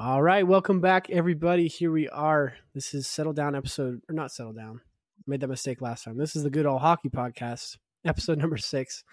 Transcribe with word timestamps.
All 0.00 0.22
right, 0.22 0.46
welcome 0.46 0.80
back, 0.80 1.10
everybody. 1.10 1.68
Here 1.68 1.92
we 1.92 2.08
are. 2.08 2.54
This 2.74 2.94
is 2.94 3.06
Settle 3.06 3.34
Down 3.34 3.54
episode, 3.54 4.00
or 4.08 4.14
not 4.14 4.32
Settle 4.32 4.54
Down. 4.54 4.80
Made 5.26 5.40
that 5.42 5.48
mistake 5.48 5.82
last 5.82 6.04
time. 6.04 6.16
This 6.16 6.34
is 6.36 6.42
the 6.42 6.48
Good 6.48 6.64
Old 6.64 6.80
Hockey 6.80 7.10
Podcast, 7.10 7.76
episode 8.06 8.38
number 8.38 8.56
six. 8.56 9.04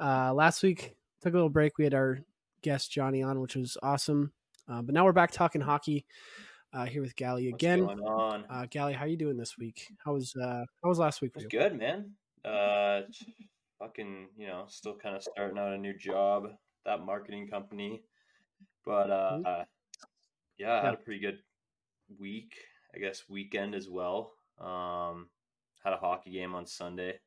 Uh, 0.00 0.34
last 0.34 0.64
week, 0.64 0.96
took 1.22 1.32
a 1.32 1.36
little 1.36 1.48
break. 1.48 1.78
We 1.78 1.84
had 1.84 1.94
our 1.94 2.18
guest 2.62 2.90
Johnny 2.90 3.22
on, 3.22 3.40
which 3.40 3.54
was 3.54 3.76
awesome. 3.84 4.32
Uh, 4.68 4.82
but 4.82 4.94
now 4.96 5.04
we're 5.04 5.12
back 5.12 5.30
talking 5.30 5.60
hockey 5.60 6.04
uh, 6.72 6.86
here 6.86 7.02
with 7.02 7.14
Galli 7.14 7.46
again. 7.46 7.86
What's 7.86 8.00
going 8.00 8.12
on? 8.12 8.44
Uh, 8.50 8.66
Galli, 8.68 8.94
how 8.94 9.04
you 9.04 9.16
doing 9.16 9.36
this 9.36 9.56
week? 9.56 9.86
How 10.04 10.14
was 10.14 10.34
uh, 10.34 10.64
how 10.82 10.88
was 10.88 10.98
last 10.98 11.22
week 11.22 11.30
It 11.36 11.36
was 11.36 11.44
you? 11.44 11.50
good, 11.50 11.78
man. 11.78 12.10
Uh, 12.44 13.02
fucking, 13.78 14.26
you 14.36 14.48
know, 14.48 14.64
still 14.66 14.96
kind 14.96 15.14
of 15.14 15.22
starting 15.22 15.56
out 15.56 15.72
a 15.72 15.78
new 15.78 15.96
job, 15.96 16.48
that 16.84 17.06
marketing 17.06 17.46
company. 17.48 18.02
But 18.84 19.10
uh, 19.10 19.38
Mhm. 19.44 19.64
Yeah, 20.58 20.80
I 20.80 20.84
had 20.84 20.94
a 20.94 20.98
pretty 20.98 21.20
good 21.20 21.38
week. 22.18 22.54
I 22.94 22.98
guess 22.98 23.24
weekend 23.28 23.74
as 23.74 23.88
well. 23.88 24.32
Um, 24.58 25.28
had 25.84 25.92
a 25.92 25.98
hockey 25.98 26.30
game 26.30 26.54
on 26.54 26.66
Sunday. 26.66 27.18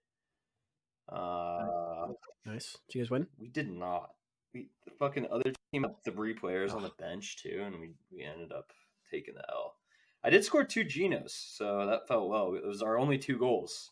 Uh, 1.08 2.08
Nice. 2.46 2.78
Did 2.88 2.96
you 2.98 3.04
guys 3.04 3.12
win? 3.12 3.28
we 3.40 3.48
did 3.48 3.70
not. 3.70 4.12
We 4.54 4.70
the 4.86 4.92
fucking 4.98 5.28
other 5.32 5.54
team 5.72 5.84
had 5.84 6.04
three 6.04 6.34
players 6.34 6.74
on 6.74 6.82
the 6.82 6.92
bench 6.98 7.38
too, 7.38 7.62
and 7.66 7.80
we 7.80 7.92
we 8.12 8.24
ended 8.24 8.52
up 8.52 8.72
taking 9.12 9.36
the 9.36 9.44
L. 9.50 9.76
I 10.24 10.30
did 10.30 10.44
score 10.44 10.64
two 10.64 10.84
Genos, 10.84 11.32
so 11.32 11.86
that 11.86 12.08
felt 12.08 12.30
well. 12.30 12.56
It 12.56 12.66
was 12.66 12.82
our 12.82 12.98
only 12.98 13.18
two 13.18 13.38
goals. 13.38 13.92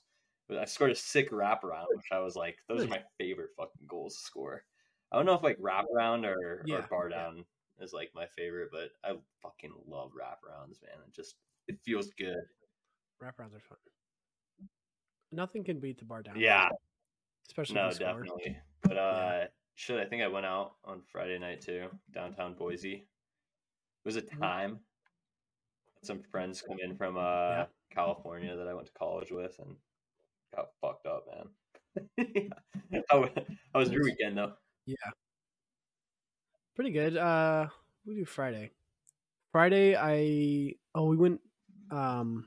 I 0.50 0.66
scored 0.66 0.92
a 0.92 0.96
sick 0.96 1.32
wraparound, 1.32 1.88
which 1.94 2.08
I 2.12 2.20
was 2.20 2.36
like, 2.36 2.58
those 2.68 2.84
are 2.84 2.88
my 2.88 3.02
favorite 3.18 3.50
fucking 3.58 3.86
goals 3.88 4.16
to 4.16 4.22
score. 4.22 4.64
I 5.12 5.18
don't 5.18 5.26
know 5.26 5.34
if 5.34 5.44
like 5.44 5.58
wraparound 5.60 6.26
or, 6.26 6.64
Yeah, 6.66 6.78
or 6.78 6.82
bar 6.90 7.10
down 7.10 7.46
is 7.80 7.94
like 7.94 8.12
my 8.16 8.26
favorite, 8.28 8.70
but 8.72 8.90
I 9.04 9.16
fucking 9.42 9.74
love 9.88 10.12
wraparounds, 10.12 10.82
man. 10.82 10.98
It 11.08 11.14
just 11.14 11.36
it 11.68 11.78
feels 11.84 12.10
good. 12.18 12.36
Wraparounds 13.22 13.56
are 13.56 13.60
fun. 13.60 13.78
Nothing 15.32 15.64
can 15.64 15.80
beat 15.80 16.00
the 16.00 16.06
bar 16.06 16.22
down. 16.24 16.40
Yeah, 16.40 16.70
especially 17.48 17.76
no, 17.76 17.88
if 17.88 18.00
you 18.00 18.06
score. 18.06 18.14
definitely. 18.24 18.58
But 18.84 18.98
uh, 18.98 19.46
shit, 19.76 20.00
I 20.00 20.06
think 20.06 20.24
I 20.24 20.28
went 20.28 20.46
out 20.46 20.76
on 20.86 21.02
Friday 21.12 21.38
night 21.38 21.62
too, 21.62 21.88
downtown 22.12 22.54
Boise. 22.54 22.94
It 22.94 23.06
was 24.06 24.16
a 24.16 24.22
Mhm. 24.22 24.40
time. 24.40 24.80
Had 25.96 26.06
Some 26.06 26.24
friends 26.24 26.62
come 26.62 26.78
in 26.80 26.96
from 26.96 27.18
uh 27.18 27.22
Yeah. 27.50 27.66
California 27.92 28.56
that 28.56 28.68
I 28.68 28.74
went 28.74 28.88
to 28.88 28.94
college 28.94 29.32
with 29.32 29.58
and 29.60 29.76
got 30.56 30.70
fucked 30.80 31.06
up, 31.08 31.26
man. 31.28 31.50
how, 33.10 33.24
how 33.74 33.80
was 33.80 33.92
your 33.92 34.04
weekend 34.04 34.38
though? 34.38 34.54
Yeah. 34.86 34.96
Pretty 36.78 36.92
good. 36.92 37.18
Uh 37.18 37.70
we 38.06 38.14
do 38.14 38.24
Friday. 38.26 38.70
Friday 39.52 39.96
I 39.98 40.76
oh 40.94 41.06
we 41.06 41.18
went 41.18 41.42
um 41.90 42.46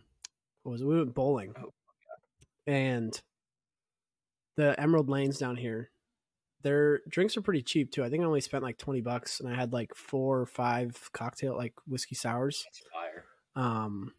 what 0.62 0.70
was 0.70 0.83
it? 0.83 0.86
We 0.86 0.98
went 0.98 1.14
bowling. 1.17 1.53
Oh, 1.61 1.73
And 2.64 3.20
the 4.56 4.78
Emerald 4.78 5.08
Lanes 5.08 5.39
down 5.39 5.56
here, 5.56 5.91
their 6.62 7.01
drinks 7.08 7.36
are 7.36 7.42
pretty 7.42 7.62
cheap 7.62 7.91
too. 7.91 8.05
I 8.05 8.08
think 8.08 8.23
I 8.23 8.27
only 8.27 8.41
spent 8.41 8.62
like 8.62 8.78
twenty 8.78 9.01
bucks 9.01 9.41
and 9.41 9.48
I 9.53 9.56
had 9.56 9.73
like 9.73 9.97
four 9.97 10.39
or 10.39 10.47
five 10.47 11.11
cocktail 11.12 11.56
like 11.56 11.75
whiskey 11.89 12.14
sours. 12.14 12.64
Fire. 12.92 13.25
Um, 13.56 14.14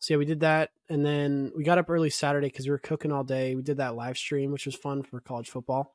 so 0.00 0.14
yeah, 0.14 0.18
we 0.18 0.24
did 0.24 0.40
that, 0.40 0.70
and 0.88 1.06
then 1.06 1.52
we 1.56 1.62
got 1.62 1.78
up 1.78 1.88
early 1.88 2.10
Saturday 2.10 2.48
because 2.48 2.66
we 2.66 2.72
were 2.72 2.78
cooking 2.78 3.12
all 3.12 3.22
day. 3.22 3.54
We 3.54 3.62
did 3.62 3.76
that 3.76 3.94
live 3.94 4.18
stream, 4.18 4.50
which 4.50 4.66
was 4.66 4.74
fun 4.74 5.04
for 5.04 5.20
college 5.20 5.48
football. 5.48 5.94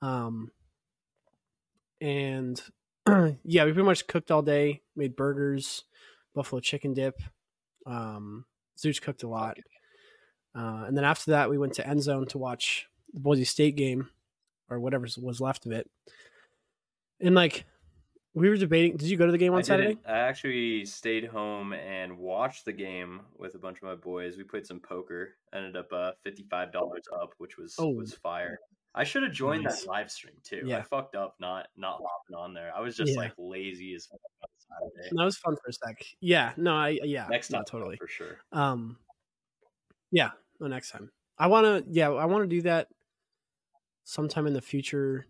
Um, 0.00 0.52
and 2.00 2.60
yeah, 3.44 3.64
we 3.64 3.72
pretty 3.72 3.82
much 3.82 4.06
cooked 4.06 4.30
all 4.30 4.42
day. 4.42 4.82
Made 4.94 5.16
burgers, 5.16 5.84
buffalo 6.34 6.60
chicken 6.60 6.94
dip. 6.94 7.20
Um, 7.86 8.44
Zeus 8.78 8.98
cooked 9.00 9.22
a 9.22 9.28
lot, 9.28 9.58
uh, 10.54 10.84
and 10.86 10.96
then 10.96 11.04
after 11.04 11.30
that, 11.32 11.48
we 11.50 11.58
went 11.58 11.74
to 11.74 11.86
End 11.86 12.02
Zone 12.02 12.26
to 12.28 12.38
watch 12.38 12.86
the 13.12 13.20
Boise 13.20 13.44
State 13.44 13.76
game, 13.76 14.10
or 14.68 14.80
whatever 14.80 15.06
was 15.22 15.40
left 15.40 15.66
of 15.66 15.72
it. 15.72 15.88
And 17.20 17.34
like, 17.34 17.64
we 18.34 18.48
were 18.50 18.56
debating. 18.56 18.96
Did 18.96 19.08
you 19.08 19.16
go 19.16 19.24
to 19.24 19.32
the 19.32 19.38
game 19.38 19.52
on 19.54 19.60
I 19.60 19.62
Saturday? 19.62 19.88
didn't. 19.94 20.06
I 20.06 20.18
actually 20.18 20.84
stayed 20.84 21.24
home 21.24 21.72
and 21.72 22.18
watched 22.18 22.64
the 22.66 22.72
game 22.72 23.20
with 23.38 23.54
a 23.54 23.58
bunch 23.58 23.78
of 23.78 23.84
my 23.84 23.94
boys. 23.94 24.36
We 24.36 24.44
played 24.44 24.66
some 24.66 24.80
poker. 24.80 25.34
Ended 25.54 25.76
up 25.76 25.90
uh, 25.92 26.10
fifty 26.24 26.44
five 26.50 26.72
dollars 26.72 27.04
up, 27.14 27.30
which 27.38 27.56
was 27.56 27.74
Oh. 27.78 27.90
was 27.90 28.12
fire. 28.14 28.58
I 28.96 29.04
should 29.04 29.22
have 29.22 29.32
joined 29.32 29.64
Nice. 29.64 29.82
that 29.82 29.88
live 29.88 30.10
stream 30.10 30.34
too. 30.42 30.62
I 30.64 30.68
Yeah. 30.68 30.82
fucked 30.82 31.14
up 31.14 31.36
not 31.38 31.68
not 31.76 32.00
hopping 32.02 32.34
on 32.36 32.54
there. 32.54 32.74
I 32.74 32.80
was 32.80 32.96
just 32.96 33.12
Yeah. 33.12 33.18
like 33.18 33.34
lazy 33.38 33.94
as 33.94 34.06
fuck. 34.06 34.20
That 35.12 35.24
was 35.24 35.36
fun 35.38 35.54
for 35.56 35.68
a 35.68 35.72
sec. 35.72 36.02
Yeah, 36.20 36.52
no, 36.56 36.74
I 36.74 36.88
yeah, 37.04 37.26
Next 37.28 37.50
no, 37.50 37.58
time, 37.58 37.64
totally. 37.66 37.96
for 37.96 38.08
sure. 38.08 38.38
Um, 38.52 38.98
yeah, 40.10 40.30
no, 40.60 40.66
next 40.66 40.90
time. 40.90 41.10
I 41.38 41.46
want 41.46 41.84
to. 41.86 41.90
Yeah, 41.92 42.10
I 42.10 42.24
want 42.24 42.42
to 42.42 42.48
do 42.56 42.62
that 42.62 42.88
sometime 44.04 44.46
in 44.46 44.54
the 44.54 44.60
future. 44.62 45.26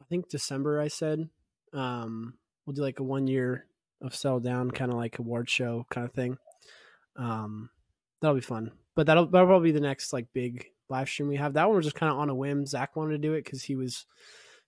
I 0.00 0.04
think 0.04 0.28
December. 0.28 0.80
I 0.80 0.88
said. 0.88 1.28
Um, 1.72 2.38
we'll 2.64 2.74
do 2.74 2.82
like 2.82 3.00
a 3.00 3.02
one 3.02 3.26
year 3.26 3.66
of 4.02 4.14
settle 4.14 4.40
down, 4.40 4.70
kind 4.70 4.90
of 4.92 4.98
like 4.98 5.18
award 5.18 5.48
show 5.50 5.86
kind 5.90 6.06
of 6.06 6.12
thing. 6.12 6.38
Um, 7.16 7.70
that'll 8.20 8.34
be 8.34 8.40
fun. 8.40 8.70
But 8.94 9.06
that'll 9.06 9.26
that'll 9.26 9.48
probably 9.48 9.72
be 9.72 9.78
the 9.78 9.80
next 9.86 10.12
like 10.12 10.32
big 10.32 10.70
live 10.88 11.08
stream 11.08 11.28
we 11.28 11.36
have. 11.36 11.54
That 11.54 11.68
one 11.68 11.76
was 11.76 11.86
just 11.86 11.96
kind 11.96 12.12
of 12.12 12.18
on 12.18 12.30
a 12.30 12.34
whim. 12.34 12.66
Zach 12.66 12.96
wanted 12.96 13.12
to 13.12 13.18
do 13.18 13.34
it 13.34 13.44
because 13.44 13.62
he 13.62 13.76
was 13.76 14.06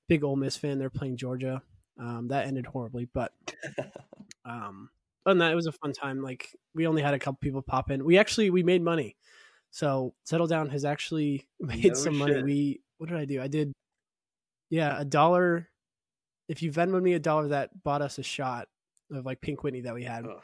big 0.08 0.24
Ole 0.24 0.36
Miss 0.36 0.56
fan. 0.56 0.78
They're 0.78 0.90
playing 0.90 1.16
Georgia. 1.16 1.62
Um, 1.98 2.28
that 2.28 2.46
ended 2.46 2.66
horribly, 2.66 3.08
but 3.12 3.32
um, 4.44 4.90
other 5.26 5.34
than 5.34 5.38
that, 5.38 5.52
it 5.52 5.56
was 5.56 5.66
a 5.66 5.72
fun 5.72 5.92
time. 5.92 6.22
Like 6.22 6.54
we 6.74 6.86
only 6.86 7.02
had 7.02 7.14
a 7.14 7.18
couple 7.18 7.38
people 7.40 7.62
pop 7.62 7.90
in. 7.90 8.04
We 8.04 8.18
actually 8.18 8.50
we 8.50 8.62
made 8.62 8.82
money. 8.82 9.16
So 9.70 10.14
settle 10.24 10.46
down 10.46 10.70
has 10.70 10.84
actually 10.84 11.48
made 11.60 11.84
No 11.84 11.94
some 11.94 12.16
money. 12.16 12.42
We 12.42 12.80
what 12.98 13.08
did 13.08 13.18
I 13.18 13.24
do? 13.24 13.40
I 13.40 13.48
did 13.48 13.72
yeah 14.70 15.00
a 15.00 15.04
dollar. 15.04 15.68
If 16.48 16.62
you 16.62 16.72
Venmoed 16.72 17.02
me 17.02 17.12
a 17.12 17.18
dollar, 17.18 17.48
that 17.48 17.82
bought 17.82 18.00
us 18.00 18.18
a 18.18 18.22
shot 18.22 18.68
of 19.10 19.26
like 19.26 19.40
Pink 19.40 19.62
Whitney 19.62 19.82
that 19.82 19.94
we 19.94 20.04
had. 20.04 20.24
Ugh. 20.24 20.42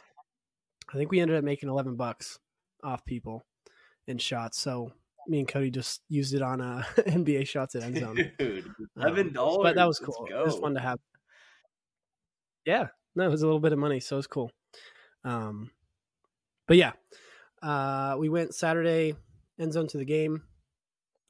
I 0.92 0.96
think 0.98 1.10
we 1.10 1.20
ended 1.20 1.36
up 1.36 1.44
making 1.44 1.68
eleven 1.68 1.96
bucks 1.96 2.38
off 2.82 3.04
people 3.04 3.44
in 4.06 4.18
shots. 4.18 4.58
So 4.58 4.92
me 5.28 5.38
and 5.40 5.48
Cody 5.48 5.70
just 5.70 6.02
used 6.08 6.34
it 6.34 6.42
on 6.42 6.60
uh, 6.60 6.82
NBA 6.96 7.46
shots 7.46 7.74
at 7.74 7.82
end 7.82 7.98
zone. 7.98 8.16
Dude, 8.38 8.66
Um, 8.66 8.86
eleven 8.96 9.32
dollars. 9.32 9.58
but 9.62 9.74
that 9.76 9.86
was 9.86 9.98
cool. 9.98 10.26
It 10.30 10.44
was 10.44 10.56
fun 10.56 10.74
to 10.74 10.80
have. 10.80 10.98
Yeah, 12.64 12.88
no, 13.14 13.24
it 13.24 13.30
was 13.30 13.42
a 13.42 13.46
little 13.46 13.60
bit 13.60 13.72
of 13.72 13.78
money, 13.78 14.00
so 14.00 14.16
it 14.16 14.18
was 14.18 14.26
cool. 14.26 14.50
Um, 15.24 15.70
but 16.66 16.76
yeah, 16.76 16.92
uh, 17.62 18.16
we 18.18 18.28
went 18.28 18.54
Saturday 18.54 19.14
end 19.58 19.72
zone 19.72 19.86
to 19.88 19.98
the 19.98 20.04
game. 20.04 20.42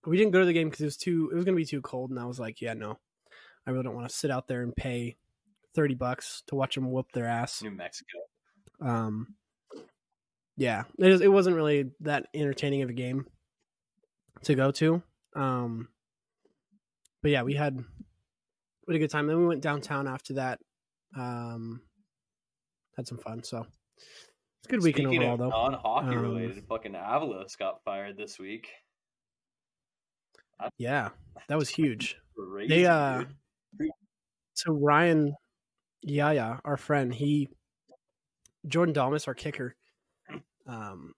We 0.07 0.17
didn't 0.17 0.33
go 0.33 0.41
to 0.41 0.47
the 0.47 0.53
game 0.53 0.69
because 0.69 0.83
it 0.83 0.87
was 0.87 0.97
too. 0.97 1.31
It 1.33 1.35
was 1.37 1.45
going 1.45 1.55
to 1.57 1.61
be 1.61 1.65
too 1.67 1.81
cold, 1.81 2.11
and 2.11 2.19
I 2.21 2.25
was 2.25 2.39
like, 2.39 2.61
yeah, 2.61 2.75
no, 2.75 2.99
I 3.67 3.71
really 3.71 3.85
don't 3.85 3.95
want 3.95 4.09
to 4.09 4.15
sit 4.15 4.31
out 4.31 4.47
there 4.49 4.63
and 4.63 4.75
pay 4.77 5.17
thirty 5.75 5.95
bucks 5.95 6.43
to 6.49 6.55
watch 6.55 6.75
them 6.75 6.91
whoop 6.91 7.11
their 7.13 7.27
ass. 7.27 7.63
New 7.63 7.71
Mexico. 7.71 8.19
Um, 8.81 9.35
yeah, 10.57 10.85
it, 10.99 11.23
it 11.23 11.29
wasn't 11.29 11.57
really 11.57 11.91
that 12.01 12.27
entertaining 12.35 12.83
of 12.83 12.91
a 12.91 12.93
game 12.93 13.27
to 14.43 14.55
go 14.55 14.71
to. 14.73 15.03
Um, 15.35 15.89
but 17.23 17.31
yeah, 17.31 17.43
we 17.43 17.55
had 17.55 17.77
we 18.87 18.95
had 18.95 18.97
a 18.97 18.99
good 18.99 19.11
time. 19.11 19.27
Then 19.27 19.39
we 19.39 19.47
went 19.47 19.63
downtown 19.63 20.07
after 20.07 20.35
that. 20.35 20.59
Um, 21.17 21.81
had 22.97 23.07
some 23.07 23.19
fun. 23.19 23.43
So 23.43 23.67
it's 23.97 24.67
a 24.67 24.71
good 24.71 24.83
weekend 24.83 25.09
Speaking 25.09 25.23
overall, 25.23 25.35
of 25.35 25.39
though. 25.39 25.49
non-hockey 25.49 26.17
Um, 26.17 26.23
related, 26.23 26.65
fucking 26.69 26.93
Avalos 26.93 27.57
got 27.59 27.83
fired 27.85 28.17
this 28.17 28.39
week. 28.39 28.69
Yeah, 30.79 31.11
that 31.49 31.59
was 31.59 31.69
huge. 31.69 32.17
Crazy, 32.37 32.69
They 32.69 32.87
uh, 32.87 33.25
dude. 33.79 33.91
so 34.55 34.73
Ryan 34.73 35.35
Yaya, 36.03 36.61
our 36.65 36.77
friend, 36.77 37.13
he 37.13 37.49
Jordan 38.67 38.95
Dalmas, 38.95 39.27
our 39.27 39.35
kicker, 39.35 39.75
um, 40.67 41.13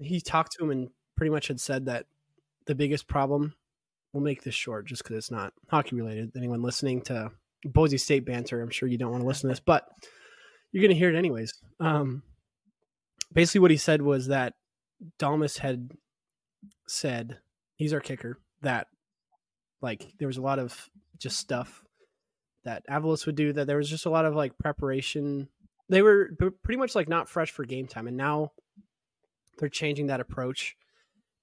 he 0.00 0.20
talked 0.20 0.52
to 0.52 0.64
him 0.64 0.70
and 0.70 0.90
pretty 1.16 1.30
much 1.30 1.48
had 1.48 1.60
said 1.60 1.86
that 1.86 2.06
the 2.66 2.74
biggest 2.74 3.08
problem. 3.08 3.54
We'll 4.12 4.22
make 4.22 4.42
this 4.42 4.54
short 4.54 4.86
just 4.86 5.02
because 5.02 5.16
it's 5.16 5.30
not 5.30 5.52
hockey 5.68 5.96
related. 5.96 6.32
Anyone 6.36 6.62
listening 6.62 7.02
to 7.02 7.30
Boise 7.64 7.98
State 7.98 8.24
banter, 8.24 8.60
I'm 8.60 8.70
sure 8.70 8.88
you 8.88 8.98
don't 8.98 9.10
want 9.10 9.22
to 9.22 9.26
listen 9.26 9.48
to 9.48 9.52
this, 9.52 9.60
but 9.60 9.88
you're 10.72 10.82
going 10.82 10.94
to 10.94 10.98
hear 10.98 11.10
it 11.10 11.18
anyways. 11.18 11.54
Um, 11.80 12.22
basically, 13.32 13.60
what 13.60 13.70
he 13.70 13.76
said 13.76 14.02
was 14.02 14.28
that 14.28 14.54
Dalmas 15.18 15.58
had 15.58 15.90
said 16.88 17.38
he's 17.76 17.92
our 17.92 18.00
kicker 18.00 18.38
that 18.62 18.86
like 19.82 20.06
there 20.18 20.28
was 20.28 20.38
a 20.38 20.42
lot 20.42 20.58
of 20.58 20.88
just 21.18 21.38
stuff 21.38 21.82
that 22.64 22.86
Avalos 22.88 23.26
would 23.26 23.36
do 23.36 23.52
that 23.52 23.66
there 23.66 23.76
was 23.76 23.90
just 23.90 24.06
a 24.06 24.10
lot 24.10 24.24
of 24.24 24.34
like 24.34 24.56
preparation. 24.58 25.48
They 25.88 26.02
were 26.02 26.30
pretty 26.62 26.78
much 26.78 26.94
like 26.94 27.08
not 27.08 27.28
fresh 27.28 27.50
for 27.50 27.64
game 27.64 27.86
time, 27.86 28.08
and 28.08 28.16
now 28.16 28.52
they're 29.58 29.68
changing 29.68 30.06
that 30.06 30.20
approach 30.20 30.76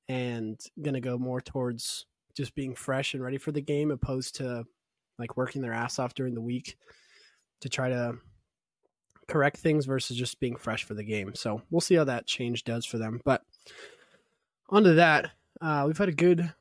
and 0.09 0.59
gonna 0.81 1.01
go 1.01 1.17
more 1.17 1.41
towards 1.41 2.05
just 2.35 2.55
being 2.55 2.75
fresh 2.75 3.13
and 3.13 3.23
ready 3.23 3.37
for 3.37 3.51
the 3.51 3.61
game, 3.61 3.91
opposed 3.91 4.35
to 4.35 4.65
like 5.19 5.37
working 5.37 5.61
their 5.61 5.73
ass 5.73 5.99
off 5.99 6.13
during 6.13 6.33
the 6.33 6.41
week 6.41 6.77
to 7.61 7.69
try 7.69 7.89
to 7.89 8.15
correct 9.27 9.57
things 9.57 9.85
versus 9.85 10.17
just 10.17 10.39
being 10.39 10.55
fresh 10.55 10.83
for 10.83 10.95
the 10.95 11.03
game. 11.03 11.33
So 11.35 11.61
we'll 11.69 11.81
see 11.81 11.95
how 11.95 12.03
that 12.05 12.25
change 12.25 12.63
does 12.63 12.85
for 12.85 12.97
them. 12.97 13.21
But 13.23 13.41
onto 14.69 14.95
that, 14.95 15.31
uh, 15.61 15.83
we've 15.85 15.97
had 15.97 16.09
a 16.09 16.13
good, 16.13 16.51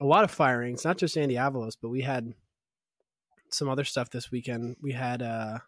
a 0.00 0.04
lot 0.04 0.24
of 0.24 0.30
firings, 0.30 0.84
not 0.84 0.98
just 0.98 1.16
Andy 1.16 1.34
Avalos, 1.34 1.76
but 1.80 1.88
we 1.88 2.02
had 2.02 2.32
some 3.50 3.68
other 3.68 3.84
stuff 3.84 4.10
this 4.10 4.30
weekend. 4.30 4.76
We 4.80 4.92
had, 4.92 5.22
uh, 5.22 5.58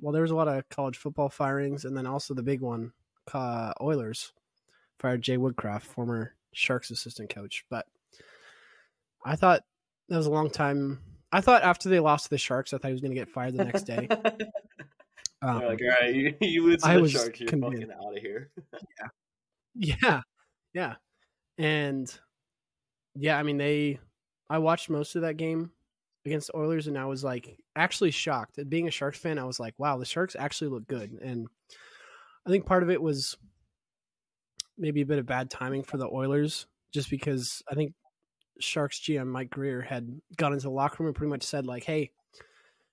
well, 0.00 0.12
there 0.12 0.22
was 0.22 0.30
a 0.30 0.36
lot 0.36 0.48
of 0.48 0.68
college 0.68 0.96
football 0.96 1.28
firings, 1.28 1.84
and 1.84 1.96
then 1.96 2.06
also 2.06 2.34
the 2.34 2.42
big 2.42 2.60
one, 2.60 2.92
uh, 3.32 3.72
Oilers 3.80 4.32
fired 4.98 5.22
Jay 5.22 5.36
Woodcroft, 5.36 5.82
former 5.82 6.34
Sharks 6.52 6.90
assistant 6.90 7.32
coach. 7.34 7.64
But 7.70 7.86
I 9.24 9.36
thought 9.36 9.62
that 10.08 10.16
was 10.16 10.26
a 10.26 10.30
long 10.30 10.50
time. 10.50 11.00
I 11.30 11.40
thought 11.40 11.62
after 11.62 11.88
they 11.88 12.00
lost 12.00 12.24
to 12.24 12.30
the 12.30 12.38
Sharks, 12.38 12.72
I 12.72 12.78
thought 12.78 12.88
he 12.88 12.92
was 12.92 13.00
going 13.00 13.12
to 13.12 13.18
get 13.18 13.28
fired 13.28 13.56
the 13.56 13.64
next 13.64 13.82
day. 13.82 14.08
Um, 15.40 15.62
like, 15.62 15.80
all 15.80 15.88
right, 15.88 16.14
you, 16.14 16.34
you 16.40 16.64
lose 16.64 16.82
to 16.82 16.88
I 16.88 16.94
the 16.96 17.02
was 17.02 17.12
Sharks, 17.12 17.38
you're 17.38 17.48
convinced. 17.48 17.82
fucking 17.82 17.94
out 17.94 18.16
of 18.16 18.20
here. 18.22 18.50
Yeah, 19.80 20.22
yeah, 20.74 20.94
and 21.58 22.12
yeah, 23.14 23.38
I 23.38 23.44
mean 23.44 23.58
they. 23.58 24.00
I 24.50 24.58
watched 24.58 24.90
most 24.90 25.14
of 25.14 25.22
that 25.22 25.36
game 25.36 25.70
against 26.26 26.48
the 26.48 26.56
Oilers, 26.56 26.88
and 26.88 26.98
I 26.98 27.04
was 27.04 27.22
like 27.22 27.56
actually 27.76 28.10
shocked. 28.10 28.58
Being 28.68 28.88
a 28.88 28.90
Sharks 28.90 29.20
fan, 29.20 29.38
I 29.38 29.44
was 29.44 29.60
like, 29.60 29.74
wow, 29.78 29.96
the 29.96 30.04
Sharks 30.04 30.34
actually 30.36 30.70
look 30.70 30.88
good, 30.88 31.12
and 31.22 31.46
I 32.44 32.50
think 32.50 32.66
part 32.66 32.82
of 32.82 32.90
it 32.90 33.00
was 33.00 33.36
maybe 34.78 35.02
a 35.02 35.06
bit 35.06 35.18
of 35.18 35.26
bad 35.26 35.50
timing 35.50 35.82
for 35.82 35.96
the 35.96 36.08
Oilers, 36.08 36.66
just 36.92 37.10
because 37.10 37.62
I 37.70 37.74
think 37.74 37.92
Sharks 38.60 39.00
GM 39.00 39.26
Mike 39.26 39.50
Grier 39.50 39.80
had 39.80 40.20
gone 40.36 40.52
into 40.52 40.64
the 40.64 40.70
locker 40.70 41.02
room 41.02 41.08
and 41.08 41.16
pretty 41.16 41.30
much 41.30 41.42
said 41.42 41.66
like, 41.66 41.84
hey, 41.84 42.10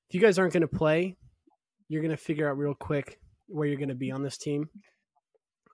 if 0.09 0.13
you 0.13 0.19
guys 0.19 0.37
aren't 0.37 0.53
going 0.53 0.61
to 0.61 0.67
play, 0.67 1.15
you're 1.87 2.01
going 2.01 2.11
to 2.11 2.17
figure 2.17 2.49
out 2.49 2.57
real 2.57 2.73
quick 2.73 3.19
where 3.47 3.67
you're 3.67 3.77
going 3.77 3.89
to 3.89 3.95
be 3.95 4.11
on 4.11 4.23
this 4.23 4.37
team 4.37 4.69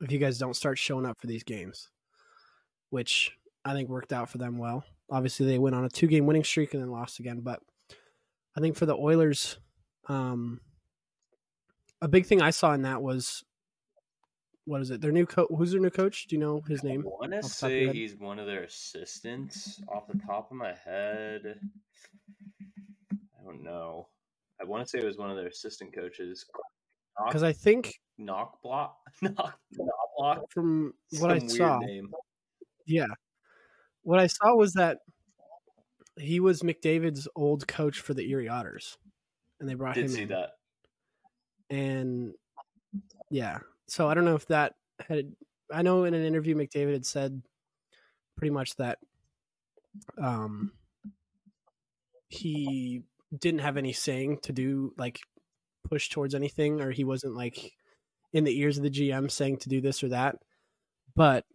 if 0.02 0.12
you 0.12 0.18
guys 0.18 0.38
don't 0.38 0.56
start 0.56 0.78
showing 0.78 1.06
up 1.06 1.20
for 1.20 1.28
these 1.28 1.44
games, 1.44 1.90
which 2.90 3.32
I 3.64 3.74
think 3.74 3.90
worked 3.90 4.14
out 4.14 4.30
for 4.30 4.38
them 4.38 4.58
well. 4.58 4.84
Obviously, 5.10 5.46
they 5.46 5.60
went 5.60 5.76
on 5.76 5.86
a 5.86 5.90
two 5.90 6.08
game 6.08 6.26
winning 6.26 6.44
streak 6.44 6.74
and 6.74 6.82
then 6.82 6.92
lost 6.92 7.20
again. 7.20 7.42
But 7.42 7.62
I 8.58 8.62
think 8.62 8.76
for 8.76 8.86
the 8.86 8.96
Oilers, 8.96 9.58
um, 10.08 10.60
a 12.02 12.08
big 12.08 12.26
thing 12.26 12.42
I 12.42 12.50
saw 12.50 12.74
in 12.74 12.82
that 12.82 13.02
was 13.02 13.44
what 14.72 14.82
is 14.82 14.90
it? 14.90 15.02
Their 15.02 15.12
new 15.12 15.26
coach. 15.26 15.50
Who's 15.50 15.72
their 15.74 15.82
new 15.82 15.90
coach? 15.90 16.28
Do 16.28 16.36
you 16.38 16.40
know 16.40 16.62
his 16.66 16.82
name? 16.82 17.04
I 17.06 17.10
want 17.10 17.32
to 17.34 17.38
off 17.40 17.44
the 17.44 17.50
top 17.50 17.52
of 17.52 17.52
say 17.60 17.88
he's 17.92 18.16
one 18.16 18.40
of 18.40 18.48
their 18.48 18.64
assistants. 18.64 19.82
Off 19.94 20.08
the 20.08 20.18
top 20.26 20.50
of 20.50 20.56
my 20.56 20.74
head, 20.86 21.60
I 23.38 23.44
don't 23.44 23.64
know. 23.64 24.08
I 24.62 24.64
want 24.64 24.82
to 24.82 24.90
say 24.90 25.00
it 25.00 25.04
was 25.06 25.18
one 25.18 25.30
of 25.30 25.36
their 25.36 25.48
assistant 25.48 25.94
coaches. 25.94 26.46
Because 27.28 27.44
I 27.44 27.52
think 27.52 27.94
Knock 28.18 28.62
block, 28.62 28.96
knock, 29.22 29.60
knock 29.78 30.00
block. 30.18 30.52
from 30.52 30.94
what 31.20 31.32
I 31.32 31.40
saw, 31.40 31.80
name. 31.80 32.10
yeah, 32.88 33.08
what 34.04 34.20
I 34.22 34.28
saw 34.28 34.56
was 34.56 34.72
that 34.74 35.00
he 36.18 36.40
was 36.40 36.62
McDavid's 36.62 37.28
old 37.36 37.68
coach 37.68 38.00
for 38.00 38.14
the 38.14 38.30
Erie 38.30 38.48
Otters, 38.48 38.98
and 39.60 39.68
they 39.68 39.74
brought 39.74 39.96
Did 39.96 40.06
him 40.06 40.12
see 40.12 40.22
in. 40.22 40.28
that. 40.30 40.52
and 41.70 42.34
yeah 43.30 43.60
so 43.92 44.10
i 44.10 44.14
don't 44.14 44.26
know 44.26 44.36
if 44.36 44.48
that 44.48 44.74
had 45.08 45.32
i 45.74 45.82
know 45.82 46.04
in 46.04 46.14
an 46.14 46.26
interview 46.26 46.56
mcdavid 46.56 46.94
had 46.94 47.06
said 47.06 47.42
pretty 48.38 48.52
much 48.52 48.76
that 48.78 49.00
um 50.22 50.72
he 52.30 53.04
didn't 53.38 53.60
have 53.60 53.78
any 53.78 53.94
saying 53.94 54.38
to 54.42 54.54
do 54.54 54.94
like 54.98 55.20
push 55.88 56.10
towards 56.10 56.34
anything 56.36 56.80
or 56.80 56.92
he 56.92 57.04
wasn't 57.04 57.36
like 57.36 57.74
in 58.34 58.44
the 58.44 58.58
ears 58.60 58.78
of 58.78 58.84
the 58.84 58.90
gm 58.90 59.30
saying 59.30 59.58
to 59.58 59.70
do 59.70 59.82
this 59.82 60.04
or 60.04 60.10
that 60.10 60.38
but 61.16 61.46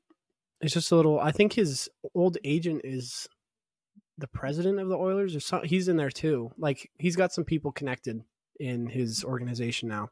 it's 0.61 0.75
just 0.75 0.93
a 0.93 0.97
little 0.97 1.19
i 1.21 1.33
think 1.33 1.55
his 1.55 1.89
old 2.15 2.37
agent 2.45 2.83
is 2.85 3.29
the 4.19 4.27
president 4.27 4.79
of 4.79 4.89
the 4.89 4.97
oilers 4.97 5.35
or 5.37 5.41
some 5.41 5.63
he's 5.65 5.89
in 5.89 5.97
there 5.97 6.11
too 6.11 6.51
like 6.59 6.91
he's 6.99 7.17
got 7.17 7.33
some 7.33 7.45
people 7.45 7.73
connected 7.73 8.23
in 8.59 8.87
his 8.89 9.25
organization 9.25 9.89
now. 9.89 10.09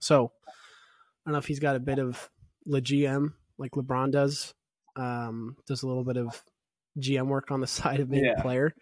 So 0.00 0.32
don't 1.24 1.32
know 1.32 1.38
if 1.38 1.46
he's 1.46 1.60
got 1.60 1.76
a 1.76 1.80
bit 1.80 1.98
of 1.98 2.30
le 2.66 2.80
GM 2.80 3.32
like 3.58 3.72
LeBron 3.72 4.10
does. 4.10 4.54
Um, 4.96 5.56
does 5.66 5.82
a 5.82 5.86
little 5.88 6.04
bit 6.04 6.16
of 6.16 6.42
GM 6.98 7.26
work 7.26 7.50
on 7.50 7.60
the 7.60 7.66
side 7.78 8.00
of 8.00 8.10
being 8.10 8.24
Yeah. 8.24 8.34
a 8.38 8.42
player. 8.42 8.74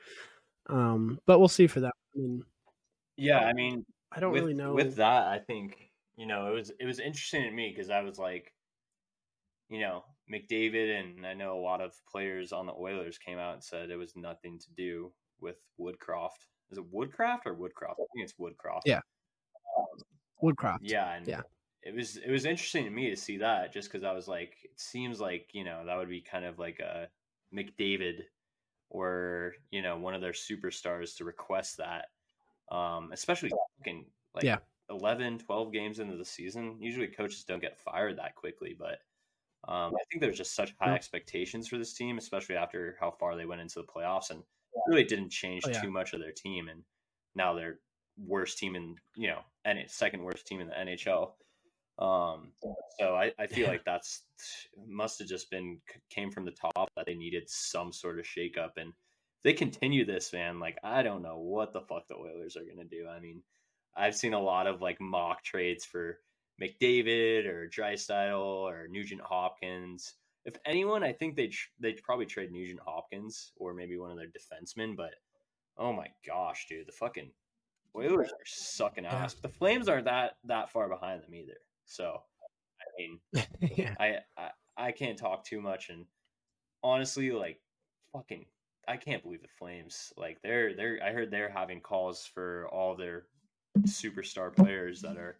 Um, 0.69 1.19
but 1.27 1.39
we'll 1.39 1.49
see 1.49 1.67
for 1.67 1.81
that. 1.81 1.93
I 2.15 2.19
mean, 2.19 2.43
Yeah, 3.17 3.39
I 3.41 3.53
mean, 3.53 3.85
I 4.11 4.21
don't 4.21 4.33
with, 4.33 4.43
really 4.43 4.55
know. 4.55 4.75
With 4.75 4.97
that, 4.97 5.27
I 5.27 5.39
think 5.39 5.91
you 6.17 6.27
know 6.27 6.49
it 6.49 6.55
was 6.55 6.71
it 6.79 6.85
was 6.85 6.99
interesting 7.00 7.43
to 7.44 7.50
me 7.50 7.73
because 7.75 7.91
I 7.91 8.00
was 8.03 8.19
like, 8.19 8.53
you 9.69 9.81
know, 9.81 10.05
McDavid 10.31 11.00
and 11.00 11.27
I 11.27 11.35
know 11.35 11.56
a 11.59 11.61
lot 11.62 11.81
of 11.81 11.94
players 12.11 12.53
on 12.53 12.67
the 12.67 12.75
Oilers 12.75 13.19
came 13.19 13.39
out 13.39 13.55
and 13.55 13.65
said 13.65 13.91
it 13.91 13.97
was 13.97 14.15
nothing 14.17 14.59
to 14.59 14.67
do 14.77 15.12
with 15.41 15.56
Woodcroft. 15.81 16.47
Is 16.71 16.79
it 16.79 16.85
Woodcraft 16.91 17.47
or 17.47 17.55
Woodcroft? 17.55 17.94
I 17.94 18.06
think 18.15 18.25
it's 18.25 18.35
Woodcroft. 18.39 18.83
Yeah. 18.87 19.00
Woodcroft. 20.43 20.79
Yeah, 20.83 21.12
and 21.15 21.27
Yeah. 21.27 21.43
It 21.82 21.94
was 21.94 22.17
it 22.17 22.31
was 22.31 22.44
interesting 22.46 22.84
to 22.84 22.90
me 22.90 23.11
to 23.11 23.17
see 23.17 23.38
that 23.38 23.73
just 23.73 23.88
because 23.90 24.05
I 24.05 24.12
was 24.12 24.29
like, 24.29 24.58
it 24.64 24.79
seems 24.81 25.20
like 25.20 25.50
you 25.55 25.64
know 25.64 25.84
that 25.87 25.96
would 25.96 26.08
be 26.08 26.20
kind 26.23 26.44
of 26.44 26.58
like 26.58 26.81
a 26.81 27.11
McDavid 27.55 28.25
or 28.90 29.55
you 29.70 29.82
know 29.82 29.99
one 29.99 30.14
of 30.14 30.20
their 30.23 30.32
superstars 30.32 31.17
to 31.19 31.25
request 31.25 31.79
that, 31.79 32.08
um, 32.70 33.12
especially 33.12 33.56
fucking 33.79 34.12
like 34.34 34.46
Yeah. 34.46 34.61
11, 34.90 35.38
12 35.38 35.73
games 35.73 36.00
into 36.00 36.17
the 36.17 36.25
season. 36.25 36.81
Usually 36.82 37.08
coaches 37.08 37.44
don't 37.44 37.61
get 37.62 37.79
fired 37.79 38.19
that 38.19 38.37
quickly, 38.37 38.75
but 38.79 39.00
um, 39.69 39.93
I 39.94 40.05
think 40.11 40.20
there's 40.20 40.38
just 40.38 40.55
such 40.55 40.75
high 40.81 40.93
Yeah. 40.93 40.96
expectations 40.96 41.69
for 41.69 41.79
this 41.79 41.94
team, 41.94 42.19
especially 42.19 42.56
after 42.56 42.96
how 42.99 43.11
far 43.12 43.37
they 43.37 43.46
went 43.46 43.61
into 43.61 43.81
the 43.81 43.87
playoffs 43.87 44.31
and 44.31 44.43
really 44.87 45.05
didn't 45.05 45.31
change 45.31 45.64
Oh, 45.64 45.69
yeah. 45.70 45.84
too 45.84 45.90
much 45.90 46.12
of 46.12 46.20
their 46.20 46.32
team. 46.32 46.69
And 46.69 46.84
now 47.34 47.55
they're 47.55 47.81
worst 48.17 48.58
team 48.58 48.75
in, 48.75 48.96
you 49.17 49.29
know, 49.29 49.43
and 49.64 49.88
second 49.90 50.25
worst 50.25 50.46
team 50.46 50.61
in 50.61 50.69
the 50.69 50.79
NHL. 50.79 51.37
Um, 51.99 52.53
so 52.99 53.15
I, 53.15 53.33
I 53.39 53.47
feel 53.47 53.69
like 53.69 53.85
that's 53.85 54.23
must 54.89 55.19
have 55.19 55.29
just 55.29 55.50
been 55.50 55.81
came 56.11 56.31
from 56.31 56.44
the 56.44 56.56
top 56.75 56.91
that 56.97 57.06
they 57.06 57.15
needed 57.15 57.44
some 57.49 57.93
sort 57.93 58.19
of 58.19 58.25
shakeup. 58.25 58.73
And 58.77 58.89
if 58.91 59.43
they 59.44 59.53
continue 59.53 60.05
this, 60.05 60.33
man, 60.33 60.59
like 60.59 60.79
I 60.83 61.03
don't 61.03 61.23
know 61.23 61.39
what 61.39 61.73
the 61.73 61.81
fuck 61.81 62.09
the 62.09 62.17
Oilers 62.17 62.56
are 62.56 62.65
gonna 62.65 62.89
do. 62.89 63.06
I 63.09 63.21
mean, 63.21 63.43
I've 63.97 64.17
seen 64.17 64.35
a 64.35 64.41
lot 64.41 64.67
of 64.67 64.81
like 64.81 65.00
mock 65.00 65.44
trades 65.44 65.85
for 65.85 66.19
McDavid 66.61 67.46
or 67.46 67.69
Draisaitl 67.69 68.41
or 68.41 68.89
Nugent 68.89 69.20
Hopkins. 69.20 70.15
If 70.44 70.56
anyone, 70.67 71.05
I 71.05 71.13
think 71.13 71.37
they'd 71.37 71.55
they'd 71.81 72.03
probably 72.03 72.27
trade 72.27 72.53
Nugent 72.53 72.81
Hopkins 72.84 73.53
or 73.56 73.75
maybe 73.75 73.99
one 73.99 74.11
of 74.11 74.17
their 74.17 74.27
defensemen. 74.27 74.96
But 74.96 75.15
oh 75.77 75.93
my 75.93 76.08
gosh, 76.27 76.67
dude, 76.69 76.87
the 76.87 76.93
fucking 76.93 77.31
Oilers 77.94 78.31
are 78.32 78.46
sucking 78.46 79.06
ass. 79.06 79.34
But 79.34 79.51
the 79.51 79.58
Flames 79.58 79.89
aren't 79.89 80.06
that 80.06 80.37
that 80.44 80.70
far 80.70 80.89
behind 80.89 81.22
them 81.22 81.34
either. 81.34 81.58
So 81.93 82.22
I 82.81 82.84
mean, 82.99 83.20
yeah. 83.77 83.94
I, 84.01 84.19
I 84.37 84.51
I 84.77 84.93
can't 84.93 85.19
talk 85.19 85.44
too 85.44 85.61
much 85.61 85.91
and 85.91 86.06
honestly 86.82 87.31
like 87.31 87.61
fucking 88.13 88.46
I 88.89 88.96
can't 88.96 89.22
believe 89.22 89.43
the 89.43 89.49
Flames 89.58 90.13
like 90.17 90.41
they're 90.43 90.75
they're 90.75 90.99
I 91.05 91.13
heard 91.13 91.31
they're 91.31 91.51
having 91.51 91.81
calls 91.81 92.25
for 92.25 92.67
all 92.72 92.96
their 92.96 93.27
superstar 93.87 94.55
players 94.55 95.03
that 95.03 95.17
are 95.17 95.39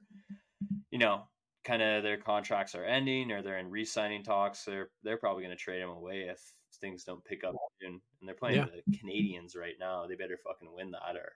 you 0.91 0.99
know 0.99 1.23
kind 1.65 1.83
of 1.83 2.03
their 2.03 2.17
contracts 2.19 2.75
are 2.75 2.85
ending 2.85 3.31
or 3.33 3.41
they're 3.43 3.59
in 3.59 3.71
re-signing 3.71 4.23
talks 4.23 4.65
they're 4.65 4.91
they're 5.03 5.17
probably 5.17 5.43
going 5.43 5.57
to 5.57 5.63
trade 5.63 5.81
them 5.83 5.91
away 5.91 6.29
if 6.29 6.41
things 6.81 7.05
don't 7.05 7.25
pick 7.25 7.45
up 7.45 7.55
soon 7.81 8.01
and 8.21 8.29
they're 8.29 8.35
playing 8.35 8.57
Yeah. 8.57 8.67
the 8.67 8.97
Canadiens 8.99 9.57
right 9.57 9.77
now 9.79 10.07
they 10.07 10.15
better 10.17 10.39
fucking 10.45 10.73
win 10.75 10.91
that 10.91 11.17
or 11.17 11.33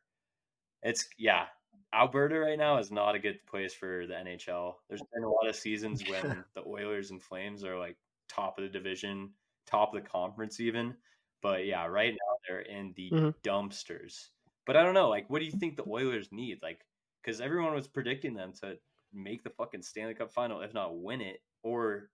it's 0.82 1.08
yeah 1.18 1.46
Alberta 1.92 2.38
right 2.38 2.58
now 2.58 2.78
is 2.78 2.90
not 2.90 3.14
a 3.14 3.18
good 3.18 3.46
place 3.46 3.74
for 3.74 4.06
the 4.06 4.14
NHL. 4.14 4.76
There's 4.88 5.02
been 5.14 5.24
a 5.24 5.30
lot 5.30 5.48
of 5.48 5.56
seasons 5.56 6.04
when 6.04 6.44
the 6.54 6.64
Oilers 6.66 7.10
and 7.10 7.22
Flames 7.22 7.64
are 7.64 7.78
like 7.78 7.96
top 8.28 8.58
of 8.58 8.64
the 8.64 8.70
division, 8.70 9.34
top 9.66 9.94
of 9.94 10.02
the 10.02 10.08
conference 10.08 10.60
even. 10.60 10.96
But 11.42 11.66
yeah, 11.66 11.86
right 11.86 12.12
now 12.12 12.36
they're 12.48 12.60
in 12.60 12.92
the 12.96 13.16
Mhm. 13.16 13.34
dumpsters. 13.42 14.30
But 14.66 14.76
I 14.76 14.82
don't 14.82 14.94
know, 14.94 15.08
like 15.08 15.30
what 15.30 15.38
do 15.38 15.44
you 15.46 15.52
think 15.52 15.76
the 15.76 15.88
Oilers 15.88 16.32
need? 16.32 16.62
Like 16.62 16.86
cuz 17.22 17.40
everyone 17.40 17.74
was 17.74 17.88
predicting 17.88 18.34
them 18.34 18.52
to 18.54 18.78
make 19.12 19.42
the 19.44 19.50
fucking 19.50 19.82
Stanley 19.82 20.14
Cup 20.14 20.32
final 20.32 20.62
if 20.62 20.74
not 20.74 20.98
win 21.00 21.20
it 21.20 21.42
or 21.62 22.10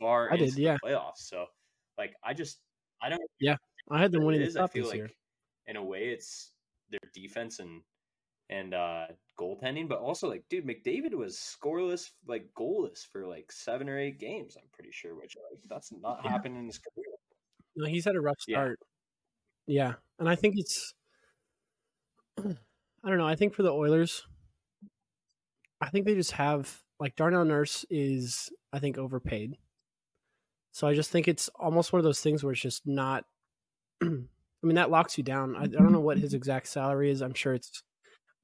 far 0.00 0.30
I 0.30 0.36
into 0.36 0.54
did, 0.54 0.58
the 0.62 0.62
yeah. 0.62 0.76
playoffs. 0.84 1.18
So 1.18 1.46
like 1.98 2.16
I 2.24 2.34
just 2.34 2.62
I 3.02 3.10
don't 3.10 3.30
Yeah, 3.38 3.56
I 3.90 4.00
had 4.00 4.12
them 4.12 4.24
winning 4.24 4.40
the 4.42 4.48
I 4.56 4.62
cup 4.62 4.72
feel 4.72 4.86
this 4.86 4.88
like 4.88 4.98
year. 4.98 5.10
in 5.66 5.76
a 5.76 5.84
way 5.84 6.08
it's 6.10 6.54
their 6.90 7.00
defense 7.14 7.58
and 7.60 7.82
and 8.48 8.74
uh 8.74 9.06
goaltending, 9.38 9.88
but 9.88 9.98
also 9.98 10.28
like 10.28 10.44
dude, 10.48 10.66
McDavid 10.66 11.14
was 11.14 11.36
scoreless, 11.36 12.10
like 12.26 12.48
goalless 12.56 13.06
for 13.06 13.26
like 13.26 13.50
seven 13.52 13.88
or 13.88 13.98
eight 13.98 14.18
games, 14.18 14.56
I'm 14.56 14.68
pretty 14.72 14.92
sure, 14.92 15.14
which 15.14 15.36
like 15.50 15.60
that's 15.68 15.92
not 15.92 16.24
Yeah. 16.24 16.32
happened 16.32 16.56
in 16.56 16.66
his 16.66 16.78
career. 16.78 17.06
No, 17.76 17.86
he's 17.86 18.04
had 18.04 18.16
a 18.16 18.20
rough 18.20 18.40
start. 18.40 18.78
Yeah, 19.66 19.94
and 20.18 20.28
I 20.28 20.36
think 20.36 20.54
it's 20.58 20.94
I 22.38 23.08
don't 23.08 23.18
know. 23.18 23.26
I 23.26 23.36
think 23.36 23.54
for 23.54 23.62
the 23.62 23.72
Oilers, 23.72 24.26
I 25.80 25.88
think 25.90 26.06
they 26.06 26.14
just 26.14 26.32
have 26.32 26.82
like 26.98 27.16
Darnell 27.16 27.44
Nurse 27.44 27.84
is 27.90 28.50
I 28.72 28.78
think 28.78 28.98
overpaid. 28.98 29.56
So 30.72 30.86
I 30.86 30.94
just 30.94 31.10
think 31.10 31.26
it's 31.26 31.48
almost 31.56 31.92
one 31.92 32.00
of 32.00 32.04
those 32.04 32.20
things 32.20 32.42
where 32.44 32.52
it's 32.52 32.60
just 32.60 32.86
not. 32.86 33.24
I 34.02 34.06
mean 34.66 34.76
that 34.76 34.90
locks 34.90 35.16
you 35.18 35.24
down. 35.24 35.54
I, 35.56 35.62
I 35.62 35.66
don't 35.66 35.92
know 35.92 36.00
what 36.00 36.18
his 36.18 36.34
exact 36.34 36.68
salary 36.68 37.10
is. 37.10 37.22
I'm 37.22 37.34
sure 37.34 37.54
it's 37.54 37.82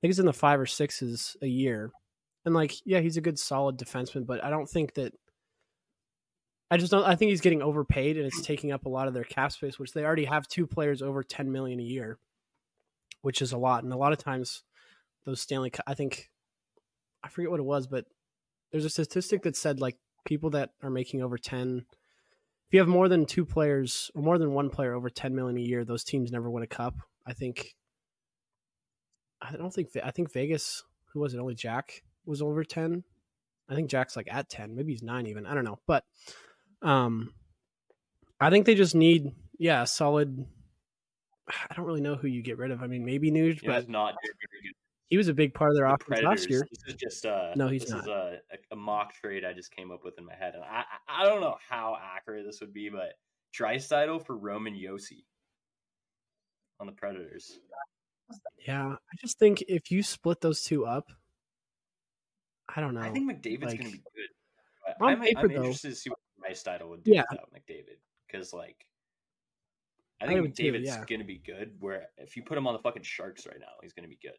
think 0.02 0.10
it's 0.10 0.18
in 0.18 0.26
the 0.26 0.32
five 0.32 0.60
or 0.60 0.66
sixes 0.66 1.36
a 1.40 1.46
year, 1.46 1.90
and 2.44 2.54
like 2.54 2.74
yeah, 2.84 3.00
he's 3.00 3.16
a 3.16 3.22
good 3.22 3.38
solid 3.38 3.78
defenseman, 3.78 4.26
but 4.26 4.44
I 4.44 4.50
don't 4.50 4.68
think 4.68 4.94
that. 4.94 5.14
I 6.70 6.76
just 6.76 6.90
don't. 6.90 7.04
I 7.04 7.14
think 7.16 7.30
he's 7.30 7.40
getting 7.40 7.62
overpaid, 7.62 8.16
and 8.16 8.26
it's 8.26 8.42
taking 8.42 8.72
up 8.72 8.86
a 8.86 8.90
lot 8.90 9.08
of 9.08 9.14
their 9.14 9.24
cap 9.24 9.52
space, 9.52 9.78
which 9.78 9.92
they 9.92 10.04
already 10.04 10.24
have 10.24 10.48
two 10.48 10.66
players 10.66 11.02
over 11.02 11.22
ten 11.22 11.50
million 11.52 11.80
a 11.80 11.84
year, 11.84 12.18
which 13.22 13.42
is 13.42 13.52
a 13.52 13.58
lot. 13.58 13.84
And 13.84 13.92
a 13.92 13.96
lot 13.96 14.12
of 14.12 14.18
times, 14.18 14.62
those 15.24 15.40
Stanley, 15.40 15.72
I 15.86 15.94
think, 15.94 16.30
I 17.22 17.28
forget 17.28 17.50
what 17.50 17.60
it 17.60 17.64
was, 17.64 17.86
but 17.86 18.06
there's 18.70 18.86
a 18.86 18.90
statistic 18.90 19.42
that 19.42 19.56
said 19.56 19.80
like 19.80 19.96
people 20.24 20.50
that 20.50 20.70
are 20.82 20.90
making 20.90 21.22
over 21.22 21.36
ten 21.38 21.84
if 22.72 22.76
you 22.76 22.80
have 22.80 22.88
more 22.88 23.10
than 23.10 23.26
two 23.26 23.44
players 23.44 24.10
or 24.14 24.22
more 24.22 24.38
than 24.38 24.54
one 24.54 24.70
player 24.70 24.94
over 24.94 25.10
10 25.10 25.34
million 25.34 25.58
a 25.58 25.60
year, 25.60 25.84
those 25.84 26.04
teams 26.04 26.32
never 26.32 26.50
win 26.50 26.62
a 26.62 26.66
cup. 26.66 26.94
I 27.26 27.34
think 27.34 27.74
I 29.42 29.56
don't 29.56 29.72
think 29.72 29.88
I 30.02 30.10
think 30.10 30.32
Vegas 30.32 30.84
who 31.12 31.20
was 31.20 31.34
it 31.34 31.38
only 31.38 31.54
Jack 31.54 32.02
was 32.24 32.40
over 32.40 32.64
10. 32.64 33.02
I 33.68 33.74
think 33.74 33.90
Jack's 33.90 34.16
like 34.16 34.28
at 34.30 34.48
10, 34.48 34.74
maybe 34.74 34.92
he's 34.92 35.02
9 35.02 35.26
even. 35.26 35.46
I 35.46 35.54
don't 35.54 35.64
know. 35.64 35.78
But 35.86 36.04
um 36.82 37.34
I 38.40 38.50
think 38.50 38.66
they 38.66 38.74
just 38.74 38.94
need 38.94 39.32
yeah, 39.58 39.82
a 39.82 39.86
solid 39.86 40.46
I 41.48 41.74
don't 41.74 41.86
really 41.86 42.00
know 42.00 42.14
who 42.16 42.28
you 42.28 42.42
get 42.42 42.58
rid 42.58 42.70
of. 42.70 42.82
I 42.82 42.86
mean, 42.86 43.04
maybe 43.04 43.30
Nuge, 43.30 43.60
He 43.60 43.66
but 43.66 43.88
not 43.88 44.14
doing 44.22 44.34
very 44.50 44.62
good. 44.62 44.74
he 45.08 45.16
was 45.16 45.28
a 45.28 45.34
big 45.34 45.54
part 45.54 45.70
of 45.70 45.76
their 45.76 45.86
The 45.88 45.94
offense 45.94 46.22
last 46.22 46.50
year. 46.50 46.66
This 46.70 46.94
is 46.94 47.00
just 47.00 47.26
uh 47.26 47.52
No, 47.56 47.68
he's 47.68 47.82
this 47.82 47.90
is 47.90 48.06
not. 48.06 48.08
a, 48.08 48.38
a, 48.52 48.56
a 48.72 48.76
mock 48.76 49.14
trade 49.14 49.44
I 49.44 49.52
just 49.52 49.74
came 49.74 49.90
up 49.90 50.04
with 50.04 50.18
in 50.18 50.24
my 50.24 50.34
head, 50.34 50.54
and 50.54 50.64
I 50.64 50.84
I 51.08 51.24
don't 51.24 51.40
know 51.40 51.56
how 51.68 51.96
accurate 52.16 52.44
this 52.46 52.60
would 52.60 52.72
be, 52.72 52.88
but 52.88 53.14
Draisaitl 53.58 54.24
for 54.24 54.36
Roman 54.36 54.74
Josi 54.74 55.24
on 56.80 56.86
the 56.86 56.92
Predators. 56.92 57.58
Yeah, 58.66 58.86
I 58.92 59.16
just 59.20 59.38
think 59.38 59.62
if 59.68 59.90
you 59.90 60.02
split 60.02 60.40
those 60.40 60.62
two 60.62 60.86
up, 60.86 61.08
I 62.74 62.80
don't 62.80 62.94
know. 62.94 63.00
I 63.00 63.10
think 63.10 63.30
McDavid's 63.30 63.64
like, 63.64 63.78
gonna 63.78 63.90
be 63.90 63.98
good. 63.98 64.94
On 65.00 65.08
I'm, 65.10 65.20
paper, 65.20 65.40
I'm 65.40 65.48
though- 65.48 65.54
interested 65.56 65.90
to 65.90 65.94
see 65.96 66.10
what 66.10 66.18
would 66.88 67.04
do 67.04 67.12
Yeah. 67.12 67.24
without 67.30 67.50
McDavid 67.52 67.98
because 68.26 68.52
like. 68.52 68.86
I 70.20 70.24
I 70.24 70.28
think 70.28 70.54
too, 70.54 70.62
McDavid's 70.72 70.86
yeah. 70.86 71.04
gonna 71.08 71.24
be 71.24 71.38
good. 71.38 71.72
Where 71.80 72.06
if 72.18 72.36
you 72.36 72.42
put 72.44 72.56
him 72.56 72.66
on 72.66 72.74
the 72.74 72.78
fucking 72.80 73.02
Sharks 73.02 73.46
right 73.46 73.58
now, 73.58 73.72
he's 73.82 73.92
gonna 73.92 74.08
be 74.08 74.18
good. 74.22 74.36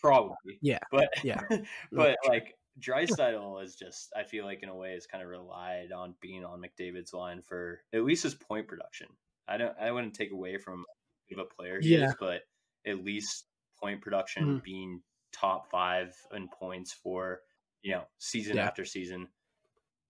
Probably. 0.00 0.58
Yeah, 0.60 0.80
But 0.90 1.08
yeah. 1.22 1.40
but 1.92 2.16
like 2.26 2.56
Draisaitl 2.80 3.62
is 3.62 3.76
just 3.76 4.12
I 4.16 4.24
feel 4.24 4.44
like 4.44 4.62
in 4.64 4.68
a 4.68 4.74
way 4.74 4.94
is 4.94 5.06
kind 5.06 5.22
of 5.22 5.30
relied 5.30 5.92
on 5.92 6.14
being 6.20 6.44
on 6.44 6.60
McDavid's 6.60 7.12
line 7.12 7.42
for 7.42 7.80
at 7.92 8.02
least 8.04 8.24
his 8.24 8.34
point 8.34 8.66
production. 8.66 9.06
I 9.46 9.56
don't 9.58 9.74
I 9.80 9.92
wouldn't 9.92 10.14
take 10.14 10.32
away 10.32 10.58
from 10.58 10.84
of 11.32 11.38
a 11.38 11.44
player 11.44 11.80
he 11.80 11.96
Yeah. 11.96 12.08
is, 12.08 12.14
but 12.18 12.42
at 12.86 13.04
least 13.04 13.48
point 13.78 14.00
production 14.02 14.60
Mhm. 14.60 14.62
being 14.62 15.02
top 15.32 15.70
five 15.70 16.16
in 16.32 16.48
points 16.48 16.92
for 16.92 17.42
you 17.82 17.92
know 17.92 18.06
season 18.18 18.56
Yeah. 18.56 18.66
after 18.66 18.84
season. 18.84 19.32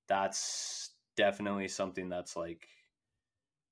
That's 0.09 0.97
definitely 1.17 1.69
something 1.69 2.09
that's 2.09 2.37
like 2.37 2.69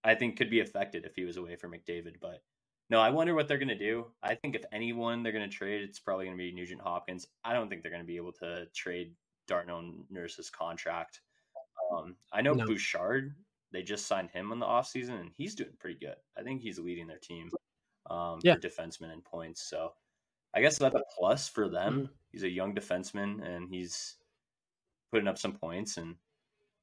I 0.04 0.14
think 0.14 0.36
could 0.38 0.50
be 0.50 0.60
affected 0.60 1.04
if 1.04 1.14
he 1.14 1.24
was 1.24 1.36
away 1.36 1.56
from 1.56 1.72
McDavid, 1.72 2.20
but 2.20 2.44
no, 2.88 3.00
I 3.00 3.10
wonder 3.10 3.34
what 3.34 3.46
they're 3.48 3.58
going 3.58 3.68
to 3.68 3.74
do. 3.78 4.14
I 4.22 4.34
think 4.34 4.56
if 4.56 4.64
anyone 4.72 5.22
they're 5.22 5.32
going 5.32 5.48
to 5.48 5.54
trade, 5.56 5.82
it's 5.82 6.00
probably 6.00 6.24
going 6.24 6.36
to 6.36 6.42
be 6.42 6.52
Nugent 6.52 6.80
Hopkins. 6.80 7.26
I 7.44 7.52
don't 7.52 7.68
think 7.68 7.82
they're 7.82 7.90
going 7.92 8.02
to 8.02 8.06
be 8.06 8.16
able 8.16 8.32
to 8.34 8.66
trade 8.74 9.16
Darnell 9.46 10.06
Nurse's 10.10 10.50
contract. 10.50 11.20
Um, 11.92 12.16
I 12.32 12.40
know 12.42 12.54
No. 12.54 12.66
Bouchard, 12.66 13.36
they 13.72 13.82
just 13.82 14.06
signed 14.06 14.30
him 14.30 14.52
in 14.52 14.58
the 14.58 14.66
offseason, 14.66 15.20
and 15.20 15.30
he's 15.36 15.54
doing 15.54 15.76
pretty 15.78 15.98
good. 15.98 16.16
I 16.36 16.42
think 16.42 16.62
he's 16.62 16.78
leading 16.78 17.06
their 17.06 17.18
team 17.18 17.50
um, 18.10 18.40
Yeah. 18.42 18.54
for 18.56 18.60
defensemen 18.60 19.12
and 19.12 19.24
points. 19.24 19.62
So 19.62 19.94
I 20.52 20.60
guess 20.60 20.78
that's 20.78 20.94
a 20.94 21.02
plus 21.16 21.48
for 21.48 21.68
them. 21.68 22.08
Mhm. 22.08 22.10
He's 22.32 22.42
a 22.42 22.48
young 22.50 22.74
defenseman, 22.74 23.42
and 23.46 23.68
he's 23.68 24.16
putting 25.12 25.28
up 25.28 25.38
some 25.38 25.56
points. 25.56 25.96
And 25.96 26.16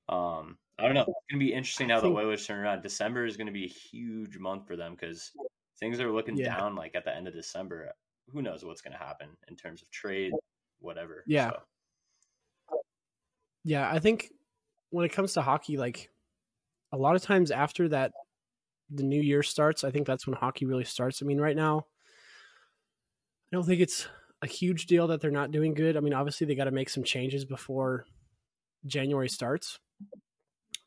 um, 0.09 0.57
I 0.79 0.83
don't 0.83 0.93
know. 0.93 1.01
It's 1.01 1.25
going 1.29 1.39
to 1.39 1.45
be 1.45 1.53
interesting 1.53 1.89
how 1.89 1.99
the 1.99 2.07
Oilers 2.09 2.45
turn 2.47 2.59
around. 2.59 2.81
December 2.81 3.25
is 3.25 3.35
going 3.37 3.47
to 3.47 3.53
be 3.53 3.65
a 3.65 3.67
huge 3.67 4.37
month 4.37 4.65
for 4.67 4.75
them 4.75 4.93
because 4.95 5.31
things 5.79 5.99
are 5.99 6.11
looking 6.11 6.37
Yeah. 6.37 6.57
down 6.57 6.75
like 6.75 6.95
at 6.95 7.03
the 7.03 7.13
end 7.15 7.27
of 7.27 7.33
December. 7.33 7.91
Who 8.31 8.41
knows 8.41 8.63
what's 8.65 8.81
going 8.81 8.93
to 8.93 8.97
happen 8.99 9.29
in 9.47 9.55
terms 9.55 9.81
of 9.81 9.89
trade, 9.91 10.33
whatever. 10.79 11.23
Yeah. 11.27 11.51
So, 12.69 12.81
Yeah, 13.63 13.89
I 13.91 13.99
think 13.99 14.31
when 14.91 15.05
it 15.05 15.09
comes 15.11 15.33
to 15.33 15.41
hockey, 15.41 15.77
like 15.77 16.09
a 16.91 16.97
lot 16.97 17.15
of 17.15 17.21
times 17.21 17.51
after 17.51 17.89
that, 17.89 18.13
the 18.89 19.03
new 19.03 19.21
year 19.21 19.43
starts. 19.43 19.83
I 19.83 19.91
think 19.91 20.07
that's 20.07 20.25
when 20.27 20.35
hockey 20.35 20.65
really 20.65 20.83
starts. 20.85 21.21
I 21.21 21.25
mean, 21.25 21.39
right 21.39 21.55
now, 21.55 21.85
I 23.51 23.55
don't 23.55 23.65
think 23.65 23.81
it's 23.81 24.07
a 24.41 24.47
huge 24.47 24.85
deal 24.85 25.07
that 25.07 25.21
they're 25.21 25.31
not 25.31 25.51
doing 25.51 25.73
good. 25.73 25.97
I 25.97 25.99
mean, 25.99 26.13
obviously 26.13 26.47
they 26.47 26.55
got 26.55 26.65
to 26.65 26.71
make 26.71 26.89
some 26.89 27.03
changes 27.03 27.45
before 27.45 28.05
January 28.85 29.29
starts. 29.29 29.79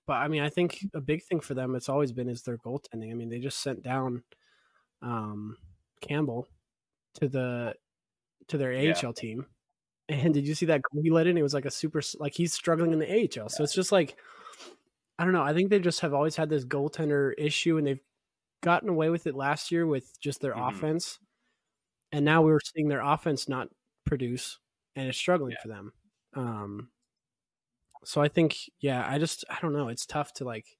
But 0.06 0.14
I 0.14 0.28
mean, 0.28 0.42
I 0.42 0.48
think 0.48 0.78
a 0.94 1.00
big 1.00 1.22
thing 1.22 1.40
for 1.40 1.54
them, 1.54 1.74
it's 1.74 1.88
always 1.88 2.12
been, 2.12 2.28
is 2.28 2.42
their 2.42 2.58
goaltending. 2.58 3.10
I 3.10 3.14
mean, 3.14 3.28
they 3.28 3.38
just 3.38 3.58
sent 3.60 3.82
down 3.82 4.22
um, 5.02 5.56
Campbell 6.00 6.46
to 7.14 7.28
the 7.28 7.74
to 8.48 8.58
their 8.58 8.72
Yeah. 8.72 8.94
AHL 9.02 9.12
team. 9.12 9.46
And 10.08 10.34
did 10.34 10.46
you 10.46 10.56
see 10.56 10.66
that 10.66 10.82
goal 10.82 11.02
he 11.02 11.10
let 11.10 11.28
in? 11.28 11.38
It 11.38 11.42
was 11.42 11.54
like 11.54 11.66
a 11.66 11.70
super 11.70 12.00
like 12.18 12.34
he's 12.34 12.52
struggling 12.52 12.92
in 12.92 12.98
the 12.98 13.06
AHL. 13.40 13.48
So 13.48 13.62
it's 13.62 13.74
just 13.74 13.92
like 13.92 14.16
I 15.20 15.24
don't 15.24 15.34
know. 15.34 15.42
I 15.42 15.52
think 15.52 15.68
they 15.68 15.78
just 15.80 16.00
have 16.00 16.14
always 16.14 16.34
had 16.36 16.48
this 16.48 16.64
goaltender 16.64 17.34
issue, 17.36 17.76
and 17.76 17.86
they've 17.86 18.00
gotten 18.62 18.88
away 18.88 19.10
with 19.10 19.26
it 19.26 19.34
last 19.34 19.70
year 19.70 19.86
with 19.86 20.18
just 20.18 20.40
their 20.40 20.54
Mhm. 20.54 20.70
offense. 20.70 21.18
And 22.12 22.24
now 22.24 22.42
we're 22.42 22.60
seeing 22.60 22.88
their 22.88 23.02
offense 23.02 23.48
not 23.48 23.68
produce, 24.06 24.58
and 24.96 25.08
it's 25.08 25.18
struggling 25.18 25.52
Yeah. 25.52 25.60
for 25.62 25.68
them. 25.68 25.92
Um, 26.32 26.92
so 28.04 28.22
I 28.22 28.28
think, 28.28 28.56
yeah, 28.78 29.06
I 29.08 29.18
just 29.18 29.44
I 29.50 29.58
don't 29.60 29.74
know. 29.74 29.88
It's 29.88 30.06
tough 30.06 30.32
to 30.34 30.44
like 30.44 30.78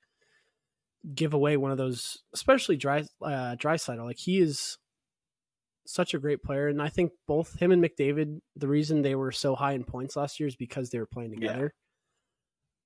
give 1.15 1.35
away 1.35 1.57
one 1.57 1.71
of 1.71 1.79
those, 1.79 2.23
especially 2.33 2.77
dry 2.77 3.01
uh, 3.23 3.57
Draisaitl. 3.57 4.05
Like 4.05 4.19
he 4.19 4.39
is 4.41 4.79
such 5.87 6.15
a 6.15 6.19
great 6.19 6.43
player, 6.43 6.69
and 6.69 6.81
I 6.81 6.89
think 6.89 7.13
both 7.27 7.59
him 7.61 7.73
and 7.73 7.83
McDavid. 7.83 8.41
The 8.57 8.69
reason 8.69 9.03
they 9.03 9.15
were 9.17 9.33
so 9.33 9.55
high 9.55 9.73
in 9.73 9.85
points 9.85 10.17
last 10.17 10.41
year 10.41 10.47
is 10.47 10.57
because 10.57 10.91
they 10.91 10.99
were 10.99 11.07
playing 11.07 11.41
Yeah. 11.43 11.69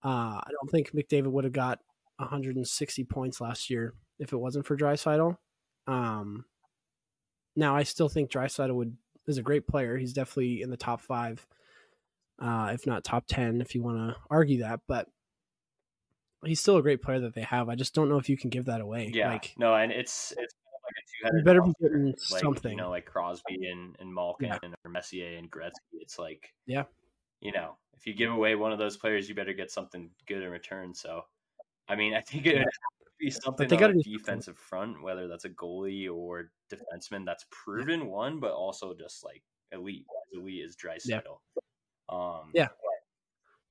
Uh, 0.05 0.39
I 0.43 0.49
don't 0.51 0.71
think 0.71 0.93
McDavid 0.93 1.29
would 1.33 1.45
have 1.45 1.53
got 1.53 1.79
160 2.19 3.05
points 3.05 3.41
last 3.41 3.71
year 3.71 3.95
if 4.19 4.33
it 4.33 4.37
wasn't 4.37 4.67
for 4.67 4.77
Draisaitl. 4.77 5.37
Um, 5.87 6.45
now 7.57 7.75
I 7.75 7.83
still 7.85 8.09
think 8.09 8.31
Draisaitl 8.31 8.75
would 8.75 8.97
is 9.27 9.39
a 9.39 9.43
great 9.43 9.67
player. 9.67 9.97
He's 9.97 10.13
definitely 10.13 10.61
in 10.63 10.71
the 10.71 10.77
top 10.77 11.01
five, 11.01 11.47
uh, 12.39 12.71
if 12.75 12.87
not 12.87 13.05
top 13.05 13.25
ten, 13.27 13.61
if 13.61 13.75
you 13.75 13.83
want 13.83 13.97
to 13.99 14.17
argue 14.31 14.61
that. 14.61 14.81
But 14.87 15.09
he's 16.45 16.61
still 16.61 16.77
a 16.77 16.83
great 16.83 17.01
player 17.01 17.21
that 17.21 17.35
they 17.35 17.43
have. 17.43 17.69
I 17.71 17.75
just 17.75 17.95
don't 17.95 18.09
know 18.11 18.19
if 18.19 18.29
you 18.29 18.37
can 18.37 18.51
give 18.51 18.67
that 18.67 18.81
away. 18.83 19.11
yeah. 19.15 19.31
like 19.31 19.55
no, 19.57 19.75
and 19.75 19.91
it's 19.91 20.33
it's 20.37 20.55
like 20.85 20.93
a 20.99 21.31
two-headed 21.31 21.45
better 21.47 21.63
be 21.63 21.73
getting 21.81 22.07
like, 22.07 22.19
something. 22.43 22.73
You 22.73 22.77
know, 22.77 22.91
like 22.91 23.07
Crosby 23.07 23.67
and, 23.71 23.97
and 23.99 24.13
Malkin 24.13 24.49
Yeah. 24.49 24.59
or 24.85 24.91
Messier 24.91 25.39
and 25.39 25.51
Gretzky. 25.51 25.73
It's 25.95 26.19
like, 26.19 26.53
Yeah. 26.67 26.85
you 27.41 27.53
know, 27.53 27.77
if 27.97 28.07
you 28.07 28.15
give 28.15 28.31
away 28.33 28.55
one 28.55 28.73
of 28.73 28.79
those 28.79 28.97
players, 28.97 29.29
you 29.29 29.35
better 29.35 29.53
get 29.53 29.71
something 29.71 30.11
good 30.27 30.43
in 30.43 30.51
return. 30.51 30.95
So, 30.95 31.23
I 31.89 31.97
mean, 31.97 32.15
I 32.15 32.21
think 32.21 32.47
it 32.47 32.55
would 32.55 32.59
Yeah. 32.61 32.65
have 32.65 33.07
to 33.07 33.13
be 33.19 33.31
something 33.31 33.69
they 33.69 33.83
on 33.83 33.97
the 33.97 34.03
defensive 34.03 34.59
front, 34.59 35.03
whether 35.03 35.29
that's 35.29 35.45
a 35.45 35.51
goalie 35.51 36.13
or 36.13 36.51
defenseman 36.71 37.25
that's 37.25 37.47
proven 37.51 38.07
one, 38.07 38.41
but 38.41 38.53
also 38.53 38.95
just 38.95 39.25
like 39.25 39.43
elite. 39.73 40.07
Elite 40.33 40.65
is 40.65 40.77
Draisaitl. 40.77 41.39
Um, 42.09 42.51
Yeah. 42.55 42.69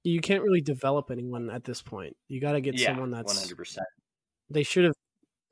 you 0.03 0.19
can't 0.21 0.43
really 0.43 0.61
develop 0.61 1.11
anyone 1.11 1.49
at 1.49 1.63
this 1.63 1.81
point. 1.81 2.15
You 2.27 2.39
got 2.41 2.53
to 2.53 2.61
get 2.61 2.77
yeah, 2.77 2.89
someone 2.89 3.11
that's 3.11 3.33
100%. 3.33 3.79
they 4.49 4.63
should 4.63 4.85
have 4.85 4.93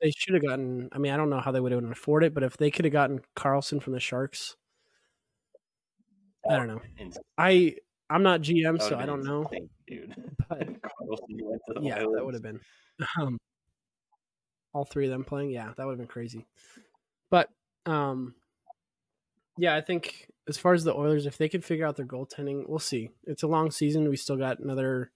they 0.00 0.10
should 0.10 0.34
have 0.34 0.42
gotten 0.44 0.88
I 0.92 0.98
mean 0.98 1.12
I 1.12 1.16
don't 1.16 1.30
know 1.30 1.40
how 1.40 1.52
they 1.52 1.60
would 1.60 1.72
have 1.72 1.84
afford 1.84 2.24
it 2.24 2.34
but 2.34 2.42
if 2.42 2.56
they 2.56 2.70
could 2.70 2.84
have 2.84 2.92
gotten 2.92 3.20
Karlsson 3.36 3.82
from 3.82 3.92
the 3.92 4.00
Sharks 4.00 4.56
I 6.48 6.56
don't 6.56 6.66
know. 6.66 6.80
I 7.38 7.76
I'm 8.12 8.22
not 8.22 8.42
GM 8.42 8.80
so 8.80 8.98
I 8.98 9.06
don't 9.06 9.24
know 9.24 9.42
insane, 9.42 9.70
dude. 9.86 10.14
but 10.48 10.58
Karlsson 10.82 11.40
went 11.40 11.62
to 11.68 11.74
the 11.74 11.80
yeah 11.82 12.00
that 12.00 12.24
would 12.24 12.34
have 12.34 12.42
been 12.42 12.60
um 13.18 13.38
all 14.74 14.84
three 14.84 15.06
of 15.06 15.10
them 15.10 15.24
playing 15.24 15.50
yeah 15.50 15.72
that 15.76 15.86
would 15.86 15.92
have 15.92 15.98
been 15.98 16.06
crazy. 16.06 16.46
But 17.30 17.48
um 17.86 18.34
yeah 19.56 19.74
I 19.74 19.80
think 19.80 20.28
as 20.46 20.58
far 20.58 20.74
as 20.74 20.84
the 20.84 20.94
Oilers 20.94 21.24
if 21.24 21.38
they 21.38 21.48
can 21.48 21.62
figure 21.62 21.86
out 21.86 21.96
their 21.96 22.06
goaltending 22.06 22.68
we'll 22.68 22.78
see. 22.78 23.08
It's 23.24 23.42
a 23.42 23.48
long 23.48 23.70
season 23.70 24.08
we 24.08 24.16
still 24.16 24.36
got 24.36 24.58
another 24.58 25.10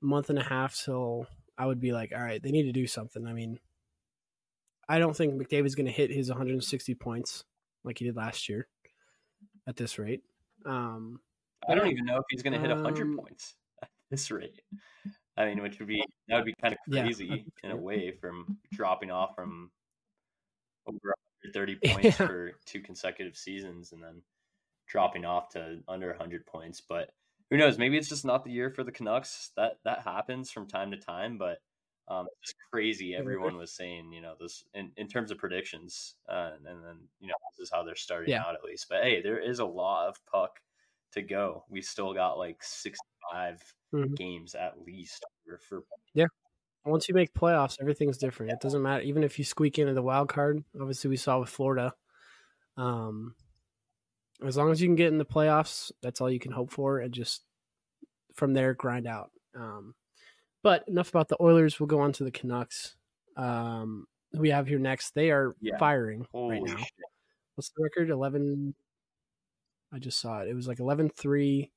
month 0.00 0.30
and 0.30 0.38
a 0.38 0.44
half 0.44 0.76
till 0.76 1.28
I 1.56 1.66
would 1.66 1.80
be 1.80 1.92
like 1.92 2.12
all 2.12 2.22
right 2.22 2.42
they 2.42 2.50
need 2.50 2.64
to 2.64 2.72
do 2.72 2.88
something. 2.88 3.24
I 3.24 3.32
mean 3.32 3.60
I 4.88 4.98
don't 4.98 5.16
think 5.16 5.34
McDavid's 5.34 5.76
going 5.76 5.86
to 5.86 5.92
hit 5.92 6.10
his 6.10 6.28
160 6.28 6.94
points 6.96 7.44
like 7.84 7.98
he 7.98 8.04
did 8.04 8.16
last 8.16 8.48
year 8.48 8.66
at 9.66 9.76
this 9.76 9.96
rate. 9.96 10.22
Um, 10.66 11.20
I 11.68 11.74
don't 11.74 11.88
even 11.90 12.04
know 12.04 12.16
if 12.18 12.24
he's 12.30 12.42
going 12.42 12.52
to 12.54 12.58
hit 12.58 12.70
hundred 12.70 13.08
Um, 13.08 13.16
points 13.18 13.54
at 13.82 13.88
this 14.10 14.30
rate. 14.30 14.62
I 15.36 15.46
mean, 15.46 15.62
which 15.62 15.78
would 15.78 15.88
be 15.88 16.02
that 16.28 16.36
would 16.36 16.44
be 16.44 16.54
kind 16.60 16.74
of 16.74 16.78
crazy 16.92 17.28
that'd 17.28 17.52
in 17.64 17.70
a 17.70 17.76
way 17.88 18.12
from 18.12 18.58
dropping 18.72 19.10
off 19.10 19.34
from 19.34 19.70
over 20.86 20.98
130 21.42 21.76
points 21.92 22.04
Yeah. 22.20 22.26
for 22.26 22.52
two 22.66 22.80
consecutive 22.80 23.36
seasons 23.36 23.92
and 23.92 24.02
then 24.02 24.22
dropping 24.86 25.24
off 25.24 25.48
to 25.50 25.82
under 25.88 26.08
100 26.08 26.46
points. 26.46 26.80
But 26.80 27.10
who 27.50 27.56
knows? 27.56 27.78
Maybe 27.78 27.96
it's 27.96 28.08
just 28.08 28.24
not 28.24 28.44
the 28.44 28.50
year 28.50 28.70
for 28.70 28.84
the 28.84 28.92
Canucks. 28.92 29.52
That 29.56 29.78
that 29.84 30.00
happens 30.00 30.50
from 30.50 30.66
time 30.68 30.90
to 30.90 30.96
time, 30.96 31.38
but 31.38 31.58
um, 32.08 32.26
it's 32.42 32.52
crazy. 32.72 33.14
Everyone 33.14 33.56
was 33.56 33.72
saying, 33.72 34.12
you 34.12 34.20
know, 34.20 34.34
this 34.40 34.64
in, 34.74 34.90
in 34.96 35.06
terms 35.06 35.30
of 35.30 35.38
predictions, 35.38 36.16
uh, 36.28 36.52
and 36.56 36.66
then 36.66 37.08
you 37.20 37.28
know 37.28 37.34
this 37.52 37.62
is 37.66 37.70
how 37.72 37.84
they're 37.84 37.94
starting 37.94 38.30
Yeah. 38.30 38.42
out 38.42 38.54
at 38.54 38.64
least. 38.64 38.86
But 38.90 39.02
hey, 39.04 39.22
there 39.22 39.38
is 39.38 39.60
a 39.60 39.64
lot 39.64 40.08
of 40.08 40.16
puck 40.26 40.60
to 41.12 41.22
go. 41.22 41.64
We 41.68 41.82
still 41.82 42.12
got 42.14 42.38
like 42.38 42.62
65 42.62 43.62
Mhm. 43.94 44.16
games 44.16 44.54
at 44.54 44.80
least 44.84 45.24
for, 45.44 45.58
for 45.58 45.84
once 46.84 47.08
you 47.08 47.14
make 47.14 47.32
playoffs, 47.32 47.76
everything's 47.80 48.18
different. 48.18 48.50
It 48.50 48.60
doesn't 48.60 48.82
matter, 48.82 49.02
even 49.04 49.22
if 49.22 49.38
you 49.38 49.44
squeak 49.44 49.78
into 49.78 49.94
the 49.94 50.02
wild 50.02 50.28
card. 50.28 50.64
Obviously, 50.80 51.10
we 51.10 51.16
saw 51.16 51.38
with 51.38 51.48
Florida. 51.48 51.94
Um, 52.76 53.36
as 54.44 54.56
long 54.56 54.72
as 54.72 54.80
you 54.82 54.88
can 54.88 54.96
get 54.96 55.12
in 55.12 55.18
the 55.18 55.24
playoffs, 55.24 55.92
that's 56.02 56.20
all 56.20 56.28
you 56.28 56.40
can 56.40 56.50
hope 56.50 56.72
for, 56.72 56.98
and 56.98 57.14
just 57.14 57.44
from 58.34 58.52
there 58.52 58.74
grind 58.74 59.06
out. 59.06 59.30
Um, 59.54 59.94
but 60.62 60.82
enough 60.88 61.10
about 61.10 61.28
the 61.28 61.40
Oilers. 61.40 61.78
We'll 61.78 61.86
go 61.86 62.00
on 62.00 62.12
to 62.14 62.24
the 62.24 62.32
Canucks. 62.32 62.96
Um, 63.36 64.08
we 64.34 64.50
have 64.50 64.66
here 64.66 64.80
next. 64.80 65.14
They 65.14 65.30
are 65.30 65.54
Yeah. 65.60 65.78
firing 65.78 66.26
holy 66.32 66.56
right 66.60 66.64
now. 66.64 66.76
shit. 66.78 66.90
What's 67.54 67.70
the 67.76 67.82
record? 67.84 68.10
Eleven. 68.10 68.74
I 69.92 69.98
just 69.98 70.18
saw 70.20 70.40
it. 70.40 70.48
It 70.48 70.54
was 70.54 70.66
like 70.68 70.78
11-3. 70.78 71.70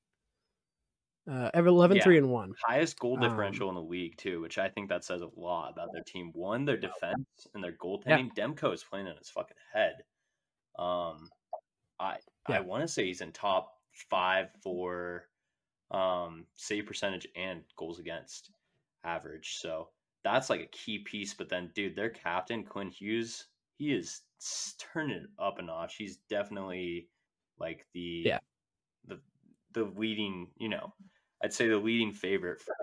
Uh, 1.30 1.50
11 1.56 2.00
3 2.02 2.18
and 2.20 2.30
one. 2.30 2.54
highest 2.68 3.00
goal 3.00 3.16
Um, 3.16 3.20
differential 3.22 3.68
in 3.70 3.76
the 3.76 3.82
league 3.82 4.16
too, 4.16 4.42
which 4.42 4.60
I 4.60 4.70
think 4.70 4.90
that 4.90 5.04
says 5.04 5.22
a 5.24 5.30
lot 5.36 5.72
about 5.72 5.92
their 5.92 6.04
team. 6.04 6.32
One, 6.34 6.66
their 6.66 6.78
defense 6.78 7.48
and 7.56 7.64
their 7.64 7.72
goaltending. 7.74 8.32
Demko 8.36 8.72
is 8.74 8.84
playing 8.84 9.08
on 9.08 9.18
his 9.18 9.30
fucking 9.30 9.58
head. 9.74 10.04
Um, 10.78 11.30
I 12.00 12.20
Yeah. 12.48 12.58
I 12.58 12.60
want 12.60 12.84
to 12.84 12.88
say 12.88 13.06
he's 13.06 13.22
in 13.22 13.32
top 13.32 13.82
five 14.10 14.52
for 14.62 15.30
um 15.90 16.46
save 16.58 16.86
percentage 16.86 17.28
and 17.36 17.64
goals 17.76 17.98
against 18.00 18.52
average. 19.04 19.56
So 19.58 19.90
that's 20.24 20.50
like 20.52 20.62
a 20.62 20.68
key 20.68 21.00
piece. 21.00 21.34
But 21.34 21.50
then, 21.50 21.72
dude, 21.74 21.96
their 21.96 22.10
captain 22.12 22.64
Quinn 22.64 22.92
Hughes, 22.92 23.48
he 23.78 23.94
is 23.96 24.22
turning 24.78 25.18
it 25.24 25.30
up 25.40 25.58
a 25.58 25.64
notch. 25.64 25.96
He's 25.96 26.18
definitely 26.30 27.10
like 27.60 27.88
the 27.94 28.30
Yeah. 28.30 28.40
the 29.06 29.22
the 29.72 29.86
leading, 29.86 30.54
you 30.58 30.70
know, 30.70 30.94
I'd 31.44 31.54
say 31.54 31.68
the 31.70 31.78
leading 31.78 32.14
favorite 32.14 32.62
for 32.62 32.76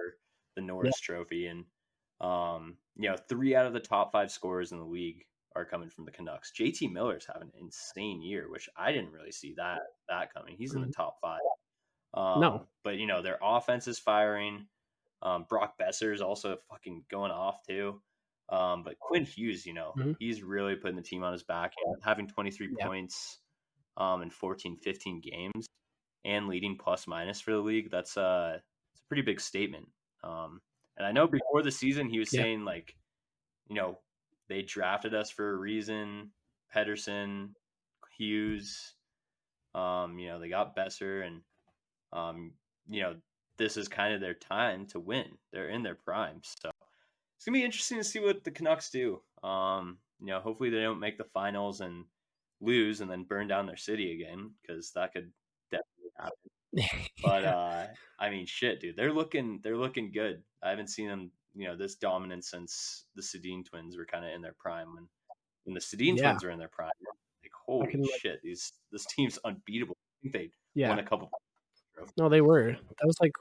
the 0.57 0.63
Norris 0.63 1.01
Trophy, 1.01 1.47
and 1.49 1.67
um, 2.21 2.79
you 2.97 3.09
know, 3.11 3.17
three 3.17 3.55
out 3.57 3.67
of 3.67 3.73
the 3.75 3.81
top 3.81 4.13
five 4.13 4.31
scorers 4.33 4.73
in 4.73 4.79
the 4.79 4.85
league 4.87 5.27
are 5.57 5.65
coming 5.67 5.91
from 5.91 6.05
the 6.07 6.13
Canucks. 6.13 6.53
JT 6.53 6.93
Miller's 6.93 7.27
having 7.27 7.51
an 7.55 7.61
insane 7.61 8.23
year, 8.23 8.51
which 8.51 8.69
I 8.77 8.93
didn't 8.93 9.13
really 9.13 9.33
see 9.33 9.55
that 9.57 9.83
that 10.09 10.33
coming. 10.35 10.57
He's 10.57 10.75
in 10.75 10.81
the 10.83 10.89
top 10.89 11.17
five. 11.23 11.41
Um, 12.15 12.65
No. 12.65 12.69
but 12.85 12.97
you 12.99 13.07
know, 13.07 13.23
their 13.23 13.39
offense 13.43 13.89
is 13.89 13.99
firing. 13.99 14.69
Um, 15.23 15.47
Brock 15.49 15.79
Boeser 15.81 16.13
is 16.15 16.23
also 16.23 16.59
fucking 16.71 17.07
going 17.11 17.31
off 17.33 17.61
too. 17.69 18.03
Um, 18.51 18.83
but 18.85 18.99
Quinn 19.01 19.25
Hughes, 19.25 19.67
you 19.67 19.75
know, 19.75 19.97
Mhm. 19.97 20.15
he's 20.19 20.43
really 20.43 20.77
putting 20.77 20.97
the 20.97 21.03
team 21.03 21.23
on 21.25 21.33
his 21.33 21.45
back, 21.45 21.75
and 21.87 22.03
having 22.05 22.29
23 22.29 22.69
Yeah. 22.69 22.89
points 22.89 23.42
um, 23.97 24.23
in 24.23 24.31
14, 24.31 24.77
15 24.77 25.21
games 25.21 25.67
and 26.25 26.49
leading 26.49 26.77
plus 26.79 27.07
minus 27.07 27.41
for 27.41 27.53
the 27.53 27.59
league. 27.59 27.91
That's 27.91 28.17
uh, 28.17 28.59
it's 28.93 29.01
a 29.01 29.09
pretty 29.09 29.23
big 29.23 29.41
statement. 29.41 29.89
Um, 30.25 30.61
and 30.97 31.07
I 31.07 31.13
know 31.13 31.27
before 31.27 31.63
the 31.63 31.71
season 31.71 32.09
he 32.09 32.19
was 32.19 32.33
Yeah. 32.33 32.43
saying 32.43 32.65
like, 32.65 32.95
you 33.69 33.77
know, 33.77 33.99
they 34.49 34.63
drafted 34.63 35.15
us 35.15 35.31
for 35.31 35.53
a 35.53 35.57
reason. 35.57 36.33
Pettersson, 36.75 37.51
Hughes, 38.17 38.95
um, 39.75 40.19
you 40.19 40.29
know, 40.29 40.41
they 40.41 40.49
got 40.49 40.77
Boeser, 40.77 41.27
and 41.27 41.43
um, 42.13 42.53
you 42.89 43.03
know, 43.03 43.17
this 43.59 43.77
is 43.77 43.89
kind 43.89 44.15
of 44.15 44.21
their 44.21 44.35
time 44.35 44.87
to 44.89 45.01
win. 45.01 45.27
They're 45.53 45.69
in 45.69 45.83
their 45.83 45.95
prime, 45.95 46.41
so 46.43 46.71
it's 47.37 47.45
gonna 47.45 47.59
be 47.59 47.65
interesting 47.65 47.99
to 47.99 48.05
see 48.05 48.21
what 48.21 48.45
the 48.45 48.51
Canucks 48.51 48.91
do. 48.91 49.23
Um, 49.43 49.99
you 50.21 50.29
know, 50.29 50.41
hopefully 50.41 50.71
they 50.71 50.81
don't 50.83 51.01
make 51.01 51.19
the 51.19 51.25
finals 51.25 51.81
and 51.81 52.05
lose 52.63 53.01
and 53.01 53.11
then 53.11 53.25
burn 53.25 53.49
down 53.49 53.67
their 53.67 53.77
city 53.77 54.13
again 54.13 54.53
because 54.63 54.93
that 54.93 55.13
could 55.13 55.31
definitely 55.71 56.13
happen. 56.19 57.09
But 57.23 57.45
uh, 57.45 57.87
I 58.19 58.31
mean, 58.31 58.47
shit, 58.47 58.81
dude, 58.81 58.97
they're 58.97 59.13
looking 59.13 59.61
they're 59.63 59.77
looking 59.77 60.13
good. 60.13 60.43
I 60.63 60.71
haven't 60.71 60.89
seen 60.89 61.09
them, 61.09 61.31
you 61.55 61.67
know, 61.67 61.77
this 61.77 61.97
dominant 61.97 62.45
since 62.45 63.05
the 63.15 63.23
Sedin 63.23 63.65
twins 63.65 63.97
were 63.97 64.07
kind 64.07 64.25
of 64.25 64.33
in 64.33 64.41
their 64.41 64.55
prime 64.59 64.95
when 64.95 65.09
when 65.65 65.75
the 65.75 65.81
Sedin 65.81 66.17
Yeah. 66.17 66.31
twins 66.31 66.45
were 66.45 66.51
in 66.51 66.59
their 66.59 66.69
prime. 66.69 66.91
Like, 67.43 67.53
holy 67.67 67.89
can, 67.89 68.05
shit, 68.21 68.41
these 68.43 68.73
this 68.91 69.05
team's 69.07 69.39
unbeatable. 69.45 69.97
I 69.99 70.23
think 70.23 70.33
they 70.33 70.51
yeah. 70.75 70.89
won 70.89 70.99
a 70.99 71.05
couple. 71.05 71.31
No, 72.17 72.29
they 72.29 72.41
were. 72.41 72.73
That 72.73 73.07
was 73.07 73.17
like 73.21 73.33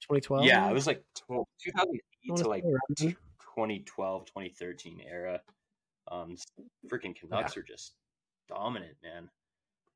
2012. 0.00 0.44
yeah, 0.44 0.68
it 0.68 0.72
was 0.72 0.86
like 0.86 1.04
tw- 1.14 1.46
2008 1.62 2.00
wanna 2.28 2.48
like 2.48 2.64
say 2.96 3.08
2012, 3.08 4.24
2013 4.26 5.00
era. 5.08 5.40
Um, 6.10 6.36
freaking 6.88 7.14
Canucks 7.14 7.56
are 7.56 7.62
just 7.62 7.94
dominant, 8.54 8.96
man. 9.02 9.28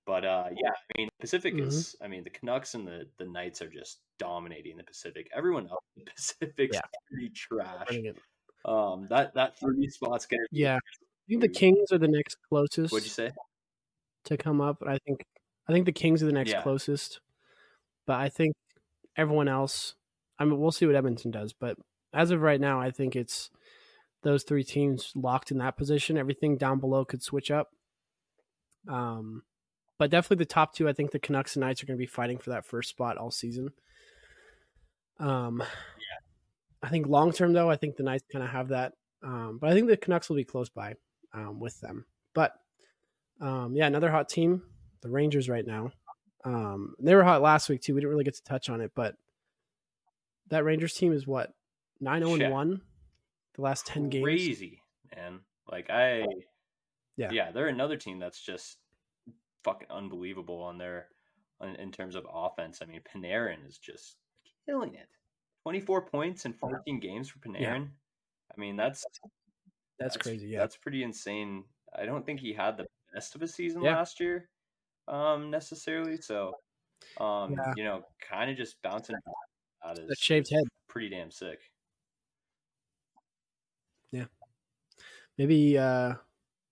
But 0.07 0.25
uh, 0.25 0.49
yeah, 0.53 0.71
I 0.71 0.99
mean, 0.99 1.09
Pacific 1.21 1.55
Mhm. 1.55 1.67
is. 1.67 1.97
I 2.01 2.07
mean, 2.09 2.23
the 2.23 2.31
Canucks 2.31 2.75
and 2.75 2.87
the 2.87 3.09
the 3.19 3.27
Knights 3.27 3.61
are 3.63 3.69
just 3.71 4.01
dominating 4.19 4.77
the 4.77 4.85
Pacific. 4.85 5.29
Everyone 5.35 5.69
else 5.69 5.85
in 5.97 6.05
the 6.05 6.11
Pacific's 6.17 6.75
Yeah. 6.77 6.81
pretty 7.11 7.31
trash. 7.31 7.89
Um, 8.65 9.07
that 9.11 9.35
that 9.35 9.59
three 9.59 9.89
spots 9.89 10.27
gonna 10.27 10.43
Yeah. 10.53 10.77
I 10.77 11.29
think 11.29 11.41
the 11.43 11.49
Kings 11.49 11.91
are 11.93 11.99
the 11.99 12.09
next 12.09 12.37
closest 12.49 12.93
What'd 12.93 13.05
you 13.07 13.11
say? 13.11 13.33
to 14.25 14.37
come 14.37 14.61
up. 14.61 14.83
I 14.87 14.99
think 15.07 15.25
I 15.69 15.73
think 15.73 15.87
the 15.87 15.93
Kings 15.93 16.23
are 16.23 16.27
the 16.27 16.33
next 16.33 16.51
Yeah. 16.53 16.63
closest. 16.63 17.21
But 18.07 18.21
I 18.21 18.29
think 18.29 18.55
everyone 19.17 19.49
else 19.49 19.95
I 20.39 20.45
mean 20.45 20.59
we'll 20.61 20.71
see 20.71 20.87
what 20.87 20.95
Edmonton 20.95 21.31
does, 21.33 21.53
but 21.53 21.77
as 22.13 22.31
of 22.31 22.43
right 22.43 22.61
now 22.61 22.81
I 22.81 22.91
think 22.93 23.17
it's 23.17 23.51
those 24.23 24.45
three 24.45 24.63
teams 24.65 25.13
locked 25.17 25.51
in 25.51 25.59
that 25.59 25.77
position. 25.77 26.17
Everything 26.17 26.57
down 26.57 26.79
below 26.81 27.05
could 27.05 27.23
switch 27.23 27.51
up. 27.51 27.71
Um 28.89 29.43
but 29.99 30.11
definitely 30.11 30.43
the 30.45 30.47
top 30.47 30.75
two, 30.75 30.89
I 30.89 30.93
think 30.93 31.11
the 31.11 31.19
Canucks 31.19 31.57
and 31.57 31.63
Knights 31.63 31.83
are 31.83 31.87
going 31.87 31.97
to 31.97 32.03
be 32.03 32.07
fighting 32.07 32.39
for 32.39 32.51
that 32.51 32.67
first 32.67 32.91
spot 32.91 33.17
all 33.17 33.31
season. 33.31 33.71
Um, 35.19 35.61
yeah. 35.61 36.83
I 36.83 36.89
think 36.91 37.07
long 37.07 37.33
term 37.33 37.53
though, 37.53 37.71
I 37.71 37.77
think 37.77 37.97
the 37.97 38.03
Knights 38.03 38.25
kind 38.31 38.45
of 38.45 38.51
have 38.51 38.69
that. 38.69 38.93
Um, 39.23 39.59
but 39.61 39.71
I 39.71 39.75
think 39.75 39.89
the 39.89 39.97
Canucks 39.97 40.29
will 40.29 40.37
be 40.37 40.45
close 40.45 40.69
by 40.69 40.95
um, 41.33 41.61
with 41.61 41.81
them. 41.81 42.05
But 42.35 42.53
um, 43.41 43.75
yeah, 43.75 43.87
another 43.87 44.11
hot 44.11 44.29
team, 44.29 44.63
the 45.03 45.11
Rangers 45.11 45.49
right 45.49 45.67
now. 45.67 45.91
Um, 46.45 46.95
they 47.01 47.15
were 47.15 47.25
hot 47.25 47.43
last 47.43 47.69
week 47.69 47.81
too. 47.81 47.95
We 47.95 48.01
didn't 48.01 48.11
really 48.11 48.25
get 48.25 48.37
to 48.37 48.45
touch 48.45 48.69
on 48.69 48.81
it, 48.81 48.93
but 48.95 49.15
that 50.51 50.65
Rangers 50.65 50.95
team 50.95 51.13
is 51.13 51.27
what 51.27 51.53
nine 52.01 52.23
zero 52.23 52.37
Shit. 52.37 52.43
and 52.43 52.53
one 52.53 52.81
the 53.55 53.63
last 53.63 53.87
ten 53.87 54.09
games. 54.11 54.25
Crazy, 54.25 54.83
man. 55.15 55.41
Like 55.71 55.91
I, 55.91 56.27
Yeah. 57.17 57.31
yeah, 57.33 57.51
they're 57.53 57.69
another 57.69 57.97
team 57.97 58.19
that's 58.19 58.41
just 58.41 58.79
fucking 59.65 59.89
unbelievable 59.91 60.63
on 60.63 60.79
their, 60.79 61.09
on, 61.61 61.75
in 61.77 61.91
terms 61.91 62.15
of 62.15 62.27
offense. 62.33 62.81
I 62.83 62.87
mean, 62.87 63.01
Panarin 63.03 63.67
is 63.67 63.79
just 63.79 64.17
killing 64.67 64.95
it. 64.95 65.09
Twenty 65.63 65.81
four 65.81 66.03
points 66.07 66.45
in 66.45 66.53
fourteen 66.53 67.01
games 67.01 67.29
for 67.29 67.39
Panarin. 67.41 67.89
I 68.55 68.61
mean, 68.61 68.77
that's 68.77 69.05
That's 69.99 70.17
crazy. 70.17 70.49
Yeah, 70.49 70.61
that's 70.61 70.77
pretty 70.77 71.03
insane. 71.03 71.65
I 71.99 72.05
don't 72.05 72.25
think 72.25 72.39
he 72.41 72.53
had 72.53 72.77
the 72.77 72.87
best 73.15 73.35
of 73.35 73.43
a 73.43 73.49
season 73.49 73.83
Yeah. 73.83 73.97
last 73.97 74.21
year, 74.21 74.49
um, 75.09 75.51
necessarily. 75.51 76.19
So, 76.19 76.53
um, 77.19 77.53
Yeah. 77.53 77.73
you 77.77 77.85
know, 77.85 78.05
kind 78.21 78.51
of 78.51 78.57
just 78.57 78.81
bouncing 78.83 79.17
out 79.85 79.97
that 79.97 80.05
is 80.05 80.19
shaved 80.19 80.51
head. 80.51 80.65
pretty 80.89 81.09
damn 81.09 81.31
sick. 81.31 81.59
Yeah. 84.13 84.27
Maybe 85.39 85.77
uh, 85.79 86.15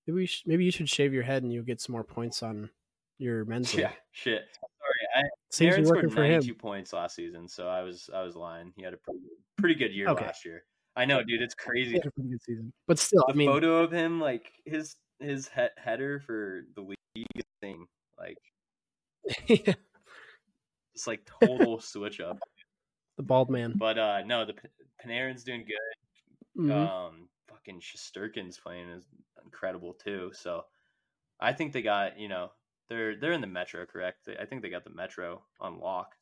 maybe 0.07 0.15
we 0.17 0.27
sh- 0.27 0.43
maybe 0.47 0.65
you 0.65 0.71
should 0.71 0.89
shave 0.89 1.13
your 1.13 1.23
head 1.23 1.43
and 1.43 1.53
you'll 1.53 1.65
get 1.65 1.81
some 1.81 1.93
more 1.93 2.05
points 2.05 2.43
on 2.43 2.71
your 3.19 3.45
men's 3.45 3.73
league. 3.75 3.83
Yeah, 3.83 3.93
shit. 4.13 4.43
Sorry, 4.61 5.25
I 5.25 5.29
Seems 5.51 5.73
Aaron 5.75 5.87
scored 5.87 6.05
him. 6.05 6.15
92 6.15 6.55
points 6.55 6.93
last 6.93 7.15
season, 7.17 7.49
so 7.49 7.69
I 7.69 7.83
was 7.83 8.11
I 8.13 8.23
was 8.23 8.35
lying. 8.37 8.73
He 8.77 8.83
had 8.83 8.93
a 8.95 8.97
pretty 8.99 9.21
pretty 9.57 9.75
good 9.77 9.93
year 9.93 10.09
Okay. 10.09 10.25
last 10.27 10.45
year. 10.45 10.65
I 10.97 11.05
know, 11.05 11.23
dude. 11.25 11.43
It's 11.43 11.55
crazy. 11.55 11.97
A 11.97 12.01
pretty 12.11 12.31
good 12.31 12.43
season, 12.43 12.73
but 12.87 12.99
still, 12.99 13.25
The 13.29 13.33
I 13.33 13.37
mean, 13.37 13.49
photo 13.51 13.83
of 13.83 13.91
him, 13.93 14.21
like 14.21 14.51
his 14.65 14.97
his 15.21 15.49
he- 15.55 15.67
header 15.77 16.21
for 16.21 16.63
the 16.75 16.83
league 16.83 17.27
thing, 17.61 17.87
like 18.19 18.39
it's 19.49 21.07
like 21.07 21.29
total 21.41 21.81
switch 21.81 22.21
up. 22.21 22.39
the 23.17 23.23
bald 23.23 23.51
man. 23.51 23.75
But 23.77 23.99
uh 23.99 24.23
no, 24.27 24.45
the 24.45 24.55
P- 24.55 24.69
Panarin's 25.05 25.45
doing 25.45 25.65
good. 25.67 26.63
Mhm. 26.63 26.73
Um, 26.89 27.29
fucking 27.65 27.81
Shesterkin's 27.81 28.59
playing 28.59 28.89
is 28.91 29.05
incredible 29.45 29.95
too. 29.95 30.31
So 30.35 30.65
I 31.41 31.53
think 31.53 31.73
they 31.73 31.83
got 31.83 32.19
you 32.19 32.29
know 32.29 32.51
They're 32.89 33.19
they're 33.19 33.33
in 33.33 33.41
the 33.41 33.47
Metro, 33.47 33.87
correct? 33.87 34.29
I 34.41 34.45
think 34.45 34.63
they 34.63 34.71
got 34.71 34.85
the 34.85 34.91
Metro 34.91 35.43
on 35.61 35.79
lock. 35.81 36.13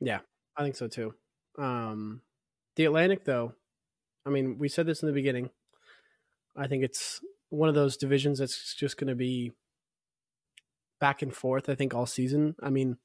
Yeah, 0.00 0.20
I 0.56 0.62
think 0.62 0.76
so 0.76 0.88
too. 0.88 1.14
Um, 1.58 2.20
the 2.76 2.84
Atlantic, 2.84 3.24
though, 3.24 3.54
I 4.26 4.30
mean, 4.30 4.58
we 4.58 4.68
said 4.68 4.86
this 4.86 5.02
in 5.02 5.06
the 5.06 5.14
beginning. 5.14 5.50
I 6.56 6.66
think 6.66 6.84
it's 6.84 7.20
one 7.48 7.68
of 7.68 7.74
those 7.74 7.96
divisions 7.96 8.38
that's 8.38 8.74
just 8.74 8.96
going 8.98 9.08
to 9.08 9.14
be 9.14 9.52
back 11.00 11.22
and 11.22 11.34
forth. 11.34 11.68
I 11.68 11.74
think 11.74 11.94
all 11.94 12.06
season. 12.06 12.54
I 12.62 12.70
mean, 12.70 12.98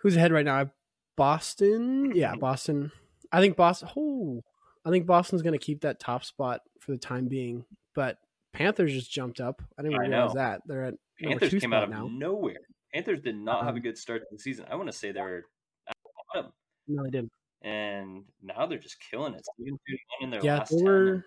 who's 0.00 0.16
ahead 0.16 0.32
right 0.32 0.44
now? 0.44 0.70
Boston. 1.16 2.12
Yeah, 2.14 2.34
Boston. 2.36 2.92
I 3.32 3.40
think 3.40 3.56
Boston. 3.56 3.88
Oh, 3.96 4.42
I 4.84 4.90
think 4.90 5.06
Boston's 5.06 5.42
going 5.42 5.58
to 5.58 5.64
keep 5.64 5.80
that 5.82 6.00
top 6.00 6.24
spot 6.24 6.60
for 6.80 6.92
the 6.92 6.98
time 6.98 7.26
being. 7.26 7.64
But 7.94 8.18
Panthers 8.52 8.92
just 8.92 9.10
jumped 9.12 9.40
up. 9.40 9.60
I 9.78 9.82
didn't 9.82 9.98
I 9.98 10.06
realize 10.06 10.34
know. 10.34 10.40
that 10.40 10.62
they're 10.66 10.84
at 10.84 10.94
Panthers 11.20 11.54
came 11.54 11.72
out 11.72 11.82
of 11.82 11.90
now. 11.90 12.08
nowhere. 12.10 12.56
Panthers 12.94 13.20
did 13.20 13.36
not 13.36 13.64
have 13.64 13.74
a 13.74 13.78
Um, 13.78 13.82
good 13.82 13.98
start 13.98 14.22
to 14.22 14.26
the 14.30 14.38
season. 14.38 14.66
I 14.70 14.76
want 14.76 14.88
to 14.90 14.96
say 14.96 15.12
they 15.12 15.20
were 15.20 15.44
at 15.88 15.94
the 16.04 16.10
bottom, 16.34 16.52
No, 16.86 17.02
they 17.04 17.10
didn't. 17.10 17.32
and 17.62 18.24
now 18.40 18.64
they're 18.66 18.78
just 18.78 18.98
killing 19.10 19.34
it. 19.34 19.44
Seven, 19.58 19.78
two, 19.86 19.96
one 20.20 20.24
in 20.24 20.30
their 20.30 20.42
Yeah, 20.42 20.58
last 20.58 20.70
they 20.70 20.82
were. 20.82 21.26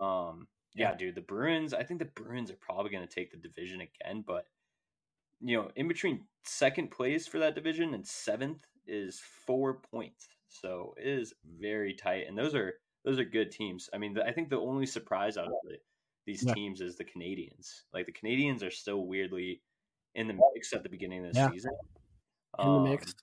Um, 0.00 0.48
yeah, 0.74 0.90
Yeah. 0.90 0.96
dude, 0.96 1.14
the 1.14 1.20
Bruins. 1.20 1.72
I 1.74 1.84
think 1.84 2.00
the 2.00 2.06
Bruins 2.06 2.50
are 2.50 2.56
probably 2.56 2.90
going 2.90 3.06
to 3.06 3.14
take 3.14 3.30
the 3.30 3.36
division 3.36 3.80
again, 3.82 4.24
but 4.26 4.46
you 5.40 5.56
know, 5.56 5.70
in 5.76 5.86
between 5.86 6.26
second 6.44 6.90
place 6.90 7.28
for 7.28 7.38
that 7.38 7.54
division 7.54 7.94
and 7.94 8.04
seventh 8.04 8.64
is 8.88 9.20
four 9.20 9.74
points, 9.74 10.26
so 10.48 10.94
it 10.98 11.06
is 11.06 11.34
very 11.58 11.94
tight. 11.94 12.26
And 12.26 12.36
those 12.36 12.54
are 12.54 12.74
those 13.04 13.18
are 13.18 13.24
good 13.24 13.50
teams. 13.50 13.88
I 13.94 13.98
mean, 13.98 14.14
the, 14.14 14.24
I 14.26 14.32
think 14.32 14.50
the 14.50 14.58
only 14.58 14.86
surprise 14.86 15.36
out 15.36 15.46
of 15.46 15.52
the, 15.64 15.76
these 16.26 16.44
Yeah. 16.44 16.54
teams 16.54 16.80
is 16.80 16.96
the 16.96 17.04
Canadiens. 17.04 17.82
Like 17.92 18.06
the 18.06 18.12
Canadiens 18.12 18.62
are 18.62 18.70
still 18.70 19.06
weirdly 19.06 19.62
in 20.14 20.26
the 20.26 20.38
mix 20.54 20.72
at 20.72 20.82
the 20.82 20.88
beginning 20.88 21.24
of 21.24 21.32
the 21.32 21.38
Yeah. 21.38 21.50
season. 21.50 21.72
In 22.58 22.64
the 22.66 22.78
Um, 22.78 22.84
mix. 22.84 23.14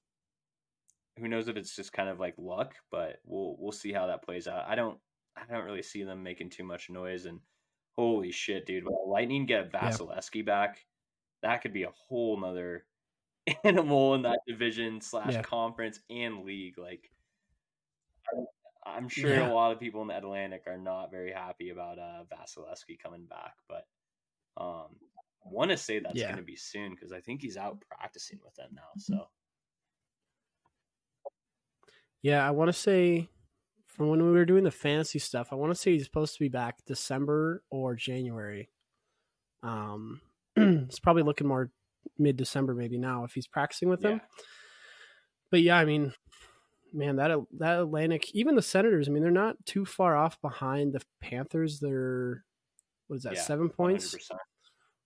who 1.17 1.27
knows 1.27 1.47
if 1.47 1.57
it's 1.57 1.75
just 1.75 1.93
kind 1.93 2.09
of 2.09 2.19
like 2.19 2.35
luck, 2.37 2.75
but 2.91 3.19
we'll 3.25 3.55
we'll 3.59 3.71
see 3.71 3.91
how 3.91 4.07
that 4.07 4.23
plays 4.23 4.47
out. 4.47 4.65
I 4.67 4.75
don't 4.75 4.99
I 5.35 5.45
don't 5.45 5.65
really 5.65 5.83
see 5.83 6.03
them 6.03 6.23
making 6.23 6.49
too 6.49 6.63
much 6.63 6.89
noise. 6.89 7.25
And 7.25 7.41
holy 7.97 8.31
shit, 8.31 8.65
dude, 8.65 8.85
when 8.85 8.95
Lightning 9.05 9.45
get 9.45 9.71
Yeah. 9.73 10.43
Back, 10.45 10.85
that 11.41 11.61
could 11.61 11.73
be 11.73 11.83
a 11.83 11.91
whole 11.91 12.39
nother 12.39 12.85
animal 13.63 14.15
in 14.15 14.21
that 14.23 14.39
division 14.47 15.01
slash 15.01 15.35
conference 15.43 15.99
and 16.09 16.43
league. 16.43 16.77
Like, 16.77 17.11
I'm- 18.85 19.09
sure 19.09 19.29
Yeah. 19.29 19.51
a 19.51 19.53
lot 19.53 19.71
of 19.71 19.79
people 19.79 20.01
in 20.01 20.07
the 20.09 20.17
Atlantic 20.17 20.63
are 20.67 20.77
not 20.77 21.11
very 21.11 21.31
happy 21.31 21.69
about 21.69 21.97
uh, 21.99 22.23
Vasilevskiy 22.31 22.99
coming 22.99 23.25
back, 23.25 23.55
but 23.67 23.87
um, 24.57 24.95
I 25.45 25.49
want 25.49 25.71
to 25.71 25.77
say 25.77 25.99
that's 25.99 26.15
Yeah. 26.15 26.27
going 26.27 26.37
to 26.37 26.43
be 26.43 26.55
soon 26.55 26.91
because 26.91 27.11
I 27.11 27.19
think 27.21 27.41
he's 27.41 27.57
out 27.57 27.81
practicing 27.89 28.39
with 28.43 28.53
them 28.55 28.69
now. 28.73 28.89
So. 28.97 29.27
Yeah, 32.21 32.45
I 32.47 32.51
want 32.51 32.69
to 32.69 32.73
say 32.73 33.29
from 33.87 34.09
when 34.09 34.23
we 34.23 34.31
were 34.31 34.45
doing 34.45 34.63
the 34.63 34.71
fantasy 34.71 35.19
stuff, 35.19 35.49
I 35.51 35.55
want 35.55 35.71
to 35.71 35.79
say 35.79 35.91
he's 35.93 36.05
supposed 36.05 36.33
to 36.33 36.39
be 36.39 36.49
back 36.49 36.83
December 36.85 37.63
or 37.69 37.95
January. 37.95 38.69
Um, 39.63 40.21
it's 40.55 40.99
probably 40.99 41.23
looking 41.23 41.47
more 41.47 41.71
mid 42.17 42.37
December 42.37 42.73
maybe 42.73 42.97
now 42.97 43.23
if 43.23 43.33
he's 43.33 43.47
practicing 43.47 43.89
with 43.89 44.01
them. 44.01 44.13
Yeah. 44.23 44.43
But 45.51 45.61
yeah, 45.61 45.77
I 45.77 45.85
mean, 45.85 46.13
man, 46.95 47.17
that 47.17 47.37
that 47.59 47.79
Atlantic, 47.79 48.33
even 48.35 48.55
the 48.55 48.61
Senators, 48.61 49.07
I 49.07 49.11
mean, 49.11 49.23
they're 49.23 49.31
not 49.31 49.63
too 49.65 49.85
far 49.85 50.15
off 50.15 50.39
behind 50.41 50.93
the 50.93 51.01
Panthers. 51.21 51.79
They're 51.79 52.45
what 53.07 53.17
is 53.17 53.23
that, 53.23 53.35
Yeah, 53.35 53.41
seven 53.41 53.69
points? 53.69 54.13
100%. 54.13 54.39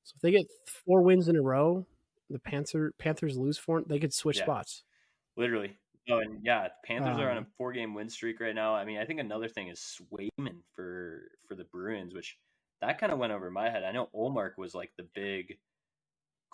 So 0.04 0.14
if 0.16 0.22
they 0.22 0.32
get 0.32 0.48
four 0.86 1.02
wins 1.04 1.28
in 1.28 1.36
a 1.36 1.42
row, 1.42 1.86
the 2.30 2.40
Panther 2.40 2.94
Panthers 2.98 3.38
lose 3.38 3.58
four, 3.58 3.82
they 3.84 4.00
could 4.00 4.14
switch 4.14 4.38
Yeah. 4.38 4.44
spots. 4.46 4.84
Literally. 5.38 5.78
Oh, 6.10 6.20
and 6.20 6.44
yeah, 6.44 6.70
the 6.70 6.74
Panthers 6.86 7.18
are 7.20 7.30
on 7.30 7.38
a 7.38 7.42
Um, 7.42 7.46
four-game 7.58 7.94
win 7.94 8.10
streak 8.10 8.40
right 8.40 8.56
now. 8.56 8.74
I 8.76 8.84
mean, 8.86 8.98
I 9.00 9.06
think 9.06 9.20
another 9.20 9.48
thing 9.48 9.68
is 9.68 9.80
Swayman 9.80 10.64
for 10.76 11.32
for 11.48 11.56
the 11.56 11.66
Bruins, 11.66 12.14
which 12.14 12.40
that 12.82 12.98
kind 13.00 13.12
of 13.12 13.20
went 13.20 13.34
over 13.34 13.52
my 13.52 13.70
head. 13.70 13.84
I 13.84 13.92
know 13.92 14.08
Ullmark 14.16 14.58
was 14.58 14.74
like 14.74 14.96
the 14.96 15.04
big 15.04 15.60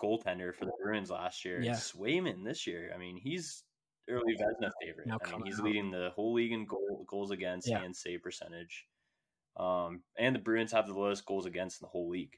goaltender 0.00 0.54
for 0.54 0.66
the 0.66 0.72
Bruins 0.82 1.10
last 1.10 1.44
year. 1.44 1.62
Yeah. 1.62 1.72
Swayman 1.72 2.44
this 2.44 2.66
year, 2.66 2.92
I 2.94 2.98
mean, 2.98 3.16
he's 3.16 3.64
early 4.08 4.34
Vezina 4.36 4.70
favorite. 4.80 5.06
Now 5.06 5.18
I 5.24 5.32
mean, 5.32 5.46
he's 5.46 5.58
out. 5.58 5.64
leading 5.64 5.90
the 5.90 6.10
whole 6.14 6.32
league 6.32 6.52
in 6.52 6.64
goal, 6.66 7.04
goals 7.08 7.30
against 7.30 7.68
Yeah. 7.68 7.82
and 7.82 7.94
save 7.96 8.22
percentage. 8.22 8.86
Um, 9.56 10.02
and 10.18 10.34
the 10.34 10.40
Bruins 10.40 10.72
have 10.72 10.86
the 10.86 10.92
lowest 10.94 11.24
goals 11.24 11.46
against 11.46 11.80
in 11.80 11.86
the 11.86 11.90
whole 11.90 12.08
league. 12.08 12.36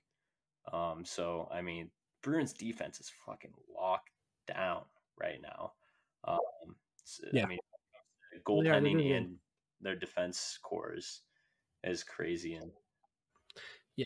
Um, 0.73 1.05
so 1.05 1.49
I 1.53 1.61
mean, 1.63 1.91
Bruins 2.23 2.53
defense 2.53 3.01
is 3.01 3.11
fucking 3.27 3.53
locked 3.75 4.11
down 4.47 4.85
right 5.19 5.41
now. 5.43 5.73
Um, 6.25 6.39
s- 7.03 7.21
Yeah. 7.33 7.45
I 7.45 7.47
mean, 7.49 7.59
They 8.33 8.39
are, 8.39 8.43
they're 8.63 8.73
goaltending 8.81 8.99
good. 8.99 9.13
and 9.17 9.39
their 9.81 9.97
defense 9.97 10.39
scores 10.39 11.23
is 11.85 12.03
crazy. 12.05 12.55
And 12.55 12.73
yeah, 13.97 14.05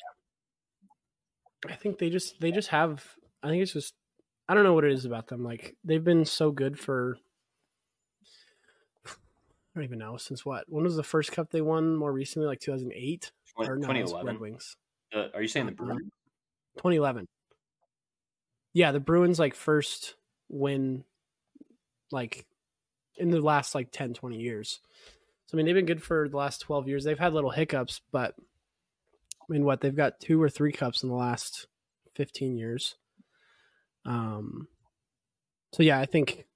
I 1.68 1.74
think 1.74 1.98
they 1.98 2.10
just 2.10 2.40
they 2.40 2.50
just 2.50 2.68
have 2.68 3.04
I 3.42 3.48
think 3.48 3.62
it's 3.62 3.72
just 3.72 3.94
I 4.48 4.54
don't 4.54 4.64
know 4.64 4.74
what 4.74 4.84
it 4.84 4.92
is 4.92 5.04
about 5.04 5.28
them. 5.28 5.42
Like 5.44 5.76
they've 5.84 6.02
been 6.04 6.24
so 6.24 6.50
good 6.50 6.78
for 6.78 7.16
don't 9.74 9.84
even 9.84 9.98
know 9.98 10.16
since 10.16 10.44
what? 10.44 10.64
When 10.68 10.84
was 10.84 10.96
the 10.96 11.02
first 11.02 11.32
cup 11.32 11.50
they 11.50 11.60
won 11.60 11.96
more 11.96 12.12
recently? 12.12 12.46
Like 12.46 12.60
2008 12.60 13.32
or 13.56 13.76
no, 13.76 13.86
2011. 13.86 14.26
Red 14.26 14.40
Wings. 14.40 14.76
Uh, 15.14 15.26
are 15.34 15.42
you 15.42 15.48
saying 15.48 15.66
the 15.66 15.72
Bruins? 15.72 16.10
2011. 16.76 17.26
Yeah, 18.74 18.92
the 18.92 19.00
Bruins 19.00 19.38
like 19.38 19.54
first 19.54 20.14
win 20.48 21.04
like 22.10 22.46
in 23.16 23.30
the 23.30 23.40
last 23.40 23.74
like 23.74 23.90
10 23.92 24.14
20 24.14 24.38
years. 24.38 24.80
So 25.46 25.54
I 25.54 25.56
mean 25.56 25.66
they've 25.66 25.74
been 25.74 25.86
good 25.86 26.02
for 26.02 26.28
the 26.28 26.36
last 26.36 26.60
12 26.60 26.88
years. 26.88 27.04
They've 27.04 27.18
had 27.18 27.32
little 27.32 27.50
hiccups, 27.50 28.00
but 28.10 28.34
I 28.38 29.44
mean 29.48 29.64
what? 29.64 29.80
They've 29.80 29.94
got 29.94 30.20
two 30.20 30.42
or 30.42 30.48
three 30.48 30.72
cups 30.72 31.02
in 31.02 31.08
the 31.08 31.14
last 31.14 31.66
15 32.14 32.56
years. 32.56 32.96
Um 34.04 34.68
so 35.72 35.82
yeah, 35.82 35.98
I 35.98 36.06
think 36.06 36.46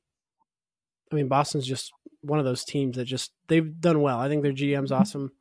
I 1.10 1.14
mean 1.14 1.28
Boston's 1.28 1.66
just 1.66 1.92
one 2.26 2.38
of 2.38 2.44
those 2.44 2.64
teams 2.64 2.96
that 2.96 3.04
just 3.04 3.32
they've 3.48 3.80
done 3.80 4.00
well. 4.00 4.18
I 4.18 4.28
think 4.28 4.42
their 4.42 4.52
GM's 4.52 4.92
awesome. 4.92 5.32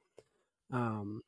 Um 0.72 1.22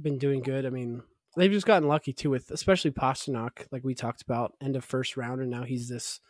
been 0.00 0.18
doing 0.18 0.40
good. 0.42 0.64
I 0.64 0.70
mean, 0.70 1.02
they've 1.36 1.50
just 1.52 1.66
gotten 1.66 1.88
lucky 1.88 2.12
too 2.12 2.30
with 2.30 2.50
especially 2.50 2.90
Pastrnak, 2.90 3.66
like 3.70 3.84
we 3.84 3.94
talked 3.94 4.22
about, 4.22 4.54
end 4.60 4.76
of 4.76 4.84
first 4.84 5.16
round, 5.16 5.40
and 5.40 5.50
now 5.50 5.64
he's 5.64 5.88
this 5.88 6.20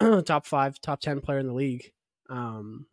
top 0.24 0.46
five, 0.46 0.80
top 0.80 1.00
ten 1.00 1.20
player 1.20 1.38
in 1.38 1.46
the 1.46 1.52
league. 1.54 1.92
Um, 2.28 2.86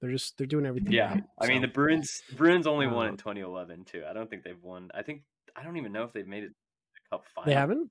they're 0.00 0.10
just 0.12 0.38
they're 0.38 0.46
doing 0.46 0.66
everything. 0.66 0.92
Yeah, 0.92 1.14
right, 1.14 1.24
I 1.40 1.46
mean 1.48 1.62
the 1.62 1.68
Bruins. 1.68 2.22
Bruins 2.36 2.66
only 2.66 2.86
won 2.86 3.06
Um, 3.06 3.12
in 3.14 3.16
2011 3.16 3.84
too. 3.84 4.02
I 4.08 4.12
don't 4.12 4.30
think 4.30 4.44
they've 4.44 4.62
won. 4.62 4.90
I 4.94 5.02
think 5.02 5.22
I 5.56 5.64
don't 5.64 5.76
even 5.76 5.92
know 5.92 6.04
if 6.04 6.12
they've 6.12 6.26
made 6.26 6.44
it 6.44 6.50
a 6.52 7.16
cup 7.16 7.24
final. 7.34 7.46
they 7.48 7.54
haven't. 7.54 7.90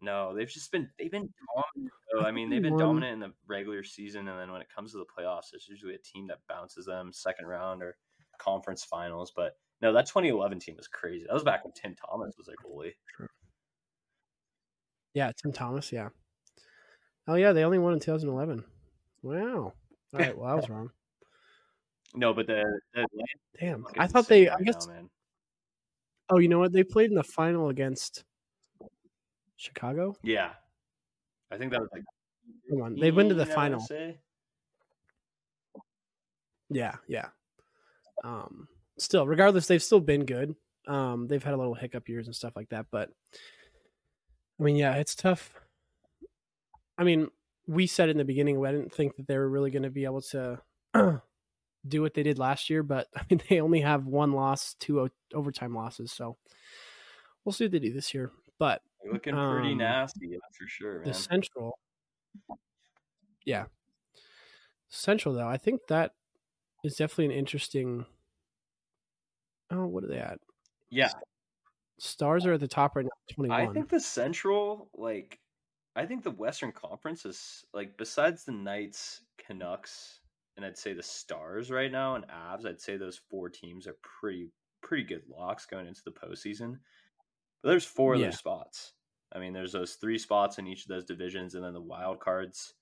No, 0.00 0.34
they've 0.34 0.48
just 0.48 0.70
been 0.70 0.88
they've 0.98 1.10
been 1.10 1.28
dominant. 1.54 1.92
Though. 2.12 2.20
I 2.20 2.30
mean, 2.30 2.50
they've 2.50 2.62
been 2.62 2.76
dominant 2.76 3.14
in 3.14 3.20
the 3.20 3.32
regular 3.46 3.82
season, 3.82 4.28
and 4.28 4.38
then 4.38 4.52
when 4.52 4.60
it 4.60 4.68
comes 4.74 4.92
to 4.92 4.98
the 4.98 5.04
playoffs, 5.04 5.54
it's 5.54 5.68
usually 5.68 5.94
a 5.94 5.98
team 5.98 6.26
that 6.28 6.38
bounces 6.48 6.86
them 6.86 7.12
second 7.12 7.46
round 7.46 7.82
or 7.82 7.96
conference 8.38 8.84
finals. 8.84 9.32
But 9.34 9.56
no, 9.80 9.92
that 9.92 10.06
2011 10.06 10.60
team 10.60 10.76
was 10.76 10.86
crazy. 10.86 11.24
That 11.26 11.34
was 11.34 11.44
back 11.44 11.64
when 11.64 11.72
Tim 11.72 11.94
Thomas 11.94 12.34
was 12.36 12.46
their 12.46 12.56
goalie. 12.64 12.92
Yeah, 15.14 15.32
Tim 15.42 15.52
Thomas. 15.52 15.90
Yeah. 15.92 16.10
Oh 17.26 17.34
yeah, 17.34 17.52
they 17.52 17.64
only 17.64 17.78
won 17.78 17.94
in 17.94 18.00
2011. 18.00 18.64
Wow. 19.22 19.38
All 19.42 19.74
right. 20.12 20.36
Well, 20.36 20.48
I 20.48 20.54
was 20.54 20.68
wrong. 20.68 20.90
No, 22.14 22.32
but 22.32 22.46
the, 22.46 22.62
the 22.94 23.06
Damn. 23.58 23.86
I 23.98 24.06
thought 24.06 24.28
they. 24.28 24.46
insane 24.46 24.56
I 24.60 24.62
guess. 24.62 24.86
now. 24.86 25.08
Oh, 26.28 26.38
you 26.38 26.48
know 26.48 26.58
what? 26.58 26.72
They 26.72 26.84
played 26.84 27.10
in 27.10 27.16
the 27.16 27.24
final 27.24 27.68
against 27.68 28.24
Chicago. 29.56 30.16
Yeah, 30.22 30.50
I 31.50 31.56
think 31.56 31.72
that 31.72 31.80
was 31.80 31.90
like 31.92 32.04
Come 32.70 32.82
on, 32.82 32.96
they 32.96 33.10
went 33.10 33.28
to 33.30 33.34
the 33.34 33.50
I 33.50 33.54
final. 33.54 33.86
Yeah, 36.68 36.94
yeah. 37.06 37.28
Um, 38.24 38.68
still, 38.98 39.26
regardless, 39.26 39.66
they've 39.66 39.82
still 39.82 40.00
been 40.00 40.24
good. 40.24 40.54
Um, 40.88 41.26
they've 41.28 41.42
had 41.42 41.54
a 41.54 41.56
little 41.56 41.74
hiccup 41.74 42.08
years 42.08 42.26
and 42.26 42.34
stuff 42.34 42.54
like 42.56 42.68
that, 42.70 42.86
but 42.90 43.10
I 44.58 44.62
mean, 44.62 44.76
yeah, 44.76 44.94
it's 44.94 45.14
tough. 45.14 45.52
I 46.98 47.04
mean, 47.04 47.28
we 47.66 47.86
said 47.86 48.08
in 48.08 48.16
the 48.16 48.24
beginning 48.24 48.58
we 48.58 48.68
didn't 48.68 48.94
think 48.94 49.16
that 49.16 49.26
they 49.26 49.36
were 49.36 49.48
really 49.48 49.70
going 49.70 49.82
to 49.82 49.90
be 49.90 50.04
able 50.04 50.22
to 50.22 50.60
do 51.88 52.02
what 52.02 52.14
they 52.14 52.22
did 52.22 52.38
last 52.38 52.70
year, 52.70 52.82
but 52.82 53.08
I 53.16 53.22
mean, 53.28 53.42
they 53.48 53.60
only 53.60 53.80
have 53.80 54.06
one 54.06 54.32
loss, 54.32 54.74
two 54.80 55.00
o- 55.00 55.08
overtime 55.34 55.74
losses, 55.74 56.12
so 56.12 56.36
we'll 57.44 57.52
see 57.52 57.64
what 57.64 57.72
they 57.72 57.78
do 57.78 57.92
this 57.92 58.14
year. 58.14 58.32
But 58.58 58.80
Looking 59.12 59.34
pretty 59.34 59.72
Um, 59.72 59.78
nasty, 59.78 60.28
that's 60.40 60.56
for 60.56 60.66
sure, 60.66 60.94
man. 61.00 61.08
the 61.08 61.14
Central, 61.14 61.78
yeah, 63.44 63.66
Central 64.88 65.34
though, 65.34 65.48
I 65.48 65.56
think 65.56 65.80
that 65.88 66.12
is 66.84 66.96
definitely 66.96 67.26
an 67.26 67.30
interesting. 67.38 68.06
Oh, 69.70 69.86
what 69.86 70.04
are 70.04 70.08
they 70.08 70.18
at? 70.18 70.38
Yeah. 70.90 71.10
Stars 71.98 72.46
are 72.46 72.52
at 72.54 72.60
the 72.60 72.68
top 72.68 72.94
right 72.96 73.04
now, 73.04 73.34
twenty 73.34 73.48
one. 73.50 73.60
I 73.60 73.72
think 73.72 73.88
the 73.88 74.00
Central, 74.00 74.90
like, 74.94 75.40
I 75.96 76.04
think 76.06 76.22
the 76.22 76.30
Western 76.30 76.72
Conference 76.72 77.24
is 77.24 77.64
like 77.72 77.96
besides 77.96 78.44
the 78.44 78.52
Knights, 78.52 79.22
Canucks, 79.38 80.20
and 80.56 80.64
I'd 80.64 80.76
say 80.78 80.92
the 80.92 81.02
Stars 81.02 81.70
right 81.70 81.90
now 81.90 82.14
and 82.16 82.26
Avs. 82.28 82.66
I'd 82.66 82.80
say 82.80 82.96
those 82.96 83.16
four 83.30 83.48
teams 83.48 83.86
are 83.86 83.96
pretty 84.02 84.50
pretty 84.82 85.04
good 85.04 85.22
locks 85.28 85.66
going 85.66 85.86
into 85.86 86.02
the 86.04 86.12
postseason. 86.12 86.78
But 87.62 87.70
there's 87.70 87.86
four 87.86 88.14
Yeah. 88.14 88.26
other 88.28 88.36
spots. 88.36 88.92
I 89.32 89.38
mean, 89.38 89.52
there's 89.52 89.72
those 89.72 89.94
three 89.94 90.18
spots 90.18 90.58
in 90.58 90.66
each 90.66 90.82
of 90.82 90.88
those 90.88 91.04
divisions, 91.04 91.54
and 91.54 91.64
then 91.64 91.74
the 91.74 91.80
wild 91.80 92.20
cards. 92.20 92.74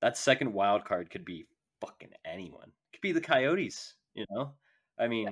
That 0.00 0.16
second 0.16 0.52
wild 0.52 0.84
card 0.84 1.10
could 1.10 1.24
be 1.24 1.46
fucking 1.80 2.10
anyone. 2.24 2.72
Could 2.92 3.02
be 3.02 3.12
the 3.12 3.20
Coyotes. 3.20 3.94
You 4.14 4.24
know, 4.30 4.52
I 4.98 5.06
mean, 5.08 5.28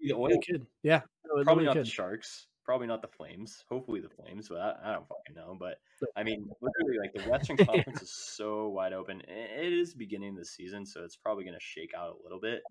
the 0.00 0.12
Oilers. 0.14 0.36
It 0.36 0.52
could. 0.52 0.66
Yeah. 0.82 1.00
No, 1.26 1.42
Probably 1.44 1.64
not 1.64 1.74
could. 1.74 1.84
the 1.86 1.90
Sharks. 1.90 2.46
Probably 2.64 2.86
not 2.86 3.02
the 3.02 3.08
Flames. 3.08 3.64
Hopefully 3.68 4.00
the 4.00 4.08
Flames, 4.08 4.48
but 4.48 4.58
I, 4.58 4.74
I 4.84 4.92
don't 4.92 5.08
fucking 5.08 5.34
know. 5.34 5.56
But 5.58 5.78
I 6.16 6.22
mean, 6.22 6.48
literally, 6.60 6.98
like 7.00 7.12
the 7.14 7.28
Western 7.30 7.56
Yeah. 7.58 7.64
Conference 7.64 8.02
is 8.02 8.10
so 8.12 8.68
wide 8.68 8.92
open. 8.92 9.22
It 9.26 9.72
is 9.72 9.94
beginning 9.94 10.30
of 10.30 10.36
the 10.36 10.44
season, 10.44 10.86
so 10.86 11.02
it's 11.02 11.16
probably 11.16 11.44
going 11.44 11.54
to 11.58 11.60
shake 11.64 11.92
out 11.96 12.16
a 12.20 12.22
little 12.22 12.40
bit. 12.40 12.62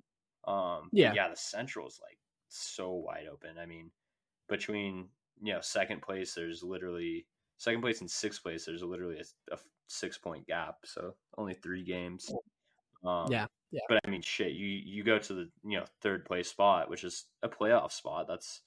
Um, 0.47 0.89
Yeah. 0.93 1.13
yeah. 1.13 1.29
The 1.29 1.35
Central 1.35 1.87
is 1.87 1.99
like 2.01 2.17
so 2.47 2.91
wide 2.93 3.25
open. 3.31 3.57
I 3.59 3.65
mean, 3.65 3.91
between 4.47 5.09
you 5.41 5.53
know 5.53 5.61
second 5.61 6.01
place, 6.01 6.33
there's 6.33 6.63
literally 6.63 7.25
second 7.57 7.81
place 7.81 8.01
and 8.01 8.09
sixth 8.09 8.43
place. 8.43 8.65
There's 8.65 8.83
literally 8.83 9.19
a, 9.19 9.53
a 9.53 9.57
six 9.87 10.17
point 10.17 10.47
gap, 10.47 10.77
so 10.85 11.15
only 11.37 11.53
three 11.53 11.83
games. 11.83 12.31
Um, 13.03 13.31
Yeah, 13.31 13.47
yeah. 13.71 13.81
But 13.89 13.99
I 14.05 14.09
mean, 14.09 14.21
shit, 14.21 14.53
you 14.53 14.67
you 14.67 15.03
go 15.03 15.19
to 15.19 15.33
the 15.33 15.49
you 15.63 15.77
know 15.77 15.85
third 16.01 16.25
place 16.25 16.49
spot, 16.49 16.89
which 16.89 17.03
is 17.03 17.25
a 17.43 17.49
playoff 17.49 17.91
spot. 17.91 18.27
That's 18.27 18.61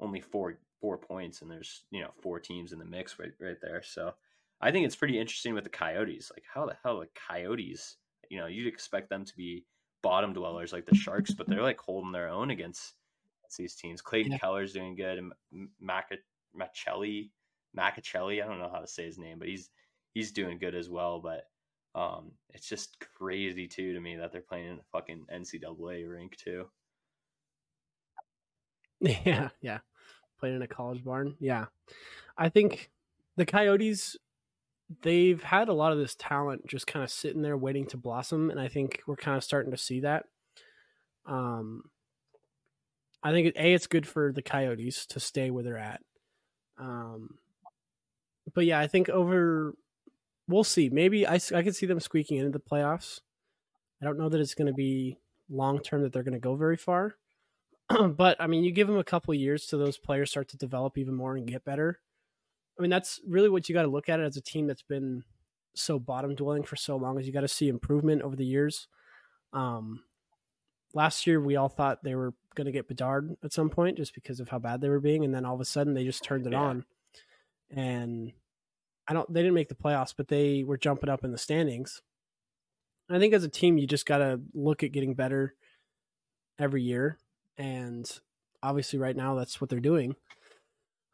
only 0.00 0.20
four 0.20 0.58
four 0.80 0.98
points, 0.98 1.42
and 1.42 1.50
there's 1.50 1.84
you 1.90 2.00
know 2.00 2.10
four 2.20 2.40
teams 2.40 2.72
in 2.72 2.78
the 2.78 2.84
mix 2.84 3.18
right 3.18 3.32
right 3.40 3.60
there. 3.60 3.82
So 3.82 4.14
I 4.60 4.70
think 4.70 4.86
it's 4.86 4.96
pretty 4.96 5.18
interesting 5.18 5.54
with 5.54 5.64
the 5.64 5.70
Coyotes. 5.70 6.30
Like, 6.34 6.44
how 6.52 6.66
the 6.66 6.76
hell 6.82 7.00
the 7.00 7.08
Coyotes? 7.28 7.96
You 8.30 8.38
know, 8.38 8.46
you'd 8.46 8.66
expect 8.66 9.10
them 9.10 9.24
to 9.24 9.36
be 9.36 9.66
bottom 10.02 10.32
dwellers 10.32 10.72
like 10.72 10.86
the 10.86 10.94
Sharks, 10.94 11.32
but 11.32 11.48
they're 11.48 11.62
like 11.62 11.80
holding 11.80 12.12
their 12.12 12.28
own 12.28 12.50
against, 12.50 12.94
against 13.52 13.58
these 13.58 13.80
teams. 13.80 14.00
Clayton 14.02 14.32
Yeah. 14.32 14.38
Keller's 14.38 14.72
doing 14.72 14.94
good, 14.96 15.18
and 15.18 15.32
M- 15.52 15.70
Maca 15.82 16.18
Machelli, 16.56 17.30
Macachelli. 17.76 18.42
I 18.42 18.46
don't 18.46 18.58
know 18.58 18.70
how 18.72 18.80
to 18.80 18.86
say 18.86 19.04
his 19.04 19.18
name, 19.18 19.38
but 19.38 19.48
he's 19.48 19.70
he's 20.14 20.32
doing 20.32 20.58
good 20.58 20.74
as 20.74 20.88
well. 20.88 21.20
But 21.20 21.48
um, 21.94 22.32
it's 22.50 22.68
just 22.68 22.98
crazy 23.16 23.66
too 23.68 23.92
to 23.94 24.00
me 24.00 24.16
that 24.16 24.32
they're 24.32 24.40
playing 24.40 24.68
in 24.68 24.78
a 24.78 24.82
fucking 24.92 25.26
NCAA 25.32 26.08
rink 26.08 26.36
too. 26.36 26.66
Yeah, 29.04 29.48
yeah. 29.60 29.78
Playing 30.38 30.54
in 30.54 30.62
a 30.62 30.68
college 30.68 31.02
barn. 31.02 31.34
Yeah. 31.40 31.64
I 32.38 32.48
think 32.50 32.92
the 33.36 33.44
Coyotes 33.44 34.16
they've 35.02 35.42
had 35.42 35.68
a 35.68 35.72
lot 35.72 35.90
of 35.90 35.98
this 35.98 36.14
talent 36.16 36.64
just 36.68 36.86
kind 36.86 37.02
of 37.02 37.10
sitting 37.10 37.42
there 37.42 37.56
waiting 37.56 37.84
to 37.86 37.96
blossom 37.96 38.48
and 38.48 38.60
I 38.60 38.68
think 38.68 39.00
we're 39.08 39.16
kind 39.16 39.36
of 39.36 39.42
starting 39.42 39.72
to 39.72 39.76
see 39.76 39.98
that. 40.00 40.26
Um 41.26 41.90
I 43.22 43.32
think 43.32 43.54
a 43.56 43.74
it's 43.74 43.86
good 43.86 44.06
for 44.06 44.32
the 44.32 44.42
Coyotes 44.42 45.06
to 45.06 45.20
stay 45.20 45.50
where 45.50 45.64
they're 45.64 45.78
at. 45.78 46.00
Um 46.78 47.38
but 48.54 48.64
yeah, 48.66 48.80
I 48.80 48.86
think 48.86 49.08
over 49.08 49.74
we'll 50.48 50.64
see. 50.64 50.88
Maybe 50.88 51.26
I 51.26 51.38
I 51.54 51.62
could 51.62 51.76
see 51.76 51.86
them 51.86 52.00
squeaking 52.00 52.38
into 52.38 52.50
the 52.50 52.60
playoffs. 52.60 53.20
I 54.00 54.04
don't 54.04 54.18
know 54.18 54.28
that 54.28 54.40
it's 54.40 54.54
going 54.54 54.66
to 54.66 54.72
be 54.72 55.18
long 55.48 55.78
term 55.80 56.02
that 56.02 56.12
they're 56.12 56.24
going 56.24 56.32
to 56.32 56.40
go 56.40 56.56
very 56.56 56.76
far. 56.76 57.16
but 58.08 58.36
I 58.40 58.48
mean, 58.48 58.64
you 58.64 58.72
give 58.72 58.88
them 58.88 58.98
a 58.98 59.04
couple 59.04 59.32
years 59.34 59.66
to 59.66 59.76
those 59.76 59.96
players 59.96 60.30
start 60.30 60.48
to 60.48 60.56
develop 60.56 60.98
even 60.98 61.14
more 61.14 61.36
and 61.36 61.46
get 61.46 61.64
better. 61.64 62.00
I 62.78 62.82
mean, 62.82 62.90
that's 62.90 63.20
really 63.26 63.48
what 63.48 63.68
you 63.68 63.74
got 63.74 63.82
to 63.82 63.88
look 63.88 64.08
at 64.08 64.18
it 64.18 64.24
as 64.24 64.36
a 64.36 64.40
team 64.40 64.66
that's 64.66 64.82
been 64.82 65.22
so 65.74 65.98
bottom 65.98 66.34
dwelling 66.34 66.64
for 66.64 66.76
so 66.76 66.96
long. 66.96 67.18
Is 67.18 67.26
you 67.26 67.32
got 67.32 67.42
to 67.42 67.48
see 67.48 67.68
improvement 67.68 68.22
over 68.22 68.34
the 68.34 68.44
years. 68.44 68.88
Um, 69.52 70.02
last 70.94 71.26
year 71.26 71.40
we 71.40 71.56
all 71.56 71.68
thought 71.68 72.02
they 72.02 72.14
were 72.14 72.34
going 72.54 72.66
to 72.66 72.72
get 72.72 72.88
Bedard 72.88 73.36
at 73.42 73.52
some 73.52 73.70
point 73.70 73.96
just 73.96 74.14
because 74.14 74.40
of 74.40 74.48
how 74.48 74.58
bad 74.58 74.80
they 74.80 74.88
were 74.88 75.00
being, 75.00 75.24
and 75.24 75.34
then 75.34 75.44
all 75.44 75.54
of 75.54 75.60
a 75.60 75.64
sudden 75.64 75.94
they 75.94 76.04
just 76.04 76.24
turned 76.24 76.46
it 76.46 76.52
Yeah. 76.52 76.60
on. 76.60 76.84
And 77.70 78.32
I 79.08 79.14
don't. 79.14 79.32
They 79.32 79.40
didn't 79.42 79.54
make 79.54 79.68
the 79.68 79.74
playoffs, 79.74 80.14
but 80.16 80.28
they 80.28 80.62
were 80.64 80.76
jumping 80.76 81.08
up 81.08 81.24
in 81.24 81.32
the 81.32 81.38
standings. 81.38 82.02
I 83.10 83.18
think 83.18 83.34
as 83.34 83.44
a 83.44 83.48
team, 83.48 83.78
you 83.78 83.86
just 83.86 84.06
got 84.06 84.18
to 84.18 84.40
look 84.54 84.82
at 84.82 84.92
getting 84.92 85.14
better 85.14 85.54
every 86.58 86.82
year, 86.82 87.18
and 87.56 88.08
obviously, 88.62 88.98
right 88.98 89.16
now, 89.16 89.34
that's 89.34 89.60
what 89.60 89.68
they're 89.70 89.80
doing. 89.80 90.14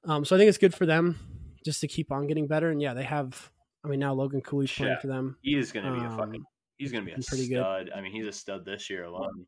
Um, 0.05 0.25
so 0.25 0.37
I 0.37 0.39
think 0.39 0.49
it's 0.49 0.59
good 0.59 0.75
for 0.75 0.87
them 0.87 1.19
just 1.65 1.81
to 1.81 1.89
keep 1.89 2.13
on 2.13 2.27
getting 2.27 2.47
better. 2.47 2.71
And 2.71 2.81
yeah, 2.81 2.95
they 2.95 3.05
have. 3.05 3.51
I 3.85 3.89
mean, 3.89 4.01
now 4.01 4.13
Logan 4.13 4.41
Cooley's 4.43 4.73
playing 4.73 4.93
Yeah. 4.93 4.99
for 5.01 5.07
them. 5.07 5.37
He 5.43 5.57
is 5.57 5.73
going 5.73 5.87
to 5.87 5.93
be 5.93 6.05
a 6.05 6.11
fucking. 6.11 6.35
Um, 6.41 6.47
He's 6.77 6.93
going 6.93 7.05
to 7.05 7.07
be 7.13 7.21
a 7.21 7.25
pretty 7.27 7.49
good. 7.49 7.59
stud. 7.61 7.91
I 7.95 8.01
mean, 8.01 8.13
he's 8.13 8.27
a 8.27 8.33
stud 8.33 8.65
this 8.65 8.89
year 8.89 9.05
alone. 9.05 9.47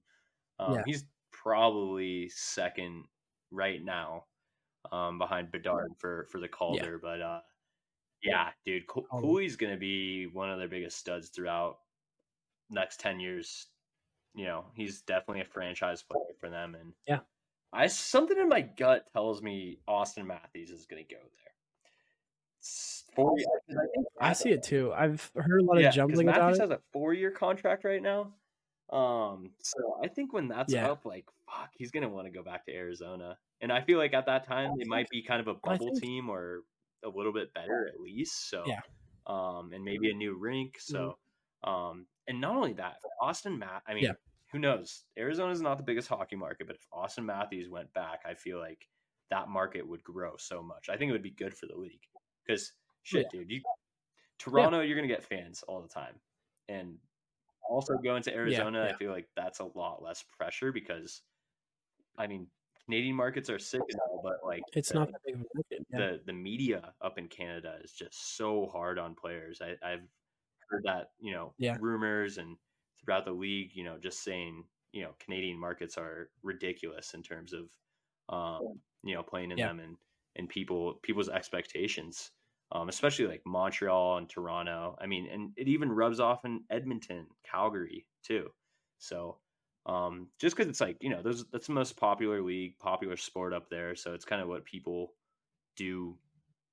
Um, 0.58 0.74
Yeah. 0.74 0.82
He's 0.86 1.04
probably 1.42 2.28
second 2.34 3.04
right 3.50 3.82
now, 3.84 4.24
um, 4.92 5.18
behind 5.18 5.50
Bedard 5.50 5.92
for 5.98 6.26
for 6.30 6.40
the 6.40 6.48
Calder. 6.48 6.98
But 7.00 7.20
uh, 7.20 7.40
yeah, 8.22 8.48
dude. 8.64 8.86
Cooley's 8.86 9.56
going 9.56 9.72
to 9.72 9.78
be 9.78 10.26
one 10.26 10.50
of 10.50 10.58
their 10.58 10.68
biggest 10.68 10.98
studs 10.98 11.28
throughout 11.28 11.78
next 12.70 13.00
ten 13.00 13.20
years. 13.20 13.66
You 14.34 14.44
know, 14.46 14.64
he's 14.74 15.02
definitely 15.02 15.40
a 15.42 15.44
franchise 15.46 16.02
player 16.02 16.34
for 16.38 16.50
them, 16.50 16.74
and 16.74 16.92
Yeah. 17.08 17.20
I 17.72 17.86
something 17.86 18.36
in 18.38 18.48
my 18.48 18.60
gut 18.62 19.06
tells 19.12 19.42
me 19.42 19.78
Auston 19.88 20.26
Matthews 20.26 20.70
is 20.70 20.86
going 20.86 21.04
to 21.04 21.14
go 21.14 21.20
there. 21.20 21.52
Four- 23.16 23.36
I 24.20 24.30
I 24.30 24.32
see 24.34 24.50
it 24.50 24.62
too. 24.62 24.92
I've 24.94 25.30
heard 25.34 25.60
a 25.60 25.64
lot 25.64 25.82
of 25.82 25.92
jumbling 25.92 26.28
about 26.28 26.40
Matthews 26.40 26.58
it. 26.58 26.62
has 26.62 26.70
a 26.70 26.80
four-year 26.92 27.30
contract 27.30 27.84
right 27.84 28.02
now. 28.02 28.34
Um, 28.92 29.50
so 29.62 29.98
I 30.02 30.08
think 30.08 30.32
when 30.32 30.48
that's 30.48 30.72
Yeah. 30.72 30.90
up, 30.90 31.04
like 31.04 31.26
fuck, 31.46 31.70
he's 31.74 31.90
gonna 31.90 32.08
want 32.08 32.26
to 32.26 32.30
go 32.32 32.42
back 32.42 32.64
to 32.66 32.74
Arizona. 32.74 33.38
And 33.60 33.72
I 33.72 33.82
feel 33.82 33.98
like 33.98 34.14
at 34.14 34.26
that 34.26 34.44
time 34.46 34.72
they 34.78 34.84
might 34.84 35.08
be 35.10 35.22
kind 35.22 35.40
of 35.40 35.48
a 35.48 35.54
bubble 35.54 35.88
think- 35.88 36.02
team 36.02 36.28
or 36.28 36.62
a 37.04 37.08
little 37.08 37.32
bit 37.32 37.52
better 37.54 37.86
at 37.88 38.00
least. 38.00 38.48
So 38.50 38.64
Yeah. 38.66 38.80
um, 39.26 39.72
and 39.72 39.84
maybe 39.84 40.10
a 40.10 40.14
new 40.14 40.34
rink. 40.36 40.78
So 40.80 41.18
um, 41.62 42.06
and 42.26 42.40
not 42.40 42.56
only 42.56 42.72
that, 42.74 42.96
Auston 43.20 43.58
Matt. 43.58 43.82
I 43.86 43.94
mean, 43.94 44.04
Yeah. 44.04 44.12
who 44.50 44.58
knows? 44.58 45.04
Arizona's 45.18 45.60
not 45.60 45.76
the 45.76 45.84
biggest 45.84 46.08
hockey 46.08 46.36
market, 46.36 46.66
but 46.66 46.76
if 46.76 46.88
Auston 46.90 47.24
Matthews 47.26 47.68
went 47.68 47.92
back, 47.92 48.22
I 48.24 48.34
feel 48.34 48.58
like 48.58 48.88
that 49.30 49.48
market 49.48 49.86
would 49.86 50.02
grow 50.02 50.36
so 50.38 50.62
much. 50.62 50.88
I 50.88 50.96
think 50.96 51.10
it 51.10 51.12
would 51.12 51.22
be 51.22 51.30
good 51.30 51.56
for 51.56 51.66
the 51.66 51.76
league 51.76 52.02
because 52.44 52.72
shit, 53.02 53.28
dude, 53.30 53.50
you 53.50 53.62
Toronto, 54.38 54.80
you're 54.80 54.96
gonna 54.96 55.06
get 55.06 55.22
fans 55.22 55.62
all 55.64 55.82
the 55.82 55.88
time, 55.88 56.18
and 56.68 56.98
also 57.70 57.96
going 57.98 58.22
to 58.24 58.34
Arizona, 58.34 58.82
I 58.82 58.86
yeah. 58.88 58.96
feel 58.96 59.12
like 59.12 59.28
that's 59.36 59.60
a 59.60 59.64
lot 59.64 60.02
less 60.02 60.24
pressure 60.38 60.72
because, 60.72 61.22
I 62.18 62.26
mean, 62.26 62.48
Canadian 62.84 63.14
markets 63.16 63.48
are 63.48 63.58
sick 63.58 63.80
and 63.88 64.00
all, 64.00 64.20
but 64.22 64.44
like 64.44 64.62
It's 64.74 64.88
the, 64.88 64.98
not 64.98 65.12
that 65.12 65.20
big 65.24 65.36
of 65.36 65.40
a 65.42 65.44
market. 65.54 65.86
Yeah. 65.92 65.98
the 65.98 66.20
the 66.26 66.32
media 66.32 66.92
up 67.00 67.18
in 67.18 67.28
Canada 67.28 67.78
is 67.84 67.92
just 67.92 68.36
so 68.36 68.66
hard 68.66 68.98
on 68.98 69.14
players. 69.14 69.60
I, 69.62 69.76
I've 69.82 70.02
heard 70.68 70.82
that 70.84 71.10
you 71.20 71.32
know 71.32 71.54
Yeah. 71.58 71.76
rumors 71.80 72.38
and 72.38 72.56
throughout 73.04 73.24
the 73.24 73.32
league, 73.32 73.70
you 73.74 73.84
know, 73.84 73.96
just 73.98 74.22
saying 74.24 74.64
you 74.92 75.02
know 75.02 75.14
Canadian 75.20 75.58
markets 75.58 75.96
are 75.96 76.30
ridiculous 76.42 77.14
in 77.14 77.22
terms 77.22 77.52
of 77.52 77.68
um, 78.28 78.80
you 79.04 79.14
know 79.14 79.22
playing 79.22 79.52
in 79.52 79.58
Yeah. 79.58 79.68
them 79.68 79.80
and 79.80 79.96
and 80.36 80.48
people 80.48 80.94
people's 81.02 81.28
expectations. 81.28 82.32
Um, 82.72 82.88
especially 82.88 83.26
like 83.26 83.42
Montreal 83.44 84.18
and 84.18 84.28
Toronto. 84.28 84.96
I 85.00 85.06
mean, 85.06 85.26
and 85.28 85.52
it 85.56 85.66
even 85.68 85.90
rubs 85.90 86.20
off 86.20 86.44
in 86.44 86.62
Edmonton, 86.70 87.26
Calgary 87.44 88.06
too. 88.22 88.50
So, 88.98 89.38
um, 89.86 90.28
just 90.38 90.54
because 90.56 90.68
it's 90.70 90.80
like 90.80 90.98
you 91.00 91.10
know, 91.10 91.22
those 91.22 91.46
that's 91.50 91.66
the 91.66 91.72
most 91.72 91.96
popular 91.96 92.40
league, 92.42 92.78
popular 92.78 93.16
sport 93.16 93.52
up 93.52 93.70
there. 93.70 93.96
So 93.96 94.14
it's 94.14 94.24
kind 94.24 94.40
of 94.40 94.48
what 94.48 94.64
people 94.64 95.14
do, 95.76 96.16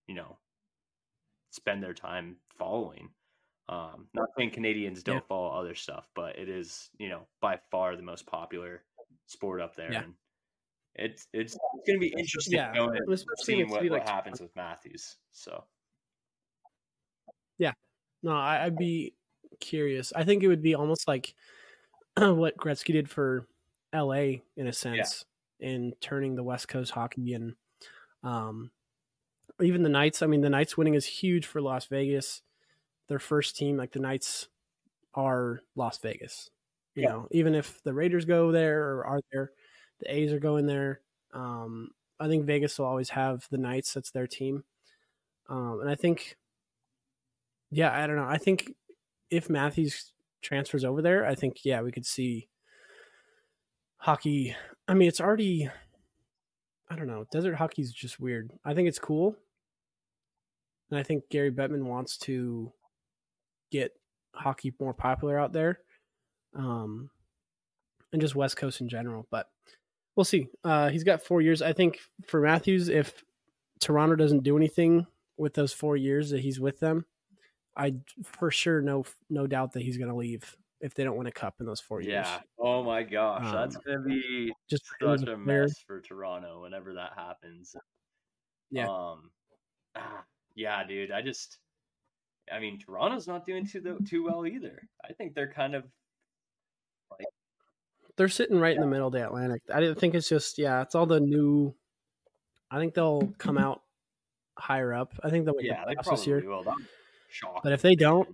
you 0.08 0.16
know, 0.16 0.38
spend 1.52 1.84
their 1.84 1.94
time 1.94 2.38
following. 2.58 3.10
Um, 3.70 4.08
not 4.14 4.30
saying 4.38 4.52
Canadians 4.52 5.04
don't 5.04 5.18
Yeah. 5.18 5.22
follow 5.28 5.50
other 5.50 5.76
stuff, 5.76 6.10
but 6.16 6.38
it 6.38 6.48
is 6.50 6.90
you 7.00 7.10
know 7.10 7.28
by 7.42 7.60
far 7.72 7.96
the 7.96 8.04
most 8.04 8.26
popular 8.28 8.84
sport 9.26 9.62
up 9.62 9.76
there. 9.76 9.92
Yeah. 9.92 10.04
And 10.04 10.16
it's 10.96 11.28
it's, 11.34 11.54
it's 11.56 11.88
going 11.88 12.00
to 12.00 12.00
be 12.00 12.14
interesting 12.18 12.58
Yeah, 12.58 12.74
going 12.74 12.98
especially 13.12 13.26
seeing 13.44 13.70
what, 13.70 13.82
be 13.82 13.90
what 13.90 14.04
happens 14.04 14.40
with 14.42 14.56
Matthews. 14.56 15.18
So 15.32 15.66
No, 18.28 18.34
I, 18.38 18.66
I'd 18.66 18.78
be 18.78 19.16
curious. 19.60 20.14
I 20.14 20.24
think 20.24 20.44
it 20.44 20.48
would 20.48 20.62
be 20.62 20.76
almost 20.76 21.08
like 21.08 21.36
what 22.18 22.58
Gretzky 22.58 22.94
did 22.94 23.10
for 23.10 23.48
LA 23.94 24.44
in 24.58 24.68
a 24.68 24.74
sense 24.74 25.26
in 25.60 25.96
turning 26.02 26.36
the 26.36 26.44
West 26.44 26.68
Coast 26.70 26.92
hockey 26.92 27.34
and 27.36 27.56
um, 28.24 28.72
even 29.62 29.84
the 29.84 29.90
Knights. 29.90 30.22
I 30.24 30.28
mean, 30.28 30.42
the 30.42 30.50
Knights 30.50 30.78
winning 30.78 30.96
is 30.96 31.06
huge 31.06 31.46
for 31.48 31.62
Las 31.62 31.88
Vegas. 31.88 32.44
Their 33.08 33.20
first 33.20 33.58
team, 33.58 33.78
like 33.78 33.94
the 33.94 34.00
Knights, 34.00 34.50
are 35.16 35.62
Las 35.76 36.00
Vegas. 36.00 36.52
You 36.96 37.04
Yeah. 37.04 37.10
know, 37.10 37.28
even 37.32 37.56
if 37.56 37.84
the 37.84 37.94
Raiders 37.94 38.26
go 38.26 38.52
there 38.52 38.84
or 38.92 39.06
are 39.08 39.22
there, 39.34 39.54
the 40.00 40.14
A's 40.14 40.34
are 40.34 40.40
going 40.40 40.68
there. 40.68 41.02
Um, 41.34 41.92
I 42.20 42.28
think 42.28 42.46
Vegas 42.46 42.80
will 42.80 42.88
always 42.88 43.10
have 43.12 43.48
the 43.52 43.60
Knights. 43.60 43.94
That's 43.94 44.12
their 44.12 44.28
team. 44.28 44.66
Um, 45.50 45.82
and 45.82 45.90
I 45.90 45.96
think, 45.96 46.38
yeah, 47.72 47.92
I 47.92 48.08
don't 48.08 48.16
know. 48.16 48.28
I 48.28 48.38
think 48.38 48.72
if 49.30 49.50
Matthews 49.50 50.14
transfers 50.42 50.86
over 50.86 51.02
there, 51.02 51.26
I 51.26 51.36
think 51.36 51.60
yeah, 51.64 51.82
we 51.82 51.92
could 51.92 52.06
see 52.06 52.48
hockey. 53.98 54.56
I 54.88 54.94
mean, 54.94 55.08
it's 55.08 55.22
already. 55.22 55.70
I 56.90 56.96
don't 56.96 57.08
know. 57.08 57.26
Desert 57.32 57.56
hockey 57.56 57.82
is 57.82 57.92
just 57.92 58.20
weird. 58.20 58.52
I 58.64 58.74
think 58.74 58.88
it's 58.88 59.00
cool, 59.00 59.36
and 60.90 61.00
I 61.00 61.04
think 61.04 61.30
Gary 61.30 61.52
Bettman 61.52 61.84
wants 61.84 62.18
to 62.20 62.72
get 63.72 63.92
hockey 64.34 64.74
more 64.80 64.94
popular 64.94 65.38
out 65.38 65.52
there, 65.52 65.80
um, 66.56 67.10
and 68.14 68.22
just 68.22 68.36
West 68.36 68.56
Coast 68.56 68.80
in 68.80 68.88
general. 68.88 69.28
But 69.30 69.50
we'll 70.16 70.24
see. 70.24 70.48
Uh, 70.64 70.90
he's 70.90 71.04
got 71.04 71.22
four 71.22 71.42
years. 71.42 71.62
I 71.62 71.74
think 71.74 72.00
for 72.28 72.42
Matthews, 72.42 72.88
if 72.88 73.24
Toronto 73.82 74.16
doesn't 74.16 74.44
do 74.44 74.56
anything 74.56 75.06
with 75.38 75.54
those 75.54 75.74
four 75.74 75.98
years 75.98 76.30
that 76.30 76.40
he's 76.40 76.60
with 76.60 76.80
them, 76.80 77.06
I 77.78 77.96
for 78.24 78.50
sure 78.50 78.82
no 78.82 79.06
no 79.30 79.46
doubt 79.48 79.74
that 79.74 79.84
he's 79.84 79.98
going 79.98 80.10
to 80.10 80.16
leave 80.16 80.58
if 80.82 80.94
they 80.94 81.04
don't 81.04 81.18
win 81.18 81.28
a 81.28 81.32
cup 81.32 81.56
in 81.60 81.66
those 81.66 81.80
four 81.80 82.02
years. 82.02 82.28
Yeah. 82.28 82.40
Oh 82.60 82.84
my 82.84 83.04
gosh, 83.04 83.46
Um, 83.46 83.52
that's 83.54 83.78
gonna 83.78 84.02
be 84.02 84.54
just 84.70 84.84
such 85.02 85.24
a 85.24 85.38
mess 85.38 85.74
for 85.86 86.02
Toronto 86.02 86.62
whenever 86.62 86.94
that 86.96 87.14
happens. 87.16 87.76
Yeah. 88.70 88.88
Um. 88.88 89.32
ah, 89.96 90.24
yeah, 90.56 90.84
dude. 90.86 91.12
I 91.12 91.22
just. 91.22 91.60
I 92.52 92.60
mean, 92.60 92.80
Toronto's 92.80 93.28
not 93.28 93.46
doing 93.46 93.66
too 93.66 94.00
too 94.08 94.24
well 94.24 94.46
either. 94.46 94.82
I 95.04 95.14
think 95.14 95.36
they're 95.36 95.52
kind 95.52 95.76
of 95.76 95.84
like 97.12 97.28
They're 98.16 98.30
sitting 98.30 98.60
right 98.60 98.76
in 98.76 98.82
the 98.82 98.88
middle 98.88 99.08
of 99.08 99.14
the 99.14 99.26
Atlantic. 99.26 99.62
I 99.74 99.94
think 99.94 100.16
it's 100.16 100.30
just 100.30 100.58
yeah, 100.58 100.82
it's 100.82 100.96
all 100.96 101.06
the 101.06 101.20
new. 101.20 101.76
I 102.72 102.80
think 102.80 102.94
they'll 102.94 103.34
come 103.38 103.58
out 103.58 103.82
higher 104.58 104.94
up. 104.94 105.14
I 105.24 105.30
think 105.30 105.46
they'll 105.46 105.56
make 105.56 105.66
yeah. 105.66 105.84
the 105.86 105.96
playoffs 105.96 106.04
probably 106.04 106.16
this 106.18 106.28
year. 106.28 106.44
will. 106.48 106.64
But 107.64 107.74
if 107.74 107.82
they 107.82 107.96
don't, 107.96 108.28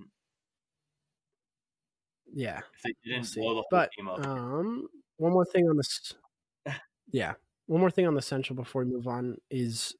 yeah, 2.33 2.59
if 2.75 2.81
they 2.83 2.93
didn't 3.03 3.25
see. 3.25 3.41
blow 3.41 3.55
the 3.55 3.63
But 3.69 3.91
team 3.91 4.07
up, 4.07 4.25
um, 4.25 4.87
one 5.17 5.33
more 5.33 5.45
thing 5.45 5.67
on 5.69 5.77
this. 5.77 6.13
Yeah, 7.11 7.33
one 7.67 7.79
more 7.81 7.91
thing 7.91 8.07
on 8.07 8.15
the 8.15 8.21
Central 8.23 8.55
before 8.55 8.83
we 8.83 8.89
move 8.91 9.07
on 9.07 9.37
is 9.51 9.95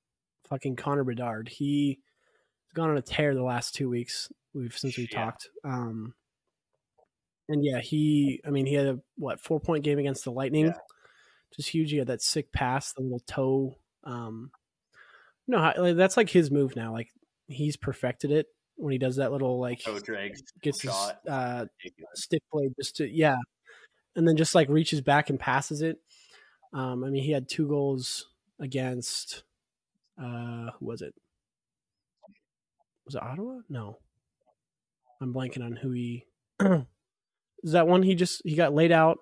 fucking 0.46 0.78
Connor 0.78 1.04
Bedard. 1.04 1.48
He's 1.48 1.98
gone 2.74 2.90
on 2.90 2.98
a 2.98 3.04
tear 3.04 3.36
the 3.36 3.44
last 3.44 3.76
two 3.76 3.88
weeks. 3.88 4.32
We've 4.56 4.76
since 4.76 4.98
we 4.98 5.08
Yeah. 5.12 5.26
talked. 5.26 5.50
Um, 5.64 6.16
and 7.50 7.64
yeah, 7.64 7.82
he. 7.82 8.42
I 8.48 8.50
mean, 8.50 8.66
he 8.66 8.74
had 8.74 8.88
a 8.88 9.00
what 9.16 9.40
four 9.40 9.60
point 9.60 9.84
game 9.84 10.00
against 10.00 10.24
the 10.24 10.32
Lightning, 10.32 10.68
Yeah. 10.68 10.78
just 11.56 11.70
huge. 11.70 11.92
He 11.92 11.98
had 11.98 12.08
that 12.08 12.22
sick 12.24 12.52
pass, 12.52 12.94
the 12.94 13.02
little 13.02 13.20
toe. 13.28 13.78
Um, 14.06 14.52
no, 15.48 15.58
like, 15.78 15.96
that's 15.98 16.18
like 16.18 16.30
his 16.30 16.50
move 16.50 16.76
now. 16.76 16.94
Like 16.94 17.10
he's 17.48 17.78
perfected 17.78 18.32
it 18.32 18.48
when 18.76 18.92
he 18.92 18.98
does 18.98 19.18
that 19.18 19.32
little 19.32 19.60
like 19.60 19.82
gets 20.62 20.82
his 20.82 20.92
uh, 21.30 21.66
stick 22.16 22.42
blade 22.52 22.74
just 22.80 22.96
to 22.98 23.08
yeah, 23.08 23.38
and 24.16 24.28
then 24.28 24.38
just 24.38 24.56
like 24.56 24.70
reaches 24.70 25.02
back 25.02 25.30
and 25.30 25.40
passes 25.40 25.82
it. 25.82 25.98
Um, 26.74 27.04
I 27.04 27.10
mean, 27.10 27.24
he 27.24 27.32
had 27.32 27.48
two 27.48 27.68
goals 27.68 28.28
against 28.60 29.44
uh, 30.20 30.72
who 30.80 30.86
was 30.86 31.02
it? 31.02 31.14
Was 33.06 33.16
it 33.16 33.24
Ottawa? 33.24 33.60
No, 33.70 33.98
I'm 35.22 35.34
blanking 35.34 35.64
on 35.64 35.76
who 35.76 35.92
he. 35.92 36.26
Is 37.64 37.72
that 37.72 37.88
one 37.88 38.04
he 38.04 38.16
just 38.16 38.42
he 38.44 38.56
got 38.56 38.74
laid 38.74 38.92
out, 38.92 39.20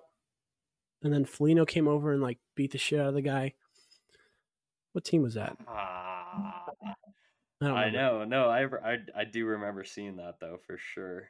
and 1.02 1.12
then 1.12 1.24
Foligno 1.24 1.64
came 1.64 1.88
over 1.88 2.12
and 2.12 2.22
like 2.22 2.38
beat 2.54 2.72
the 2.72 2.78
shit 2.78 3.00
out 3.00 3.08
of 3.08 3.14
the 3.14 3.22
guy. 3.22 3.54
What 4.92 5.04
team 5.04 5.22
was 5.22 5.34
that? 5.34 5.56
Ah, 5.66 6.61
I, 7.62 7.84
I 7.84 7.90
know. 7.90 8.24
No, 8.24 8.48
I, 8.48 8.64
I 8.94 8.98
I 9.14 9.24
do 9.24 9.46
remember 9.46 9.84
seeing 9.84 10.16
that 10.16 10.40
though 10.40 10.58
for 10.58 10.78
sure. 10.78 11.28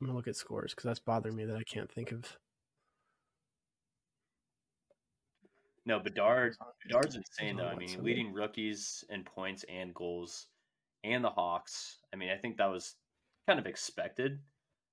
I'm 0.00 0.06
gonna 0.06 0.16
look 0.16 0.28
at 0.28 0.36
scores 0.36 0.72
because 0.72 0.84
that's 0.84 0.98
bothering 1.00 1.36
me 1.36 1.44
that 1.44 1.56
I 1.56 1.62
can't 1.64 1.90
think 1.90 2.12
of. 2.12 2.38
No, 5.84 5.98
Bedard 6.00 6.56
Bedard's 6.84 7.16
insane 7.16 7.56
though. 7.56 7.66
I 7.66 7.74
mean, 7.74 8.02
leading 8.02 8.32
rookies 8.32 9.04
in 9.08 9.24
points 9.24 9.64
and 9.64 9.94
goals, 9.94 10.48
and 11.04 11.24
the 11.24 11.30
Hawks. 11.30 12.00
I 12.12 12.16
mean, 12.16 12.30
I 12.30 12.36
think 12.36 12.58
that 12.58 12.66
was 12.66 12.96
kind 13.46 13.58
of 13.58 13.66
expected. 13.66 14.42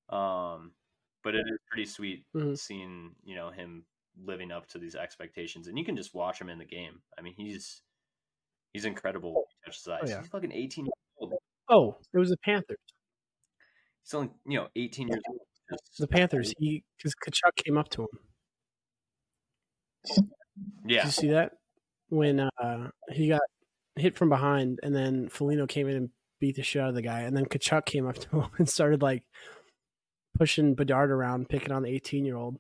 Um, 0.10 0.76
but 1.24 1.36
it 1.36 1.46
is 1.48 1.60
pretty 1.70 1.86
sweet 1.86 2.28
Mhm. 2.34 2.58
seeing 2.58 3.16
you 3.24 3.36
know 3.36 3.50
him 3.52 3.88
living 4.18 4.52
up 4.52 4.68
to 4.70 4.80
these 4.80 4.96
expectations, 4.96 5.68
and 5.68 5.78
you 5.78 5.86
can 5.86 5.98
just 5.98 6.14
watch 6.14 6.40
him 6.40 6.50
in 6.50 6.60
the 6.60 6.66
game. 6.66 7.04
I 7.18 7.22
mean, 7.22 7.34
he's 7.36 7.82
he's 8.76 8.86
incredible. 8.86 9.34
when 9.34 9.44
he 9.50 9.72
touches 9.72 9.84
the 9.84 9.94
ice. 9.94 10.10
yeah. 10.10 10.20
He's 10.20 10.28
fucking 10.28 10.52
eighteen 10.52 10.86
years 10.86 10.94
old. 11.18 11.34
Oh, 11.70 11.98
it 12.14 12.20
was 12.20 12.30
the 12.30 12.38
Panthers. 12.38 12.78
He's 14.04 14.14
only 14.14 14.30
you 14.46 14.60
know 14.60 14.68
eighteen 14.76 15.08
years 15.08 15.22
old. 15.30 15.40
The 15.98 16.08
Panthers. 16.08 16.54
He 16.60 16.84
because 16.98 17.16
Tkachuk 17.16 17.56
came 17.64 17.78
up 17.78 17.90
to 17.90 18.02
him. 18.04 18.08
Did 20.06 20.26
Yeah, 20.86 21.06
you 21.06 21.12
see 21.12 21.30
that 21.30 21.54
when 22.10 22.40
uh, 22.40 22.90
he 23.12 23.30
got 23.30 23.42
hit 23.96 24.18
from 24.18 24.30
behind, 24.30 24.80
and 24.84 24.94
then 24.94 25.30
Foligno 25.30 25.66
came 25.66 25.88
in 25.88 25.96
and 25.96 26.10
beat 26.40 26.58
the 26.58 26.64
shit 26.64 26.82
out 26.82 26.90
of 26.90 26.96
the 26.96 27.02
guy, 27.02 27.22
and 27.22 27.36
then 27.36 27.46
Tkachuk 27.46 27.86
came 27.86 28.08
up 28.08 28.18
to 28.18 28.42
him 28.42 28.50
and 28.58 28.70
started 28.70 29.02
like 29.02 29.24
pushing 30.38 30.76
Bedard 30.76 31.12
around, 31.12 31.50
picking 31.50 31.72
on 31.72 31.84
the 31.84 31.90
18 31.90 32.26
year 32.26 32.36
old. 32.36 32.58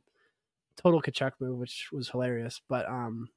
Total 0.77 1.01
Tkachuk 1.01 1.33
move, 1.39 1.59
which 1.59 1.89
was 1.91 2.09
hilarious. 2.09 2.61
But 2.67 2.87
um, 2.87 3.29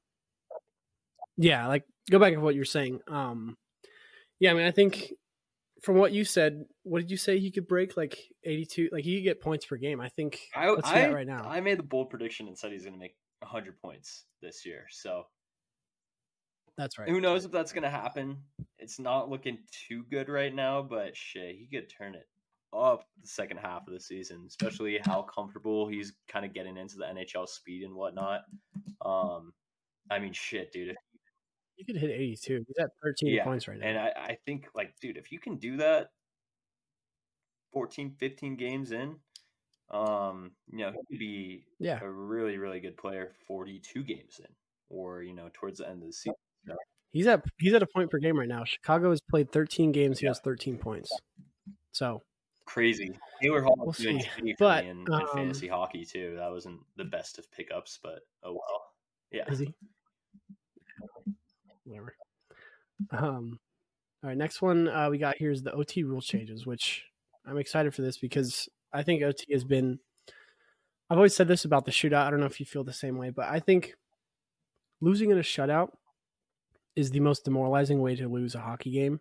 yeah, 1.39 1.67
like 1.67 1.85
go 2.11 2.19
back 2.19 2.35
to 2.35 2.41
what 2.41 2.55
you're 2.55 2.65
saying. 2.65 3.01
Um, 3.09 3.57
yeah, 4.41 4.51
I 4.51 4.55
mean, 4.55 4.67
I 4.67 4.71
think 4.71 5.13
from 5.83 5.97
what 5.97 6.13
you 6.13 6.25
said, 6.25 6.65
what 6.83 7.01
did 7.01 7.11
you 7.11 7.17
say 7.17 7.39
he 7.39 7.51
could 7.51 7.69
break 7.69 7.97
like 7.97 8.19
82? 8.45 8.91
Like 8.93 9.05
he 9.05 9.17
could 9.17 9.25
get 9.25 9.41
points 9.41 9.65
per 9.65 9.77
game. 9.77 10.01
I 10.01 10.09
think 10.09 10.41
I, 10.55 10.69
let's 10.71 10.89
I, 10.89 11.03
that 11.03 11.15
right 11.15 11.27
now. 11.27 11.45
I 11.49 11.61
made 11.61 11.79
the 11.79 11.85
bold 11.85 12.11
prediction 12.11 12.49
and 12.49 12.59
said 12.59 12.73
he's 12.73 12.83
going 12.83 12.95
to 12.95 12.99
make 12.99 13.15
100 13.41 13.81
points 13.81 14.25
this 14.43 14.67
year. 14.67 14.87
So 14.91 15.27
That's 16.77 16.99
right. 16.99 17.09
who 17.09 17.21
knows 17.21 17.45
if 17.45 17.53
that's 17.53 17.73
going 17.73 17.85
to 17.85 17.91
happen? 17.91 18.39
It's 18.79 18.99
not 18.99 19.31
looking 19.31 19.59
too 19.89 20.05
good 20.11 20.29
right 20.29 20.55
now, 20.55 20.83
but 20.83 21.17
shit, 21.17 21.57
he 21.57 21.67
could 21.67 21.89
turn 21.89 22.15
it 22.15 22.27
up 22.77 23.05
the 23.21 23.29
second 23.29 23.59
half 23.59 23.87
of 23.87 23.93
the 23.93 24.01
season, 24.01 24.45
especially 24.47 24.99
how 25.05 25.23
comfortable 25.23 25.89
he's 25.89 26.13
kind 26.29 26.45
of 26.45 26.53
getting 26.53 26.77
into 26.77 26.97
the 26.97 27.05
NHL 27.05 27.49
speed 27.49 27.83
and 27.85 27.95
whatnot. 27.95 28.43
Um, 29.05 29.53
I 30.11 30.19
mean, 30.19 30.33
shit, 30.33 30.73
dude. 30.73 30.91
If, 30.91 30.97
He 31.79 31.85
could 31.85 31.97
hit 31.97 32.11
82. 32.11 32.65
He's 32.67 32.77
at 32.79 32.91
13 33.05 33.33
Yeah, 33.33 33.45
points 33.45 33.69
right 33.69 33.79
now. 33.79 33.87
and 33.87 33.97
I, 33.99 34.13
I 34.17 34.39
think, 34.45 34.67
like, 34.75 34.95
dude, 35.01 35.17
if 35.17 35.31
you 35.31 35.39
can 35.39 35.57
do 35.57 35.77
that 35.77 36.09
14, 37.73 38.17
15 38.19 38.57
games 38.57 38.91
in, 38.91 39.15
um, 39.91 40.51
you 40.71 40.79
know, 40.79 40.91
he 40.91 40.99
could 41.09 41.19
be 41.21 41.65
yeah. 41.79 42.01
a 42.03 42.11
really, 42.11 42.59
really 42.59 42.81
good 42.81 42.97
player 42.97 43.33
42 43.47 44.03
games 44.03 44.41
in, 44.41 44.47
or, 44.91 45.23
you 45.23 45.33
know, 45.35 45.49
towards 45.53 45.79
the 45.79 45.89
end 45.89 46.03
of 46.03 46.09
the 46.09 46.13
season. 46.13 46.35
He's 47.11 47.27
at 47.27 47.43
he's 47.59 47.73
at 47.73 47.83
a 47.83 47.87
point 47.87 48.11
per 48.11 48.19
game 48.19 48.39
right 48.39 48.49
now. 48.49 48.65
Chicago 48.65 49.09
has 49.11 49.21
played 49.31 49.51
13 49.51 49.93
games. 49.93 50.19
He 50.19 50.27
Yeah. 50.27 50.31
has 50.31 50.41
13 50.41 50.77
points. 50.77 51.11
So 51.93 52.23
Crazy. 52.67 53.11
Taylor 53.41 53.63
Hall 53.63 53.77
We'll 53.79 53.93
doing 53.93 54.23
But, 54.59 54.85
in, 54.85 55.05
in 55.07 55.13
um, 55.15 55.27
fantasy 55.33 55.69
hockey, 55.69 56.05
too. 56.05 56.35
That 56.37 56.51
wasn't 56.51 56.81
the 56.97 57.05
best 57.05 57.39
of 57.39 57.51
pickups, 57.51 57.99
but 58.03 58.21
oh 58.43 58.53
well. 58.53 58.83
Yeah. 59.31 59.45
is 59.51 59.61
he? 59.61 59.73
Whatever. 61.89 62.15
Um. 63.11 63.59
All 64.23 64.29
right. 64.29 64.37
Next 64.37 64.61
one 64.61 64.89
uh, 64.89 65.09
we 65.11 65.19
got 65.19 65.37
here 65.37 65.51
is 65.53 65.63
the 65.63 65.73
OT 65.73 66.03
rule 66.03 66.21
changes, 66.21 66.67
which 66.67 67.05
I'm 67.47 67.59
excited 67.59 67.95
for 67.95 68.03
this 68.03 68.19
because 68.19 68.69
I 68.93 69.03
think 69.03 69.23
OT 69.23 69.47
has 69.53 69.65
been. 69.65 69.99
I've 71.11 71.17
always 71.17 71.35
said 71.35 71.49
this 71.49 71.65
about 71.65 71.85
the 71.85 71.91
shootout. 71.91 72.27
I 72.27 72.31
don't 72.31 72.41
know 72.41 72.47
if 72.47 72.61
you 72.61 72.67
feel 72.67 72.85
the 72.85 72.93
same 72.93 73.17
way, 73.17 73.31
but 73.31 73.49
I 73.49 73.61
think 73.61 73.95
losing 75.01 75.31
in 75.31 75.39
a 75.39 75.43
shutout 75.43 75.91
is 76.97 77.11
the 77.11 77.21
most 77.21 77.45
demoralizing 77.45 78.03
way 78.03 78.17
to 78.17 78.29
lose 78.29 78.55
a 78.55 78.61
hockey 78.61 78.91
game. 78.91 79.21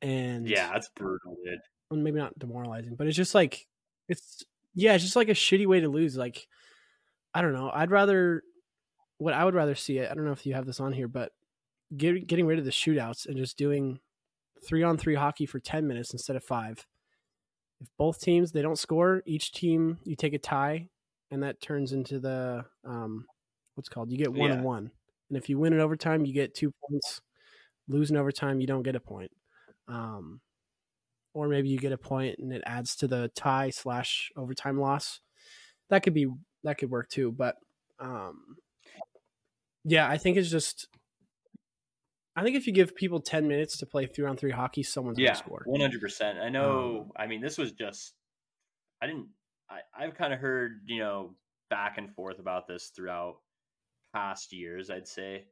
And 0.00 0.48
Yeah, 0.48 0.70
that's 0.72 0.88
brutal, 0.96 1.36
dude. 1.44 1.58
well, 1.90 2.00
maybe 2.00 2.18
not 2.18 2.38
demoralizing, 2.38 2.94
but 2.94 3.06
it's 3.06 3.16
just 3.16 3.34
like 3.34 3.66
it's 4.08 4.44
yeah, 4.74 4.94
it's 4.94 5.04
just 5.04 5.16
like 5.16 5.28
a 5.28 5.32
shitty 5.32 5.66
way 5.66 5.80
to 5.80 5.88
lose. 5.88 6.16
Like 6.16 6.46
I 7.34 7.42
don't 7.42 7.52
know. 7.52 7.70
I'd 7.74 7.90
rather 7.90 8.42
what 9.18 9.34
I 9.34 9.44
would 9.44 9.54
rather 9.54 9.74
see 9.74 9.98
it. 9.98 10.10
I 10.10 10.14
don't 10.14 10.24
know 10.24 10.32
if 10.32 10.46
you 10.46 10.54
have 10.54 10.64
this 10.64 10.80
on 10.80 10.92
here, 10.92 11.08
but 11.08 11.32
get, 11.96 12.26
getting 12.26 12.46
rid 12.46 12.58
of 12.58 12.64
the 12.64 12.70
shootouts 12.70 13.26
and 13.26 13.36
just 13.36 13.56
doing 13.58 14.00
three 14.64 14.82
on 14.82 14.98
three 14.98 15.14
hockey 15.14 15.46
for 15.46 15.58
ten 15.58 15.86
minutes 15.86 16.12
instead 16.12 16.36
of 16.36 16.44
five. 16.44 16.86
If 17.80 17.88
both 17.96 18.20
teams 18.20 18.52
they 18.52 18.62
don't 18.62 18.78
score, 18.78 19.22
each 19.26 19.52
team 19.52 19.98
you 20.04 20.16
take 20.16 20.34
a 20.34 20.38
tie, 20.38 20.88
and 21.30 21.42
that 21.42 21.60
turns 21.60 21.92
into 21.92 22.18
the 22.18 22.64
um, 22.84 23.26
what's 23.74 23.88
called 23.88 24.10
you 24.10 24.18
get 24.18 24.32
one 24.32 24.50
and 24.50 24.64
one. 24.64 24.90
And 25.28 25.38
if 25.38 25.48
you 25.48 25.58
win 25.58 25.72
in 25.72 25.80
overtime, 25.80 26.26
you 26.26 26.34
get 26.34 26.54
two 26.54 26.72
points. 26.88 27.22
Losing 27.88 28.16
in 28.16 28.20
overtime, 28.20 28.60
you 28.60 28.66
don't 28.66 28.82
get 28.82 28.96
a 28.96 29.00
point. 29.00 29.30
Um, 29.88 30.40
or 31.32 31.48
maybe 31.48 31.68
you 31.68 31.78
get 31.78 31.92
a 31.92 31.98
point 31.98 32.38
and 32.38 32.52
it 32.52 32.62
adds 32.66 32.96
to 32.96 33.08
the 33.08 33.30
tie 33.34 33.70
slash 33.70 34.30
overtime 34.36 34.78
loss. 34.78 35.20
That 35.88 36.02
could 36.02 36.14
be 36.14 36.28
that 36.64 36.78
could 36.78 36.90
work 36.90 37.08
too. 37.08 37.32
But 37.32 37.56
um, 37.98 38.56
Yeah, 39.84 40.08
I 40.08 40.18
think 40.18 40.36
it's 40.36 40.50
just. 40.50 40.88
I 42.36 42.42
think 42.42 42.56
if 42.56 42.66
you 42.66 42.72
give 42.72 42.94
people 42.94 43.20
ten 43.20 43.48
minutes 43.48 43.78
to 43.78 43.86
play 43.86 44.06
three 44.06 44.26
on 44.26 44.36
three 44.36 44.50
hockey, 44.52 44.82
someone's 44.82 45.18
yeah, 45.18 45.28
gonna 45.30 45.36
score. 45.36 45.62
one 45.66 45.80
hundred 45.80 46.00
percent. 46.00 46.38
I 46.38 46.48
know. 46.48 47.00
Um, 47.02 47.12
I 47.16 47.26
mean, 47.26 47.40
this 47.40 47.58
was 47.58 47.72
just. 47.72 48.14
I 49.02 49.06
didn't. 49.06 49.28
I 49.68 49.80
I've 49.96 50.14
kind 50.14 50.32
of 50.32 50.40
heard 50.40 50.82
you 50.86 50.98
know 51.00 51.34
back 51.70 51.98
and 51.98 52.12
forth 52.14 52.38
about 52.38 52.66
this 52.66 52.92
throughout 52.94 53.36
past 54.14 54.52
years. 54.52 54.90
I'd 54.90 55.08
say, 55.08 55.46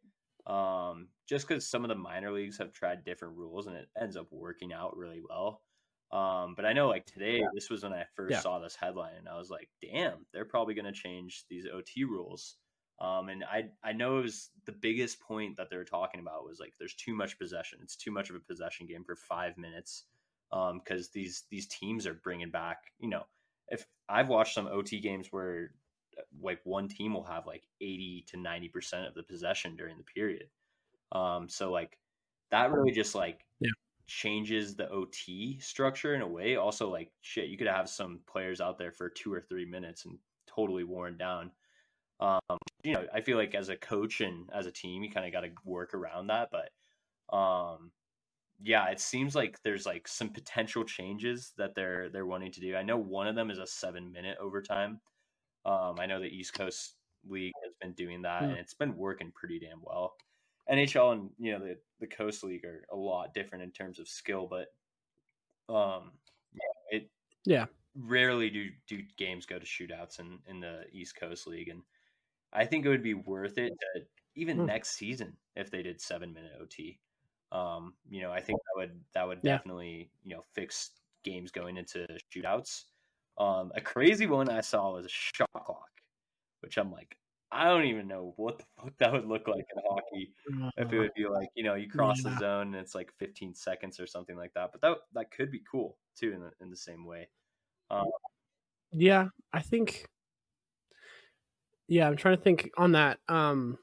um, 0.46 1.08
just 1.28 1.46
because 1.48 1.68
some 1.68 1.84
of 1.84 1.88
the 1.88 1.94
minor 1.94 2.32
leagues 2.32 2.58
have 2.58 2.72
tried 2.72 3.04
different 3.04 3.36
rules 3.36 3.66
and 3.66 3.76
it 3.76 3.88
ends 4.00 4.16
up 4.16 4.28
working 4.30 4.72
out 4.72 4.96
really 4.96 5.20
well. 5.28 5.62
Um, 6.10 6.54
but 6.56 6.64
I 6.64 6.72
know 6.72 6.88
like 6.88 7.04
today, 7.04 7.42
this 7.54 7.68
was 7.70 7.82
when 7.82 7.92
I 7.92 8.04
first 8.16 8.32
Yeah. 8.32 8.40
saw 8.40 8.58
this 8.60 8.76
headline, 8.76 9.16
and 9.16 9.28
I 9.28 9.36
was 9.36 9.50
like, 9.50 9.68
"Damn, 9.82 10.26
they're 10.32 10.44
probably 10.46 10.74
going 10.74 10.86
to 10.86 10.92
change 10.92 11.44
these 11.50 11.66
OT 11.66 12.04
rules." 12.04 12.56
Um, 13.00 13.28
and 13.28 13.44
I 13.44 13.70
I 13.82 13.92
know 13.92 14.18
it 14.18 14.22
was 14.22 14.50
the 14.64 14.72
biggest 14.72 15.20
point 15.20 15.56
that 15.56 15.70
they 15.70 15.76
were 15.76 15.84
talking 15.84 16.20
about 16.20 16.44
was 16.44 16.58
like 16.60 16.74
there's 16.78 16.94
too 16.94 17.14
much 17.14 17.38
possession. 17.38 17.78
It's 17.82 17.96
too 17.96 18.10
much 18.10 18.30
of 18.30 18.36
a 18.36 18.40
possession 18.40 18.86
game 18.86 19.04
for 19.04 19.16
five 19.16 19.56
minutes. 19.56 20.04
Um, 20.50 20.78
because 20.78 21.10
these 21.10 21.44
these 21.50 21.68
teams 21.68 22.06
are 22.06 22.14
bringing 22.14 22.50
back, 22.50 22.92
you 22.98 23.08
know, 23.08 23.26
if 23.68 23.86
I've 24.08 24.28
watched 24.28 24.54
some 24.54 24.66
OT 24.66 24.98
games 25.00 25.28
where 25.30 25.74
uh, 26.18 26.22
like 26.40 26.60
one 26.64 26.88
team 26.88 27.12
will 27.14 27.24
have 27.24 27.46
like 27.46 27.68
80 27.80 28.24
to 28.28 28.36
90 28.38 28.68
percent 28.68 29.06
of 29.06 29.14
the 29.14 29.22
possession 29.22 29.76
during 29.76 29.98
the 29.98 30.04
period. 30.04 30.50
Um, 31.12 31.48
so 31.48 31.70
like 31.72 31.98
that 32.50 32.72
really 32.72 32.92
just 32.92 33.14
like 33.14 33.46
Yeah. 33.60 33.70
changes 34.06 34.76
the 34.76 34.88
OT 34.90 35.58
structure 35.60 36.14
in 36.14 36.22
a 36.22 36.28
way. 36.28 36.56
Also, 36.56 36.88
like 36.90 37.12
shit, 37.22 37.48
you 37.50 37.58
could 37.58 37.66
have 37.68 37.88
some 37.88 38.20
players 38.26 38.60
out 38.60 38.78
there 38.78 38.92
for 38.92 39.10
two 39.10 39.32
or 39.32 39.40
three 39.40 39.66
minutes 39.66 40.04
and 40.06 40.18
totally 40.46 40.84
worn 40.84 41.18
down. 41.18 41.52
Um, 42.20 42.58
you 42.84 42.92
know, 42.94 43.06
I 43.12 43.20
feel 43.20 43.36
like 43.36 43.54
as 43.54 43.68
a 43.68 43.76
coach 43.76 44.20
and 44.20 44.50
as 44.52 44.66
a 44.66 44.72
team, 44.72 45.02
you 45.02 45.10
kind 45.10 45.26
of 45.26 45.32
got 45.32 45.42
to 45.42 45.52
work 45.64 45.94
around 45.94 46.28
that. 46.28 46.50
But 46.52 46.72
um, 47.36 47.92
yeah, 48.60 48.88
it 48.90 49.00
seems 49.00 49.34
like 49.36 49.62
there's 49.62 49.86
like 49.86 50.08
some 50.08 50.30
potential 50.30 50.84
changes 50.84 51.52
that 51.58 51.74
they're 51.74 52.10
they're 52.10 52.26
wanting 52.26 52.52
to 52.52 52.60
do. 52.60 52.76
I 52.76 52.82
know 52.82 52.98
one 52.98 53.28
of 53.28 53.36
them 53.36 53.50
is 53.50 53.58
a 53.58 53.66
seven 53.66 54.12
minute 54.12 54.38
overtime. 54.40 55.00
Um, 55.64 56.00
I 56.00 56.06
know 56.06 56.20
the 56.20 56.26
East 56.28 56.54
Coast 56.54 56.96
League 57.24 57.54
has 57.64 57.74
been 57.80 57.94
doing 57.94 58.22
that, 58.22 58.48
Hmm. 58.48 58.52
and 58.52 58.58
it's 58.58 58.74
been 58.74 58.96
working 58.96 59.32
pretty 59.32 59.58
damn 59.60 59.82
well. 59.82 60.16
NHL 60.68 61.12
and 61.12 61.30
you 61.38 61.52
know 61.52 61.60
the 61.64 61.80
the 62.00 62.06
Coast 62.08 62.44
League 62.44 62.64
are 62.64 62.86
a 62.92 62.96
lot 62.96 63.34
different 63.34 63.64
in 63.64 63.72
terms 63.72 63.98
of 64.00 64.08
skill, 64.08 64.46
but 64.48 64.68
um, 65.68 66.18
yeah, 66.52 66.98
it 66.98 67.10
Yeah. 67.44 67.66
rarely 67.94 68.50
do 68.50 68.70
do 68.86 69.02
games 69.16 69.46
go 69.46 69.58
to 69.58 69.66
shootouts 69.66 70.20
in 70.20 70.42
in 70.46 70.60
the 70.60 70.86
East 70.92 71.16
Coast 71.16 71.46
League, 71.46 71.68
and 71.68 71.84
I 72.52 72.66
think 72.66 72.84
it 72.86 72.88
would 72.88 73.02
be 73.02 73.14
worth 73.14 73.58
it 73.58 73.74
to 73.94 74.06
even 74.34 74.64
Hmm. 74.64 74.66
next 74.66 74.90
season 74.92 75.36
if 75.56 75.70
they 75.70 75.82
did 75.82 76.00
seven 76.00 76.32
minute 76.32 76.52
OT. 76.60 77.00
Um, 77.52 77.96
you 78.08 78.20
know, 78.22 78.32
I 78.32 78.40
think 78.40 78.60
that 78.62 78.80
would 78.80 79.04
that 79.14 79.26
would 79.26 79.42
Yeah. 79.42 79.60
definitely 79.62 80.12
you 80.24 80.36
know 80.36 80.44
fix 80.54 81.00
games 81.24 81.50
going 81.52 81.76
into 81.76 82.06
shootouts. 82.34 82.84
Um, 83.38 83.72
a 83.76 83.80
crazy 83.80 84.26
one 84.26 84.48
I 84.50 84.60
saw 84.62 84.92
was 84.92 85.06
a 85.06 85.08
shot 85.08 85.48
clock, 85.54 85.90
which 86.60 86.78
I'm 86.78 86.90
like, 86.92 87.18
I 87.50 87.64
don't 87.66 87.84
even 87.86 88.08
know 88.08 88.34
what 88.36 88.58
the 88.58 88.66
fuck 88.76 88.98
that 88.98 89.12
would 89.12 89.26
look 89.26 89.48
like 89.48 89.64
in 89.74 89.82
hockey. 89.88 90.34
If 90.76 90.92
it 90.92 90.98
would 90.98 91.12
be 91.16 91.26
like, 91.28 91.50
you 91.56 91.64
know, 91.64 91.74
you 91.74 91.88
cross 91.90 92.22
the 92.22 92.32
zone 92.32 92.68
and 92.68 92.76
it's 92.76 92.94
like 92.94 93.12
15 93.18 93.54
seconds 93.54 93.98
or 94.00 94.06
something 94.06 94.36
like 94.36 94.54
that. 94.54 94.70
But 94.72 94.80
that 94.82 94.98
that 95.14 95.30
could 95.32 95.50
be 95.50 95.60
cool 95.70 95.98
too 96.16 96.32
in 96.32 96.40
the 96.40 96.52
in 96.60 96.70
the 96.70 96.76
same 96.76 97.04
way. 97.06 97.30
Um, 97.90 98.06
Yeah, 98.92 99.28
I 99.52 99.62
think. 99.62 100.06
Yeah, 101.88 102.06
I'm 102.06 102.16
trying 102.16 102.36
to 102.36 102.42
think 102.42 102.70
on 102.76 102.92
that. 102.92 103.18
Um, 103.28 103.78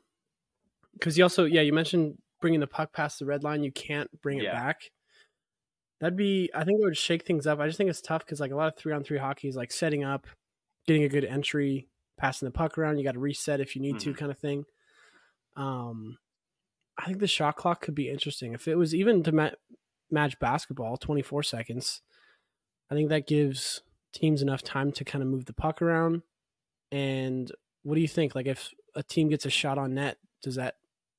because 0.93 1.17
you 1.17 1.23
also, 1.23 1.45
yeah, 1.45 1.61
you 1.61 1.73
mentioned 1.73 2.17
bringing 2.41 2.59
the 2.59 2.67
puck 2.67 2.93
past 2.93 3.19
the 3.19 3.25
red 3.25 3.43
line. 3.43 3.63
You 3.63 3.71
can't 3.71 4.09
bring 4.21 4.37
it 4.39 4.43
Yeah. 4.43 4.53
back. 4.53 4.91
That'd 5.99 6.17
be. 6.17 6.49
I 6.53 6.63
think 6.63 6.79
it 6.79 6.83
would 6.85 6.97
shake 6.97 7.25
things 7.25 7.47
up. 7.47 7.59
I 7.59 7.67
just 7.67 7.77
think 7.77 7.89
it's 7.89 8.01
tough 8.01 8.25
because 8.25 8.39
like 8.39 8.51
a 8.51 8.55
lot 8.55 8.67
of 8.67 8.77
three 8.77 8.93
on 8.93 9.03
three 9.03 9.17
hockey 9.17 9.47
is 9.47 9.55
like 9.55 9.71
setting 9.71 10.03
up, 10.03 10.27
getting 10.87 11.03
a 11.03 11.09
good 11.09 11.25
entry, 11.25 11.87
passing 12.17 12.45
the 12.45 12.51
puck 12.51 12.77
around. 12.77 12.97
You 12.97 13.03
got 13.03 13.13
to 13.13 13.19
reset 13.19 13.59
if 13.59 13.75
you 13.75 13.81
need 13.81 13.99
to, 14.01 14.13
Mhm. 14.13 14.17
kind 14.17 14.31
of 14.31 14.37
thing. 14.37 14.65
Um, 15.55 16.17
I 16.97 17.05
think 17.05 17.19
the 17.19 17.27
shot 17.27 17.55
clock 17.55 17.81
could 17.81 17.95
be 17.95 18.09
interesting 18.09 18.53
if 18.53 18.67
it 18.67 18.75
was 18.75 18.93
even 18.93 19.23
to 19.23 19.31
ma- 19.31 19.51
match 20.11 20.37
basketball, 20.39 20.97
24 20.97 21.43
seconds. 21.43 22.01
I 22.89 22.95
think 22.95 23.09
that 23.09 23.27
gives 23.27 23.81
teams 24.13 24.41
enough 24.41 24.61
time 24.63 24.91
to 24.93 25.03
kind 25.05 25.21
of 25.23 25.29
move 25.29 25.45
the 25.45 25.53
puck 25.53 25.81
around. 25.81 26.23
And 26.91 27.51
what 27.85 27.95
do 27.95 28.01
you 28.01 28.07
think? 28.07 28.35
Like, 28.35 28.47
if 28.47 28.69
a 28.95 29.03
team 29.03 29.29
gets 29.29 29.45
a 29.45 29.49
shot 29.49 29.77
on 29.77 29.93
net, 29.93 30.17
does 30.43 30.55
that 30.55 30.75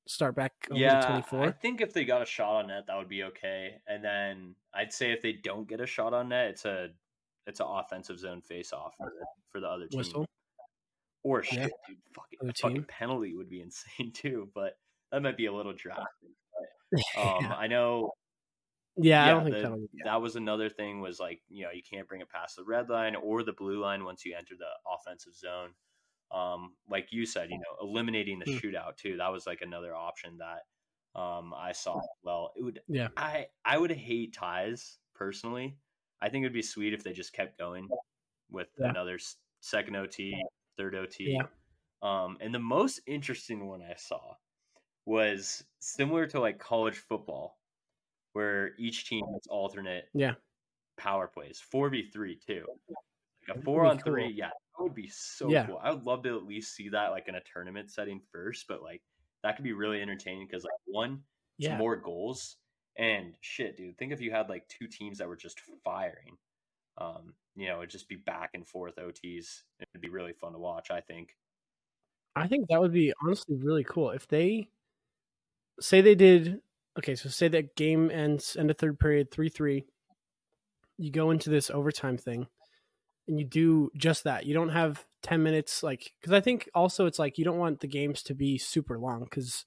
start 0.09 0.35
back 0.37 0.53
yeah, 0.71 1.21
to 1.31 1.37
I 1.39 1.51
think 1.51 1.81
if 1.81 1.93
they 1.93 2.05
got 2.05 2.23
a 2.23 2.27
shot 2.27 2.57
on 2.61 2.67
net, 2.69 2.85
that 2.87 2.97
would 2.97 3.09
be 3.09 3.25
okay. 3.25 3.77
And 3.89 4.05
then 4.05 4.55
I'd 4.75 4.93
say 4.93 5.11
if 5.13 5.21
they 5.23 5.33
don't 5.33 5.69
get 5.69 5.81
a 5.81 5.87
shot 5.87 6.13
on 6.15 6.29
net, 6.29 6.51
it's 6.51 6.65
a 6.65 6.89
it's 7.47 7.61
an 7.61 7.67
offensive 7.69 8.19
zone 8.19 8.41
face 8.41 8.73
off 8.73 8.95
for, 8.99 9.07
the- 9.07 9.27
for 9.51 9.61
the 9.61 9.69
other 9.69 9.87
team. 9.87 9.99
Whistle. 9.99 10.27
Or 11.23 11.43
shit, 11.43 11.59
Yeah. 11.59 11.67
dude, 11.89 11.97
fucking, 12.15 12.39
a 12.49 12.53
fucking 12.55 12.85
penalty 12.85 13.35
would 13.35 13.49
be 13.49 13.61
insane 13.63 14.13
too. 14.13 14.49
But 14.55 14.77
that 15.13 15.23
might 15.23 15.37
be 15.37 15.47
a 15.47 15.53
little 15.53 15.73
drastic. 15.73 16.07
But, 16.93 17.01
um, 17.21 17.39
yeah. 17.45 17.55
I 17.55 17.67
know 17.67 18.13
Yeah, 18.97 19.25
I 19.25 19.31
don't 19.31 19.43
think 19.45 19.57
the- 19.57 19.63
that'll 19.63 19.79
be. 19.79 19.89
that 20.05 20.21
was 20.23 20.37
another 20.37 20.69
thing 20.69 21.01
was 21.01 21.19
like 21.19 21.41
you 21.49 21.65
know 21.65 21.71
you 21.73 21.83
can't 21.83 22.07
bring 22.09 22.21
it 22.21 22.29
past 22.31 22.55
the 22.57 22.65
red 22.65 22.89
line 22.89 23.17
or 23.17 23.43
the 23.43 23.53
blue 23.53 23.81
line 23.81 24.05
once 24.05 24.25
you 24.25 24.37
enter 24.39 24.55
the 24.57 24.67
offensive 24.89 25.35
zone 25.35 25.71
um 26.31 26.77
like 26.89 27.13
you 27.13 27.25
said 27.27 27.51
you 27.51 27.59
know 27.59 27.77
eliminating 27.81 28.39
the 28.39 28.47
Hmm. 28.47 28.57
shootout 28.59 28.97
too 28.97 29.17
that 29.17 29.31
was 29.33 29.47
like 29.47 29.63
another 29.63 29.95
option 29.95 30.39
that 30.39 30.63
um 31.21 31.55
i 31.55 31.73
saw 31.73 32.01
well 32.23 32.53
it 32.57 32.63
would 32.63 32.81
Yeah. 32.89 33.09
i 33.17 33.47
i 33.65 33.79
would 33.79 33.93
hate 33.93 34.33
ties 34.35 34.99
personally 35.15 35.79
i 36.21 36.29
think 36.29 36.43
it 36.43 36.47
would 36.47 36.53
be 36.53 36.63
sweet 36.63 36.93
if 36.95 37.05
they 37.05 37.13
just 37.13 37.33
kept 37.33 37.59
going 37.59 37.89
with 38.51 38.69
Yeah. 38.79 38.91
another 38.91 39.19
second 39.61 39.95
ot 39.97 40.17
third 40.77 40.95
ot 40.95 41.17
Yeah. 41.21 41.47
um 42.03 42.39
and 42.41 42.55
the 42.55 42.59
most 42.59 43.01
interesting 43.07 43.67
one 43.69 43.83
i 43.83 43.95
saw 43.95 44.35
was 45.07 45.65
similar 45.81 46.27
to 46.27 46.41
like 46.41 46.59
college 46.59 46.99
football 46.99 47.61
where 48.35 48.75
each 48.79 49.09
team 49.09 49.25
gets 49.33 49.47
alternate 49.49 50.11
Yeah. 50.15 50.35
power 50.97 51.29
plays, 51.29 51.61
four 51.61 51.91
v 51.91 52.11
three 52.11 52.37
too. 52.37 52.67
Like 53.49 53.59
a 53.59 53.63
four 53.63 53.85
on 53.85 54.03
three, 54.03 54.29
yeah, 54.29 54.51
that 54.77 54.83
would 54.83 54.95
be 54.95 55.09
so 55.09 55.49
Yeah. 55.51 55.67
cool. 55.67 55.79
I 55.83 55.91
would 55.91 56.05
love 56.05 56.23
to 56.25 56.37
at 56.37 56.45
least 56.47 56.75
see 56.75 56.89
that 56.91 57.11
like 57.11 57.29
in 57.29 57.35
a 57.35 57.41
tournament 57.43 57.91
setting 57.91 58.21
first, 58.33 58.67
but 58.69 58.83
like 58.83 59.03
that 59.43 59.57
could 59.57 59.65
be 59.65 59.73
really 59.73 60.03
entertaining 60.03 60.47
because 60.47 60.65
like 60.65 60.73
one, 60.87 61.25
it's 61.59 61.69
Yeah. 61.69 61.79
more 61.79 61.97
goals, 61.97 62.57
and 62.97 63.37
shit, 63.41 63.77
dude, 63.77 63.99
think 63.99 64.13
if 64.13 64.21
you 64.21 64.31
had 64.31 64.49
like 64.49 64.69
two 64.69 64.87
teams 64.89 65.19
that 65.19 65.29
were 65.29 65.37
just 65.37 65.61
firing. 65.85 66.39
Um, 66.99 67.35
you 67.57 67.69
know, 67.69 67.79
it'd 67.79 67.91
just 67.91 68.09
be 68.09 68.17
back 68.17 68.51
and 68.55 68.67
forth 68.67 68.99
OTs. 68.99 69.65
It'd 69.81 70.01
be 70.01 70.09
really 70.11 70.33
fun 70.35 70.53
to 70.53 70.59
watch. 70.59 70.91
I 70.91 71.01
think. 71.01 71.37
I 72.37 72.47
think 72.49 72.69
that 72.69 72.81
would 72.81 72.93
be 72.93 73.13
honestly 73.23 73.57
really 73.57 73.85
cool 73.85 74.11
if 74.11 74.29
they 74.29 74.69
say 75.81 76.01
they 76.01 76.15
did. 76.15 76.61
Okay, 76.99 77.15
so 77.15 77.29
say 77.29 77.49
that 77.49 77.77
game 77.77 78.11
ends 78.11 78.57
end 78.57 78.71
of 78.71 78.79
third 78.79 78.99
period 78.99 79.31
three 79.31 79.49
three. 79.49 79.87
You 80.99 81.11
go 81.11 81.31
into 81.31 81.49
this 81.51 81.71
overtime 81.71 82.17
thing, 82.19 82.49
and 83.29 83.39
you 83.39 83.45
do 83.45 83.91
just 83.97 84.25
that. 84.25 84.47
You 84.47 84.55
don't 84.55 84.71
have 84.71 85.05
ten 85.23 85.43
minutes, 85.43 85.83
like 85.83 86.13
because 86.21 86.33
I 86.33 86.41
think 86.41 86.69
also 86.75 87.07
it's 87.07 87.19
like 87.19 87.39
you 87.39 87.45
don't 87.45 87.59
want 87.59 87.81
the 87.81 87.89
games 87.89 88.23
to 88.25 88.35
be 88.35 88.59
super 88.59 88.99
long 88.99 89.25
because 89.25 89.65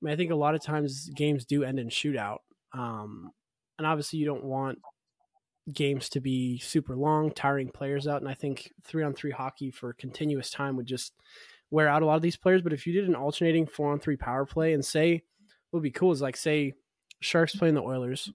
I, 0.00 0.04
mean, 0.04 0.12
I 0.12 0.16
think 0.16 0.30
a 0.30 0.36
lot 0.36 0.54
of 0.54 0.62
times 0.62 1.10
games 1.14 1.44
do 1.44 1.64
end 1.64 1.78
in 1.78 1.88
shootout, 1.88 2.38
um, 2.72 3.30
and 3.78 3.86
obviously 3.86 4.18
you 4.18 4.26
don't 4.26 4.44
want 4.44 4.78
games 5.72 6.08
to 6.10 6.20
be 6.20 6.58
super 6.58 6.96
long, 6.96 7.32
tiring 7.32 7.68
players 7.68 8.06
out. 8.06 8.20
And 8.20 8.30
I 8.30 8.34
think 8.34 8.72
three 8.84 9.02
on 9.02 9.14
three 9.14 9.32
hockey 9.32 9.70
for 9.70 9.92
continuous 9.92 10.50
time 10.50 10.76
would 10.76 10.86
just 10.86 11.12
wear 11.70 11.88
out 11.88 12.02
a 12.02 12.06
lot 12.06 12.16
of 12.16 12.22
these 12.22 12.36
players. 12.36 12.62
But 12.62 12.72
if 12.72 12.86
you 12.86 12.92
did 12.92 13.08
an 13.08 13.16
alternating 13.16 13.66
four 13.66 13.92
on 13.92 13.98
three 13.98 14.16
power 14.16 14.46
play 14.46 14.72
and 14.72 14.84
say 14.84 15.22
what 15.70 15.78
would 15.78 15.82
be 15.82 15.90
cool 15.90 16.12
is 16.12 16.22
like 16.22 16.36
say 16.36 16.74
Sharks 17.20 17.56
playing 17.56 17.74
the 17.74 17.82
Oilers 17.82 18.30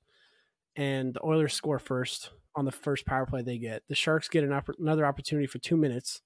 and 0.75 1.13
the 1.13 1.25
Oilers 1.25 1.53
score 1.53 1.79
first 1.79 2.31
on 2.55 2.65
the 2.65 2.71
first 2.71 3.05
power 3.05 3.25
play 3.25 3.41
they 3.41 3.57
get. 3.57 3.83
The 3.87 3.95
Sharks 3.95 4.27
get 4.27 4.43
an 4.43 4.49
oppor- 4.49 4.79
another 4.79 5.05
opportunity 5.05 5.47
for 5.47 5.59
two 5.59 5.77
minutes. 5.77 6.21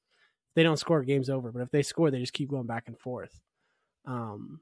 They 0.55 0.63
don't 0.63 0.77
score, 0.77 1.03
game's 1.03 1.29
over. 1.29 1.51
But 1.51 1.61
if 1.61 1.71
they 1.71 1.83
score, 1.83 2.09
they 2.09 2.19
just 2.19 2.33
keep 2.33 2.49
going 2.49 2.65
back 2.65 2.85
and 2.87 2.97
forth. 2.97 3.39
Um, 4.05 4.61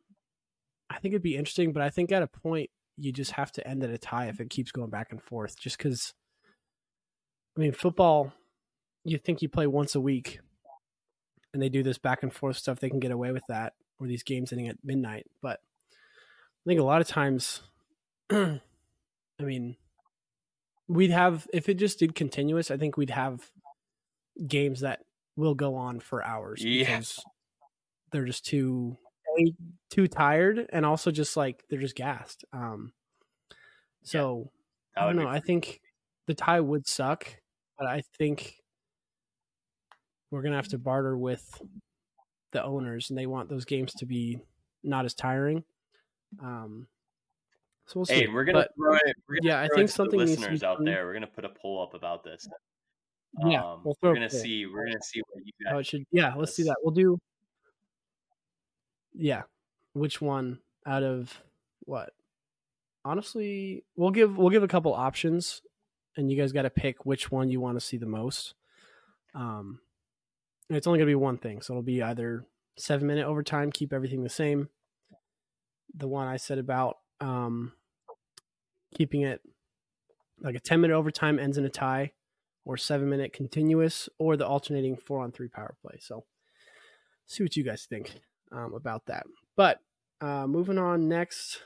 I 0.90 1.00
think 1.00 1.14
it'd 1.14 1.22
be 1.22 1.38
interesting, 1.38 1.74
but 1.74 1.84
I 1.84 1.90
think 1.90 2.12
at 2.12 2.24
a 2.24 2.28
point 2.28 2.70
you 2.98 3.12
just 3.12 3.32
have 3.32 3.52
to 3.54 3.68
end 3.68 3.84
at 3.84 3.90
a 3.90 3.98
tie 3.98 4.28
if 4.28 4.40
it 4.40 4.50
keeps 4.50 4.72
going 4.72 4.90
back 4.90 5.08
and 5.12 5.22
forth. 5.22 5.60
Just 5.60 5.78
because, 5.78 6.14
I 7.58 7.62
mean, 7.62 7.72
football, 7.72 8.34
you 9.04 9.18
think 9.18 9.42
you 9.42 9.50
play 9.50 9.68
once 9.68 9.96
a 9.96 10.02
week, 10.02 10.40
and 11.54 11.62
they 11.62 11.70
do 11.70 11.84
this 11.84 11.98
back 11.98 12.24
and 12.24 12.34
forth 12.34 12.58
stuff, 12.58 12.80
they 12.80 12.90
can 12.90 13.00
get 13.00 13.12
away 13.12 13.32
with 13.32 13.44
that, 13.48 13.74
or 14.00 14.08
these 14.08 14.24
games 14.24 14.52
ending 14.52 14.68
at 14.68 14.78
midnight. 14.84 15.26
But 15.42 15.60
I 15.92 16.70
think 16.70 16.80
a 16.80 16.86
lot 16.86 17.02
of 17.02 17.08
times, 17.08 17.62
I 18.32 18.60
mean, 19.40 19.76
we'd 20.88 21.12
have 21.12 21.48
if 21.54 21.70
it 21.70 21.76
just 21.76 22.00
did 22.00 22.16
continuous. 22.16 22.72
I 22.72 22.78
think 22.78 22.98
we'd 22.98 23.10
have 23.10 23.50
games 24.48 24.82
that 24.82 25.02
will 25.36 25.56
go 25.56 25.76
on 25.76 26.00
for 26.00 26.24
hours 26.24 26.64
Yeah. 26.64 26.80
because 26.86 27.24
they're 28.12 28.26
just 28.26 28.46
too 28.46 28.98
too 29.90 30.08
tired 30.08 30.68
and 30.72 30.86
also 30.86 31.10
just 31.12 31.36
like 31.36 31.64
they're 31.70 31.80
just 31.80 31.96
gassed. 31.96 32.46
Um, 32.54 32.94
so 34.04 34.52
I 34.96 35.06
don't 35.06 35.16
know. 35.16 35.28
I 35.28 35.40
think 35.40 35.82
the 36.28 36.36
tie 36.36 36.60
would 36.60 36.88
suck, 36.88 37.28
but 37.78 37.88
I 37.88 38.04
think 38.20 38.58
we're 40.30 40.42
gonna 40.44 40.56
have 40.56 40.68
to 40.70 40.78
barter 40.78 41.18
with 41.18 41.62
the 42.52 42.64
owners, 42.64 43.10
and 43.10 43.18
they 43.18 43.26
want 43.26 43.50
those 43.50 43.66
games 43.66 43.94
to 43.96 44.06
be 44.06 44.40
not 44.84 45.06
as 45.06 45.14
tiring. 45.16 45.64
Um, 46.40 46.88
so 47.86 48.00
we'll 48.00 48.06
see. 48.06 48.14
Hey, 48.14 48.28
we're 48.28 48.46
gonna 48.46 48.60
but, 48.60 48.76
throw 48.76 48.96
it. 48.96 49.16
Gonna 49.28 49.40
yeah, 49.42 49.62
I 49.62 49.68
think 49.76 49.90
something 49.90 50.20
the 50.20 50.26
needs 50.26 50.38
to 50.38 50.48
be 50.48 50.52
listeners 50.52 50.64
out 50.64 50.78
done. 50.78 50.86
there. 50.86 51.06
We're 51.06 51.14
gonna 51.14 51.28
put 51.28 51.46
a 51.46 51.50
poll 51.50 51.82
up 51.82 51.94
about 51.94 52.24
this. 52.24 52.48
Yeah, 53.46 53.64
Um, 53.64 53.82
we'll 53.84 53.96
throw 53.96 54.12
we're 54.12 54.16
gonna 54.16 54.30
see. 54.30 54.66
We're 54.66 54.86
gonna 54.86 55.02
see 55.02 55.22
what 55.32 55.46
you 55.46 55.52
guys. 55.64 55.80
it 55.80 55.86
should. 55.88 56.06
Yeah, 56.12 56.34
let's 56.36 56.56
do 56.56 56.64
that. 56.66 56.78
We'll 56.84 56.94
do. 56.94 57.20
Yeah, 59.14 59.44
which 59.94 60.22
one 60.22 60.60
out 60.86 61.04
of 61.04 61.42
what? 61.82 62.14
Honestly, 63.06 63.84
we'll 63.96 64.12
give 64.12 64.38
we'll 64.38 64.50
give 64.50 64.64
a 64.64 64.68
couple 64.68 64.94
options, 64.94 65.62
and 66.16 66.32
you 66.32 66.38
guys 66.38 66.52
got 66.52 66.62
to 66.62 66.70
pick 66.70 67.06
which 67.06 67.32
one 67.32 67.50
you 67.50 67.60
want 67.60 67.78
to 67.78 67.86
see 67.86 67.98
the 67.98 68.06
most. 68.06 68.54
Um, 69.36 69.80
it's 70.70 70.88
only 70.88 71.00
gonna 71.00 71.08
be 71.08 71.16
one 71.16 71.38
thing, 71.38 71.62
so 71.62 71.74
it'll 71.74 71.84
be 71.84 72.02
either 72.02 72.46
seven 72.78 73.08
minute 73.08 73.26
overtime, 73.26 73.72
keep 73.72 73.94
everything 73.94 74.24
the 74.24 74.30
same. 74.30 74.70
The 75.96 76.08
one 76.08 76.28
I 76.28 76.38
said 76.38 76.58
about 76.58 76.98
um, 77.24 77.72
keeping 78.94 79.22
it 79.22 79.42
like 80.42 80.56
a 80.56 80.60
ten 80.60 80.82
minute 80.82 80.96
overtime 80.96 81.40
ends 81.40 81.58
in 81.58 81.66
a 81.66 81.70
tie, 81.70 82.12
or 82.66 82.78
seven 82.78 83.10
minute 83.10 83.34
continuous, 83.34 84.10
or 84.20 84.36
the 84.36 84.46
alternating 84.46 84.98
four 84.98 85.22
on 85.22 85.32
three 85.32 85.48
power 85.48 85.76
play. 85.82 85.98
So, 86.00 86.26
see 87.26 87.44
what 87.44 87.56
you 87.56 87.64
guys 87.64 87.86
think 87.90 88.12
um, 88.52 88.74
about 88.74 89.06
that. 89.08 89.26
But 89.56 89.80
uh, 90.22 90.48
moving 90.48 90.78
on 90.78 91.08
next, 91.08 91.62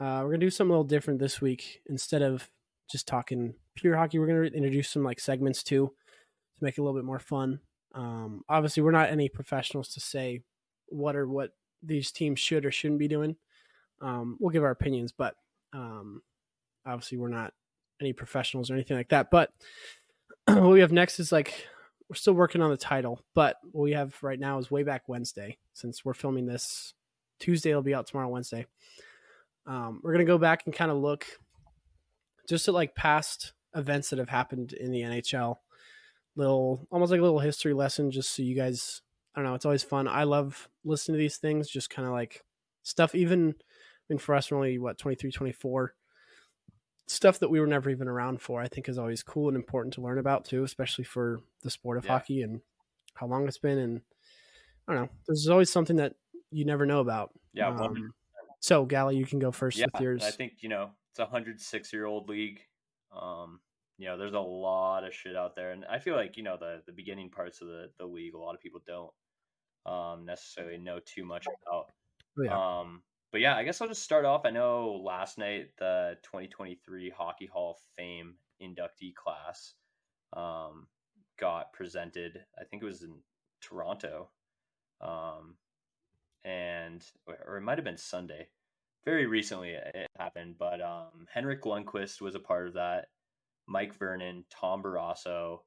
uh, 0.00 0.20
we're 0.22 0.30
gonna 0.30 0.38
do 0.38 0.50
something 0.50 0.70
a 0.70 0.74
little 0.74 0.84
different 0.84 1.18
this 1.18 1.40
week. 1.40 1.80
Instead 1.86 2.22
of 2.22 2.48
just 2.90 3.08
talking 3.08 3.54
pure 3.74 3.96
hockey, 3.96 4.18
we're 4.18 4.26
gonna 4.26 4.42
introduce 4.42 4.90
some 4.90 5.02
like 5.02 5.18
segments 5.18 5.62
too 5.62 5.92
to 6.58 6.64
make 6.64 6.76
it 6.76 6.80
a 6.80 6.84
little 6.84 6.98
bit 6.98 7.06
more 7.06 7.18
fun. 7.18 7.60
Um, 7.94 8.42
obviously, 8.48 8.82
we're 8.82 8.90
not 8.90 9.10
any 9.10 9.28
professionals 9.28 9.88
to 9.94 10.00
say 10.00 10.42
what 10.88 11.16
or 11.16 11.26
what 11.26 11.50
these 11.82 12.12
teams 12.12 12.38
should 12.38 12.66
or 12.66 12.70
shouldn't 12.70 12.98
be 12.98 13.08
doing. 13.08 13.36
Um, 14.00 14.36
we'll 14.40 14.50
give 14.50 14.64
our 14.64 14.70
opinions, 14.70 15.12
but 15.12 15.34
um, 15.72 16.22
obviously, 16.86 17.18
we're 17.18 17.28
not 17.28 17.52
any 18.00 18.12
professionals 18.12 18.70
or 18.70 18.74
anything 18.74 18.96
like 18.96 19.08
that. 19.10 19.30
But 19.30 19.50
what 20.46 20.70
we 20.70 20.80
have 20.80 20.92
next 20.92 21.20
is 21.20 21.32
like 21.32 21.66
we're 22.08 22.16
still 22.16 22.34
working 22.34 22.60
on 22.60 22.70
the 22.70 22.76
title, 22.76 23.20
but 23.34 23.56
what 23.72 23.84
we 23.84 23.92
have 23.92 24.14
right 24.22 24.38
now 24.38 24.58
is 24.58 24.70
way 24.70 24.82
back 24.82 25.02
Wednesday. 25.08 25.58
Since 25.72 26.04
we're 26.04 26.14
filming 26.14 26.46
this 26.46 26.94
Tuesday, 27.40 27.70
it'll 27.70 27.82
be 27.82 27.94
out 27.94 28.06
tomorrow, 28.06 28.28
Wednesday. 28.28 28.66
Um, 29.66 30.00
we're 30.02 30.12
gonna 30.12 30.24
go 30.24 30.38
back 30.38 30.62
and 30.66 30.74
kind 30.74 30.90
of 30.90 30.98
look 30.98 31.26
just 32.48 32.68
at 32.68 32.74
like 32.74 32.94
past 32.94 33.52
events 33.74 34.10
that 34.10 34.18
have 34.18 34.28
happened 34.28 34.72
in 34.72 34.90
the 34.90 35.00
NHL. 35.00 35.56
Little, 36.36 36.86
almost 36.90 37.10
like 37.10 37.20
a 37.20 37.22
little 37.22 37.38
history 37.38 37.74
lesson, 37.74 38.10
just 38.10 38.34
so 38.34 38.42
you 38.42 38.56
guys. 38.56 39.02
I 39.34 39.40
don't 39.40 39.48
know. 39.48 39.54
It's 39.54 39.64
always 39.64 39.82
fun. 39.82 40.06
I 40.06 40.24
love 40.24 40.68
listening 40.84 41.14
to 41.14 41.18
these 41.18 41.38
things. 41.38 41.68
Just 41.68 41.90
kind 41.90 42.06
of 42.06 42.12
like 42.12 42.44
stuff. 42.82 43.14
Even, 43.14 43.54
mean, 44.08 44.18
for 44.18 44.34
us, 44.34 44.50
we're 44.50 44.56
only 44.58 44.78
what 44.78 44.98
23, 44.98 45.30
24 45.32 45.94
stuff 47.06 47.38
that 47.40 47.50
we 47.50 47.60
were 47.60 47.66
never 47.66 47.90
even 47.90 48.08
around 48.08 48.40
for, 48.40 48.60
I 48.62 48.68
think 48.68 48.88
is 48.88 48.98
always 48.98 49.22
cool 49.22 49.48
and 49.48 49.56
important 49.56 49.94
to 49.94 50.00
learn 50.00 50.18
about 50.18 50.44
too, 50.46 50.64
especially 50.64 51.04
for 51.04 51.42
the 51.62 51.70
sport 51.70 51.98
of 51.98 52.04
Yeah. 52.04 52.12
hockey 52.12 52.42
and 52.42 52.62
how 53.14 53.26
long 53.26 53.46
it's 53.46 53.58
been. 53.58 53.78
And 53.78 54.02
I 54.88 54.94
don't 54.94 55.02
know, 55.02 55.10
there's 55.26 55.48
always 55.48 55.70
something 55.70 55.96
that 55.96 56.14
you 56.50 56.64
never 56.64 56.86
know 56.86 57.00
about. 57.00 57.32
Yeah, 57.52 57.68
Um, 57.68 57.78
100%. 57.78 58.10
so, 58.60 58.86
Galli, 58.86 59.16
you 59.16 59.26
can 59.26 59.38
go 59.38 59.52
first 59.52 59.78
yeah. 59.78 59.86
with 59.92 60.00
yours. 60.02 60.24
I 60.24 60.30
think 60.30 60.62
you 60.62 60.68
know 60.70 60.92
it's 61.10 61.18
a 61.18 61.26
hundred 61.26 61.60
six 61.60 61.92
year 61.92 62.06
old 62.06 62.28
league. 62.28 62.60
Um, 63.12 63.60
you 63.98 64.06
know, 64.06 64.16
there's 64.16 64.32
a 64.34 64.40
lot 64.40 65.04
of 65.04 65.14
shit 65.14 65.36
out 65.36 65.54
there, 65.54 65.70
and 65.72 65.84
I 65.84 65.98
feel 65.98 66.16
like 66.16 66.36
you 66.36 66.42
know 66.42 66.56
the 66.56 66.82
the 66.86 66.92
beginning 66.92 67.30
parts 67.30 67.60
of 67.60 67.68
the 67.68 67.90
the 67.98 68.06
league, 68.06 68.34
a 68.34 68.38
lot 68.38 68.54
of 68.54 68.60
people 68.60 68.80
don't 68.86 69.12
um 69.86 70.24
necessarily 70.24 70.78
know 70.78 71.00
too 71.04 71.24
much 71.24 71.46
about. 71.46 71.92
Oh, 72.38 72.42
yeah. 72.42 72.78
Um, 72.80 73.02
but 73.34 73.40
yeah, 73.40 73.56
I 73.56 73.64
guess 73.64 73.80
I'll 73.80 73.88
just 73.88 74.04
start 74.04 74.24
off. 74.24 74.42
I 74.44 74.50
know 74.50 75.02
last 75.04 75.38
night 75.38 75.70
the 75.76 76.16
2023 76.22 77.10
Hockey 77.10 77.46
Hall 77.46 77.72
of 77.72 77.78
Fame 77.96 78.34
inductee 78.62 79.12
class 79.12 79.74
um, 80.34 80.86
got 81.36 81.72
presented. 81.72 82.44
I 82.56 82.62
think 82.62 82.80
it 82.80 82.86
was 82.86 83.02
in 83.02 83.16
Toronto, 83.60 84.28
um, 85.00 85.56
and 86.44 87.04
or 87.26 87.56
it 87.56 87.62
might 87.62 87.76
have 87.76 87.84
been 87.84 87.96
Sunday. 87.98 88.46
Very 89.04 89.26
recently 89.26 89.70
it 89.70 90.06
happened, 90.16 90.54
but 90.56 90.80
um, 90.80 91.26
Henrik 91.28 91.62
Lundqvist 91.62 92.20
was 92.20 92.36
a 92.36 92.38
part 92.38 92.68
of 92.68 92.74
that. 92.74 93.06
Mike 93.66 93.98
Vernon, 93.98 94.44
Tom 94.48 94.80
Barrasso, 94.80 95.62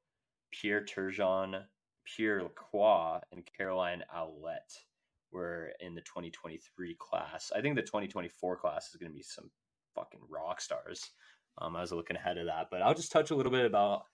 Pierre 0.52 0.86
Turgeon, 0.86 1.64
Pierre 2.06 2.42
Lacroix, 2.44 3.20
and 3.30 3.46
Caroline 3.58 4.04
Ouellette 4.16 4.87
were 5.32 5.72
in 5.80 5.94
the 5.94 6.00
2023 6.02 6.96
class. 6.98 7.52
I 7.54 7.60
think 7.60 7.76
the 7.76 7.82
2024 7.82 8.56
class 8.56 8.88
is 8.88 8.96
going 8.96 9.10
to 9.10 9.16
be 9.16 9.22
some 9.22 9.50
fucking 9.94 10.20
rock 10.28 10.60
stars. 10.60 11.10
Um, 11.58 11.76
I 11.76 11.80
was 11.80 11.92
looking 11.92 12.16
ahead 12.16 12.38
of 12.38 12.46
that, 12.46 12.68
but 12.70 12.82
I'll 12.82 12.94
just 12.94 13.12
touch 13.12 13.30
a 13.30 13.34
little 13.34 13.52
bit 13.52 13.66
about, 13.66 14.04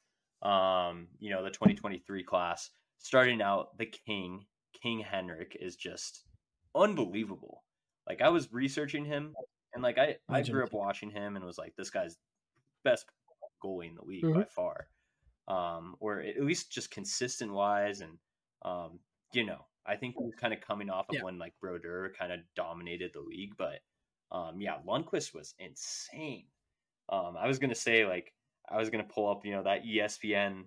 um, 0.43 1.09
you 1.19 1.31
know, 1.31 1.43
the 1.43 1.51
2023 1.51 2.25
class. 2.25 2.71
Starting 2.99 3.43
out, 3.43 3.77
the 3.77 3.87
King, 3.87 4.47
King 4.83 5.01
Henrik, 5.01 5.57
is 5.61 5.77
just 5.77 6.25
unbelievable. 6.75 7.65
Like 8.09 8.23
I 8.23 8.29
was 8.31 8.53
researching 8.53 9.05
him, 9.05 9.35
and 9.75 9.83
like 9.83 9.99
I, 9.99 10.17
I 10.29 10.43
grew 10.43 10.65
up 10.65 10.73
watching 10.73 11.11
him, 11.11 11.37
and 11.37 11.45
was 11.45 11.59
like, 11.59 11.75
this 11.77 11.91
guy's 11.91 12.17
best 12.83 13.07
goalie 13.63 13.89
in 13.89 13.95
the 13.95 14.05
league 14.05 14.25
Mhm. 14.25 14.35
by 14.35 14.45
far, 14.45 14.89
um, 15.49 15.97
or 16.01 16.21
at 16.21 16.43
least 16.43 16.71
just 16.73 16.91
consistent 16.91 17.53
wise, 17.53 18.01
and 18.01 18.19
um, 18.63 19.01
you 19.33 19.45
know, 19.45 19.67
I 19.87 19.97
think 19.97 20.15
he 20.19 20.25
was 20.25 20.35
kind 20.35 20.55
of 20.55 20.61
coming 20.61 20.91
off 20.91 21.09
of 21.09 21.17
Yeah. 21.17 21.23
when 21.25 21.39
like 21.39 21.53
Brodeur 21.61 22.13
kind 22.19 22.33
of 22.33 22.41
dominated 22.57 23.13
the 23.13 23.21
league, 23.21 23.55
but 23.57 23.81
um, 24.33 24.61
yeah, 24.61 24.77
Lundqvist 24.87 25.35
was 25.35 25.55
insane. 25.59 26.47
Um, 27.11 27.37
I 27.39 27.47
was 27.47 27.59
gonna 27.59 27.75
say 27.75 28.07
like 28.07 28.33
I 28.71 28.79
was 28.79 28.91
gonna 28.91 29.05
pull 29.05 29.31
up 29.31 29.45
you 29.45 29.53
know 29.53 29.63
that 29.63 29.85
ESPN 29.85 30.65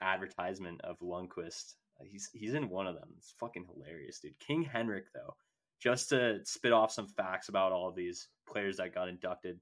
advertisement 0.00 0.80
of 0.82 0.98
Lundqvist. 1.00 1.74
He's 2.04 2.30
he's 2.32 2.54
in 2.54 2.68
one 2.68 2.86
of 2.86 2.94
them. 2.94 3.10
It's 3.16 3.32
fucking 3.38 3.66
hilarious, 3.72 4.18
dude. 4.20 4.38
King 4.40 4.62
Henrik 4.62 5.04
though, 5.14 5.34
just 5.80 6.08
to 6.10 6.40
spit 6.44 6.72
off 6.72 6.92
some 6.92 7.06
facts 7.08 7.48
about 7.48 7.72
all 7.72 7.88
of 7.88 7.94
these 7.94 8.28
players 8.48 8.76
that 8.78 8.94
got 8.94 9.08
inducted. 9.08 9.60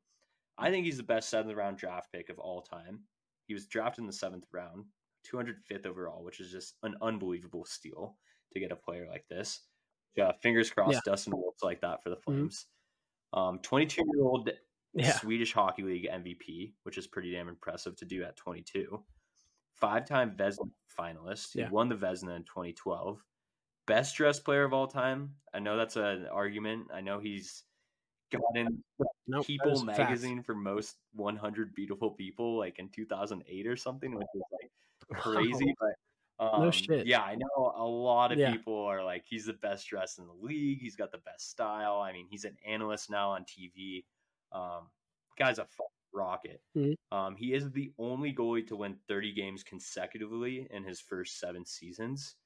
I 0.58 0.70
think 0.70 0.84
he's 0.84 0.96
the 0.98 1.02
best 1.02 1.28
seventh 1.30 1.54
round 1.56 1.78
draft 1.78 2.12
pick 2.12 2.28
of 2.28 2.38
all 2.38 2.62
time. 2.62 3.00
He 3.46 3.54
was 3.54 3.66
drafted 3.66 4.02
in 4.02 4.06
the 4.06 4.12
seventh 4.12 4.44
round, 4.52 4.84
205th 5.26 5.86
overall, 5.86 6.22
which 6.22 6.40
is 6.40 6.50
just 6.52 6.74
an 6.82 6.94
unbelievable 7.02 7.64
steal 7.64 8.16
to 8.52 8.60
get 8.60 8.72
a 8.72 8.76
player 8.76 9.06
like 9.08 9.26
this. 9.28 9.66
Yeah, 10.16 10.32
fingers 10.42 10.70
crossed, 10.70 10.94
Yeah. 10.94 11.00
Dustin 11.12 11.34
Wolf's 11.36 11.62
like 11.62 11.80
that 11.82 12.02
for 12.02 12.10
the 12.10 12.16
Mhm. 12.16 12.22
Flames. 12.24 12.66
Um, 13.32 13.58
22 13.60 14.02
year 14.14 14.24
old 14.24 14.50
Yeah. 14.92 15.12
Swedish 15.12 15.52
Hockey 15.52 15.82
League 15.82 16.06
MVP, 16.10 16.74
which 16.82 16.98
is 16.98 17.06
pretty 17.06 17.30
damn 17.32 17.48
impressive 17.48 17.96
to 17.96 18.04
do 18.04 18.24
at 18.24 18.36
22. 18.36 19.04
Five 19.74 20.04
time 20.06 20.36
Vezina 20.36 20.72
finalist. 20.98 21.52
He 21.52 21.60
Yeah. 21.60 21.70
won 21.70 21.88
the 21.88 21.94
Vezina 21.94 22.34
in 22.36 22.44
2012. 22.44 23.24
Best 23.86 24.16
dressed 24.16 24.44
player 24.44 24.64
of 24.64 24.72
all 24.72 24.86
time. 24.88 25.40
I 25.54 25.60
know 25.60 25.76
that's 25.76 25.96
an 25.96 26.26
argument. 26.26 26.90
I 26.92 27.00
know 27.00 27.18
he's 27.20 27.64
got 28.30 28.42
in 28.56 28.82
Nope, 29.26 29.46
People 29.46 29.84
magazine 29.84 30.42
for 30.42 30.54
most 30.54 30.98
100 31.12 31.74
beautiful 31.74 32.10
people, 32.12 32.58
like 32.58 32.78
in 32.80 32.88
2008 32.90 33.66
or 33.66 33.76
something, 33.76 34.14
which 34.14 34.26
is 34.34 34.42
like 34.52 34.72
crazy. 35.64 35.74
But 35.80 35.94
um, 36.40 36.62
No 36.62 36.70
shit. 36.70 37.06
yeah, 37.06 37.22
I 37.22 37.36
know 37.36 37.72
a 37.76 37.84
lot 37.86 38.32
of 38.32 38.38
Yeah. 38.38 38.52
people 38.52 38.76
are 38.76 39.04
like, 39.04 39.24
he's 39.26 39.46
the 39.46 39.52
best 39.54 39.88
dressed 39.88 40.18
in 40.18 40.26
the 40.26 40.34
league. 40.34 40.80
He's 40.80 40.96
got 40.96 41.12
the 41.12 41.18
best 41.18 41.50
style. 41.50 42.00
I 42.00 42.12
mean, 42.12 42.26
he's 42.28 42.44
an 42.46 42.56
analyst 42.66 43.10
now 43.10 43.30
on 43.30 43.44
TV. 43.44 44.06
Um, 44.52 44.90
guy's 45.38 45.58
a 45.58 45.68
rocket. 46.12 46.62
Mhm. 46.76 46.94
Um, 47.12 47.36
he 47.36 47.54
is 47.54 47.70
the 47.72 47.92
only 47.98 48.32
goalie 48.34 48.66
to 48.68 48.76
win 48.76 48.96
30 49.08 49.32
games 49.32 49.62
consecutively 49.64 50.68
in 50.70 50.84
his 50.84 51.00
first 51.00 51.38
seven 51.38 51.64
seasons. 51.66 52.36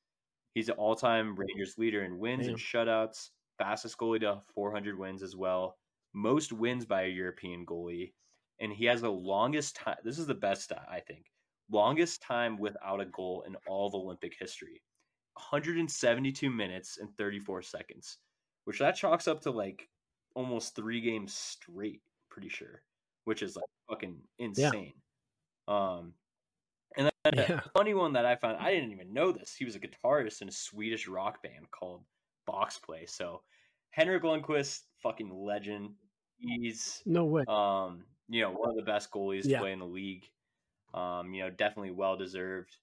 He's 0.55 0.69
an 0.69 0.77
all-time 0.77 1.35
Rangers 1.37 1.79
leader 1.79 2.05
in 2.05 2.19
wins 2.19 2.47
and 2.49 2.57
shutouts. 2.59 3.31
Fastest 3.59 3.99
goalie 3.99 4.21
to 4.21 4.43
400 4.55 4.99
wins 4.99 5.23
as 5.23 5.37
well. 5.37 5.79
Most 6.13 6.53
wins 6.53 6.87
by 6.87 7.03
a 7.03 7.09
European 7.09 7.67
goalie, 7.67 8.15
and 8.61 8.73
he 8.73 8.85
has 8.87 9.01
the 9.03 9.11
longest 9.13 9.77
time. 9.77 9.99
This 10.05 10.19
is 10.19 10.27
the 10.27 10.35
best 10.35 10.73
I 10.73 11.01
think. 11.01 11.33
Longest 11.71 12.23
time 12.23 12.59
without 12.59 13.01
a 13.01 13.07
goal 13.07 13.43
in 13.47 13.57
all 13.67 13.87
of 13.89 13.95
Olympic 13.95 14.35
history. 14.39 14.83
172 15.35 16.51
minutes 16.51 16.99
and 16.99 17.17
34 17.17 17.63
seconds, 17.63 18.19
which 18.65 18.79
that 18.79 18.97
chalks 18.97 19.27
up 19.27 19.41
to 19.43 19.51
like 19.51 19.89
almost 20.35 20.77
three 20.77 21.01
games 21.01 21.35
straight. 21.35 22.03
Pretty 22.31 22.49
sure, 22.49 22.83
which 23.25 23.43
is 23.43 23.57
like 23.57 23.65
fucking 23.89 24.21
insane. 24.39 24.93
Um, 25.69 26.15
and 26.97 27.11
then 27.25 27.35
Yeah. 27.37 27.59
a 27.65 27.69
funny 27.77 27.95
one 27.95 28.13
that 28.13 28.27
I 28.27 28.37
found, 28.37 28.59
I 28.59 28.71
didn't 28.71 28.93
even 28.93 29.13
know 29.13 29.33
this. 29.33 29.55
He 29.55 29.65
was 29.65 29.75
a 29.75 29.81
guitarist 29.81 30.43
in 30.43 30.49
a 30.49 30.53
Swedish 30.53 31.09
rock 31.09 31.43
band 31.43 31.71
called 31.71 32.05
Box 32.47 32.79
Play. 32.79 33.07
So 33.07 33.43
Henrik 33.91 34.23
Lundqvist, 34.23 34.83
fucking 35.03 35.31
legend. 35.35 35.95
He's 36.39 37.03
No 37.07 37.25
way. 37.25 37.45
um, 37.49 38.05
you 38.29 38.43
know, 38.43 38.51
one 38.53 38.71
of 38.71 38.77
the 38.77 38.83
best 38.83 39.11
goalies 39.11 39.45
Yeah. 39.45 39.59
to 39.59 39.63
play 39.63 39.73
in 39.73 39.79
the 39.79 39.87
league. 39.87 40.29
Um, 40.95 41.35
you 41.35 41.43
know, 41.43 41.51
definitely 41.51 41.91
well 41.93 42.17
deserved. 42.17 42.79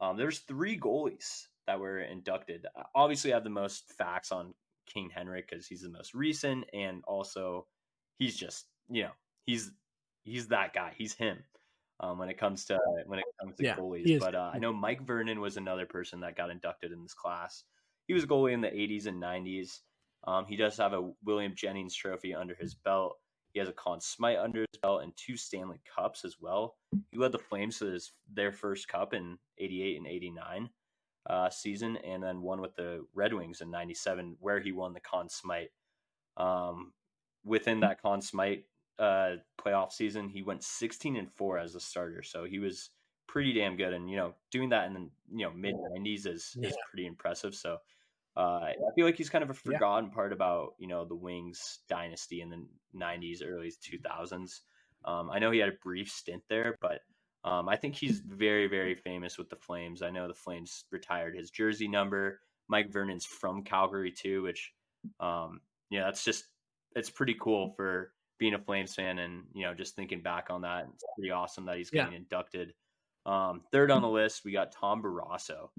Um, 0.00 0.16
there's 0.16 0.40
three 0.40 0.78
goalies 0.78 1.48
that 1.66 1.80
were 1.80 2.00
inducted. 2.00 2.66
Obviously, 2.94 3.32
I 3.32 3.36
have 3.36 3.44
the 3.44 3.50
most 3.50 3.92
facts 3.92 4.32
on 4.32 4.54
King 4.86 5.10
Henrik 5.10 5.48
because 5.50 5.66
he's 5.66 5.82
the 5.82 5.90
most 5.90 6.14
recent, 6.14 6.66
and 6.72 7.02
also 7.06 7.68
he's 8.18 8.36
just 8.36 8.66
you 8.88 9.04
know 9.04 9.12
he's 9.46 9.72
he's 10.24 10.48
that 10.48 10.72
guy. 10.74 10.94
He's 10.96 11.14
him. 11.14 11.44
Um, 11.98 12.18
when 12.18 12.28
it 12.28 12.36
comes 12.38 12.66
to 12.66 12.78
when 13.06 13.18
it 13.20 13.24
comes 13.40 13.56
to 13.56 13.64
Yeah, 13.64 13.76
goalies, 13.76 14.12
but 14.18 14.34
uh, 14.34 14.50
I 14.54 14.58
know 14.58 14.72
Mike 14.72 15.00
Vernon 15.06 15.40
was 15.40 15.56
another 15.56 15.86
person 15.86 16.20
that 16.20 16.36
got 16.36 16.50
inducted 16.50 16.92
in 16.92 17.02
this 17.02 17.14
class. 17.14 17.64
He 18.06 18.12
was 18.14 18.24
a 18.24 18.26
goalie 18.26 18.52
in 18.52 18.60
the 18.60 18.74
80s 18.74 19.06
and 19.06 19.18
90s. 19.18 19.80
Um, 20.24 20.44
he 20.46 20.56
does 20.56 20.76
have 20.76 20.92
a 20.92 21.12
William 21.24 21.54
Jennings 21.54 21.94
trophy 21.94 22.34
under 22.34 22.54
his 22.54 22.74
belt. 22.74 23.18
He 23.56 23.60
has 23.60 23.70
a 23.70 23.72
Conn 23.72 24.02
Smythe 24.02 24.36
under 24.36 24.60
his 24.70 24.78
belt 24.82 25.02
and 25.02 25.16
two 25.16 25.34
Stanley 25.34 25.80
Cups 25.96 26.26
as 26.26 26.36
well. 26.38 26.76
He 27.10 27.16
led 27.16 27.32
the 27.32 27.38
Flames 27.38 27.78
to 27.78 27.86
his, 27.86 28.12
their 28.30 28.52
first 28.52 28.86
cup 28.86 29.14
in 29.14 29.38
88 29.56 29.96
and 29.96 30.06
89 30.06 30.70
uh, 31.30 31.48
season, 31.48 31.96
and 32.04 32.22
then 32.22 32.42
won 32.42 32.60
with 32.60 32.76
the 32.76 33.06
Red 33.14 33.32
Wings 33.32 33.62
in 33.62 33.70
97, 33.70 34.36
where 34.40 34.60
he 34.60 34.72
won 34.72 34.92
the 34.92 35.00
Conn 35.00 35.30
Smythe. 35.30 35.68
Um, 36.36 36.92
within 37.46 37.80
that 37.80 38.02
Conn 38.02 38.20
Smythe 38.20 38.64
uh, 38.98 39.36
playoff 39.58 39.90
season, 39.90 40.28
he 40.28 40.42
went 40.42 40.62
16 40.62 41.16
and 41.16 41.32
4 41.32 41.58
as 41.58 41.74
a 41.74 41.80
starter. 41.80 42.22
So 42.22 42.44
he 42.44 42.58
was 42.58 42.90
pretty 43.26 43.54
damn 43.54 43.78
good. 43.78 43.94
And, 43.94 44.10
you 44.10 44.18
know, 44.18 44.34
doing 44.50 44.68
that 44.68 44.86
in 44.86 44.92
the 44.92 45.08
you 45.34 45.46
know 45.46 45.52
mid 45.54 45.76
90s 45.96 46.26
is, 46.26 46.54
Yeah. 46.60 46.68
is 46.68 46.76
pretty 46.90 47.06
impressive. 47.06 47.54
So 47.54 47.78
uh, 48.36 48.40
I 48.40 48.74
feel 48.94 49.06
like 49.06 49.16
he's 49.16 49.30
kind 49.30 49.44
of 49.44 49.50
a 49.50 49.54
Yeah. 49.64 49.80
forgotten 49.80 50.10
part 50.10 50.32
about 50.32 50.74
you 50.78 50.86
know 50.88 51.04
the 51.04 51.14
Wings 51.16 51.80
dynasty 51.88 52.40
in 52.40 52.50
the 52.50 52.68
'90s, 52.92 53.42
early 53.44 53.72
2000s. 53.82 54.62
Um, 55.04 55.30
I 55.30 55.38
know 55.38 55.50
he 55.50 55.58
had 55.60 55.68
a 55.70 55.78
brief 55.82 56.10
stint 56.10 56.42
there, 56.48 56.76
but 56.80 57.02
um, 57.44 57.68
I 57.68 57.76
think 57.76 57.94
he's 57.94 58.20
very, 58.20 58.66
very 58.66 58.94
famous 58.94 59.38
with 59.38 59.48
the 59.50 59.56
Flames. 59.56 60.02
I 60.02 60.10
know 60.10 60.26
the 60.28 60.34
Flames 60.34 60.84
retired 60.90 61.36
his 61.36 61.50
jersey 61.50 61.88
number. 61.88 62.40
Mike 62.68 62.90
Vernon's 62.90 63.24
from 63.24 63.62
Calgary 63.62 64.10
too, 64.12 64.42
which 64.42 64.72
um, 65.20 65.60
yeah, 65.90 66.04
that's 66.04 66.24
just 66.24 66.46
it's 66.94 67.10
pretty 67.10 67.34
cool 67.34 67.74
for 67.76 68.14
being 68.38 68.54
a 68.54 68.58
Flames 68.58 68.94
fan, 68.94 69.18
and 69.18 69.46
you 69.54 69.62
know 69.64 69.74
just 69.74 69.96
thinking 69.96 70.22
back 70.22 70.50
on 70.50 70.62
that, 70.62 70.86
it's 70.92 71.04
pretty 71.16 71.30
awesome 71.30 71.66
that 71.66 71.78
he's 71.78 71.90
Yeah. 71.90 72.10
getting 72.10 72.12
inducted. 72.12 72.74
Um, 73.24 73.64
third 73.72 73.90
on 73.90 74.02
the 74.02 74.08
list, 74.08 74.44
we 74.44 74.52
got 74.52 74.72
Tom 74.72 75.02
Barrasso. 75.02 75.70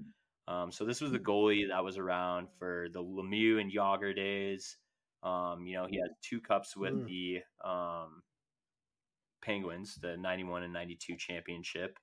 Um, 0.48 0.72
so 0.72 0.84
this 0.86 1.00
was 1.02 1.12
the 1.12 1.18
goalie 1.18 1.68
that 1.68 1.84
was 1.84 1.98
around 1.98 2.48
for 2.58 2.88
the 2.92 3.02
Lemieux 3.02 3.60
and 3.60 3.70
Jagr 3.70 4.16
days. 4.16 4.78
Um, 5.22 5.66
you 5.66 5.76
know, 5.76 5.86
he 5.86 5.98
had 6.00 6.10
two 6.22 6.40
cups 6.40 6.74
with 6.76 6.94
Mm. 6.94 7.06
the 7.06 7.68
um, 7.68 8.22
Penguins, 9.42 9.96
the 9.96 10.16
91 10.16 10.62
and 10.64 10.72
92 10.72 11.16
championship. 11.16 11.98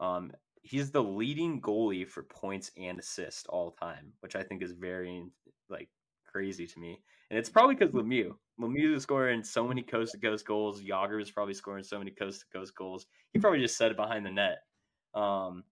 Um, 0.00 0.32
he's 0.62 0.90
the 0.90 1.02
leading 1.02 1.60
goalie 1.60 2.06
for 2.06 2.22
points 2.24 2.70
and 2.76 2.98
assists 2.98 3.46
all 3.46 3.72
time, 3.72 4.12
which 4.20 4.36
I 4.36 4.42
think 4.42 4.62
is 4.62 4.72
very 4.72 5.24
like 5.68 5.88
crazy 6.30 6.66
to 6.66 6.78
me. 6.78 7.00
And 7.30 7.38
it's 7.38 7.48
probably 7.50 7.74
because 7.74 7.94
Lemieux. 7.94 8.34
Lemieux 8.60 8.94
is 8.96 9.02
scoring 9.02 9.42
so 9.42 9.66
many 9.66 9.82
coast 9.82 10.12
to 10.12 10.18
coast 10.18 10.46
goals. 10.46 10.82
Jagr 10.82 11.20
is 11.22 11.30
probably 11.30 11.54
scoring 11.54 11.84
so 11.84 11.98
many 11.98 12.10
coast 12.10 12.40
to 12.40 12.58
coast 12.58 12.74
goals. 12.74 13.06
He 13.32 13.38
probably 13.38 13.60
just 13.60 13.76
set 13.76 13.90
it 13.90 13.96
behind 13.96 14.26
the 14.26 14.30
net. 14.30 14.58
Um, 15.14 15.64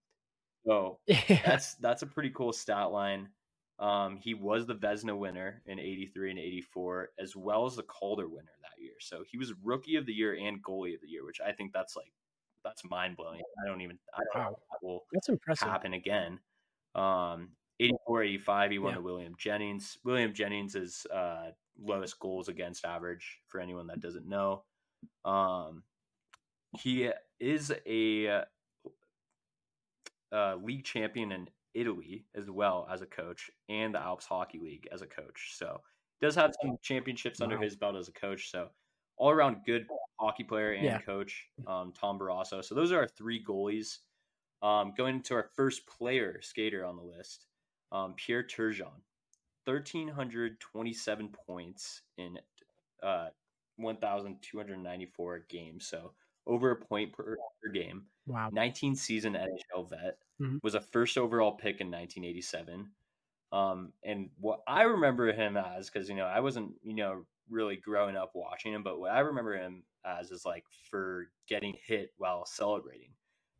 so 0.66 1.00
Yeah. 1.06 1.42
that's 1.44 1.74
that's 1.76 2.02
a 2.02 2.06
pretty 2.06 2.30
cool 2.30 2.52
stat 2.52 2.90
line. 2.90 3.30
Um, 3.78 4.16
he 4.16 4.34
was 4.34 4.66
the 4.66 4.74
Vezina 4.74 5.16
winner 5.18 5.62
in 5.66 5.78
'83 5.78 6.30
and 6.30 6.38
'84, 6.38 7.10
as 7.18 7.36
well 7.36 7.66
as 7.66 7.76
the 7.76 7.82
Calder 7.84 8.28
winner 8.28 8.52
that 8.62 8.82
year. 8.82 8.94
So 9.00 9.22
he 9.30 9.36
was 9.38 9.52
Rookie 9.62 9.96
of 9.96 10.06
the 10.06 10.14
Year 10.14 10.34
and 10.34 10.62
Goalie 10.64 10.94
of 10.94 11.00
the 11.02 11.08
Year, 11.08 11.24
which 11.26 11.40
I 11.40 11.52
think 11.52 11.72
that's 11.72 11.94
like 11.96 12.12
that's 12.64 12.84
mind 12.84 13.16
blowing. 13.16 13.42
I 13.64 13.68
don't 13.68 13.82
even 13.82 13.98
I 14.14 14.22
don't 14.32 14.44
Wow. 14.44 14.50
if 14.52 14.58
that 14.70 14.86
will 14.86 15.06
That's 15.12 15.28
impressive. 15.28 15.68
happen 15.68 15.92
again. 15.94 16.40
Um, 16.94 17.56
84, 17.80 18.22
85, 18.22 18.70
he 18.70 18.78
won 18.78 18.92
Yeah. 18.92 18.96
to 18.96 19.02
William 19.02 19.34
Jennings. 19.36 19.98
William 20.04 20.32
Jennings 20.32 20.74
is 20.74 21.06
uh, 21.12 21.52
lowest 21.78 22.18
goals 22.18 22.48
against 22.48 22.86
average 22.86 23.42
for 23.48 23.60
anyone 23.60 23.86
that 23.88 24.00
doesn't 24.00 24.26
know. 24.26 24.64
Um, 25.26 25.84
he 26.78 27.10
is 27.38 27.72
a 27.86 28.44
uh, 30.32 30.56
league 30.56 30.84
champion 30.84 31.32
in 31.32 31.48
Italy 31.74 32.24
as 32.34 32.50
well 32.50 32.88
as 32.90 33.02
a 33.02 33.06
coach, 33.06 33.50
and 33.68 33.94
the 33.94 34.00
Alps 34.00 34.26
Hockey 34.26 34.58
League 34.58 34.88
as 34.92 35.02
a 35.02 35.06
coach. 35.06 35.52
So 35.56 35.80
does 36.20 36.34
have 36.34 36.54
some 36.62 36.78
championships 36.82 37.40
under 37.40 37.56
Wow. 37.56 37.62
his 37.62 37.76
belt 37.76 37.96
as 37.96 38.08
a 38.08 38.12
coach. 38.12 38.50
So 38.50 38.70
all 39.18 39.30
around 39.30 39.64
good 39.66 39.86
hockey 40.18 40.44
player 40.44 40.72
and 40.72 40.84
Yeah. 40.84 40.98
coach, 41.00 41.48
um, 41.66 41.92
Tom 41.92 42.18
Barrasso. 42.18 42.64
So 42.64 42.74
those 42.74 42.92
are 42.92 43.00
our 43.00 43.08
three 43.08 43.44
goalies. 43.44 43.98
Um, 44.62 44.94
going 44.96 45.22
to 45.24 45.34
our 45.34 45.50
first 45.54 45.86
player 45.86 46.40
skater 46.40 46.86
on 46.86 46.96
the 46.96 47.02
list, 47.02 47.46
um, 47.92 48.14
Pierre 48.14 48.42
Turgeon, 48.42 49.02
thirteen 49.66 50.08
hundred 50.08 50.58
twenty-seven 50.60 51.28
points 51.46 52.00
in 52.16 52.38
uh, 53.02 53.28
one 53.76 53.98
thousand 53.98 54.38
two 54.40 54.56
hundred 54.56 54.78
ninety-four 54.78 55.40
games. 55.50 55.86
So 55.86 56.14
over 56.46 56.70
a 56.70 56.76
point 56.76 57.12
per, 57.12 57.36
per 57.62 57.68
game. 57.70 58.06
Wow. 58.26 58.50
19 58.50 58.94
season 58.96 59.34
NHL 59.36 59.84
vet, 59.84 60.18
Mhm. 60.38 60.60
was 60.62 60.74
a 60.74 60.80
first 60.80 61.18
overall 61.18 61.56
pick 61.56 61.80
in 61.80 61.90
1987. 61.90 62.94
Um, 63.52 63.92
and 64.04 64.30
what 64.38 64.62
I 64.66 64.82
remember 64.84 65.32
him 65.32 65.56
as, 65.56 65.90
because 65.90 66.08
you 66.08 66.16
know 66.16 66.26
I 66.26 66.40
wasn't 66.40 66.76
you 66.82 66.94
know 66.94 67.26
really 67.48 67.76
growing 67.76 68.16
up 68.16 68.32
watching 68.34 68.72
him, 68.72 68.82
but 68.82 68.98
what 69.00 69.12
I 69.12 69.20
remember 69.20 69.56
him 69.56 69.84
as 70.04 70.30
is 70.32 70.44
like 70.44 70.66
for 70.90 71.30
getting 71.48 71.74
hit 71.74 72.12
while 72.18 72.44
celebrating. 72.46 73.14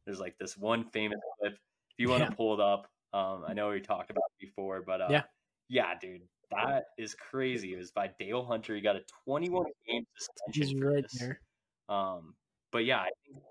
There's 0.05 0.21
like 0.21 0.39
this 0.39 0.57
one 0.57 0.91
famous 0.91 1.21
clip. 1.41 1.55
If 1.55 1.61
you 1.99 2.09
want 2.11 2.23
to 2.29 2.29
Yeah. 2.29 2.37
pull 2.37 2.55
it 2.55 2.61
up, 2.61 2.91
um, 3.13 3.45
I 3.45 3.55
know 3.55 3.71
we 3.71 3.81
talked 3.81 4.11
about 4.11 4.25
it 4.39 4.47
before, 4.47 4.83
but 4.83 5.01
uh, 5.01 5.11
Yeah. 5.11 5.27
yeah, 5.69 5.99
dude, 5.99 6.29
that 6.51 6.87
is 6.99 7.15
crazy. 7.15 7.75
It 7.75 7.79
was 7.79 7.91
by 7.93 8.09
Dale 8.19 8.45
Hunter. 8.45 8.75
He 8.75 8.81
got 8.83 8.97
a 8.97 9.05
21 9.25 9.67
game 9.87 10.05
suspension 10.17 10.53
He's 10.53 10.75
right 10.75 11.05
this. 11.05 11.13
there. 11.13 11.41
Um, 11.89 12.37
but 12.73 12.85
yeah, 12.85 13.01
I 13.01 13.11
think 13.27 13.43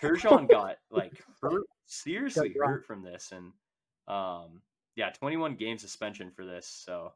Turgeon 0.00 0.48
got 0.48 0.76
like 0.90 1.12
hurt, 1.42 1.62
seriously 1.86 2.54
hurt 2.58 2.84
from 2.86 3.02
this, 3.02 3.32
and 3.32 3.52
um, 4.06 4.62
yeah, 4.96 5.10
21 5.10 5.54
game 5.56 5.78
suspension 5.78 6.30
for 6.30 6.44
this. 6.44 6.66
So 6.66 7.12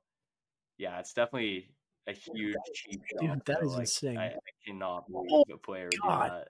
yeah, 0.79 0.99
it's 0.99 1.13
definitely 1.13 1.69
a 2.09 2.13
huge 2.13 2.57
cheap 2.75 3.01
Dude, 3.21 3.29
shot. 3.31 3.45
that 3.47 3.61
though. 3.61 3.67
is 3.67 3.73
Like, 3.73 3.81
insane. 3.83 4.19
I, 4.19 4.27
I 4.29 4.39
cannot 4.67 5.11
believe 5.11 5.31
Oh, 5.33 5.45
a 5.55 5.59
player 5.59 5.89
God. 6.03 6.25
do 6.29 6.35
that. 6.35 6.49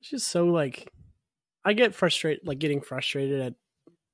It's 0.00 0.10
just 0.10 0.28
so 0.28 0.46
like 0.46 0.90
I 1.64 1.74
get 1.74 1.94
frustrated 1.94 2.46
like 2.46 2.58
getting 2.58 2.80
frustrated 2.80 3.40
at 3.40 3.54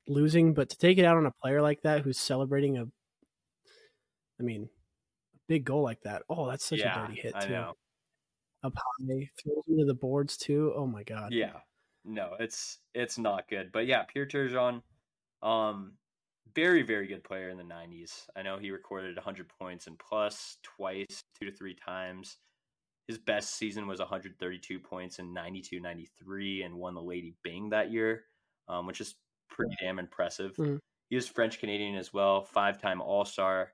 losing, 0.08 0.52
but 0.54 0.70
to 0.70 0.78
take 0.78 0.98
it 0.98 1.04
out 1.04 1.16
on 1.16 1.26
a 1.26 1.30
player 1.42 1.62
like 1.62 1.82
that 1.82 2.00
who's 2.02 2.18
celebrating 2.18 2.76
a 2.78 2.86
I 4.40 4.42
mean 4.42 4.64
a 4.64 5.38
big 5.48 5.64
goal 5.64 5.82
like 5.82 6.00
that. 6.02 6.22
Oh, 6.28 6.48
that's 6.48 6.64
such 6.64 6.80
yeah, 6.80 7.04
a 7.04 7.06
dirty 7.08 7.20
hit 7.20 7.34
too. 7.40 7.64
Up 8.66 8.74
high, 8.76 9.30
throws 9.42 9.64
into 9.68 9.84
the 9.84 9.94
boards 9.94 10.36
too. 10.36 10.72
Oh 10.76 10.86
my 10.86 11.02
god. 11.04 11.32
Yeah, 11.32 11.60
no, 12.04 12.36
it's 12.40 12.78
it's 12.94 13.18
not 13.18 13.48
good. 13.48 13.70
But 13.72 13.86
yeah, 13.86 14.02
Pierre 14.04 14.26
Turgeon, 14.26 14.82
um, 15.42 15.92
very 16.54 16.82
very 16.82 17.06
good 17.06 17.24
player 17.24 17.48
in 17.50 17.58
the 17.58 17.64
'90s. 17.64 18.28
I 18.36 18.42
know 18.42 18.58
he 18.58 18.70
recorded 18.70 19.16
100 19.16 19.48
points 19.48 19.86
and 19.86 19.98
plus 19.98 20.58
twice, 20.62 21.22
two 21.38 21.46
to 21.46 21.52
three 21.52 21.74
times. 21.74 22.38
His 23.08 23.18
best 23.18 23.54
season 23.54 23.86
was 23.86 24.00
132 24.00 24.80
points 24.80 25.18
in 25.20 25.32
92 25.32 25.80
93 25.80 26.62
and 26.62 26.74
won 26.74 26.94
the 26.94 27.02
Lady 27.02 27.36
Byng 27.44 27.70
that 27.70 27.92
year, 27.92 28.24
um, 28.68 28.86
which 28.86 29.00
is 29.00 29.14
pretty 29.48 29.74
damn 29.80 29.98
impressive. 30.00 30.56
Mhm. 30.56 30.80
He 31.10 31.16
was 31.16 31.28
French 31.28 31.60
Canadian 31.60 31.94
as 31.96 32.12
well, 32.12 32.42
five 32.44 32.80
time 32.80 33.00
All 33.00 33.24
Star. 33.24 33.72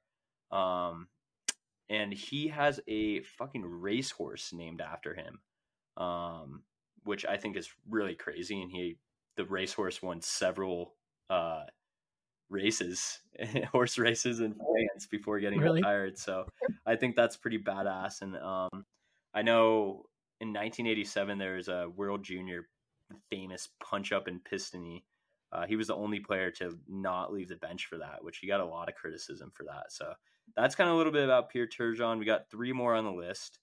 Um, 0.50 1.08
and 1.92 2.12
he 2.12 2.48
has 2.48 2.80
a 2.88 3.20
fucking 3.20 3.64
racehorse 3.66 4.52
named 4.54 4.80
after 4.80 5.14
him, 5.14 5.40
um, 6.02 6.62
which 7.04 7.26
I 7.26 7.36
think 7.36 7.54
is 7.56 7.70
really 7.88 8.14
crazy. 8.14 8.62
And 8.62 8.72
he, 8.72 8.96
the 9.36 9.44
racehorse, 9.44 10.02
won 10.02 10.22
several 10.22 10.94
uh, 11.28 11.64
races, 12.48 13.20
horse 13.72 13.98
races 13.98 14.40
in 14.40 14.54
France 14.54 15.06
before 15.10 15.38
getting 15.38 15.60
Really? 15.60 15.80
retired. 15.80 16.18
So 16.18 16.46
I 16.86 16.96
think 16.96 17.14
that's 17.14 17.36
pretty 17.36 17.58
badass. 17.58 18.22
And 18.22 18.36
um, 18.38 18.86
I 19.34 19.42
know 19.42 20.06
in 20.40 20.48
1987 20.48 21.36
there 21.36 21.56
was 21.56 21.68
a 21.68 21.90
World 21.94 22.24
Junior 22.24 22.68
famous 23.28 23.68
punch 23.82 24.12
up 24.12 24.28
in 24.28 24.40
Piestany. 24.40 25.02
Uh, 25.52 25.66
he 25.66 25.76
was 25.76 25.88
the 25.88 25.94
only 25.94 26.20
player 26.20 26.50
to 26.52 26.78
not 26.88 27.34
leave 27.34 27.50
the 27.50 27.56
bench 27.56 27.84
for 27.84 27.98
that, 27.98 28.24
which 28.24 28.38
he 28.38 28.46
got 28.46 28.60
a 28.60 28.64
lot 28.64 28.88
of 28.88 28.94
criticism 28.94 29.52
for 29.54 29.64
that. 29.64 29.92
So 29.92 30.14
that's 30.56 30.74
kind 30.74 30.88
of 30.88 30.94
a 30.94 30.98
little 30.98 31.12
bit 31.12 31.24
about 31.24 31.50
Pierre 31.50 31.66
Turgeon. 31.66 32.18
We 32.18 32.24
got 32.24 32.50
three 32.50 32.72
more 32.72 32.94
on 32.94 33.04
the 33.04 33.12
list. 33.12 33.58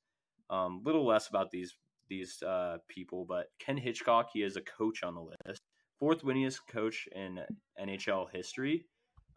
A 0.49 0.55
um, 0.55 0.81
little 0.83 1.05
less 1.05 1.27
about 1.27 1.51
these 1.51 1.75
these 2.09 2.41
uh, 2.41 2.77
people, 2.87 3.25
but 3.27 3.47
Ken 3.59 3.77
Hitchcock, 3.77 4.29
he 4.33 4.41
is 4.41 4.57
a 4.57 4.61
coach 4.61 5.03
on 5.03 5.13
the 5.13 5.21
list, 5.21 5.61
fourth 5.99 6.23
winningest 6.23 6.61
coach 6.67 7.07
in 7.15 7.39
NHL 7.79 8.31
history. 8.33 8.85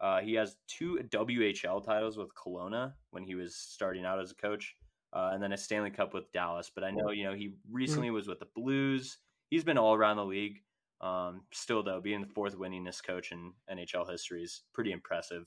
Uh, 0.01 0.19
he 0.21 0.33
has 0.33 0.55
two 0.67 0.99
WHL 1.09 1.85
titles 1.85 2.17
with 2.17 2.33
Kelowna 2.33 2.93
when 3.11 3.23
he 3.23 3.35
was 3.35 3.55
starting 3.55 4.05
out 4.05 4.19
as 4.19 4.31
a 4.31 4.35
coach, 4.35 4.75
uh, 5.13 5.29
and 5.33 5.41
then 5.41 5.53
a 5.53 5.57
Stanley 5.57 5.91
Cup 5.91 6.13
with 6.13 6.31
Dallas. 6.33 6.71
But 6.73 6.83
I 6.83 6.91
know 6.91 7.11
you 7.11 7.23
know 7.23 7.35
he 7.35 7.53
recently 7.71 8.09
was 8.09 8.27
with 8.27 8.39
the 8.39 8.47
Blues. 8.55 9.19
He's 9.49 9.63
been 9.63 9.77
all 9.77 9.93
around 9.93 10.17
the 10.17 10.25
league. 10.25 10.57
Um, 10.99 11.41
still 11.51 11.83
though, 11.83 12.01
being 12.01 12.21
the 12.21 12.27
fourth 12.27 12.57
winningest 12.57 13.03
coach 13.05 13.31
in 13.31 13.51
NHL 13.71 14.09
history 14.09 14.43
is 14.43 14.63
pretty 14.73 14.91
impressive. 14.91 15.45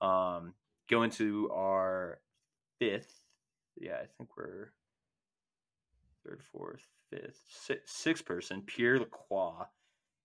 Um, 0.00 0.54
going 0.90 1.10
to 1.10 1.50
our 1.52 2.20
fifth, 2.78 3.22
yeah, 3.76 3.96
I 4.02 4.06
think 4.16 4.36
we're 4.36 4.72
third, 6.24 6.42
fourth, 6.52 6.82
fifth, 7.10 7.40
sixth, 7.84 8.24
person, 8.24 8.62
Pierre 8.62 8.98
Lacroix. 8.98 9.66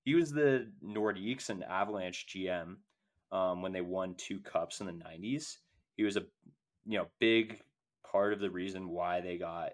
He 0.05 0.15
was 0.15 0.31
the 0.31 0.71
Nordiques 0.83 1.49
and 1.49 1.63
Avalanche 1.63 2.27
GM 2.27 2.75
um, 3.31 3.61
when 3.61 3.73
they 3.73 3.81
won 3.81 4.15
two 4.15 4.39
cups 4.39 4.79
in 4.79 4.87
the 4.87 4.93
'90s. 4.93 5.57
He 5.97 6.03
was 6.03 6.17
a 6.17 6.23
you 6.85 6.97
know 6.97 7.07
big 7.19 7.61
part 8.09 8.33
of 8.33 8.39
the 8.39 8.49
reason 8.49 8.89
why 8.89 9.21
they 9.21 9.37
got 9.37 9.71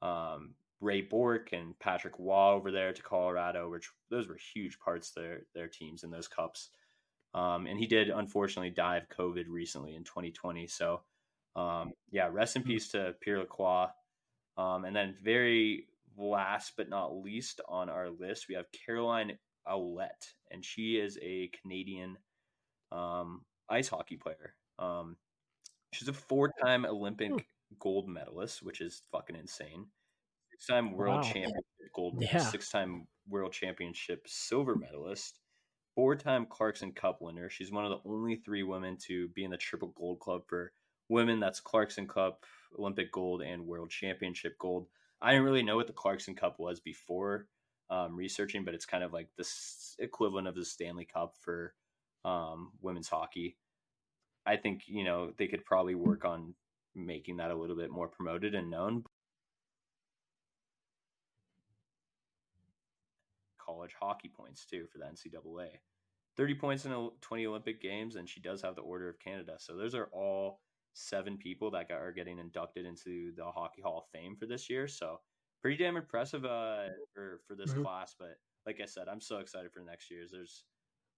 um, 0.00 0.54
Ray 0.80 1.02
Bourque 1.02 1.52
and 1.52 1.78
Patrick 1.78 2.14
Roy 2.18 2.52
over 2.52 2.70
there 2.70 2.92
to 2.92 3.02
Colorado, 3.02 3.70
which 3.70 3.90
those 4.10 4.28
were 4.28 4.38
huge 4.54 4.78
parts 4.78 5.10
their 5.10 5.42
their 5.54 5.68
teams 5.68 6.04
in 6.04 6.10
those 6.10 6.28
cups. 6.28 6.70
Um, 7.34 7.66
and 7.66 7.78
he 7.78 7.86
did 7.86 8.10
unfortunately 8.10 8.70
die 8.70 8.96
of 8.96 9.08
COVID 9.08 9.46
recently 9.48 9.94
in 9.96 10.04
2020. 10.04 10.66
So 10.68 11.00
um, 11.56 11.92
yeah, 12.10 12.28
rest 12.30 12.56
in 12.56 12.62
hmm. 12.62 12.68
peace 12.68 12.88
to 12.90 13.14
Pierre 13.20 13.38
Lacroix. 13.38 13.86
Um, 14.56 14.84
and 14.84 14.94
then 14.94 15.14
very 15.22 15.86
last 16.16 16.74
but 16.76 16.88
not 16.88 17.16
least 17.16 17.60
on 17.68 17.88
our 17.88 18.08
list, 18.10 18.46
we 18.48 18.54
have 18.54 18.66
Caroline 18.86 19.36
Ouellette, 19.68 20.32
and 20.50 20.64
she 20.64 20.96
is 20.96 21.18
a 21.22 21.50
Canadian 21.60 22.16
um, 22.92 23.42
ice 23.68 23.88
hockey 23.88 24.16
player. 24.16 24.54
Um, 24.78 25.16
she's 25.92 26.08
a 26.08 26.12
four-time 26.12 26.84
Olympic 26.84 27.30
hmm. 27.30 27.38
gold 27.80 28.08
medalist, 28.08 28.62
which 28.62 28.80
is 28.80 29.02
fucking 29.10 29.36
insane. 29.36 29.86
Six-time 30.52 30.92
world 30.92 31.16
wow. 31.16 31.22
championship 31.22 31.64
gold, 31.94 32.18
yeah. 32.20 32.38
six-time 32.38 33.06
world 33.28 33.52
championship 33.52 34.22
silver 34.26 34.76
medalist, 34.76 35.40
four-time 35.94 36.46
Clarkson 36.46 36.92
Cup 36.92 37.20
winner. 37.20 37.48
She's 37.48 37.72
one 37.72 37.84
of 37.84 37.90
the 37.90 38.08
only 38.08 38.36
three 38.36 38.62
women 38.62 38.96
to 39.06 39.28
be 39.28 39.44
in 39.44 39.50
the 39.50 39.56
triple 39.56 39.92
gold 39.96 40.20
club 40.20 40.42
for 40.46 40.72
women. 41.08 41.40
That's 41.40 41.60
Clarkson 41.60 42.08
Cup, 42.08 42.44
Olympic 42.78 43.12
gold, 43.12 43.42
and 43.42 43.66
World 43.66 43.90
Championship 43.90 44.58
gold. 44.58 44.86
I 45.22 45.30
didn't 45.30 45.44
really 45.44 45.62
know 45.62 45.76
what 45.76 45.86
the 45.86 45.92
Clarkson 45.92 46.34
Cup 46.34 46.56
was 46.58 46.80
before 46.80 47.46
um, 47.90 48.16
researching, 48.16 48.64
but 48.64 48.74
it's 48.74 48.86
kind 48.86 49.04
of 49.04 49.12
like 49.12 49.28
the 49.36 49.48
equivalent 49.98 50.48
of 50.48 50.54
the 50.54 50.64
Stanley 50.64 51.06
Cup 51.06 51.34
for 51.40 51.74
um, 52.24 52.72
women's 52.80 53.08
hockey. 53.08 53.56
I 54.46 54.56
think 54.56 54.82
you 54.86 55.04
know 55.04 55.32
they 55.38 55.46
could 55.46 55.64
probably 55.64 55.94
work 55.94 56.24
on 56.24 56.54
making 56.94 57.38
that 57.38 57.50
a 57.50 57.56
little 57.56 57.76
bit 57.76 57.90
more 57.90 58.08
promoted 58.08 58.54
and 58.54 58.70
known. 58.70 59.04
College 63.64 63.94
hockey 64.00 64.30
points 64.34 64.64
too 64.64 64.86
for 64.92 64.98
the 64.98 65.04
NCAA. 65.04 65.68
30 66.36 66.54
points 66.56 66.84
in 66.84 67.10
20 67.20 67.46
Olympic 67.46 67.80
Games, 67.80 68.16
and 68.16 68.28
she 68.28 68.40
does 68.40 68.60
have 68.62 68.74
the 68.74 68.82
Order 68.82 69.08
of 69.08 69.20
Canada. 69.20 69.54
So 69.58 69.76
those 69.76 69.94
are 69.94 70.08
all 70.12 70.60
seven 70.94 71.36
people 71.36 71.70
that 71.72 71.88
got, 71.88 72.00
are 72.00 72.12
getting 72.12 72.38
inducted 72.38 72.86
into 72.86 73.32
the 73.36 73.44
Hockey 73.44 73.82
Hall 73.82 73.98
of 73.98 74.04
Fame 74.12 74.36
for 74.36 74.46
this 74.46 74.68
year. 74.68 74.88
So 74.88 75.20
pretty 75.62 75.82
damn 75.82 75.96
impressive 75.96 76.44
uh, 76.44 76.88
for 77.14 77.40
for 77.46 77.54
this 77.54 77.70
mm-hmm. 77.70 77.82
class. 77.82 78.14
But 78.18 78.36
like 78.66 78.80
I 78.82 78.86
said, 78.86 79.08
I'm 79.08 79.20
so 79.20 79.38
excited 79.38 79.72
for 79.72 79.80
next 79.80 80.10
year's. 80.10 80.30
There's 80.32 80.64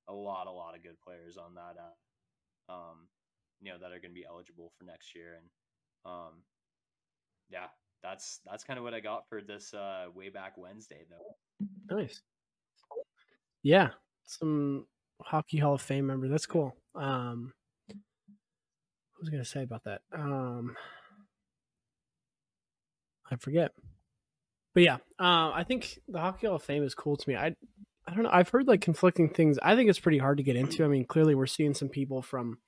a 0.08 0.12
lot, 0.12 0.46
a 0.46 0.52
lot 0.52 0.76
of 0.76 0.82
good 0.82 1.00
players 1.00 1.36
on 1.36 1.54
that. 1.54 1.76
Uh, 1.80 2.72
um, 2.72 3.08
you 3.60 3.72
know 3.72 3.78
that 3.78 3.86
are 3.86 4.00
going 4.00 4.10
to 4.10 4.20
be 4.20 4.26
eligible 4.28 4.72
for 4.76 4.84
next 4.84 5.14
year, 5.14 5.38
and 5.38 5.46
um, 6.04 6.42
yeah, 7.50 7.66
that's 8.02 8.40
that's 8.44 8.64
kind 8.64 8.78
of 8.78 8.84
what 8.84 8.94
I 8.94 9.00
got 9.00 9.28
for 9.28 9.40
this 9.40 9.72
uh, 9.74 10.06
way 10.14 10.28
back 10.28 10.56
Wednesday, 10.56 11.04
though. 11.10 11.96
Nice. 11.96 12.20
Yeah, 13.66 13.88
some 14.26 14.86
hockey 15.20 15.58
Hall 15.58 15.74
of 15.74 15.82
Fame 15.82 16.06
member. 16.06 16.28
That's 16.28 16.46
cool. 16.46 16.76
Um, 16.94 17.52
what 17.88 17.96
was 19.18 19.28
I 19.28 19.32
going 19.32 19.42
to 19.42 19.48
say 19.48 19.64
about 19.64 19.82
that? 19.86 20.02
Um, 20.14 20.76
I 23.28 23.34
forget. 23.34 23.72
But 24.72 24.84
yeah, 24.84 24.98
uh, 25.18 25.50
I 25.52 25.64
think 25.66 25.98
the 26.06 26.20
Hockey 26.20 26.46
Hall 26.46 26.54
of 26.54 26.62
Fame 26.62 26.84
is 26.84 26.94
cool 26.94 27.16
to 27.16 27.28
me. 27.28 27.34
I 27.34 27.56
I 28.06 28.14
don't 28.14 28.22
know. 28.22 28.30
I've 28.32 28.50
heard 28.50 28.68
like 28.68 28.82
conflicting 28.82 29.30
things. 29.30 29.58
I 29.60 29.74
think 29.74 29.90
it's 29.90 29.98
pretty 29.98 30.18
hard 30.18 30.36
to 30.36 30.44
get 30.44 30.54
into. 30.54 30.84
I 30.84 30.86
mean, 30.86 31.04
clearly 31.04 31.34
we're 31.34 31.46
seeing 31.46 31.74
some 31.74 31.88
people 31.88 32.22
from 32.22 32.58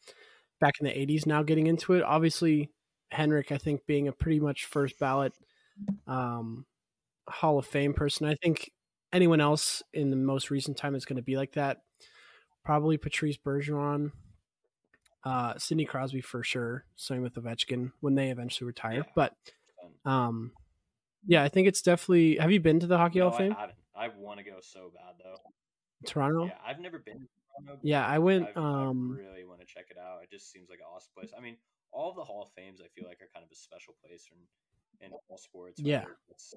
back 0.60 0.74
in 0.80 0.86
the 0.86 0.92
80s 0.92 1.26
now 1.26 1.44
getting 1.44 1.68
into 1.68 1.92
it. 1.92 2.02
Obviously, 2.02 2.72
Henrik, 3.10 3.52
I 3.52 3.58
think, 3.58 3.86
being 3.86 4.08
a 4.08 4.12
pretty 4.12 4.40
much 4.40 4.64
first 4.64 4.98
ballot 4.98 5.32
um, 6.08 6.66
Hall 7.28 7.56
of 7.56 7.66
Fame 7.66 7.94
person. 7.94 8.26
I 8.26 8.34
think 8.42 8.72
anyone 9.12 9.40
else 9.40 9.82
in 9.92 10.10
the 10.10 10.16
most 10.16 10.50
recent 10.50 10.76
time 10.76 10.94
is 10.94 11.04
going 11.04 11.16
to 11.16 11.22
be 11.22 11.36
like 11.36 11.52
that. 11.52 11.78
Probably 12.64 12.96
Patrice 12.96 13.38
Bergeron, 13.38 14.12
uh, 15.24 15.54
Sidney 15.56 15.84
Crosby 15.84 16.20
for 16.20 16.42
sure. 16.42 16.84
Same 16.96 17.22
with 17.22 17.34
Ovechkin 17.34 17.92
when 18.00 18.14
they 18.14 18.30
eventually 18.30 18.66
retire. 18.66 19.04
Yeah. 19.06 19.12
But 19.14 19.34
um, 20.04 20.52
yeah, 21.26 21.42
I 21.42 21.48
think 21.48 21.68
it's 21.68 21.82
definitely. 21.82 22.36
Have 22.36 22.52
you 22.52 22.60
been 22.60 22.80
to 22.80 22.86
the 22.86 22.98
Hockey 22.98 23.18
no, 23.18 23.26
Hall 23.26 23.32
of 23.32 23.38
Fame? 23.38 23.54
I 23.56 23.60
haven't. 23.60 23.78
I 23.96 24.08
want 24.16 24.38
to 24.38 24.44
go 24.44 24.58
so 24.60 24.92
bad 24.94 25.14
though. 25.18 25.38
Toronto. 26.06 26.46
Yeah, 26.46 26.52
I've 26.66 26.80
never 26.80 26.98
been. 26.98 27.26
Toronto, 27.58 27.80
yeah, 27.82 28.06
I 28.06 28.18
went. 28.18 28.48
I've, 28.50 28.56
um, 28.56 29.18
I 29.18 29.22
really 29.22 29.44
want 29.44 29.60
to 29.60 29.66
check 29.66 29.86
it 29.90 29.96
out. 29.98 30.22
It 30.22 30.30
just 30.30 30.52
seems 30.52 30.68
like 30.70 30.78
an 30.78 30.86
awesome 30.94 31.10
place. 31.16 31.32
I 31.36 31.40
mean, 31.40 31.56
all 31.90 32.14
the 32.14 32.22
Hall 32.22 32.42
of 32.42 32.50
Fames, 32.52 32.80
I 32.80 32.88
feel 32.94 33.08
like, 33.08 33.18
are 33.20 33.28
kind 33.34 33.44
of 33.44 33.50
a 33.50 33.56
special 33.56 33.94
place 34.04 34.28
in 34.30 34.38
in 35.00 35.12
all 35.12 35.38
sports. 35.38 35.80
Yeah, 35.80 36.04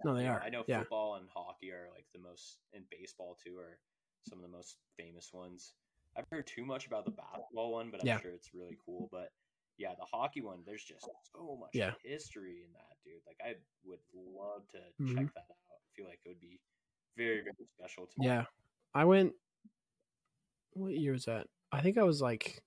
no, 0.04 0.16
they 0.16 0.28
are. 0.28 0.42
I 0.42 0.50
know 0.50 0.64
yeah. 0.68 0.80
football 0.80 1.16
and 1.16 1.28
hockey 1.34 1.72
are 1.72 1.88
like 1.94 2.06
the 2.14 2.20
most, 2.20 2.58
and 2.74 2.84
baseball 2.90 3.38
too 3.44 3.58
are 3.58 3.80
some 4.28 4.40
of 4.40 4.44
the 4.44 4.56
most 4.56 4.78
famous 4.98 5.30
ones. 5.34 5.74
I've 6.18 6.28
heard 6.32 6.48
too 6.48 6.66
much 6.66 6.88
about 6.88 7.06
the 7.06 7.12
basketball 7.12 7.72
one, 7.72 7.90
but 7.92 8.02
I'm 8.02 8.08
yeah. 8.08 8.20
sure 8.20 8.32
it's 8.32 8.50
really 8.54 8.78
cool. 8.86 9.08
But 9.12 9.32
yeah, 9.78 9.94
the 9.98 10.06
hockey 10.12 10.42
one, 10.42 10.60
there's 10.66 10.84
just 10.84 11.08
so 11.34 11.58
much 11.60 11.70
yeah. 11.74 11.92
history 12.04 12.64
in 12.66 12.74
that, 12.74 12.98
dude. 13.06 13.22
Like 13.26 13.38
I 13.44 13.56
would 13.86 14.00
love 14.14 14.68
to 14.72 14.78
mm-hmm. 15.02 15.18
check 15.18 15.34
that 15.34 15.40
out. 15.40 15.58
I 15.72 15.90
feel 15.96 16.06
like 16.06 16.20
it 16.26 16.30
would 16.30 16.42
be 16.42 16.60
very, 17.18 17.42
very 17.42 17.68
special 17.78 18.06
to 18.06 18.14
me. 18.18 18.28
Yeah. 18.28 18.46
I 18.94 19.06
went 19.06 19.34
what 20.74 20.94
year 20.94 21.14
was 21.14 21.26
that? 21.26 21.48
I 21.72 21.82
think 21.82 21.98
I 21.98 22.04
was 22.04 22.22
like 22.22 22.64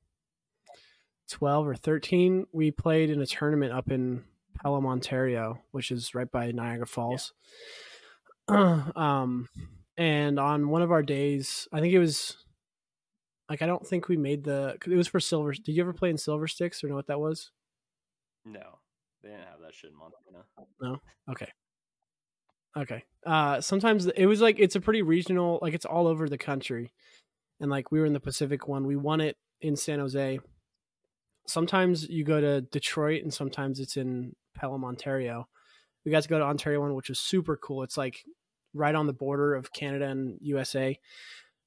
12 1.30 1.68
or 1.68 1.74
13. 1.74 2.46
We 2.52 2.70
played 2.70 3.10
in 3.10 3.20
a 3.20 3.26
tournament 3.26 3.72
up 3.72 3.90
in 3.90 4.24
Pelham, 4.62 4.86
Ontario, 4.86 5.60
which 5.72 5.90
is 5.90 6.14
right 6.14 6.30
by 6.30 6.52
Niagara 6.52 6.86
Falls. 6.86 7.32
Yeah. 8.48 8.84
um 8.96 9.48
and 9.96 10.38
on 10.38 10.68
one 10.68 10.82
of 10.82 10.90
our 10.90 11.02
days, 11.02 11.68
I 11.72 11.80
think 11.80 11.94
it 11.94 11.98
was 11.98 12.36
like 13.48 13.62
I 13.62 13.66
don't 13.66 13.86
think 13.86 14.08
we 14.08 14.16
made 14.16 14.44
the. 14.44 14.76
It 14.86 14.96
was 14.96 15.08
for 15.08 15.20
silver. 15.20 15.52
Did 15.52 15.72
you 15.72 15.82
ever 15.82 15.92
play 15.92 16.10
in 16.10 16.18
Silver 16.18 16.48
Sticks 16.48 16.82
or 16.82 16.88
know 16.88 16.94
what 16.94 17.06
that 17.06 17.20
was? 17.20 17.50
No, 18.44 18.78
they 19.22 19.30
didn't 19.30 19.44
have 19.44 19.60
that 19.62 19.74
shit 19.74 19.90
in 19.90 19.96
Montana. 19.96 20.44
No. 20.80 20.98
Okay. 21.30 21.48
Okay. 22.76 23.04
Uh, 23.24 23.60
sometimes 23.60 24.06
it 24.06 24.26
was 24.26 24.40
like 24.40 24.58
it's 24.58 24.76
a 24.76 24.80
pretty 24.80 25.02
regional. 25.02 25.58
Like 25.62 25.74
it's 25.74 25.84
all 25.84 26.06
over 26.06 26.28
the 26.28 26.38
country, 26.38 26.92
and 27.60 27.70
like 27.70 27.92
we 27.92 28.00
were 28.00 28.06
in 28.06 28.14
the 28.14 28.20
Pacific 28.20 28.66
one. 28.66 28.86
We 28.86 28.96
won 28.96 29.20
it 29.20 29.36
in 29.60 29.76
San 29.76 30.00
Jose. 30.00 30.40
Sometimes 31.46 32.08
you 32.08 32.24
go 32.24 32.40
to 32.40 32.62
Detroit, 32.62 33.22
and 33.22 33.32
sometimes 33.32 33.78
it's 33.78 33.96
in 33.96 34.34
Pelham, 34.54 34.84
Ontario. 34.84 35.48
We 36.04 36.10
got 36.10 36.22
to 36.22 36.28
go 36.28 36.38
to 36.38 36.44
Ontario 36.44 36.80
one, 36.80 36.94
which 36.94 37.08
was 37.08 37.18
super 37.18 37.56
cool. 37.56 37.82
It's 37.82 37.96
like 37.96 38.24
right 38.74 38.94
on 38.94 39.06
the 39.06 39.12
border 39.12 39.54
of 39.54 39.72
Canada 39.72 40.06
and 40.06 40.38
USA 40.40 40.98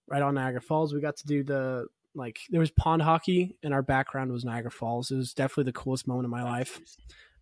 right 0.08 0.22
on 0.22 0.36
Niagara 0.36 0.62
Falls. 0.62 0.94
We 0.94 1.02
got 1.02 1.18
to 1.18 1.28
do 1.28 1.44
the 1.44 1.88
like 2.16 2.40
there 2.50 2.60
was 2.60 2.72
pond 2.72 3.02
hockey 3.02 3.58
and 3.62 3.74
our 3.74 3.82
background 3.82 4.32
was 4.32 4.46
Niagara 4.46 4.72
Falls. 4.72 5.12
It 5.12 5.18
was 5.18 5.34
definitely 5.34 5.66
the 5.66 5.80
coolest 5.80 6.08
moment 6.08 6.26
of 6.26 6.32
my 6.32 6.44
life 6.44 6.80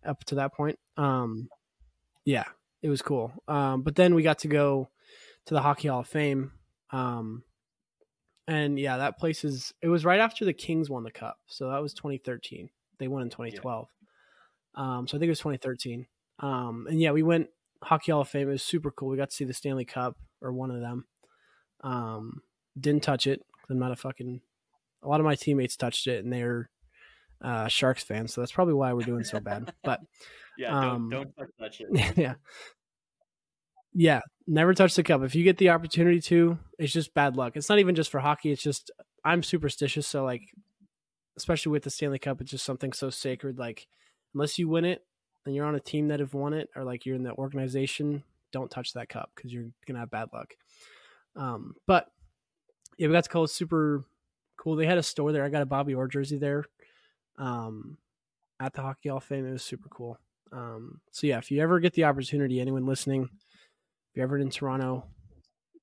up 0.04 0.24
to 0.24 0.36
that 0.36 0.54
point. 0.54 0.78
Um 0.96 1.48
yeah, 2.24 2.44
it 2.82 2.88
was 2.88 3.02
cool. 3.02 3.32
Um 3.48 3.82
but 3.82 3.96
then 3.96 4.14
we 4.14 4.22
got 4.22 4.40
to 4.40 4.48
go 4.48 4.90
to 5.46 5.54
the 5.54 5.62
Hockey 5.62 5.88
Hall 5.88 6.00
of 6.00 6.08
Fame. 6.08 6.52
Um 6.90 7.42
and 8.48 8.78
yeah, 8.78 8.98
that 8.98 9.18
place 9.18 9.44
is 9.44 9.72
it 9.80 9.88
was 9.88 10.04
right 10.04 10.20
after 10.20 10.44
the 10.44 10.52
Kings 10.52 10.90
won 10.90 11.04
the 11.04 11.10
cup. 11.10 11.38
So 11.46 11.70
that 11.70 11.82
was 11.82 11.94
2013. 11.94 12.68
They 12.98 13.08
won 13.08 13.22
in 13.22 13.30
2012. 13.30 13.88
Um 14.76 15.06
so 15.06 15.16
I 15.16 15.18
think 15.18 15.28
it 15.28 15.30
was 15.30 15.38
2013. 15.40 16.06
Um 16.40 16.86
and 16.88 17.00
yeah, 17.00 17.12
we 17.12 17.22
went 17.22 17.48
Hockey 17.82 18.12
Hall 18.12 18.22
of 18.22 18.28
Fame. 18.28 18.48
It 18.48 18.52
was 18.52 18.62
super 18.62 18.90
cool. 18.90 19.08
We 19.08 19.16
got 19.16 19.30
to 19.30 19.36
see 19.36 19.44
the 19.44 19.52
Stanley 19.52 19.84
Cup 19.84 20.16
or 20.40 20.52
one 20.52 20.70
of 20.70 20.80
them. 20.80 21.06
Um 21.82 22.42
didn't 22.78 23.02
touch 23.02 23.26
it. 23.26 23.42
I'm 23.70 23.78
not 23.78 23.92
a 23.92 23.96
fucking. 23.96 24.40
A 25.02 25.08
lot 25.08 25.20
of 25.20 25.26
my 25.26 25.34
teammates 25.34 25.76
touched 25.76 26.06
it, 26.06 26.24
and 26.24 26.32
they're 26.32 26.70
uh, 27.42 27.68
Sharks 27.68 28.02
fans, 28.02 28.32
so 28.32 28.40
that's 28.40 28.52
probably 28.52 28.74
why 28.74 28.92
we're 28.92 29.02
doing 29.02 29.24
so 29.24 29.40
bad. 29.40 29.72
But 29.82 30.00
yeah, 30.58 30.76
um, 30.76 31.10
don't, 31.10 31.36
don't 31.36 31.50
touch 31.58 31.80
it. 31.80 32.16
Yeah, 32.16 32.34
yeah, 33.94 34.20
never 34.46 34.74
touch 34.74 34.94
the 34.94 35.02
cup. 35.02 35.22
If 35.22 35.34
you 35.34 35.44
get 35.44 35.58
the 35.58 35.70
opportunity 35.70 36.20
to, 36.22 36.58
it's 36.78 36.92
just 36.92 37.14
bad 37.14 37.36
luck. 37.36 37.56
It's 37.56 37.68
not 37.68 37.78
even 37.78 37.94
just 37.94 38.10
for 38.10 38.20
hockey. 38.20 38.52
It's 38.52 38.62
just 38.62 38.90
I'm 39.24 39.42
superstitious, 39.42 40.06
so 40.06 40.24
like 40.24 40.42
especially 41.36 41.72
with 41.72 41.82
the 41.82 41.90
Stanley 41.90 42.18
Cup, 42.18 42.40
it's 42.40 42.50
just 42.50 42.64
something 42.64 42.92
so 42.92 43.10
sacred. 43.10 43.58
Like, 43.58 43.86
unless 44.34 44.58
you 44.58 44.68
win 44.68 44.84
it 44.84 45.04
and 45.44 45.54
you're 45.54 45.66
on 45.66 45.74
a 45.74 45.80
team 45.80 46.08
that 46.08 46.20
have 46.20 46.34
won 46.34 46.52
it, 46.52 46.68
or 46.76 46.84
like 46.84 47.06
you're 47.06 47.16
in 47.16 47.22
the 47.22 47.32
organization, 47.32 48.22
don't 48.52 48.70
touch 48.70 48.92
that 48.92 49.08
cup 49.08 49.30
because 49.34 49.52
you're 49.52 49.70
gonna 49.86 50.00
have 50.00 50.10
bad 50.10 50.28
luck. 50.32 50.54
Um, 51.36 51.74
but 51.86 52.06
yeah, 52.98 53.08
we 53.08 53.12
got 53.12 53.24
to 53.24 53.30
call 53.30 53.44
it 53.44 53.50
super 53.50 54.04
cool. 54.56 54.76
They 54.76 54.86
had 54.86 54.98
a 54.98 55.02
store 55.02 55.32
there. 55.32 55.44
I 55.44 55.48
got 55.48 55.62
a 55.62 55.66
Bobby 55.66 55.94
Orr 55.94 56.08
jersey 56.08 56.38
there. 56.38 56.64
Um, 57.38 57.98
at 58.58 58.72
the 58.72 58.80
Hockey 58.80 59.10
Hall 59.10 59.18
of 59.18 59.24
Fame, 59.24 59.46
it 59.46 59.52
was 59.52 59.62
super 59.62 59.88
cool. 59.90 60.18
Um, 60.52 61.00
so 61.10 61.26
yeah, 61.26 61.38
if 61.38 61.50
you 61.50 61.60
ever 61.60 61.78
get 61.80 61.92
the 61.92 62.04
opportunity, 62.04 62.60
anyone 62.60 62.86
listening, 62.86 63.24
if 63.24 64.16
you're 64.16 64.24
ever 64.24 64.38
in 64.38 64.50
Toronto, 64.50 65.04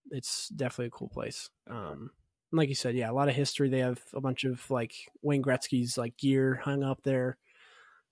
it's 0.09 0.49
definitely 0.49 0.87
a 0.87 0.91
cool 0.91 1.09
place. 1.09 1.49
Um, 1.69 2.09
like 2.51 2.69
you 2.69 2.75
said, 2.75 2.95
yeah, 2.95 3.09
a 3.09 3.13
lot 3.13 3.29
of 3.29 3.35
history. 3.35 3.69
They 3.69 3.79
have 3.79 4.01
a 4.13 4.21
bunch 4.21 4.43
of 4.43 4.69
like 4.71 4.93
Wayne 5.21 5.43
Gretzky's 5.43 5.97
like 5.97 6.17
gear 6.17 6.59
hung 6.63 6.83
up 6.83 7.03
there. 7.03 7.37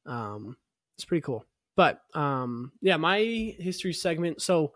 Um, 0.06 0.58
it's 0.98 1.06
pretty 1.06 1.22
cool. 1.22 1.46
But 1.76 2.02
um, 2.14 2.72
yeah, 2.82 2.98
my 2.98 3.20
history 3.20 3.94
segment. 3.94 4.42
So 4.42 4.74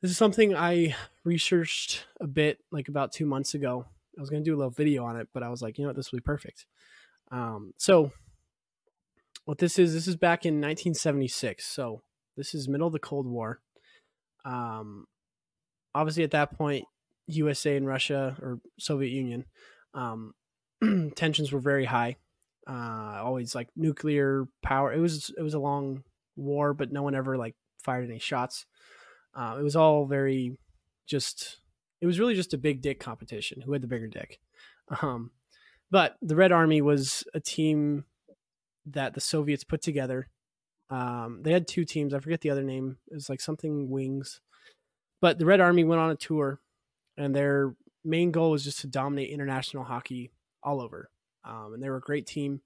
this 0.00 0.10
is 0.10 0.16
something 0.16 0.54
I 0.54 0.94
researched 1.24 2.06
a 2.20 2.26
bit 2.26 2.58
like 2.70 2.88
about 2.88 3.12
two 3.12 3.26
months 3.26 3.54
ago. 3.54 3.86
I 4.16 4.20
was 4.20 4.30
going 4.30 4.42
to 4.42 4.50
do 4.50 4.54
a 4.54 4.58
little 4.58 4.70
video 4.70 5.04
on 5.04 5.16
it, 5.16 5.28
but 5.32 5.42
I 5.42 5.48
was 5.48 5.62
like, 5.62 5.78
you 5.78 5.84
know 5.84 5.88
what, 5.88 5.96
this 5.96 6.12
will 6.12 6.18
be 6.18 6.24
perfect. 6.24 6.66
Um, 7.30 7.72
so 7.78 8.12
what 9.44 9.58
this 9.58 9.78
is, 9.78 9.94
this 9.94 10.06
is 10.06 10.16
back 10.16 10.44
in 10.44 10.54
1976. 10.54 11.64
So 11.64 12.02
this 12.36 12.54
is 12.54 12.68
middle 12.68 12.86
of 12.86 12.92
the 12.92 12.98
Cold 12.98 13.26
War. 13.26 13.60
Um, 14.44 15.06
obviously 15.94 16.24
at 16.24 16.32
that 16.32 16.56
point, 16.56 16.84
USA 17.26 17.76
and 17.76 17.86
Russia 17.86 18.36
or 18.40 18.60
Soviet 18.78 19.10
Union, 19.10 19.46
um, 19.94 20.34
tensions 21.14 21.52
were 21.52 21.60
very 21.60 21.84
high. 21.84 22.16
Uh, 22.66 23.20
always 23.22 23.54
like 23.54 23.68
nuclear 23.76 24.46
power. 24.62 24.92
It 24.92 25.00
was 25.00 25.32
it 25.36 25.42
was 25.42 25.54
a 25.54 25.58
long 25.58 26.04
war, 26.36 26.74
but 26.74 26.92
no 26.92 27.02
one 27.02 27.14
ever 27.14 27.36
like 27.36 27.54
fired 27.82 28.08
any 28.08 28.18
shots. 28.18 28.66
Uh, 29.34 29.56
it 29.58 29.62
was 29.62 29.76
all 29.76 30.06
very 30.06 30.56
just. 31.06 31.58
It 32.00 32.06
was 32.06 32.18
really 32.18 32.34
just 32.34 32.54
a 32.54 32.58
big 32.58 32.82
dick 32.82 32.98
competition. 32.98 33.60
Who 33.62 33.72
had 33.72 33.82
the 33.82 33.88
bigger 33.88 34.08
dick? 34.08 34.40
Um, 35.00 35.30
but 35.90 36.16
the 36.20 36.34
Red 36.34 36.52
Army 36.52 36.82
was 36.82 37.24
a 37.32 37.40
team 37.40 38.04
that 38.86 39.14
the 39.14 39.20
Soviets 39.20 39.62
put 39.62 39.82
together. 39.82 40.28
Um, 40.90 41.40
they 41.42 41.52
had 41.52 41.68
two 41.68 41.84
teams. 41.84 42.12
I 42.12 42.18
forget 42.18 42.40
the 42.40 42.50
other 42.50 42.64
name. 42.64 42.98
It 43.10 43.14
was 43.14 43.30
like 43.30 43.40
something 43.40 43.88
Wings. 43.88 44.40
But 45.20 45.38
the 45.38 45.46
Red 45.46 45.60
Army 45.60 45.84
went 45.84 46.00
on 46.00 46.10
a 46.10 46.16
tour, 46.16 46.60
and 47.16 47.34
their 47.34 47.74
main 48.04 48.32
goal 48.32 48.50
was 48.50 48.64
just 48.64 48.80
to 48.80 48.88
dominate 48.88 49.30
international 49.30 49.84
hockey 49.84 50.32
all 50.62 50.80
over. 50.80 51.08
Um, 51.44 51.74
and 51.74 51.82
they 51.82 51.90
were 51.90 51.96
a 51.96 52.00
great 52.00 52.26
team. 52.26 52.60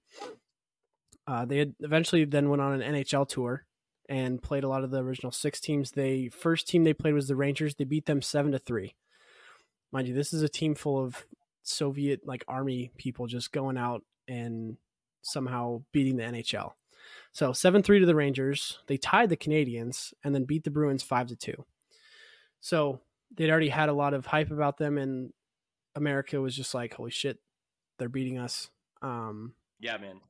Uh, 1.25 1.45
they 1.45 1.57
had 1.57 1.75
eventually 1.79 2.25
then 2.25 2.49
went 2.49 2.61
on 2.61 2.81
an 2.81 2.93
NHL 2.93 3.27
tour 3.27 3.65
and 4.09 4.41
played 4.41 4.63
a 4.63 4.69
lot 4.69 4.83
of 4.83 4.91
the 4.91 5.03
original 5.03 5.31
six 5.31 5.59
teams. 5.59 5.91
They 5.91 6.29
first 6.29 6.67
team 6.67 6.83
they 6.83 6.93
played 6.93 7.13
was 7.13 7.27
the 7.27 7.35
Rangers. 7.35 7.75
They 7.75 7.83
beat 7.83 8.05
them 8.05 8.21
seven 8.21 8.51
to 8.53 8.59
three. 8.59 8.95
Mind 9.91 10.07
you, 10.07 10.13
this 10.13 10.33
is 10.33 10.41
a 10.41 10.49
team 10.49 10.75
full 10.75 11.03
of 11.03 11.25
Soviet 11.63 12.21
like 12.25 12.45
army 12.47 12.91
people 12.97 13.27
just 13.27 13.51
going 13.51 13.77
out 13.77 14.03
and 14.27 14.77
somehow 15.21 15.81
beating 15.91 16.17
the 16.17 16.23
NHL. 16.23 16.71
So 17.33 17.51
seven 17.53 17.83
three 17.83 17.99
to 17.99 18.05
the 18.05 18.15
Rangers. 18.15 18.79
They 18.87 18.97
tied 18.97 19.29
the 19.29 19.37
Canadiens 19.37 20.13
and 20.23 20.33
then 20.33 20.45
beat 20.45 20.63
the 20.63 20.71
Bruins 20.71 21.03
five 21.03 21.27
to 21.27 21.35
two. 21.35 21.65
So 22.61 23.01
they'd 23.35 23.49
already 23.49 23.69
had 23.69 23.89
a 23.89 23.93
lot 23.93 24.13
of 24.13 24.25
hype 24.25 24.51
about 24.51 24.77
them, 24.77 24.97
and 24.97 25.31
America 25.95 26.39
was 26.39 26.55
just 26.55 26.73
like, 26.73 26.93
"Holy 26.93 27.11
shit, 27.11 27.39
they're 27.97 28.09
beating 28.09 28.37
us." 28.37 28.69
Um, 29.01 29.55
Yeah, 29.79 29.97
man. 29.97 30.21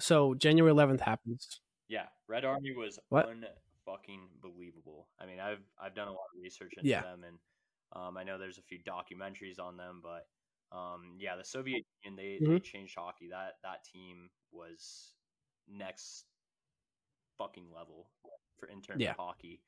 so 0.00 0.34
January 0.34 0.72
11th 0.72 1.00
happens. 1.00 1.60
Yeah, 1.88 2.08
Red 2.26 2.44
Army 2.44 2.72
was 2.74 2.98
What? 3.08 3.28
unfucking 3.28 4.40
believable. 4.40 5.08
I 5.18 5.26
mean, 5.26 5.40
I've 5.40 5.62
I've 5.78 5.94
done 5.94 6.08
a 6.08 6.12
lot 6.12 6.26
of 6.34 6.42
research 6.42 6.74
into 6.76 6.88
Yeah. 6.88 7.02
them, 7.02 7.24
and 7.24 7.38
um, 7.92 8.16
I 8.16 8.24
know 8.24 8.38
there's 8.38 8.58
a 8.58 8.62
few 8.62 8.78
documentaries 8.82 9.58
on 9.58 9.76
them, 9.76 10.00
but 10.02 10.28
um, 10.76 11.16
yeah, 11.18 11.36
the 11.36 11.44
Soviet 11.44 11.84
Union 12.04 12.16
they, 12.16 12.38
they 12.46 12.58
Mhm. 12.60 12.62
changed 12.62 12.94
hockey. 12.94 13.28
That 13.28 13.58
that 13.62 13.84
team 13.84 14.30
was 14.50 15.14
next 15.66 16.26
fucking 17.38 17.70
level 17.72 18.10
for 18.58 18.68
in 18.68 18.82
terms 18.82 19.00
Yeah. 19.02 19.10
of 19.12 19.16
hockey. 19.16 19.62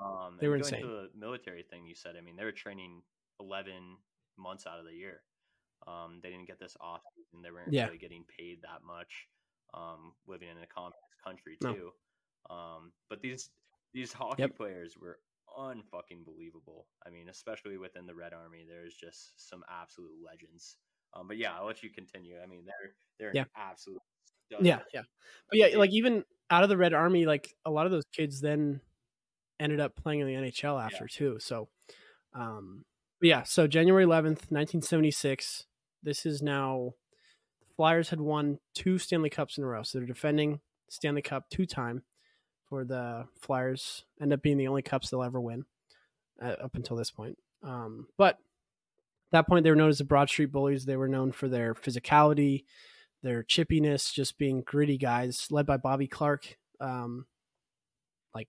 Um, 0.00 0.36
They 0.40 0.48
were 0.48 0.58
going 0.58 0.74
insane. 0.74 0.82
To 0.82 0.88
the 0.88 1.10
military 1.14 1.62
thing 1.62 1.84
you 1.86 1.94
said. 1.94 2.16
I 2.16 2.20
mean, 2.20 2.36
they 2.36 2.44
were 2.44 2.52
training 2.52 3.02
eleven 3.40 3.98
months 4.36 4.66
out 4.66 4.78
of 4.78 4.84
the 4.84 4.94
year. 4.94 5.22
Um, 5.86 6.20
they 6.22 6.30
didn't 6.30 6.46
get 6.46 6.58
this 6.60 6.76
off 6.80 7.02
and 7.32 7.44
They 7.44 7.50
weren't 7.50 7.72
Yeah. 7.72 7.88
really 7.88 7.98
getting 7.98 8.24
paid 8.24 8.62
that 8.62 8.82
much. 8.82 9.28
Um, 9.74 10.14
living 10.26 10.48
in 10.48 10.58
a 10.58 10.66
communist 10.66 10.96
country 11.22 11.58
No. 11.60 11.76
too. 11.76 11.92
Um, 12.50 12.92
but 13.10 13.20
these 13.20 13.50
these 13.92 14.12
hockey 14.12 14.48
Yep. 14.48 14.52
players 14.52 14.96
were 14.96 15.20
unfucking 15.58 16.24
believable. 16.24 16.88
I 17.06 17.10
mean, 17.10 17.28
especially 17.28 17.78
within 17.78 18.06
the 18.06 18.14
Red 18.14 18.32
Army, 18.32 18.64
there's 18.68 18.94
just 18.96 19.48
some 19.48 19.64
absolute 19.68 20.14
legends. 20.24 20.76
Um, 21.14 21.28
but 21.28 21.36
yeah, 21.38 21.56
I'll 21.56 21.66
let 21.66 21.82
you 21.82 21.90
continue. 21.90 22.38
I 22.40 22.46
mean, 22.46 22.64
they're 22.64 22.94
they're 23.18 23.40
Yeah. 23.40 23.46
absolute 23.56 24.00
stud. 24.48 24.64
Yeah, 24.64 24.80
yeah. 24.92 25.02
But 25.50 25.58
yeah, 25.58 25.76
like 25.78 25.90
even 25.92 26.24
out 26.50 26.62
of 26.62 26.68
the 26.68 26.76
Red 26.76 26.94
Army, 26.94 27.26
like 27.26 27.54
a 27.64 27.70
lot 27.70 27.86
of 27.86 27.92
those 27.92 28.04
kids 28.12 28.40
then 28.40 28.80
ended 29.60 29.80
up 29.80 29.96
playing 29.96 30.20
in 30.20 30.26
the 30.28 30.34
NHL 30.34 30.78
after 30.78 31.06
too. 31.08 31.38
So, 31.40 31.68
um, 32.34 32.84
yeah. 33.20 33.42
So 33.42 33.66
January 33.66 34.04
eleventh, 34.04 34.50
nineteen 34.50 34.82
seventy 34.82 35.10
six. 35.10 35.64
This 36.02 36.26
is 36.26 36.42
now 36.42 36.94
the 37.60 37.66
Flyers 37.76 38.10
had 38.10 38.20
won 38.20 38.58
two 38.74 38.98
Stanley 38.98 39.30
Cups 39.30 39.58
in 39.58 39.64
a 39.64 39.66
row, 39.66 39.82
so 39.82 39.98
they're 39.98 40.06
defending 40.06 40.60
Stanley 40.88 41.22
Cup 41.22 41.48
two 41.50 41.66
time 41.66 42.02
for 42.68 42.84
the 42.84 43.26
Flyers. 43.40 44.04
End 44.20 44.32
up 44.32 44.42
being 44.42 44.58
the 44.58 44.68
only 44.68 44.82
cups 44.82 45.10
they'll 45.10 45.22
ever 45.22 45.40
win 45.40 45.64
uh, 46.42 46.56
up 46.62 46.74
until 46.74 46.96
this 46.96 47.10
point. 47.10 47.38
Um, 47.62 48.08
but 48.16 48.34
at 48.34 49.32
that 49.32 49.46
point, 49.48 49.64
they 49.64 49.70
were 49.70 49.76
known 49.76 49.88
as 49.88 49.98
the 49.98 50.04
Broad 50.04 50.28
Street 50.28 50.52
Bullies. 50.52 50.84
They 50.84 50.96
were 50.96 51.08
known 51.08 51.32
for 51.32 51.48
their 51.48 51.74
physicality, 51.74 52.64
their 53.22 53.42
chippiness, 53.42 54.12
just 54.12 54.38
being 54.38 54.62
gritty 54.62 54.98
guys, 54.98 55.48
led 55.50 55.66
by 55.66 55.76
Bobby 55.76 56.06
Clarke, 56.06 56.56
um, 56.80 57.26
like 58.34 58.48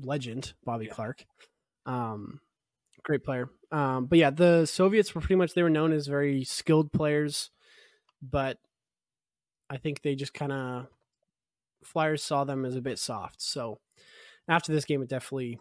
legend 0.00 0.54
Bobby 0.64 0.86
Yeah. 0.86 0.92
Clarke, 0.94 1.24
um, 1.86 2.40
great 3.02 3.24
player. 3.24 3.48
Um, 3.70 4.06
but 4.06 4.18
yeah, 4.18 4.30
the 4.30 4.66
Soviets 4.66 5.14
were 5.14 5.20
pretty 5.20 5.36
much 5.36 5.54
they 5.54 5.62
were 5.62 5.70
known 5.70 5.92
as 5.92 6.06
very 6.06 6.44
skilled 6.44 6.92
players, 6.92 7.50
but 8.20 8.58
I 9.70 9.78
think 9.78 10.02
they 10.02 10.14
just 10.14 10.34
kind 10.34 10.52
of 10.52 10.86
Flyers 11.84 12.22
saw 12.22 12.44
them 12.44 12.64
as 12.64 12.76
a 12.76 12.82
bit 12.82 12.98
soft. 12.98 13.40
So 13.42 13.78
after 14.48 14.72
this 14.72 14.84
game, 14.84 15.02
it 15.02 15.08
definitely 15.08 15.58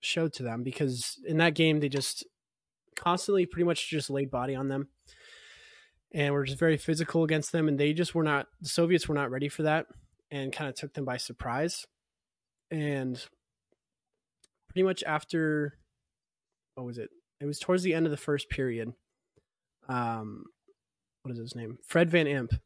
showed 0.00 0.32
to 0.34 0.42
them 0.42 0.62
because 0.62 1.18
in 1.26 1.38
that 1.38 1.54
game 1.54 1.80
they 1.80 1.88
just 1.88 2.24
constantly 2.94 3.46
pretty 3.46 3.64
much 3.64 3.90
just 3.90 4.10
laid 4.10 4.30
body 4.30 4.54
on 4.54 4.68
them 4.68 4.88
and 6.12 6.32
were 6.32 6.44
just 6.44 6.58
very 6.58 6.76
physical 6.76 7.24
against 7.24 7.52
them 7.52 7.68
and 7.68 7.78
they 7.78 7.92
just 7.92 8.14
were 8.14 8.22
not 8.22 8.46
the 8.60 8.68
soviets 8.68 9.08
were 9.08 9.14
not 9.14 9.30
ready 9.30 9.48
for 9.48 9.64
that 9.64 9.86
and 10.30 10.52
kind 10.52 10.68
of 10.68 10.74
took 10.74 10.94
them 10.94 11.04
by 11.04 11.16
surprise 11.16 11.86
and 12.70 13.26
pretty 14.68 14.82
much 14.82 15.02
after 15.04 15.78
what 16.78 16.86
was 16.86 16.98
it? 16.98 17.10
It 17.40 17.46
was 17.46 17.58
towards 17.58 17.82
the 17.82 17.92
end 17.92 18.06
of 18.06 18.12
the 18.12 18.16
first 18.16 18.48
period. 18.48 18.92
Um 19.88 20.44
what 21.22 21.32
is 21.32 21.38
his 21.38 21.56
name? 21.56 21.78
Fred 21.84 22.08
Van 22.10 22.26
Impe 22.26 22.58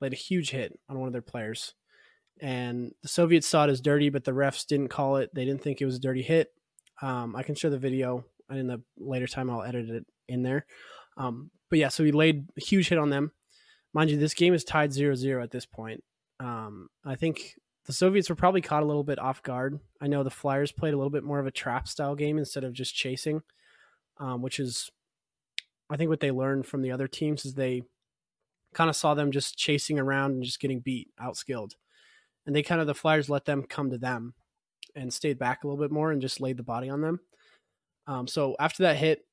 laid 0.00 0.12
a 0.12 0.16
huge 0.16 0.50
hit 0.50 0.78
on 0.88 0.98
one 0.98 1.06
of 1.06 1.12
their 1.12 1.22
players. 1.22 1.74
And 2.40 2.92
the 3.02 3.08
soviets 3.08 3.46
saw 3.46 3.64
it 3.64 3.70
as 3.70 3.80
dirty 3.80 4.10
but 4.10 4.24
the 4.24 4.32
refs 4.32 4.66
didn't 4.66 4.88
call 4.88 5.16
it. 5.16 5.30
They 5.34 5.44
didn't 5.44 5.62
think 5.62 5.80
it 5.80 5.86
was 5.86 5.96
a 5.96 6.00
dirty 6.00 6.22
hit. 6.22 6.48
Um, 7.02 7.34
i 7.36 7.42
can 7.42 7.54
show 7.54 7.70
the 7.70 7.78
video 7.78 8.24
and 8.48 8.58
in 8.58 8.66
the 8.66 8.82
later 8.98 9.26
time. 9.26 9.48
I'll 9.48 9.62
edit 9.62 9.88
it 9.88 10.04
in 10.28 10.42
there. 10.42 10.66
Um, 11.16 11.50
but 11.70 11.78
yeah, 11.78 11.88
so 11.88 12.02
he 12.02 12.12
laid 12.12 12.46
a 12.58 12.60
huge 12.60 12.88
hit 12.88 12.98
on 12.98 13.10
them. 13.10 13.30
Mind 13.94 14.10
you, 14.10 14.18
this 14.18 14.34
game 14.34 14.54
is 14.54 14.64
tied 14.64 14.90
0-0 14.90 15.42
at 15.42 15.50
this 15.50 15.66
point. 15.66 16.02
Um, 16.40 16.88
I 17.04 17.14
think 17.14 17.54
the 17.86 17.92
Soviets 17.92 18.28
were 18.28 18.36
probably 18.36 18.60
caught 18.60 18.82
a 18.82 18.86
little 18.86 19.04
bit 19.04 19.18
off 19.18 19.42
guard. 19.42 19.80
I 20.00 20.06
know 20.06 20.22
the 20.22 20.30
Flyers 20.30 20.72
played 20.72 20.94
a 20.94 20.96
little 20.96 21.10
bit 21.10 21.24
more 21.24 21.40
of 21.40 21.46
a 21.46 21.50
trap 21.50 21.88
style 21.88 22.14
game 22.14 22.38
instead 22.38 22.64
of 22.64 22.72
just 22.72 22.94
chasing, 22.94 23.42
um, 24.20 24.42
which 24.42 24.60
is, 24.60 24.90
I 25.90 25.96
think, 25.96 26.10
what 26.10 26.20
they 26.20 26.30
learned 26.30 26.66
from 26.66 26.82
the 26.82 26.92
other 26.92 27.08
teams 27.08 27.44
is 27.44 27.54
they 27.54 27.82
kind 28.74 28.88
of 28.88 28.94
saw 28.94 29.14
them 29.14 29.32
just 29.32 29.58
chasing 29.58 29.98
around 29.98 30.32
and 30.32 30.44
just 30.44 30.60
getting 30.60 30.80
beat, 30.80 31.08
outskilled, 31.20 31.72
and 32.46 32.54
they 32.54 32.62
kind 32.62 32.80
of 32.80 32.86
the 32.86 32.94
Flyers 32.94 33.28
let 33.28 33.46
them 33.46 33.64
come 33.64 33.90
to 33.90 33.98
them 33.98 34.34
and 34.94 35.12
stayed 35.12 35.38
back 35.38 35.64
a 35.64 35.66
little 35.66 35.82
bit 35.82 35.90
more 35.90 36.12
and 36.12 36.20
just 36.20 36.40
laid 36.40 36.56
the 36.56 36.62
body 36.62 36.88
on 36.88 37.00
them. 37.00 37.20
Um, 38.06 38.26
so 38.26 38.56
after 38.60 38.82
that 38.84 38.96
hit, 38.96 39.24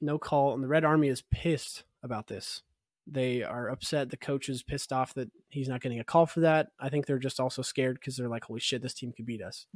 no 0.00 0.18
call, 0.18 0.54
and 0.54 0.62
the 0.62 0.68
Red 0.68 0.84
Army 0.84 1.08
is 1.08 1.22
pissed 1.30 1.84
about 2.02 2.26
this. 2.26 2.62
They 3.06 3.42
are 3.42 3.68
upset. 3.68 4.10
The 4.10 4.16
coach 4.16 4.48
is 4.48 4.62
pissed 4.62 4.92
off 4.92 5.14
that 5.14 5.30
he's 5.48 5.68
not 5.68 5.80
getting 5.80 6.00
a 6.00 6.04
call 6.04 6.26
for 6.26 6.40
that. 6.40 6.68
I 6.78 6.88
think 6.88 7.06
they're 7.06 7.18
just 7.18 7.40
also 7.40 7.62
scared 7.62 7.96
because 7.96 8.16
they're 8.16 8.28
like, 8.28 8.44
"Holy 8.44 8.60
shit, 8.60 8.80
this 8.80 8.94
team 8.94 9.12
could 9.12 9.26
beat 9.26 9.42
us." 9.42 9.66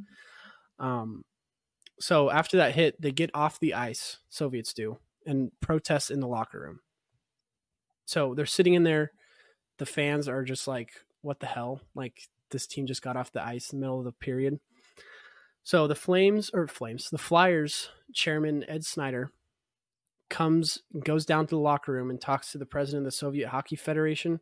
Um, 0.79 1.25
so 1.99 2.31
after 2.31 2.57
that 2.59 2.75
hit, 2.75 3.01
they 3.01 3.13
get 3.13 3.31
off 3.35 3.61
the 3.61 3.75
ice. 3.75 4.19
Soviets 4.29 4.73
do 4.73 4.99
and 5.27 5.51
protest 5.61 6.11
in 6.11 6.21
the 6.21 6.29
locker 6.29 6.61
room. 6.61 6.81
So 8.05 8.35
they're 8.35 8.47
sitting 8.47 8.75
in 8.75 8.85
there. 8.85 9.13
the 9.79 9.87
fans 9.87 10.29
are 10.29 10.43
just 10.43 10.67
like, 10.67 10.91
what 11.21 11.41
the 11.41 11.47
hell? 11.47 11.81
Like 11.95 12.29
this 12.51 12.67
team 12.67 12.87
just 12.87 13.03
got 13.03 13.17
off 13.17 13.33
the 13.33 13.45
ice 13.45 13.73
in 13.73 13.79
the 13.79 13.85
middle 13.85 13.99
of 13.99 14.05
the 14.05 14.13
period. 14.13 14.59
So 15.63 15.87
the 15.87 15.95
Flames 15.95 16.51
or 16.55 16.69
Flames, 16.69 17.11
the 17.11 17.19
Flyers 17.19 17.91
chairman 18.15 18.65
Ed 18.69 18.85
Snider, 18.85 19.33
comes 20.29 20.83
goes 21.05 21.27
down 21.27 21.47
to 21.47 21.55
the 21.55 21.61
locker 21.61 21.93
room 21.93 22.11
and 22.11 22.21
talks 22.21 22.53
to 22.53 22.59
the 22.59 22.67
president 22.67 23.03
of 23.03 23.05
the 23.07 23.17
Soviet 23.17 23.49
Hockey 23.49 23.77
Federation, 23.77 24.41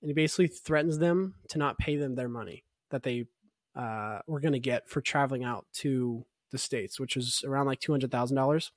and 0.00 0.08
he 0.08 0.12
basically 0.12 0.46
threatens 0.46 0.98
them 0.98 1.34
to 1.48 1.58
not 1.58 1.78
pay 1.78 1.96
them 1.96 2.14
their 2.14 2.28
money 2.28 2.64
that 2.90 3.02
they 3.02 3.26
uh, 3.74 4.20
were 4.26 4.40
going 4.40 4.52
to 4.52 4.58
get 4.58 4.88
for 4.88 5.00
traveling 5.00 5.44
out 5.44 5.66
to 5.74 6.24
the 6.50 6.58
states, 6.58 7.00
which 7.00 7.16
was 7.16 7.44
around 7.46 7.66
like 7.66 7.80
two 7.80 7.92
hundred 7.92 8.10
thousand 8.10 8.36
dollars. 8.36 8.72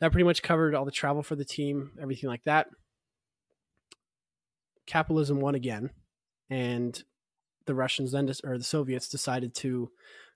That 0.00 0.12
pretty 0.12 0.24
much 0.24 0.42
covered 0.42 0.74
all 0.74 0.84
the 0.84 0.90
travel 0.90 1.22
for 1.22 1.36
the 1.36 1.44
team, 1.44 1.92
everything 2.00 2.28
like 2.28 2.44
that. 2.44 2.68
Capitalism 4.86 5.40
won 5.40 5.54
again, 5.54 5.90
and 6.48 7.02
the 7.66 7.74
Russians 7.74 8.12
then 8.12 8.30
or 8.44 8.58
the 8.58 8.64
Soviets 8.64 9.08
decided 9.08 9.54
to 9.56 9.90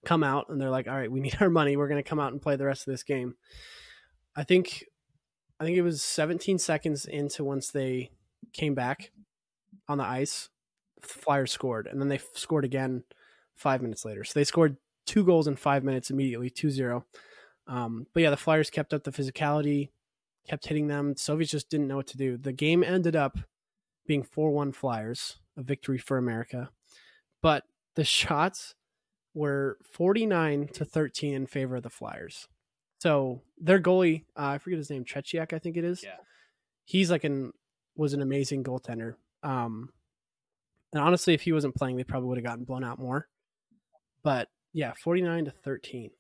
come 0.05 0.23
out 0.23 0.49
and 0.49 0.61
they're 0.61 0.71
like, 0.71 0.87
"All 0.87 0.95
right, 0.97 1.11
we 1.11 1.21
need 1.23 1.37
our 1.41 1.51
money. 1.51 1.77
We're 1.77 1.89
going 1.89 2.03
to 2.03 2.09
come 2.09 2.21
out 2.21 2.33
and 2.33 2.43
play 2.43 2.57
the 2.57 2.67
rest 2.67 2.87
of 2.87 2.93
this 2.93 3.03
game." 3.03 3.35
I 4.37 4.45
think 4.45 4.85
I 5.59 5.65
think 5.65 5.77
it 5.77 5.83
was 5.83 6.03
17 6.03 6.59
seconds 6.59 7.07
into 7.07 7.45
once 7.45 7.71
they 7.71 8.11
came 8.53 8.75
back 8.75 9.13
on 9.89 9.99
the 9.99 10.05
ice, 10.05 10.51
the 11.01 11.09
Flyers 11.09 11.53
scored, 11.53 11.87
and 11.87 12.01
then 12.01 12.09
they 12.09 12.21
scored 12.35 12.65
again 12.65 13.05
five 13.55 13.81
minutes 13.81 14.05
later. 14.05 14.25
So 14.25 14.39
they 14.39 14.45
scored 14.45 14.77
two 15.07 15.25
goals 15.25 15.47
in 15.47 15.57
five 15.57 15.85
minutes 15.85 16.11
immediately, 16.11 16.51
2 16.51 16.71
0. 16.71 17.05
Um, 17.67 18.07
but 18.13 18.23
yeah, 18.23 18.31
the 18.31 18.37
Flyers 18.37 18.71
kept 18.71 18.93
up 18.93 19.05
the 19.05 19.11
physicality, 19.11 19.91
kept 20.49 20.67
hitting 20.67 20.87
them. 20.87 21.17
Soviets 21.17 21.51
just 21.51 21.71
didn't 21.71 21.89
know 21.89 21.97
what 21.97 22.07
to 22.09 22.19
do. 22.19 22.37
The 22.37 22.53
game 22.53 22.85
ended 22.85 23.17
up 23.17 23.39
being 24.07 24.23
4 24.23 24.51
1 24.51 24.73
Flyers, 24.73 25.39
a 25.57 25.63
victory 25.63 25.99
for 25.99 26.19
America. 26.19 26.71
But 27.43 27.65
the 27.95 28.05
shots 28.05 28.75
were 29.35 29.79
49 29.93 30.69
to 30.75 30.85
13 30.85 31.35
in 31.35 31.47
favor 31.47 31.77
of 31.77 31.83
the 31.83 31.91
Flyers. 31.91 32.49
So 32.99 33.43
their 33.59 33.81
goalie, 33.81 34.25
uh, 34.37 34.47
I 34.47 34.59
forget 34.59 34.79
his 34.79 34.91
name, 34.91 35.05
Tretiak, 35.05 35.53
I 35.53 35.59
think 35.59 35.77
it 35.77 35.85
is. 35.85 36.03
Yeah. 36.03 36.17
He's 36.85 37.11
like 37.11 37.25
an 37.25 37.53
was 37.97 38.13
an 38.13 38.23
amazing 38.23 38.65
goaltender. 38.65 39.15
Um, 39.43 39.91
and 40.93 41.03
honestly, 41.03 41.35
if 41.35 41.43
he 41.43 41.53
wasn't 41.53 41.75
playing, 41.75 41.97
they 41.97 42.05
probably 42.05 42.29
would 42.29 42.39
have 42.39 42.45
gotten 42.45 42.65
blown 42.65 42.85
out 42.85 42.99
more. 42.99 43.29
But 44.23 44.49
yeah, 44.75 44.93
forty 45.03 45.23
nine 45.23 45.47
to 45.47 45.51
thirteen 45.51 46.11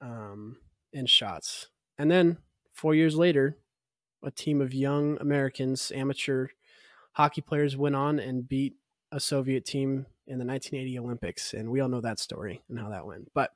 um, 0.00 0.56
in 0.94 1.04
shots, 1.04 1.68
and 1.98 2.10
then 2.10 2.38
four 2.72 2.94
years 2.94 3.16
later, 3.16 3.58
a 4.22 4.30
team 4.30 4.62
of 4.62 4.72
young 4.72 5.18
Americans, 5.20 5.92
amateur 5.94 6.48
hockey 7.12 7.42
players, 7.42 7.76
went 7.76 7.94
on 7.94 8.18
and 8.18 8.48
beat 8.48 8.76
a 9.12 9.20
Soviet 9.20 9.64
team 9.64 10.06
in 10.26 10.38
the 10.38 10.44
1980 10.44 10.98
Olympics, 10.98 11.54
and 11.54 11.70
we 11.70 11.80
all 11.80 11.88
know 11.88 12.00
that 12.00 12.18
story 12.18 12.62
and 12.68 12.78
how 12.78 12.88
that 12.88 13.06
went. 13.06 13.30
But 13.34 13.50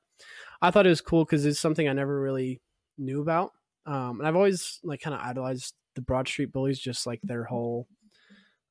I 0.60 0.70
thought 0.70 0.86
it 0.86 0.90
was 0.90 1.00
cool 1.00 1.24
because 1.24 1.46
it's 1.46 1.58
something 1.60 1.88
I 1.88 1.92
never 1.92 2.20
really 2.20 2.60
knew 2.98 3.22
about. 3.22 3.52
Um, 3.86 4.20
and 4.20 4.28
I've 4.28 4.36
always 4.36 4.80
like 4.84 5.00
kind 5.00 5.14
of 5.14 5.20
idolized 5.20 5.74
the 5.94 6.02
Broad 6.02 6.28
Street 6.28 6.52
Bullies, 6.52 6.78
just 6.78 7.06
like 7.06 7.20
their 7.22 7.44
whole, 7.44 7.86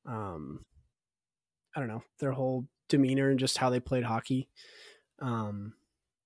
um, 0.06 0.64
I 1.74 1.80
don't 1.80 1.88
know, 1.88 2.04
their 2.20 2.32
whole 2.32 2.66
demeanor 2.88 3.30
and 3.30 3.38
just 3.38 3.58
how 3.58 3.70
they 3.70 3.80
played 3.80 4.04
hockey. 4.04 4.48
Um, 5.20 5.74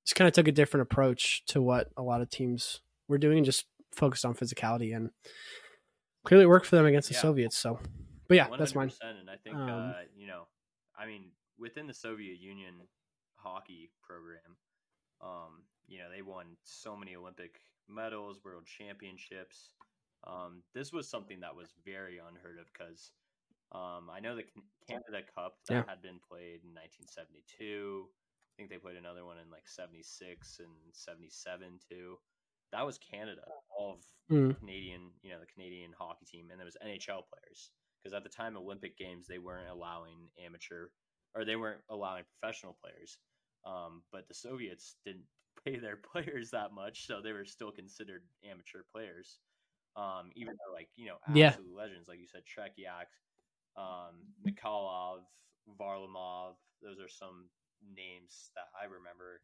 just 0.05 0.17
kind 0.17 0.29
of 0.29 0.35
took 0.35 0.49
a 0.49 0.53
different 0.53 0.83
approach 0.83 1.45
to 1.47 1.63
what 1.63 1.91
a 1.97 2.03
lot 2.03 2.21
of 2.21 2.31
teams 2.31 2.81
were 3.09 3.19
doing 3.19 3.39
and 3.39 3.47
just 3.47 3.67
focused 3.93 4.25
on 4.25 4.35
physicality 4.35 4.95
and 4.97 5.11
clearly 6.25 6.47
worked 6.47 6.67
for 6.67 6.77
them 6.77 6.87
against 6.87 7.09
the 7.09 7.15
Yeah. 7.15 7.21
Soviets. 7.21 7.57
So, 7.57 7.79
but 8.29 8.37
yeah, 8.37 8.49
100%, 8.49 8.59
that's 8.59 8.75
mine. 8.75 8.93
And 9.03 9.31
I 9.31 9.37
think 9.37 9.57
Um, 9.59 9.95
uh, 9.97 10.03
you 10.17 10.27
know, 10.27 10.49
I 10.97 11.07
mean, 11.07 11.33
within 11.59 11.87
the 11.87 11.95
Soviet 11.95 12.39
Union 12.39 12.89
hockey 13.35 13.91
program, 14.03 14.57
um, 15.21 15.65
you 15.87 15.99
know, 15.99 16.11
they 16.11 16.23
won 16.23 16.57
so 16.65 16.97
many 16.97 17.15
Olympic 17.17 17.61
medals, 17.89 18.43
world 18.45 18.67
championships. 18.67 19.75
Um, 20.25 20.63
this 20.75 20.93
was 20.93 21.09
something 21.09 21.41
that 21.41 21.55
was 21.55 21.75
very 21.85 22.19
unheard 22.19 22.59
of 22.59 22.67
because 22.73 23.13
um, 23.73 24.11
I 24.11 24.21
know 24.21 24.37
the 24.37 24.45
Canada 24.89 25.23
Cup 25.35 25.59
that 25.67 25.75
Yeah. 25.75 25.85
had 25.87 26.03
been 26.03 26.21
played 26.21 26.63
in 26.65 26.75
1972. 26.75 28.09
I 28.53 28.57
think 28.57 28.71
they 28.71 28.79
played 28.79 28.97
another 28.97 29.25
one 29.25 29.39
in 29.39 29.51
like 29.51 29.69
76 29.69 30.59
and 30.61 30.73
77 30.93 31.81
too. 31.89 32.19
That 32.73 32.87
was 32.87 32.99
Canada, 32.99 33.45
all 33.79 33.95
of 33.95 34.05
Mm. 34.31 34.57
Canadian, 34.59 35.13
you 35.23 35.31
know, 35.31 35.41
the 35.41 35.47
Canadian 35.47 35.93
hockey 35.93 36.27
team, 36.27 36.51
and 36.51 36.59
there 36.61 36.65
was 36.67 36.77
NHL 36.83 37.23
players 37.23 37.73
because 38.03 38.15
at 38.15 38.23
the 38.23 38.29
time 38.29 38.57
Olympic 38.57 38.97
Games 38.97 39.27
they 39.27 39.39
weren't 39.39 39.69
allowing 39.71 40.31
amateur 40.39 40.89
or 41.35 41.45
they 41.45 41.57
weren't 41.57 41.83
allowing 41.89 42.25
professional 42.25 42.75
players. 42.75 43.19
Um, 43.65 44.03
but 44.13 44.29
the 44.29 44.35
Soviets 44.35 44.97
didn't 45.05 45.27
pay 45.65 45.79
their 45.79 45.97
players 45.97 46.51
that 46.51 46.73
much, 46.73 47.07
so 47.07 47.21
they 47.21 47.33
were 47.33 47.45
still 47.45 47.73
considered 47.73 48.29
amateur 48.49 48.83
players. 48.93 49.41
Um, 49.97 50.31
even 50.37 50.55
though, 50.57 50.73
like 50.73 50.91
you 50.97 51.07
know, 51.07 51.19
Yeah. 51.27 51.57
legends, 51.59 52.09
like 52.09 52.19
you 52.21 52.27
said, 52.27 52.45
Tretiak, 52.47 53.07
um, 53.77 54.27
Mikhailov, 54.47 55.25
Varlamov. 55.79 56.55
Those 56.83 57.01
are 57.01 57.09
some 57.09 57.51
names 57.83 58.51
that 58.55 58.69
I 58.75 58.85
remember. 58.87 59.41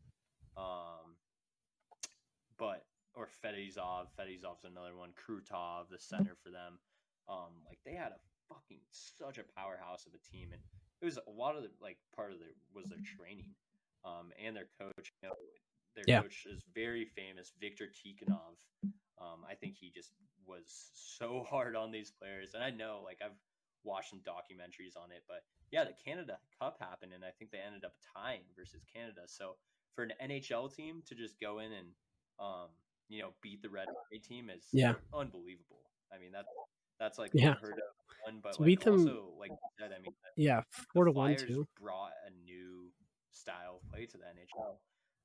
Um, 0.57 1.16
but 2.59 2.84
or 3.14 3.28
Fetisov, 3.43 4.07
Fetisov's 4.18 4.64
another 4.64 4.95
one. 4.95 5.11
Krutov, 5.14 5.89
the 5.91 5.99
center 5.99 6.36
for 6.43 6.51
them. 6.51 6.78
Um, 7.28 7.62
like 7.66 7.78
they 7.84 7.95
had 7.95 8.12
a 8.12 8.20
fucking 8.49 8.80
such 8.91 9.39
a 9.39 9.45
powerhouse 9.57 10.07
of 10.07 10.14
a 10.14 10.22
team, 10.36 10.49
and 10.53 10.61
it 11.01 11.05
was 11.05 11.18
a 11.18 11.30
lot 11.30 11.57
of 11.57 11.62
the 11.62 11.70
like 11.80 11.99
part 12.14 12.32
of 12.32 12.39
their 12.39 12.55
was 12.74 12.86
their 12.89 13.03
training, 13.16 13.55
um, 14.05 14.32
and 14.43 14.57
their 14.57 14.68
coach. 14.80 15.12
You 15.22 15.28
know, 15.28 15.34
their 15.95 16.05
Yeah. 16.07 16.22
coach 16.22 16.47
is 16.47 16.62
very 16.74 17.05
famous, 17.05 17.53
Victor 17.61 17.86
Tikhonov. 17.86 18.57
Um, 19.20 19.45
I 19.49 19.55
think 19.55 19.74
he 19.76 19.91
just 19.91 20.12
was 20.47 20.91
so 20.95 21.43
hard 21.51 21.76
on 21.76 21.91
these 21.91 22.11
players, 22.11 22.55
and 22.55 22.62
I 22.62 22.70
know 22.70 23.03
like 23.05 23.18
I've 23.22 23.36
watched 23.85 24.11
some 24.11 24.20
documentaries 24.20 24.97
on 24.97 25.12
it, 25.12 25.24
but 25.29 25.43
yeah, 25.70 25.85
the 25.85 25.93
Canada 25.93 26.39
Cup 26.59 26.79
happened, 26.81 27.12
and 27.12 27.24
I 27.24 27.31
think 27.31 27.51
they 27.51 27.59
ended 27.59 27.85
up 27.85 27.95
tying 28.14 28.43
versus 28.57 28.83
Canada. 28.93 29.22
So 29.26 29.57
for 29.95 30.05
an 30.05 30.12
NHL 30.20 30.68
team 30.68 31.03
to 31.07 31.14
just 31.14 31.41
go 31.41 31.59
in 31.61 31.72
and 31.72 31.89
um, 32.39 32.68
you 33.09 33.22
know 33.22 33.35
beat 33.43 33.62
the 33.62 33.70
Red 33.70 33.89
Army 33.89 34.20
team 34.20 34.51
is 34.51 34.64
Yeah. 34.72 34.95
unbelievable. 35.12 35.91
I 36.12 36.18
mean 36.18 36.33
that's 36.33 36.53
that's 36.99 37.18
like 37.18 37.33
Yeah. 37.33 37.55
unheard 37.55 37.79
of. 37.79 37.95
One, 38.24 38.41
but 38.43 38.55
To 38.55 38.62
like, 38.62 38.66
beat 38.66 38.85
them- 38.85 39.14
also 39.14 39.35
like 39.39 39.55
said, 39.79 39.93
I 39.93 40.01
mean 40.01 40.14
the 40.22 40.31
Yeah, 40.37 40.62
four 40.93 41.05
to 41.05 41.12
one 41.12 41.37
too. 41.37 41.66
brought 41.81 42.12
a 42.26 42.31
new 42.31 42.93
style 43.31 43.76
of 43.83 43.91
play 43.91 44.07
to 44.07 44.18
the 44.18 44.24
NHL. 44.24 44.81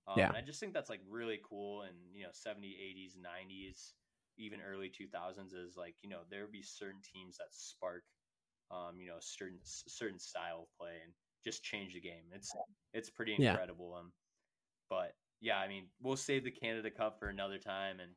Um, 0.08 0.20
Yeah. 0.20 0.28
and 0.28 0.38
I 0.38 0.41
just 0.41 0.60
think 0.60 0.74
that's 0.74 0.89
like 0.89 1.01
really 1.08 1.39
cool. 1.47 1.84
And 1.84 1.95
you 2.14 2.24
know, 2.24 2.30
70s, 2.32 2.78
80s, 2.80 3.16
90s, 3.22 3.93
even 4.38 4.62
early 4.62 4.89
2000s 4.89 5.54
is 5.54 5.78
like 5.78 5.95
you 6.04 6.10
know 6.10 6.22
there 6.30 6.41
would 6.41 6.51
be 6.51 6.64
certain 6.64 7.01
teams 7.01 7.38
that 7.38 7.47
spark, 7.51 8.04
um, 8.74 8.99
you 8.99 9.07
know, 9.07 9.17
certain 9.21 9.59
certain 9.63 10.19
style 10.19 10.63
of 10.63 10.78
play 10.80 10.95
and 11.03 11.13
just 11.45 11.63
change 11.63 11.93
the 11.93 12.01
game. 12.01 12.26
It's 12.34 12.53
it's 12.93 13.09
pretty 13.09 13.36
Yeah. 13.38 13.51
incredible. 13.51 13.95
Um, 13.95 14.11
but 14.89 15.13
yeah, 15.41 15.57
I 15.57 15.67
mean, 15.67 15.88
we'll 16.01 16.17
save 16.17 16.43
the 16.43 16.51
Canada 16.51 16.89
Cup 16.91 17.19
for 17.19 17.30
another 17.30 17.57
time 17.59 17.99
and 17.99 18.11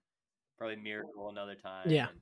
probably 0.59 0.77
Miracle 0.77 1.29
another 1.29 1.55
time. 1.55 1.89
Yeah. 1.91 2.09
And, 2.09 2.21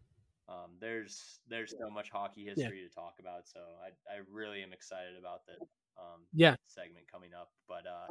um, 0.49 0.71
there's 0.81 1.41
there's 1.49 1.75
so 1.81 1.91
much 1.91 2.11
hockey 2.11 2.45
history 2.45 2.87
to 2.87 2.95
talk 2.95 3.15
about, 3.21 3.49
so 3.49 3.61
I 3.61 3.91
I 4.13 4.19
really 4.31 4.63
am 4.63 4.73
excited 4.73 5.17
about 5.19 5.41
the 5.47 5.55
um 6.01 6.27
Yeah. 6.33 6.57
segment 6.67 7.07
coming 7.11 7.33
up. 7.35 7.51
But 7.69 7.87
uh, 7.87 8.09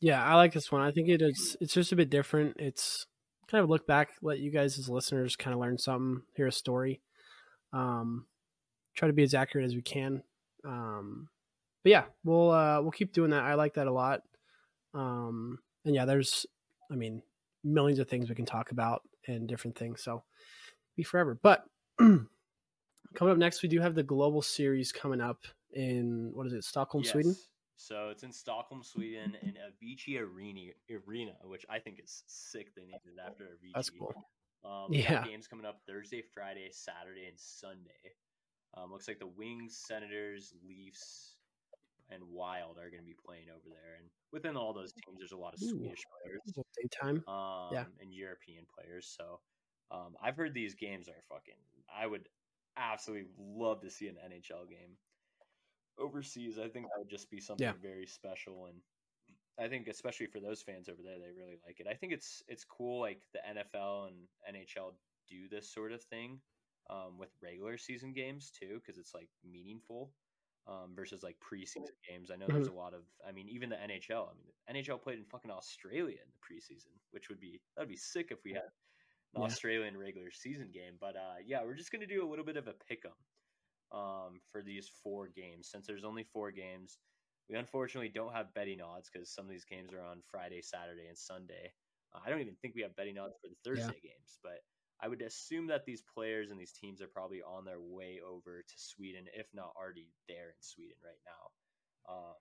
Yeah, 0.00 0.24
I 0.24 0.34
like 0.34 0.52
this 0.52 0.72
one. 0.72 0.80
I 0.82 0.90
think 0.90 1.08
it 1.08 1.22
is. 1.22 1.56
It's 1.60 1.74
just 1.74 1.92
a 1.92 1.96
bit 1.96 2.10
different. 2.10 2.56
It's 2.58 3.06
kind 3.48 3.62
of 3.62 3.70
look 3.70 3.86
back, 3.86 4.10
let 4.22 4.40
you 4.40 4.50
guys 4.50 4.78
as 4.78 4.88
listeners 4.88 5.36
kind 5.36 5.54
of 5.54 5.60
learn 5.60 5.78
something, 5.78 6.22
hear 6.34 6.46
a 6.46 6.52
story. 6.52 7.02
Um, 7.72 8.26
try 8.94 9.08
to 9.08 9.14
be 9.14 9.22
as 9.22 9.34
accurate 9.34 9.66
as 9.66 9.74
we 9.74 9.82
can. 9.82 10.22
Um, 10.64 11.28
but 11.82 11.90
yeah, 11.90 12.04
we'll 12.24 12.50
uh, 12.50 12.80
we'll 12.80 12.90
keep 12.92 13.12
doing 13.12 13.30
that. 13.30 13.42
I 13.44 13.54
like 13.54 13.74
that 13.74 13.86
a 13.86 13.92
lot. 13.92 14.22
Um, 14.94 15.58
and 15.84 15.94
yeah, 15.94 16.04
there's, 16.04 16.46
I 16.90 16.94
mean, 16.94 17.22
millions 17.64 17.98
of 17.98 18.08
things 18.08 18.28
we 18.28 18.34
can 18.34 18.46
talk 18.46 18.70
about 18.70 19.02
and 19.26 19.48
different 19.48 19.76
things. 19.76 20.02
So 20.02 20.22
be 20.96 21.02
forever. 21.02 21.38
But 21.42 21.64
coming 21.98 22.28
up 23.20 23.38
next, 23.38 23.62
we 23.62 23.68
do 23.68 23.80
have 23.80 23.94
the 23.94 24.02
global 24.02 24.42
series 24.42 24.92
coming 24.92 25.20
up 25.20 25.38
in 25.72 26.30
what 26.34 26.46
is 26.46 26.52
it, 26.52 26.64
Stockholm, 26.64 27.04
Sweden? 27.04 27.36
So 27.76 28.10
it's 28.10 28.22
in 28.22 28.32
Stockholm, 28.32 28.82
Sweden, 28.84 29.36
in 29.42 29.54
Avicii 29.54 30.20
Arena, 30.20 30.72
Arena, 30.90 31.32
which 31.44 31.64
I 31.68 31.78
think 31.78 31.98
is 31.98 32.22
sick. 32.26 32.74
They 32.76 32.82
named 32.82 33.00
it 33.06 33.20
after 33.26 33.44
Avicii. 33.44 33.72
That's 33.74 33.90
cool. 33.90 34.14
Um, 34.64 34.92
Yeah. 34.92 35.24
games 35.24 35.48
coming 35.48 35.66
up 35.66 35.80
Thursday, 35.88 36.22
Friday, 36.22 36.68
Saturday, 36.70 37.26
and 37.26 37.38
Sunday. 37.38 38.14
Um, 38.74 38.90
looks 38.90 39.08
like 39.08 39.18
the 39.18 39.26
Wings, 39.26 39.76
Senators, 39.86 40.54
Leafs, 40.66 41.36
and 42.10 42.22
Wild 42.30 42.78
are 42.78 42.90
going 42.90 43.00
to 43.02 43.06
be 43.06 43.14
playing 43.26 43.46
over 43.50 43.68
there. 43.68 43.96
And 43.98 44.08
within 44.32 44.56
all 44.56 44.72
those 44.72 44.92
teams, 44.92 45.18
there's 45.18 45.32
a 45.32 45.36
lot 45.36 45.54
of 45.54 45.62
Ooh. 45.62 45.68
Swedish 45.68 46.02
players 46.22 46.40
Little 46.46 46.66
Daytime. 46.80 47.24
um, 47.28 47.72
Yeah. 47.72 47.84
and 48.00 48.12
European 48.12 48.64
players. 48.74 49.06
So 49.16 49.40
um, 49.90 50.16
I've 50.22 50.36
heard 50.36 50.54
these 50.54 50.74
games 50.74 51.08
are 51.08 51.22
fucking. 51.28 51.54
I 51.94 52.06
would 52.06 52.28
absolutely 52.76 53.28
love 53.38 53.80
to 53.82 53.90
see 53.90 54.08
an 54.08 54.16
NHL 54.16 54.68
game. 54.68 54.96
overseas, 55.98 56.58
I 56.58 56.68
think 56.68 56.86
that 56.86 56.98
would 56.98 57.10
just 57.10 57.30
be 57.30 57.40
something 57.40 57.66
Yeah. 57.66 57.72
very 57.74 58.06
special, 58.06 58.66
and 58.66 58.82
I 59.58 59.68
think 59.68 59.88
especially 59.88 60.26
for 60.26 60.40
those 60.40 60.62
fans 60.62 60.88
over 60.88 61.02
there, 61.02 61.18
they 61.18 61.30
really 61.30 61.58
like 61.66 61.80
it. 61.80 61.86
I 61.86 61.94
think 61.94 62.12
it's 62.14 62.42
it's 62.48 62.64
cool, 62.64 63.00
like 63.00 63.20
the 63.32 63.40
NFL 63.46 64.08
and 64.08 64.28
NHL 64.56 64.94
do 65.28 65.48
this 65.48 65.68
sort 65.68 65.92
of 65.92 66.02
thing 66.04 66.40
um, 66.90 67.18
with 67.18 67.30
regular 67.42 67.78
season 67.78 68.12
games 68.12 68.50
too, 68.50 68.80
because 68.80 68.98
it's 68.98 69.14
like 69.14 69.28
meaningful 69.44 70.14
um, 70.66 70.94
versus 70.94 71.22
like 71.22 71.36
preseason 71.40 71.86
games. 72.08 72.30
I 72.30 72.36
know 72.36 72.46
there's 72.48 72.68
a 72.68 72.72
lot 72.72 72.94
of, 72.94 73.02
I 73.26 73.32
mean, 73.32 73.48
even 73.48 73.68
the 73.70 73.76
NHL. 73.76 74.28
I 74.28 74.34
mean, 74.34 74.46
the 74.66 74.74
NHL 74.74 75.02
played 75.02 75.18
in 75.18 75.24
fucking 75.24 75.50
Australia 75.50 76.18
in 76.22 76.30
the 76.30 76.38
preseason, 76.54 76.92
which 77.10 77.28
would 77.28 77.40
be 77.40 77.60
that'd 77.76 77.88
be 77.88 77.96
sick 77.96 78.28
if 78.30 78.38
we 78.44 78.52
had 78.52 78.62
an 79.34 79.40
Yeah. 79.40 79.46
Australian 79.46 79.96
regular 79.96 80.30
season 80.30 80.70
game. 80.70 80.96
But 81.00 81.16
uh, 81.16 81.36
yeah, 81.44 81.62
we're 81.64 81.74
just 81.74 81.90
gonna 81.90 82.06
do 82.06 82.24
a 82.24 82.28
little 82.28 82.44
bit 82.44 82.56
of 82.56 82.68
a 82.68 82.74
pick 82.74 83.04
'em 83.04 83.98
um, 83.98 84.40
for 84.50 84.62
these 84.62 84.88
four 85.02 85.28
games. 85.28 85.68
Since 85.68 85.86
there's 85.86 86.04
only 86.04 86.24
four 86.24 86.50
games, 86.52 86.98
we 87.48 87.56
unfortunately 87.56 88.08
don't 88.08 88.32
have 88.32 88.54
betting 88.54 88.80
odds 88.80 89.10
because 89.12 89.30
some 89.34 89.44
of 89.44 89.50
these 89.50 89.64
games 89.64 89.92
are 89.92 90.00
on 90.02 90.22
Friday, 90.22 90.62
Saturday, 90.62 91.06
and 91.08 91.18
Sunday. 91.18 91.72
Uh, 92.14 92.20
I 92.24 92.30
don't 92.30 92.40
even 92.40 92.56
think 92.56 92.74
we 92.74 92.82
have 92.82 92.94
betting 92.96 93.18
odds 93.18 93.36
for 93.40 93.48
the 93.48 93.56
Thursday 93.64 94.00
games, 94.00 94.38
but 94.42 94.60
I 95.02 95.08
would 95.08 95.20
assume 95.22 95.66
that 95.66 95.84
these 95.84 96.02
players 96.02 96.50
and 96.50 96.60
these 96.60 96.72
teams 96.72 97.02
are 97.02 97.08
probably 97.08 97.42
on 97.42 97.64
their 97.64 97.80
way 97.80 98.20
over 98.24 98.62
to 98.62 98.74
Sweden, 98.78 99.24
if 99.34 99.46
not 99.52 99.74
already 99.76 100.08
there 100.28 100.50
in 100.50 100.60
Sweden 100.60 100.96
right 101.04 101.18
now. 101.26 102.14
Um, 102.14 102.34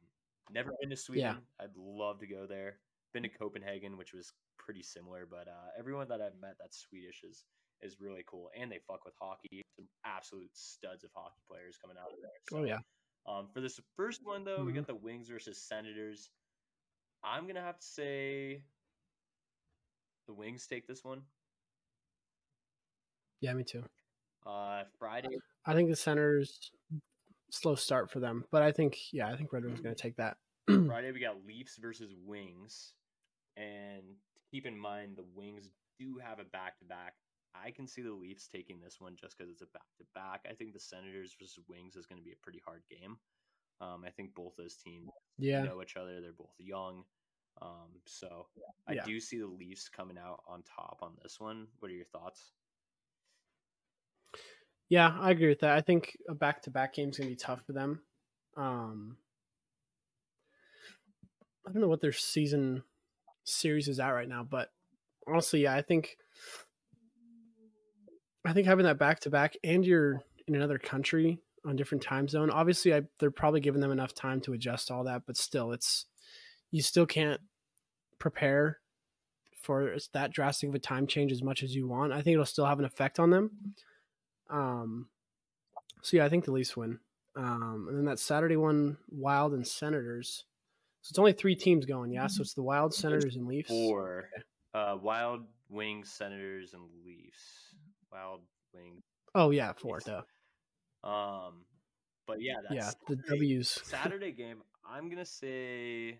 never 0.51 0.71
been 0.79 0.91
to 0.91 0.95
Sweden. 0.95 1.47
I'd 1.59 1.75
love 1.75 2.19
to 2.19 2.27
go 2.27 2.45
there. 2.45 2.79
Been 3.13 3.23
to 3.23 3.29
Copenhagen, 3.29 3.97
which 3.97 4.13
was 4.13 4.31
pretty 4.57 4.83
similar, 4.83 5.25
but 5.25 5.47
uh, 5.47 5.69
everyone 5.77 6.07
that 6.09 6.21
I've 6.21 6.39
met 6.39 6.55
that's 6.59 6.77
Swedish 6.77 7.23
is 7.23 7.45
is 7.81 7.99
really 7.99 8.23
cool, 8.27 8.51
and 8.55 8.71
they 8.71 8.79
fuck 8.87 9.03
with 9.05 9.15
hockey. 9.19 9.63
Some 9.75 9.87
absolute 10.05 10.55
studs 10.55 11.03
of 11.03 11.09
hockey 11.15 11.41
players 11.49 11.77
coming 11.81 11.97
out 11.97 12.11
of 12.11 12.19
there. 12.21 12.31
So, 12.43 12.57
Oh 12.59 12.63
yeah. 12.63 12.79
um, 13.25 13.49
for 13.51 13.59
this 13.59 13.79
first 13.95 14.23
one 14.23 14.43
though, 14.43 14.63
we 14.65 14.71
Mhm. 14.71 14.75
got 14.75 14.87
the 14.87 14.95
Wings 14.95 15.29
versus 15.29 15.57
Senators. 15.67 16.29
I'm 17.23 17.47
gonna 17.47 17.61
have 17.61 17.79
to 17.79 17.85
say 17.85 18.63
the 20.27 20.33
Wings 20.33 20.67
take 20.67 20.85
this 20.85 21.03
one. 21.03 21.25
Yeah, 23.41 23.53
me 23.53 23.63
too. 23.63 23.83
Uh, 24.45 24.83
Friday, 24.97 25.37
I 25.65 25.73
think 25.73 25.89
the 25.89 25.95
Senators 25.95 26.71
slow 27.51 27.75
start 27.75 28.09
for 28.09 28.19
them, 28.19 28.45
but 28.51 28.61
I 28.61 28.71
think 28.71 28.97
yeah, 29.11 29.27
I 29.27 29.35
think 29.35 29.51
Red 29.51 29.65
Wings 29.65 29.81
going 29.81 29.95
to 29.95 30.01
take 30.01 30.15
that. 30.17 30.37
Friday 30.87 31.11
we 31.11 31.19
got 31.19 31.45
Leafs 31.45 31.77
versus 31.77 32.11
Wings, 32.25 32.93
and 33.57 34.03
keep 34.49 34.65
in 34.65 34.77
mind 34.77 35.17
the 35.17 35.25
Wings 35.35 35.69
do 35.99 36.17
have 36.23 36.39
a 36.39 36.45
back 36.45 36.79
to 36.79 36.85
back. 36.85 37.15
I 37.53 37.71
can 37.71 37.87
see 37.87 38.01
the 38.01 38.13
Leafs 38.13 38.47
taking 38.47 38.79
this 38.79 39.01
one 39.01 39.15
just 39.19 39.37
because 39.37 39.51
it's 39.51 39.61
a 39.61 39.67
back 39.67 39.87
to 39.97 40.05
back. 40.15 40.45
I 40.49 40.53
think 40.53 40.73
the 40.73 40.79
Senators 40.79 41.35
versus 41.39 41.59
Wings 41.67 41.95
is 41.95 42.05
going 42.05 42.19
to 42.19 42.23
be 42.23 42.31
a 42.31 42.43
pretty 42.43 42.61
hard 42.65 42.83
game. 42.89 43.17
Um, 43.81 44.03
I 44.05 44.09
think 44.11 44.33
both 44.33 44.55
those 44.55 44.77
teams 44.77 45.09
yeah, 45.37 45.63
know 45.63 45.81
each 45.81 45.97
other. 45.97 46.21
They're 46.21 46.31
both 46.31 46.53
young. 46.59 47.03
Um, 47.61 47.99
so 48.05 48.47
I 48.87 48.93
Yeah. 48.93 49.05
do 49.05 49.19
see 49.19 49.37
the 49.39 49.47
Leafs 49.47 49.89
coming 49.89 50.17
out 50.17 50.43
on 50.47 50.63
top 50.63 50.99
on 51.01 51.17
this 51.21 51.39
one. 51.39 51.67
What 51.79 51.91
are 51.91 51.95
your 51.95 52.05
thoughts? 52.05 52.53
Yeah, 54.91 55.15
I 55.21 55.31
agree 55.31 55.47
with 55.47 55.61
that. 55.61 55.71
I 55.71 55.79
think 55.79 56.17
a 56.27 56.35
back 56.35 56.63
to 56.63 56.69
back 56.69 56.95
game 56.95 57.11
is 57.11 57.17
going 57.17 57.29
to 57.29 57.33
be 57.33 57.39
tough 57.39 57.63
for 57.65 57.71
them. 57.71 58.01
Um, 58.57 59.15
I 61.65 61.71
don't 61.71 61.81
know 61.81 61.87
what 61.87 62.01
their 62.01 62.11
season 62.11 62.83
series 63.45 63.87
is 63.87 64.01
at 64.01 64.09
right 64.09 64.27
now, 64.27 64.43
but 64.43 64.69
honestly, 65.25 65.63
yeah, 65.63 65.73
I 65.73 65.81
think 65.81 66.17
I 68.43 68.51
think 68.51 68.67
having 68.67 68.83
that 68.83 68.99
back 68.99 69.21
to 69.21 69.29
back 69.29 69.53
and 69.63 69.85
you're 69.85 70.23
in 70.45 70.55
another 70.55 70.77
country 70.77 71.39
on 71.65 71.77
different 71.77 72.03
time 72.03 72.27
zone. 72.27 72.49
Obviously, 72.49 72.93
I, 72.93 73.03
they're 73.17 73.31
probably 73.31 73.61
giving 73.61 73.79
them 73.79 73.93
enough 73.93 74.13
time 74.13 74.41
to 74.41 74.51
adjust 74.51 74.91
all 74.91 75.05
that, 75.05 75.21
but 75.25 75.37
still, 75.37 75.71
it's 75.71 76.05
you 76.69 76.81
still 76.81 77.05
can't 77.05 77.39
prepare 78.19 78.79
for 79.63 79.95
that 80.11 80.33
drastic 80.33 80.67
of 80.67 80.75
a 80.75 80.79
time 80.79 81.07
change 81.07 81.31
as 81.31 81.41
much 81.41 81.63
as 81.63 81.73
you 81.73 81.87
want. 81.87 82.11
I 82.11 82.21
think 82.21 82.33
it'll 82.33 82.45
still 82.45 82.65
have 82.65 82.79
an 82.79 82.83
effect 82.83 83.21
on 83.21 83.29
them. 83.29 83.51
Um, 84.51 85.07
so 86.01 86.17
yeah, 86.17 86.25
I 86.25 86.29
think 86.29 86.45
the 86.45 86.51
Leafs 86.51 86.75
win. 86.77 86.99
Um, 87.35 87.85
and 87.89 87.97
then 87.97 88.05
that 88.05 88.19
Saturday 88.19 88.57
one, 88.57 88.97
Wild 89.09 89.53
and 89.53 89.65
Senators. 89.65 90.43
So 91.01 91.11
it's 91.11 91.19
only 91.19 91.33
three 91.33 91.55
teams 91.55 91.85
going, 91.85 92.11
yeah. 92.11 92.27
So 92.27 92.41
it's 92.41 92.53
the 92.53 92.61
Wild, 92.61 92.93
Senators, 92.93 93.35
and 93.37 93.47
Leafs. 93.47 93.69
Four. 93.69 94.29
Uh, 94.73 94.97
Wild 95.01 95.41
Wings, 95.69 96.09
Senators, 96.11 96.73
and 96.73 96.83
Leafs. 97.05 97.73
Wild 98.11 98.41
Wings. 98.73 99.01
Oh 99.33 99.49
yeah, 99.51 99.71
four. 99.73 99.95
Leafs. 99.95 100.05
Duh. 100.05 100.21
Um, 101.09 101.65
but 102.27 102.41
yeah, 102.41 102.55
that's 102.61 102.75
Yeah, 102.75 102.91
the 103.07 103.15
Saturday- 103.15 103.29
W's. 103.29 103.69
Saturday 103.83 104.31
game. 104.31 104.61
I'm 104.87 105.09
gonna 105.09 105.25
say. 105.25 106.09
I 106.09 106.17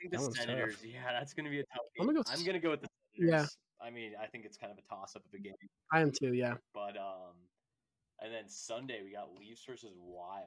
think 0.00 0.12
the 0.12 0.18
one's 0.20 0.34
tough. 0.36 0.46
Senators. 0.46 0.76
Yeah, 0.84 1.12
that's 1.12 1.32
gonna 1.34 1.50
be 1.50 1.60
a 1.60 1.64
tough 1.64 1.84
I'm 2.00 2.06
gonna 2.06 2.22
go 2.22 2.30
I'm 2.32 2.44
gonna 2.44 2.58
go 2.60 2.70
with 2.70 2.82
the 2.82 2.88
Yeah. 3.14 3.26
Senators. 3.28 3.56
I 3.80 3.90
mean, 3.90 4.12
I 4.20 4.26
think 4.26 4.44
it's 4.44 4.56
kind 4.56 4.72
of 4.72 4.78
a 4.78 4.82
toss 4.94 5.16
up 5.16 5.24
of 5.26 5.34
a 5.34 5.38
game. 5.38 5.54
I 5.92 6.00
am 6.00 6.10
too. 6.10 6.32
Yeah. 6.32 6.54
But 6.74 6.96
um, 6.96 7.34
and 8.20 8.32
then 8.32 8.48
Sunday 8.48 9.00
we 9.04 9.12
got 9.12 9.34
Leafs 9.38 9.64
versus 9.64 9.92
Wild. 9.96 10.46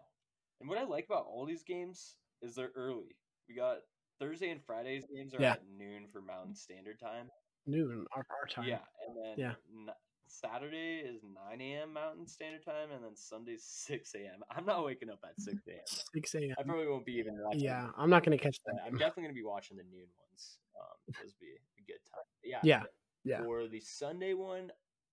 And 0.59 0.67
what 0.69 0.77
I 0.77 0.83
like 0.83 1.05
about 1.05 1.25
all 1.25 1.45
these 1.45 1.63
games 1.63 2.15
is 2.41 2.55
they're 2.55 2.71
early. 2.75 3.15
We 3.47 3.55
got 3.55 3.77
Thursday 4.19 4.49
and 4.49 4.61
Friday's 4.63 5.05
games 5.13 5.33
are 5.33 5.41
Yeah. 5.41 5.53
at 5.53 5.61
noon 5.77 6.07
for 6.11 6.21
Mountain 6.21 6.55
Standard 6.55 6.99
Time. 6.99 7.29
Noon 7.65 8.05
our, 8.15 8.25
our 8.41 8.47
time. 8.47 8.65
Yeah, 8.67 8.79
and 9.07 9.15
then 9.17 9.33
Yeah. 9.37 9.53
n- 9.71 9.93
Saturday 10.27 10.99
is 10.99 11.23
9 11.23 11.61
a.m. 11.61 11.93
Mountain 11.93 12.27
Standard 12.27 12.63
Time, 12.63 12.91
and 12.91 13.03
then 13.03 13.15
Sunday's 13.15 13.63
6 13.63 14.13
a.m. 14.15 14.43
I'm 14.51 14.65
not 14.65 14.85
waking 14.85 15.09
up 15.09 15.19
at 15.23 15.39
6 15.41 15.57
a.m. 15.67 15.77
Six 16.13 16.35
a.m. 16.35 16.53
I 16.59 16.63
probably 16.63 16.87
won't 16.87 17.05
be 17.05 17.13
even. 17.13 17.35
watching 17.39 17.61
Yeah, 17.61 17.89
I'm 17.97 18.09
not 18.09 18.23
going 18.23 18.37
to 18.37 18.43
catch 18.43 18.59
that. 18.65 18.75
I'm 18.85 18.93
definitely 18.97 19.23
gonna 19.23 19.33
be 19.33 19.43
watching 19.43 19.77
the 19.77 19.83
noon 19.83 20.07
ones. 20.19 20.59
Um, 20.79 21.13
those 21.23 21.33
be 21.39 21.47
a 21.79 21.81
good 21.87 21.99
time. 22.13 22.25
But 22.41 22.49
yeah, 22.49 22.59
Yeah, 22.63 22.83
yeah. 23.29 23.43
For 23.43 23.67
the 23.67 23.79
Sunday 23.79 24.33
one, 24.33 24.71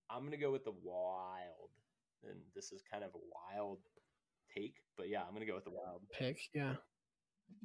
I'm 0.09 0.23
gonna 0.23 0.37
go 0.37 0.51
with 0.51 0.63
the 0.63 0.73
Wild, 0.83 1.69
and 2.23 2.39
this 2.55 2.71
is 2.71 2.81
kind 2.91 3.03
of 3.03 3.11
a 3.13 3.57
wild 3.57 3.79
take, 4.53 4.75
but 4.97 5.09
yeah, 5.09 5.21
I'm 5.27 5.33
gonna 5.33 5.45
go 5.45 5.55
with 5.55 5.65
the 5.65 5.71
Wild. 5.71 6.01
Pick. 6.11 6.37
Yeah. 6.53 6.75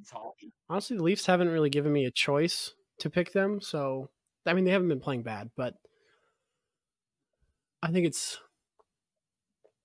It's 0.00 0.10
hockey. 0.10 0.52
Honestly, 0.68 0.96
the 0.96 1.02
Leafs 1.02 1.26
haven't 1.26 1.48
really 1.48 1.70
given 1.70 1.92
me 1.92 2.04
a 2.04 2.10
choice 2.10 2.72
to 3.00 3.10
pick 3.10 3.32
them. 3.32 3.60
So, 3.60 4.10
I 4.46 4.52
mean, 4.54 4.64
they 4.64 4.70
haven't 4.70 4.88
been 4.88 5.00
playing 5.00 5.22
bad, 5.24 5.50
but 5.56 5.74
I 7.82 7.90
think 7.90 8.06
it's. 8.06 8.38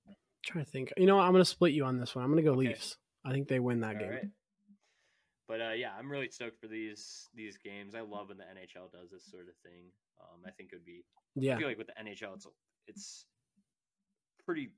I'm 0.08 0.14
trying 0.46 0.66
to 0.66 0.72
think. 0.72 0.94
You 0.98 1.08
know, 1.08 1.18
what? 1.18 1.24
I'm 1.24 1.32
going 1.32 1.42
to 1.44 1.50
split 1.50 1.74
you 1.74 1.84
on 1.86 1.98
this 1.98 2.16
one. 2.16 2.24
I'm 2.24 2.32
going 2.32 2.44
to 2.44 2.50
go 2.50 2.56
Okay. 2.58 2.70
Leafs. 2.70 2.98
I 3.26 3.32
think 3.32 3.48
they 3.48 3.60
win 3.60 3.82
that 3.82 3.96
All 3.96 4.02
game. 4.02 4.10
right. 4.10 4.28
But 5.48 5.62
uh, 5.62 5.72
yeah, 5.72 5.92
I'm 5.98 6.12
really 6.12 6.30
stoked 6.30 6.60
for 6.60 6.68
these 6.68 7.28
these 7.34 7.58
games. 7.58 7.96
I 7.96 8.02
love 8.02 8.30
when 8.30 8.38
the 8.38 8.44
NHL 8.44 8.92
does 8.92 9.10
this 9.12 9.26
sort 9.26 9.48
of 9.48 9.56
thing. 9.64 9.92
Um, 10.20 10.42
I 10.46 10.52
think 10.52 10.72
it 10.72 10.76
would 10.76 10.86
be 10.86 11.04
Yeah. 11.36 11.56
I 11.56 11.60
feel 11.60 11.68
like 11.68 11.78
with 11.78 11.88
the 11.88 11.94
NHL, 12.04 12.36
it's 12.36 12.48
it's 12.88 13.26
pretty 14.46 14.70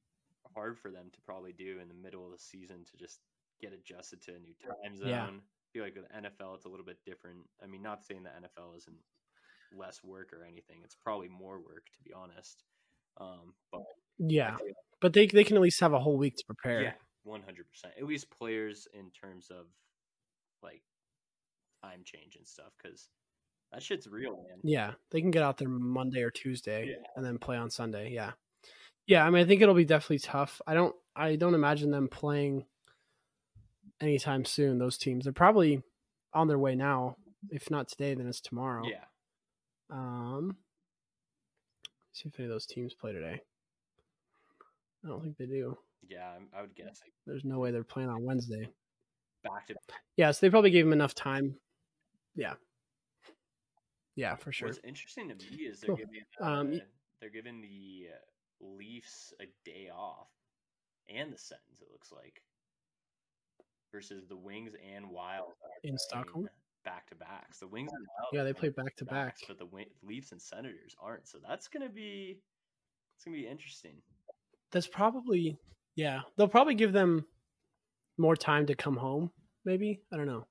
hard 0.56 0.78
for 0.78 0.90
them 0.92 1.10
to 1.14 1.22
probably 1.22 1.54
do 1.54 1.80
in 1.80 1.88
the 1.88 1.94
middle 1.94 2.26
of 2.26 2.32
the 2.32 2.40
season 2.40 2.84
to 2.86 2.98
just 2.98 3.20
get 3.62 3.74
adjusted 3.74 4.22
to 4.24 4.32
a 4.32 4.40
new 4.40 4.54
time 4.62 4.96
zone. 4.98 5.08
Yeah. 5.08 5.26
I 5.26 5.68
feel 5.74 5.84
like 5.84 5.96
with 5.96 6.12
NFL, 6.12 6.56
it's 6.56 6.66
a 6.66 6.70
little 6.70 6.86
bit 6.86 6.98
different. 7.06 7.40
I 7.64 7.68
mean, 7.68 7.84
not 7.84 8.04
saying 8.04 8.24
the 8.24 8.30
NFL 8.30 8.76
isn't 8.78 8.98
less 9.72 10.04
work 10.04 10.34
or 10.34 10.44
anything; 10.44 10.82
it's 10.84 10.96
probably 10.96 11.28
more 11.30 11.60
work, 11.60 11.86
to 11.94 12.02
be 12.04 12.12
honest. 12.14 12.64
Um, 13.20 13.54
but 13.72 13.84
Yeah. 14.18 14.58
Feel 14.58 14.68
But 15.02 15.14
they, 15.14 15.28
they 15.28 15.44
can 15.44 15.56
at 15.58 15.62
least 15.62 15.80
have 15.82 15.94
a 15.94 16.00
whole 16.00 16.18
week 16.18 16.36
to 16.38 16.46
prepare. 16.46 16.82
yeah, 16.82 16.94
one 17.24 17.42
hundred 17.44 17.68
percent. 17.70 17.94
At 17.98 18.06
least 18.06 18.32
players 18.32 18.88
in 18.94 19.12
terms 19.12 19.50
of 19.52 19.68
like 20.64 20.82
time 21.84 22.02
change 22.04 22.36
and 22.36 22.48
stuff, 22.48 22.72
because 22.82 23.08
that 23.72 23.84
shit's 23.84 24.08
real, 24.08 24.38
man. 24.48 24.60
Yeah, 24.64 24.94
they 25.12 25.22
can 25.22 25.32
get 25.32 25.44
out 25.44 25.58
there 25.58 25.70
Monday 25.70 26.22
or 26.24 26.32
Tuesday 26.32 26.88
Yeah. 26.90 27.06
and 27.16 27.26
then 27.26 27.38
play 27.38 27.58
on 27.58 27.70
Sunday. 27.70 28.12
Yeah. 28.12 28.32
Yeah, 29.06 29.26
I 29.26 29.30
mean 29.30 29.44
I 29.44 29.48
think 29.48 29.62
it'll 29.62 29.76
be 29.76 29.86
definitely 29.86 30.20
tough. 30.20 30.62
I 30.68 30.74
don't 30.74 30.96
I 31.16 31.36
don't 31.36 31.56
imagine 31.56 31.92
them 31.92 32.08
playing 32.08 32.66
anytime 34.02 34.46
soon 34.46 34.78
those 34.78 34.98
teams. 34.98 35.24
They're 35.26 35.34
probably 35.34 35.82
on 36.34 36.48
their 36.48 36.60
way 36.60 36.76
now. 36.76 37.16
If 37.50 37.72
not 37.72 37.88
today, 37.88 38.14
then 38.16 38.28
it's 38.28 38.42
tomorrow. 38.42 38.84
Yeah, 38.86 39.06
Um 39.90 40.58
see 42.14 42.28
if 42.30 42.40
any 42.40 42.46
of 42.48 42.52
those 42.52 42.66
teams 42.66 42.94
play 42.94 43.14
today. 43.14 43.42
I 45.04 45.08
don't 45.08 45.22
think 45.24 45.38
they 45.38 45.46
do. 45.46 45.78
yeah. 46.08 46.32
I'm- 46.32 46.50
would 46.62 46.76
guess 46.76 47.02
There's 47.26 47.46
no 47.46 47.60
way 47.60 47.72
they're 47.72 47.84
playing 47.84 48.10
on 48.10 48.24
Wednesday. 48.24 48.68
back 49.44 49.68
to 49.68 49.76
Yeah, 50.18 50.32
so 50.32 50.46
they 50.46 50.50
probably 50.50 50.72
gave 50.72 50.84
them 50.86 50.92
enough 50.94 51.16
time. 51.16 51.56
Yeah. 52.36 52.56
Yeah, 54.20 54.36
for 54.36 54.52
sure. 54.52 54.68
What's 54.68 54.82
interesting 54.84 55.30
to 55.30 55.36
me 55.36 55.64
is 55.64 55.80
they're 55.80 55.88
Cool. 55.88 55.96
giving 55.96 56.22
uh, 56.42 56.46
Um, 56.46 56.82
they're 57.22 57.30
giving 57.30 57.62
the 57.62 58.08
uh, 58.14 58.66
Leafs 58.78 59.34
a 59.40 59.46
day 59.64 59.90
off, 59.90 60.28
and 61.08 61.32
the 61.32 61.38
Sens. 61.38 61.62
It 61.82 61.88
looks 61.90 62.12
like 62.12 62.42
versus 63.94 64.28
the 64.28 64.36
Wings 64.36 64.74
and 64.94 65.10
Wild 65.10 65.54
In 65.84 65.98
Stockholm? 65.98 66.50
back 66.84 67.08
to 67.10 67.16
backs. 67.16 67.60
The 67.60 67.68
Wings 67.68 67.92
and 67.94 68.06
Wild 68.20 68.30
Yeah, 68.34 68.44
they 68.44 68.52
play 68.54 68.70
back 68.70 68.96
to 68.98 69.06
back. 69.06 69.14
backs, 69.28 69.42
but 69.48 69.58
the 69.58 69.66
Wi- 69.66 69.90
Leafs 70.04 70.34
and 70.34 70.42
Senators 70.42 70.96
aren't. 71.02 71.28
So 71.28 71.38
that's 71.48 71.70
gonna 71.70 71.90
be 71.90 72.42
it's 73.16 73.24
gonna 73.24 73.38
be 73.38 73.48
interesting. 73.48 74.02
That's 74.72 74.88
probably 74.88 75.58
Yeah, 75.96 76.22
they'll 76.36 76.48
probably 76.50 76.76
give 76.76 76.92
them 76.92 77.26
more 78.18 78.36
time 78.36 78.66
to 78.66 78.76
come 78.76 78.98
home. 78.98 79.32
Maybe 79.64 80.02
I 80.12 80.18
don't 80.18 80.28
know. 80.28 80.46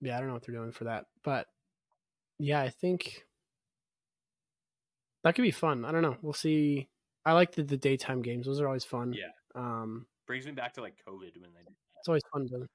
Yeah, 0.00 0.16
I 0.16 0.18
don't 0.18 0.28
know 0.28 0.34
what 0.34 0.44
they're 0.44 0.54
doing 0.54 0.72
for 0.72 0.84
that, 0.84 1.06
but 1.24 1.46
yeah, 2.38 2.60
I 2.60 2.68
think 2.68 3.24
that 5.24 5.34
could 5.34 5.42
be 5.42 5.50
fun. 5.50 5.84
I 5.84 5.92
don't 5.92 6.02
know. 6.02 6.16
We'll 6.22 6.32
see. 6.32 6.88
I 7.24 7.32
like 7.32 7.52
the, 7.52 7.62
the 7.62 7.76
daytime 7.76 8.22
games; 8.22 8.46
those 8.46 8.60
are 8.60 8.66
always 8.66 8.84
fun. 8.84 9.12
Yeah. 9.12 9.30
Um, 9.54 10.06
Brings 10.26 10.46
me 10.46 10.52
back 10.52 10.74
to 10.74 10.82
like 10.82 10.94
COVID 11.08 11.40
when 11.40 11.52
they 11.54 11.62
did 11.64 11.74
it's 12.06 12.08
always 12.08 12.22
fun 12.32 12.46
to. 12.48 12.68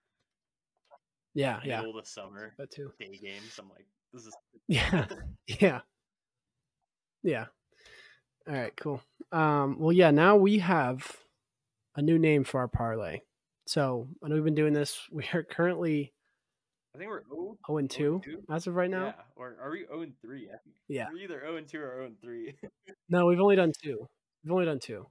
Yeah, 1.34 1.62
yeah, 1.64 1.78
middle 1.78 1.98
of 1.98 2.04
the 2.04 2.10
summer 2.10 2.54
that 2.58 2.72
too. 2.72 2.92
day 3.00 3.18
games. 3.22 3.58
I'm 3.58 3.70
like, 3.70 3.86
this 4.12 4.26
is 4.26 4.36
Yeah, 4.68 5.06
yeah, 5.48 5.80
yeah. 7.24 7.46
All 8.50 8.54
right, 8.54 8.76
cool. 8.76 9.02
Um, 9.32 9.78
well, 9.80 9.94
yeah. 9.94 10.12
Now 10.12 10.36
we 10.36 10.60
have 10.60 11.10
a 11.96 12.02
new 12.02 12.20
name 12.20 12.44
for 12.44 12.60
our 12.60 12.68
parlay. 12.68 13.22
So 13.68 14.10
I 14.22 14.28
know 14.28 14.36
we've 14.36 14.44
been 14.44 14.56
doing 14.56 14.74
this. 14.74 15.00
We 15.14 15.26
are 15.34 15.44
currently 15.44 16.12
I 16.94 16.98
think 16.98 17.10
we're 17.10 17.24
0 17.30 17.58
zero 17.68 17.78
and 17.78 17.90
two 17.90 18.22
0-2? 18.26 18.54
as 18.56 18.68
of 18.68 18.76
right 18.76 18.90
now. 18.90 19.06
Yeah, 19.08 19.14
or 19.38 19.56
are 19.62 19.72
we 19.72 19.86
0 19.88 20.02
and 20.02 20.14
3? 20.22 20.50
Yeah. 20.90 21.08
We're 21.12 21.20
either 21.24 21.40
0 21.40 21.56
and 21.58 21.68
2 21.68 21.80
or 21.80 21.94
0 21.96 22.06
and 22.08 22.22
3. 22.22 22.56
No, 23.10 23.26
we've 23.26 23.40
only 23.40 23.56
done 23.56 23.72
two. 23.82 24.08
We've 24.44 24.52
only 24.54 24.66
done 24.66 24.80
two. 24.80 25.06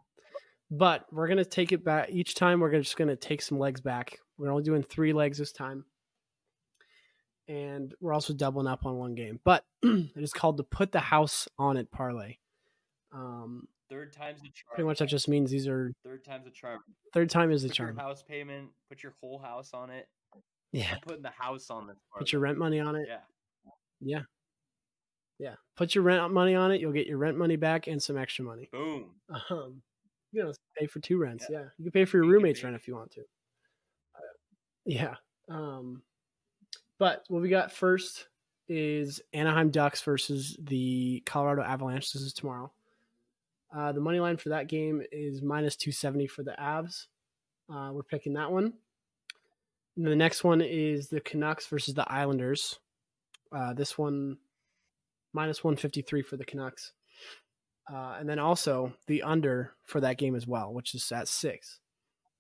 But 0.70 1.05
we're 1.12 1.28
gonna 1.28 1.44
take 1.44 1.73
it 1.73 1.85
back 1.85 2.09
each 2.11 2.35
time. 2.35 2.61
We're 2.61 2.70
just 2.73 2.97
gonna 2.97 3.16
take 3.16 3.43
some 3.43 3.59
legs 3.59 3.81
back. 3.81 4.19
We're 4.39 4.51
only 4.51 4.62
doing 4.62 4.82
three 4.82 5.12
legs 5.12 5.36
this 5.39 5.52
time, 5.52 5.85
and 7.48 7.94
we're 8.01 8.12
also 8.15 8.32
doubling 8.32 8.66
up 8.69 8.86
on 8.86 8.97
one 8.97 9.15
game. 9.15 9.40
But 9.44 9.65
it 9.82 10.11
is 10.16 10.32
called 10.32 10.57
the 10.57 10.65
put 10.65 10.93
the 10.93 11.01
house 11.01 11.48
on 11.59 11.77
it 11.77 11.90
parlay. 11.90 12.36
Um, 13.12 13.66
Third 13.90 14.12
time's 14.12 14.39
a 14.40 14.44
charm. 14.44 14.74
pretty 14.74 14.86
much 14.86 15.01
that 15.01 15.09
just 15.09 15.28
means 15.28 15.51
these 15.51 15.66
are 15.66 15.93
Third 16.05 16.24
time's 16.24 16.47
a 16.47 16.51
charm. 16.51 16.81
third 17.12 17.28
time 17.28 17.51
is 17.51 17.62
the 17.62 17.69
Put 17.69 17.77
charm. 17.77 17.97
house 17.97 18.23
payment. 18.23 18.69
Put 18.89 19.02
your 19.02 19.15
whole 19.20 19.39
house 19.40 19.70
on 19.74 19.90
it. 19.90 20.07
Yeah, 20.73 20.93
I'm 20.95 21.01
putting 21.01 21.23
the 21.23 21.31
house 21.31 21.69
on 21.71 21.87
this. 21.89 21.97
put 22.17 22.33
your 22.33 22.41
rent 22.41 22.59
money 22.59 22.79
on 22.81 22.95
it. 22.97 23.07
Yeah. 23.09 23.19
Yeah, 24.03 24.23
yeah. 25.39 25.55
Put 25.77 25.95
your 25.95 26.05
rent 26.05 26.33
money 26.33 26.55
on 26.55 26.71
it. 26.73 26.81
You'll 26.81 26.93
get 26.93 27.07
your 27.07 27.19
rent 27.19 27.37
money 27.37 27.57
back 27.57 27.87
and 27.87 28.03
some 28.03 28.17
extra 28.17 28.45
money. 28.45 28.69
Boom. 28.73 29.11
Um, 29.51 29.83
you 30.33 30.43
know, 30.45 30.53
pay 30.79 30.87
for 30.87 31.01
two 31.01 31.19
rents. 31.19 31.47
Yeah, 31.51 31.59
Yeah. 31.59 31.65
you 31.79 31.85
can 31.85 31.93
pay 31.93 32.05
for 32.05 32.19
your 32.19 32.25
You 32.27 32.33
roommate's 32.33 32.63
rent 32.63 32.77
if 32.77 32.87
you 32.89 32.95
want 32.95 33.11
to. 33.13 33.23
Yeah. 34.87 35.17
Um, 35.49 36.03
but 36.99 37.25
what 37.29 37.43
we 37.43 37.49
got 37.49 37.73
first 37.73 38.29
is 38.69 39.21
Anaheim 39.33 39.71
Ducks 39.71 40.01
versus 40.03 40.57
the 40.63 41.23
Colorado 41.27 41.63
Avalanche. 41.63 42.13
This 42.13 42.23
is 42.23 42.33
tomorrow. 42.33 42.71
Uh, 43.75 43.93
the 43.93 44.01
money 44.01 44.21
line 44.21 44.37
for 44.37 44.51
that 44.51 44.69
game 44.69 45.03
is 45.13 45.43
minus 45.43 45.77
two 45.77 45.93
seventy 45.93 46.27
for 46.27 46.43
the 46.43 46.55
Avs. 46.61 47.07
Uh, 47.73 47.91
we're 47.93 48.03
picking 48.03 48.33
that 48.35 48.51
one. 48.51 48.73
The 49.97 50.17
next 50.17 50.45
one 50.45 50.61
is 50.61 51.09
the 51.09 51.21
Canucks 51.21 51.67
versus 51.67 51.95
the 51.95 52.11
Islanders. 52.11 52.79
Uh, 53.53 53.75
this 53.75 53.99
one 53.99 54.39
minus 55.33 55.62
one 55.62 55.77
fifty 55.77 56.03
three 56.03 56.23
for 56.23 56.37
the 56.37 56.45
Canucks. 56.45 56.93
Uh, 57.93 58.17
and 58.19 58.29
then 58.29 58.39
also 58.39 58.93
the 59.09 59.23
under 59.23 59.73
for 59.85 60.01
that 60.01 60.17
game 60.17 60.37
as 60.37 60.47
well, 60.47 60.73
which 60.73 60.95
is 60.95 61.11
at 61.11 61.27
six. 61.27 61.81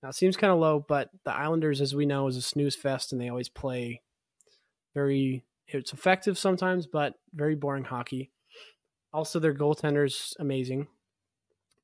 Now 0.02 0.10
it 0.10 0.14
seems 0.14 0.36
kind 0.36 0.52
of 0.52 0.60
low, 0.60 0.84
but 0.88 1.10
the 1.24 1.34
Islanders, 1.34 1.80
as 1.80 1.94
we 1.94 2.06
know, 2.06 2.28
is 2.28 2.36
a 2.36 2.42
snooze 2.42 2.76
fest, 2.76 3.12
and 3.12 3.20
they 3.20 3.28
always 3.28 3.48
play 3.48 4.00
very. 4.94 5.44
It's 5.66 5.92
effective 5.92 6.38
sometimes, 6.38 6.86
but 6.86 7.14
very 7.34 7.54
boring 7.54 7.84
hockey. 7.84 8.30
Also, 9.12 9.38
their 9.38 9.54
goaltender's 9.54 10.34
amazing, 10.38 10.86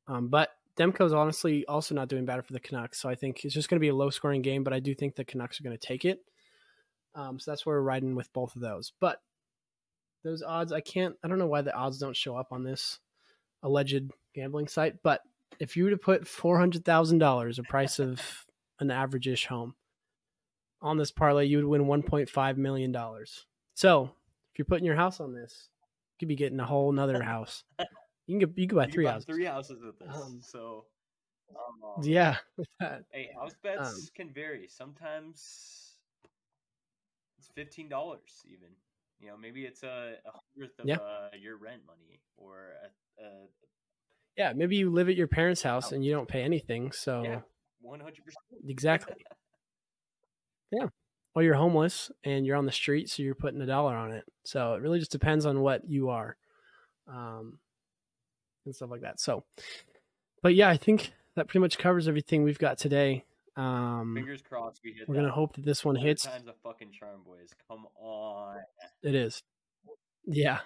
um, 0.08 0.28
but 0.28 0.50
Demko's 0.76 1.12
honestly 1.12 1.64
also 1.66 1.94
not 1.94 2.08
doing 2.08 2.24
better 2.24 2.42
for 2.42 2.52
the 2.52 2.60
Canucks. 2.60 3.00
So 3.00 3.08
I 3.08 3.14
think 3.14 3.44
it's 3.44 3.54
just 3.54 3.68
going 3.68 3.76
to 3.76 3.84
be 3.84 3.88
a 3.88 3.94
low 3.94 4.10
scoring 4.10 4.42
game, 4.42 4.62
but 4.62 4.72
I 4.72 4.80
do 4.80 4.94
think 4.94 5.14
the 5.14 5.24
Canucks 5.24 5.58
are 5.58 5.64
going 5.64 5.76
to 5.76 5.86
take 5.86 6.04
it. 6.04 6.20
Um, 7.14 7.38
so 7.38 7.50
that's 7.50 7.64
where 7.64 7.76
we're 7.76 7.82
riding 7.82 8.14
with 8.14 8.32
both 8.32 8.54
of 8.54 8.62
those. 8.62 8.92
But 9.00 9.20
those 10.22 10.42
odds, 10.42 10.72
I 10.72 10.80
can't. 10.80 11.16
I 11.24 11.28
don't 11.28 11.38
know 11.38 11.46
why 11.46 11.62
the 11.62 11.74
odds 11.74 11.98
don't 11.98 12.16
show 12.16 12.36
up 12.36 12.52
on 12.52 12.62
this 12.62 12.98
alleged 13.62 14.10
gambling 14.34 14.68
site, 14.68 15.02
but 15.02 15.22
if 15.58 15.76
you 15.76 15.84
were 15.84 15.90
to 15.90 15.96
put 15.96 16.28
four 16.28 16.58
hundred 16.58 16.84
thousand 16.84 17.18
dollars, 17.18 17.58
a 17.58 17.62
price 17.62 17.98
of 17.98 18.20
an 18.80 18.90
average-ish 18.90 19.46
home, 19.46 19.74
on 20.82 20.98
this 20.98 21.10
parlay, 21.10 21.46
you 21.46 21.56
would 21.56 21.66
win 21.66 21.86
one 21.86 22.02
point 22.02 22.28
five 22.28 22.58
million 22.58 22.92
dollars. 22.92 23.46
So 23.74 24.10
if 24.52 24.58
you're 24.58 24.66
putting 24.66 24.84
your 24.84 24.96
house 24.96 25.20
on 25.20 25.32
this, 25.32 25.68
you 26.12 26.16
could 26.20 26.28
be 26.28 26.36
getting 26.36 26.60
a 26.60 26.66
whole 26.66 26.92
nother 26.92 27.22
house. 27.22 27.64
You 28.26 28.38
can 28.38 28.48
get 28.48 28.58
you 28.58 28.68
can 28.68 28.76
buy 28.76 28.86
You 28.86 28.92
three 28.92 29.04
buy 29.04 29.12
houses. 29.12 29.26
Three 29.26 29.44
houses 29.44 29.82
with 29.82 29.98
this. 29.98 30.14
Um, 30.14 30.40
so. 30.42 30.84
um, 31.50 32.02
Yeah. 32.02 32.36
Hey, 33.12 33.30
house 33.38 33.54
bets 33.62 33.94
Um, 33.94 34.08
can 34.14 34.32
vary. 34.32 34.66
Sometimes 34.68 35.98
it's 37.38 37.48
fifteen 37.54 37.88
dollars 37.88 38.42
even. 38.46 38.68
You 39.20 39.28
know, 39.28 39.36
maybe 39.36 39.64
it's 39.64 39.82
a, 39.82 40.16
a 40.26 40.30
hundredth 40.54 40.78
of 40.80 40.86
Yeah. 40.86 40.96
uh, 40.96 41.30
your 41.40 41.56
rent 41.56 41.82
money 41.86 42.20
or 42.36 42.72
a, 43.18 43.24
a 43.24 43.46
Yeah, 44.36 44.52
maybe 44.52 44.76
you 44.76 44.90
live 44.90 45.08
at 45.08 45.16
your 45.16 45.28
parents' 45.28 45.62
house 45.62 45.92
and 45.92 46.04
you 46.04 46.12
don't 46.12 46.28
pay 46.28 46.42
anything. 46.42 46.92
So 46.92 47.22
yeah, 47.22 47.40
one 47.80 48.00
hundred 48.00 48.24
percent. 48.24 48.68
exactly. 48.68 49.24
Yeah. 50.72 50.88
Or 51.36 51.44
you're 51.44 51.54
homeless 51.54 52.10
and 52.24 52.44
you're 52.44 52.56
on 52.56 52.66
the 52.66 52.72
street, 52.72 53.08
so 53.08 53.22
you're 53.22 53.36
putting 53.36 53.60
a 53.60 53.66
dollar 53.66 53.94
on 53.94 54.10
it. 54.10 54.24
So 54.44 54.74
it 54.74 54.82
really 54.82 54.98
just 54.98 55.12
depends 55.12 55.46
on 55.46 55.60
what 55.60 55.88
you 55.88 56.08
are, 56.08 56.36
um, 57.06 57.60
and 58.66 58.74
stuff 58.74 58.90
like 58.90 59.02
that. 59.02 59.20
So, 59.20 59.44
but 60.42 60.54
yeah, 60.54 60.68
I 60.68 60.76
think 60.76 61.12
that 61.34 61.48
pretty 61.48 61.60
much 61.60 61.78
covers 61.78 62.08
everything 62.08 62.42
we've 62.42 62.58
got 62.58 62.78
today. 62.78 63.24
Um, 63.56 64.14
Fingers 64.14 64.42
crossed 64.42 64.80
we 64.84 64.92
hit. 64.92 65.08
we're 65.08 65.14
gonna 65.14 65.30
hope 65.30 65.54
that 65.54 65.64
this 65.64 65.84
one 65.84 65.96
hits. 65.96 66.24
Time's 66.24 66.46
a 66.46 66.54
fucking 66.62 66.92
charm, 66.92 67.20
boys. 67.24 67.50
Come 67.68 67.86
on. 67.98 68.58
It 69.02 69.14
is. 69.14 69.42
Yeah. 70.26 70.58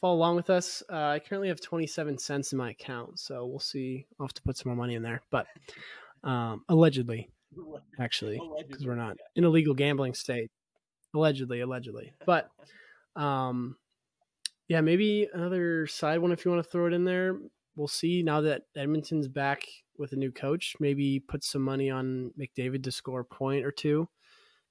Follow 0.00 0.16
along 0.16 0.34
with 0.34 0.50
us. 0.50 0.82
Uh, 0.90 0.96
I 0.96 1.20
currently 1.20 1.46
have 1.46 1.60
27 1.60 2.18
cents 2.18 2.50
in 2.50 2.58
my 2.58 2.70
account, 2.70 3.20
so 3.20 3.46
we'll 3.46 3.60
see. 3.60 4.06
I'll 4.18 4.26
have 4.26 4.34
to 4.34 4.42
put 4.42 4.56
some 4.56 4.70
more 4.70 4.76
money 4.76 4.96
in 4.96 5.02
there, 5.02 5.22
but 5.30 5.46
um, 6.24 6.64
allegedly, 6.68 7.30
actually, 8.00 8.40
because 8.66 8.84
we're 8.84 8.96
not 8.96 9.16
in 9.36 9.44
a 9.44 9.48
legal 9.48 9.74
gambling 9.74 10.14
state. 10.14 10.50
Allegedly, 11.14 11.60
allegedly. 11.60 12.14
But 12.26 12.50
um, 13.14 13.76
yeah, 14.72 14.80
maybe 14.80 15.28
another 15.34 15.86
side 15.86 16.18
one 16.18 16.32
if 16.32 16.46
you 16.46 16.50
want 16.50 16.64
to 16.64 16.70
throw 16.70 16.86
it 16.86 16.94
in 16.94 17.04
there. 17.04 17.36
We'll 17.76 17.88
see 17.88 18.22
now 18.22 18.40
that 18.40 18.62
Edmonton's 18.74 19.28
back 19.28 19.66
with 19.98 20.12
a 20.12 20.16
new 20.16 20.32
coach. 20.32 20.74
Maybe 20.80 21.20
put 21.20 21.44
some 21.44 21.60
money 21.60 21.90
on 21.90 22.32
McDavid 22.40 22.82
to 22.84 22.90
score 22.90 23.20
a 23.20 23.24
point 23.26 23.66
or 23.66 23.70
two, 23.70 24.08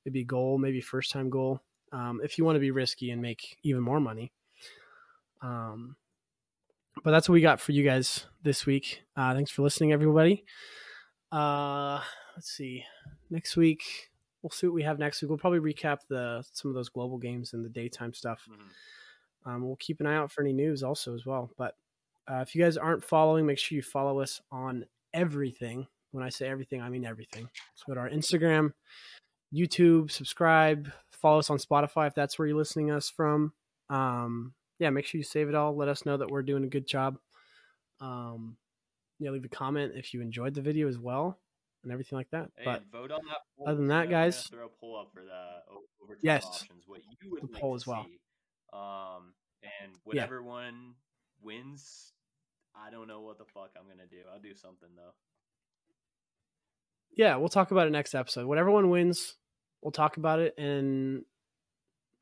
maybe 0.04 0.24
goal, 0.24 0.58
maybe 0.58 0.82
first 0.82 1.12
time 1.12 1.30
goal. 1.30 1.62
Um, 1.92 2.20
if 2.24 2.40
you 2.40 2.46
want 2.46 2.56
to 2.56 2.60
be 2.60 2.72
risky 2.72 3.12
and 3.12 3.22
make 3.22 3.60
even 3.62 3.84
more 3.84 4.00
money. 4.00 4.34
Um, 5.44 5.96
but 7.04 7.12
that's 7.12 7.30
what 7.30 7.34
we 7.34 7.42
got 7.42 7.60
for 7.62 7.72
you 7.72 7.84
guys 7.84 8.26
this 8.42 8.66
week. 8.66 9.04
Uh, 9.16 9.36
thanks 9.36 9.52
for 9.52 9.62
listening, 9.62 9.92
everybody. 9.92 10.46
Uh, 11.32 12.02
let's 12.36 12.50
see. 12.50 12.84
Next 13.30 13.56
week, 13.56 13.84
we'll 14.42 14.50
see 14.50 14.66
what 14.66 14.74
we 14.74 14.82
have 14.82 14.98
next 14.98 15.22
week. 15.22 15.30
We'll 15.30 15.38
probably 15.38 15.60
recap 15.60 16.00
the 16.10 16.44
some 16.54 16.70
of 16.70 16.76
those 16.76 16.90
global 16.90 17.20
games 17.20 17.54
and 17.54 17.64
the 17.64 17.70
daytime 17.70 18.16
stuff. 18.16 18.48
Mhm. 18.50 18.66
Um, 19.46 19.66
we'll 19.66 19.76
keep 19.78 20.00
an 20.00 20.06
eye 20.08 20.16
out 20.16 20.32
for 20.32 20.42
any 20.42 20.54
news 20.54 20.84
also 20.84 21.16
as 21.16 21.26
well. 21.26 21.50
But 21.58 21.76
uh, 22.30 22.38
if 22.42 22.56
you 22.56 22.64
guys 22.64 22.78
aren't 22.78 23.04
following, 23.04 23.46
make 23.46 23.58
sure 23.58 23.76
you 23.76 23.82
follow 23.82 24.20
us 24.20 24.40
on 24.52 24.86
everything. 25.14 25.88
When 26.12 26.24
I 26.24 26.30
say 26.30 26.48
everything, 26.48 26.82
I 26.82 26.90
mean 26.90 27.06
everything. 27.06 27.50
So 27.76 27.86
go 27.88 27.94
to 27.96 28.00
our 28.02 28.10
Instagram, 28.10 28.74
YouTube, 29.54 30.12
subscribe, 30.12 30.92
follow 31.12 31.40
us 31.40 31.50
on 31.50 31.58
Spotify 31.58 32.08
if 32.08 32.14
that's 32.16 32.38
where 32.38 32.48
you're 32.48 32.58
listening 32.58 32.88
to 32.88 32.98
us 32.98 33.10
from. 33.10 33.54
Um, 33.90 34.54
yeah, 34.80 34.90
make 34.90 35.06
sure 35.06 35.18
you 35.20 35.24
save 35.24 35.50
it 35.50 35.56
all. 35.56 35.76
Let 35.76 35.88
us 35.88 36.06
know 36.06 36.18
that 36.18 36.30
we're 36.30 36.44
doing 36.44 36.64
a 36.64 36.68
good 36.68 36.88
job. 36.88 37.18
Um, 38.00 38.58
yeah, 39.20 39.30
leave 39.32 39.46
a 39.46 39.50
comment 39.50 39.94
if 39.96 40.14
you 40.14 40.22
enjoyed 40.22 40.54
the 40.54 40.62
video 40.62 40.88
as 40.88 40.98
well 40.98 41.40
and 41.84 41.92
everything 41.92 42.18
like 42.18 42.30
that. 42.32 42.50
Hey, 42.58 42.66
but 42.66 42.84
vote 42.92 43.12
on 43.12 43.22
that. 43.28 43.38
Poll. 43.58 43.68
other 43.68 43.78
than 43.78 43.88
that, 43.88 44.10
guys- 44.10 44.44
throw 44.48 44.66
a 44.66 44.70
poll 44.80 44.98
up 45.00 45.12
for 45.14 45.24
the 45.24 45.74
overtime 46.04 46.20
Yes, 46.24 46.46
options. 46.46 46.84
What 46.88 47.02
you 47.22 47.32
would 47.32 47.44
the 47.44 47.52
like 47.54 47.62
poll 47.62 47.72
to 47.74 47.76
as 47.76 47.88
well. 47.88 48.06
see. 48.06 48.20
Um, 48.74 49.34
and 49.82 49.94
whatever 50.04 50.42
one 50.42 50.94
wins, 51.42 52.14
I 52.76 52.90
don't 52.92 53.08
know 53.08 53.22
what 53.22 53.38
the 53.38 53.46
fuck 53.46 53.72
I'm 53.78 53.88
gonna 53.88 54.08
do. 54.10 54.18
I'll 54.34 54.40
do 54.40 54.56
something 54.56 54.90
though. 54.96 55.14
yeah, 57.16 57.36
we'll 57.36 57.50
talk 57.50 57.72
about 57.72 57.88
it 57.88 57.92
next 57.92 58.16
episode. 58.16 58.48
Whatever 58.48 58.72
one 58.72 58.90
wins, 58.90 59.36
we'll 59.82 59.92
talk 59.92 60.18
about 60.18 60.40
it 60.40 60.58
and 60.58 61.24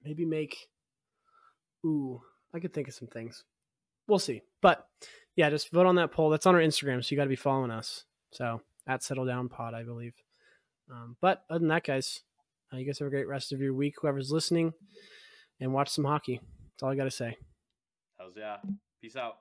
maybe 0.03 0.25
make. 0.25 0.69
Ooh, 1.85 2.21
I 2.53 2.59
could 2.59 2.73
think 2.73 2.87
of 2.87 2.93
some 2.93 3.07
things. 3.07 3.43
We'll 4.07 4.19
see. 4.19 4.41
But 4.61 4.87
yeah, 5.35 5.49
just 5.49 5.71
vote 5.71 5.85
on 5.85 5.95
that 5.95 6.11
poll. 6.11 6.29
That's 6.29 6.45
on 6.45 6.55
our 6.55 6.61
Instagram, 6.61 7.03
so 7.03 7.11
you 7.11 7.17
got 7.17 7.23
to 7.23 7.29
be 7.29 7.35
following 7.35 7.71
us. 7.71 8.03
So 8.31 8.61
at 8.87 9.03
Settle 9.03 9.25
Down 9.25 9.47
Pod, 9.49 9.73
I 9.73 9.83
believe. 9.83 10.15
Um, 10.91 11.15
but 11.21 11.43
other 11.49 11.59
than 11.59 11.67
that, 11.69 11.85
guys, 11.85 12.21
uh, 12.73 12.77
you 12.77 12.85
guys 12.85 12.99
have 12.99 13.07
a 13.07 13.11
great 13.11 13.27
rest 13.27 13.51
of 13.51 13.61
your 13.61 13.73
week. 13.73 13.93
Whoever's 14.01 14.31
listening, 14.31 14.73
and 15.59 15.73
watch 15.73 15.89
some 15.89 16.05
hockey. 16.05 16.39
That's 16.39 16.83
all 16.83 16.89
I 16.89 16.95
got 16.95 17.05
to 17.05 17.11
say. 17.11 17.37
How's 18.17 18.35
yeah? 18.35 18.57
Peace 19.01 19.15
out. 19.15 19.35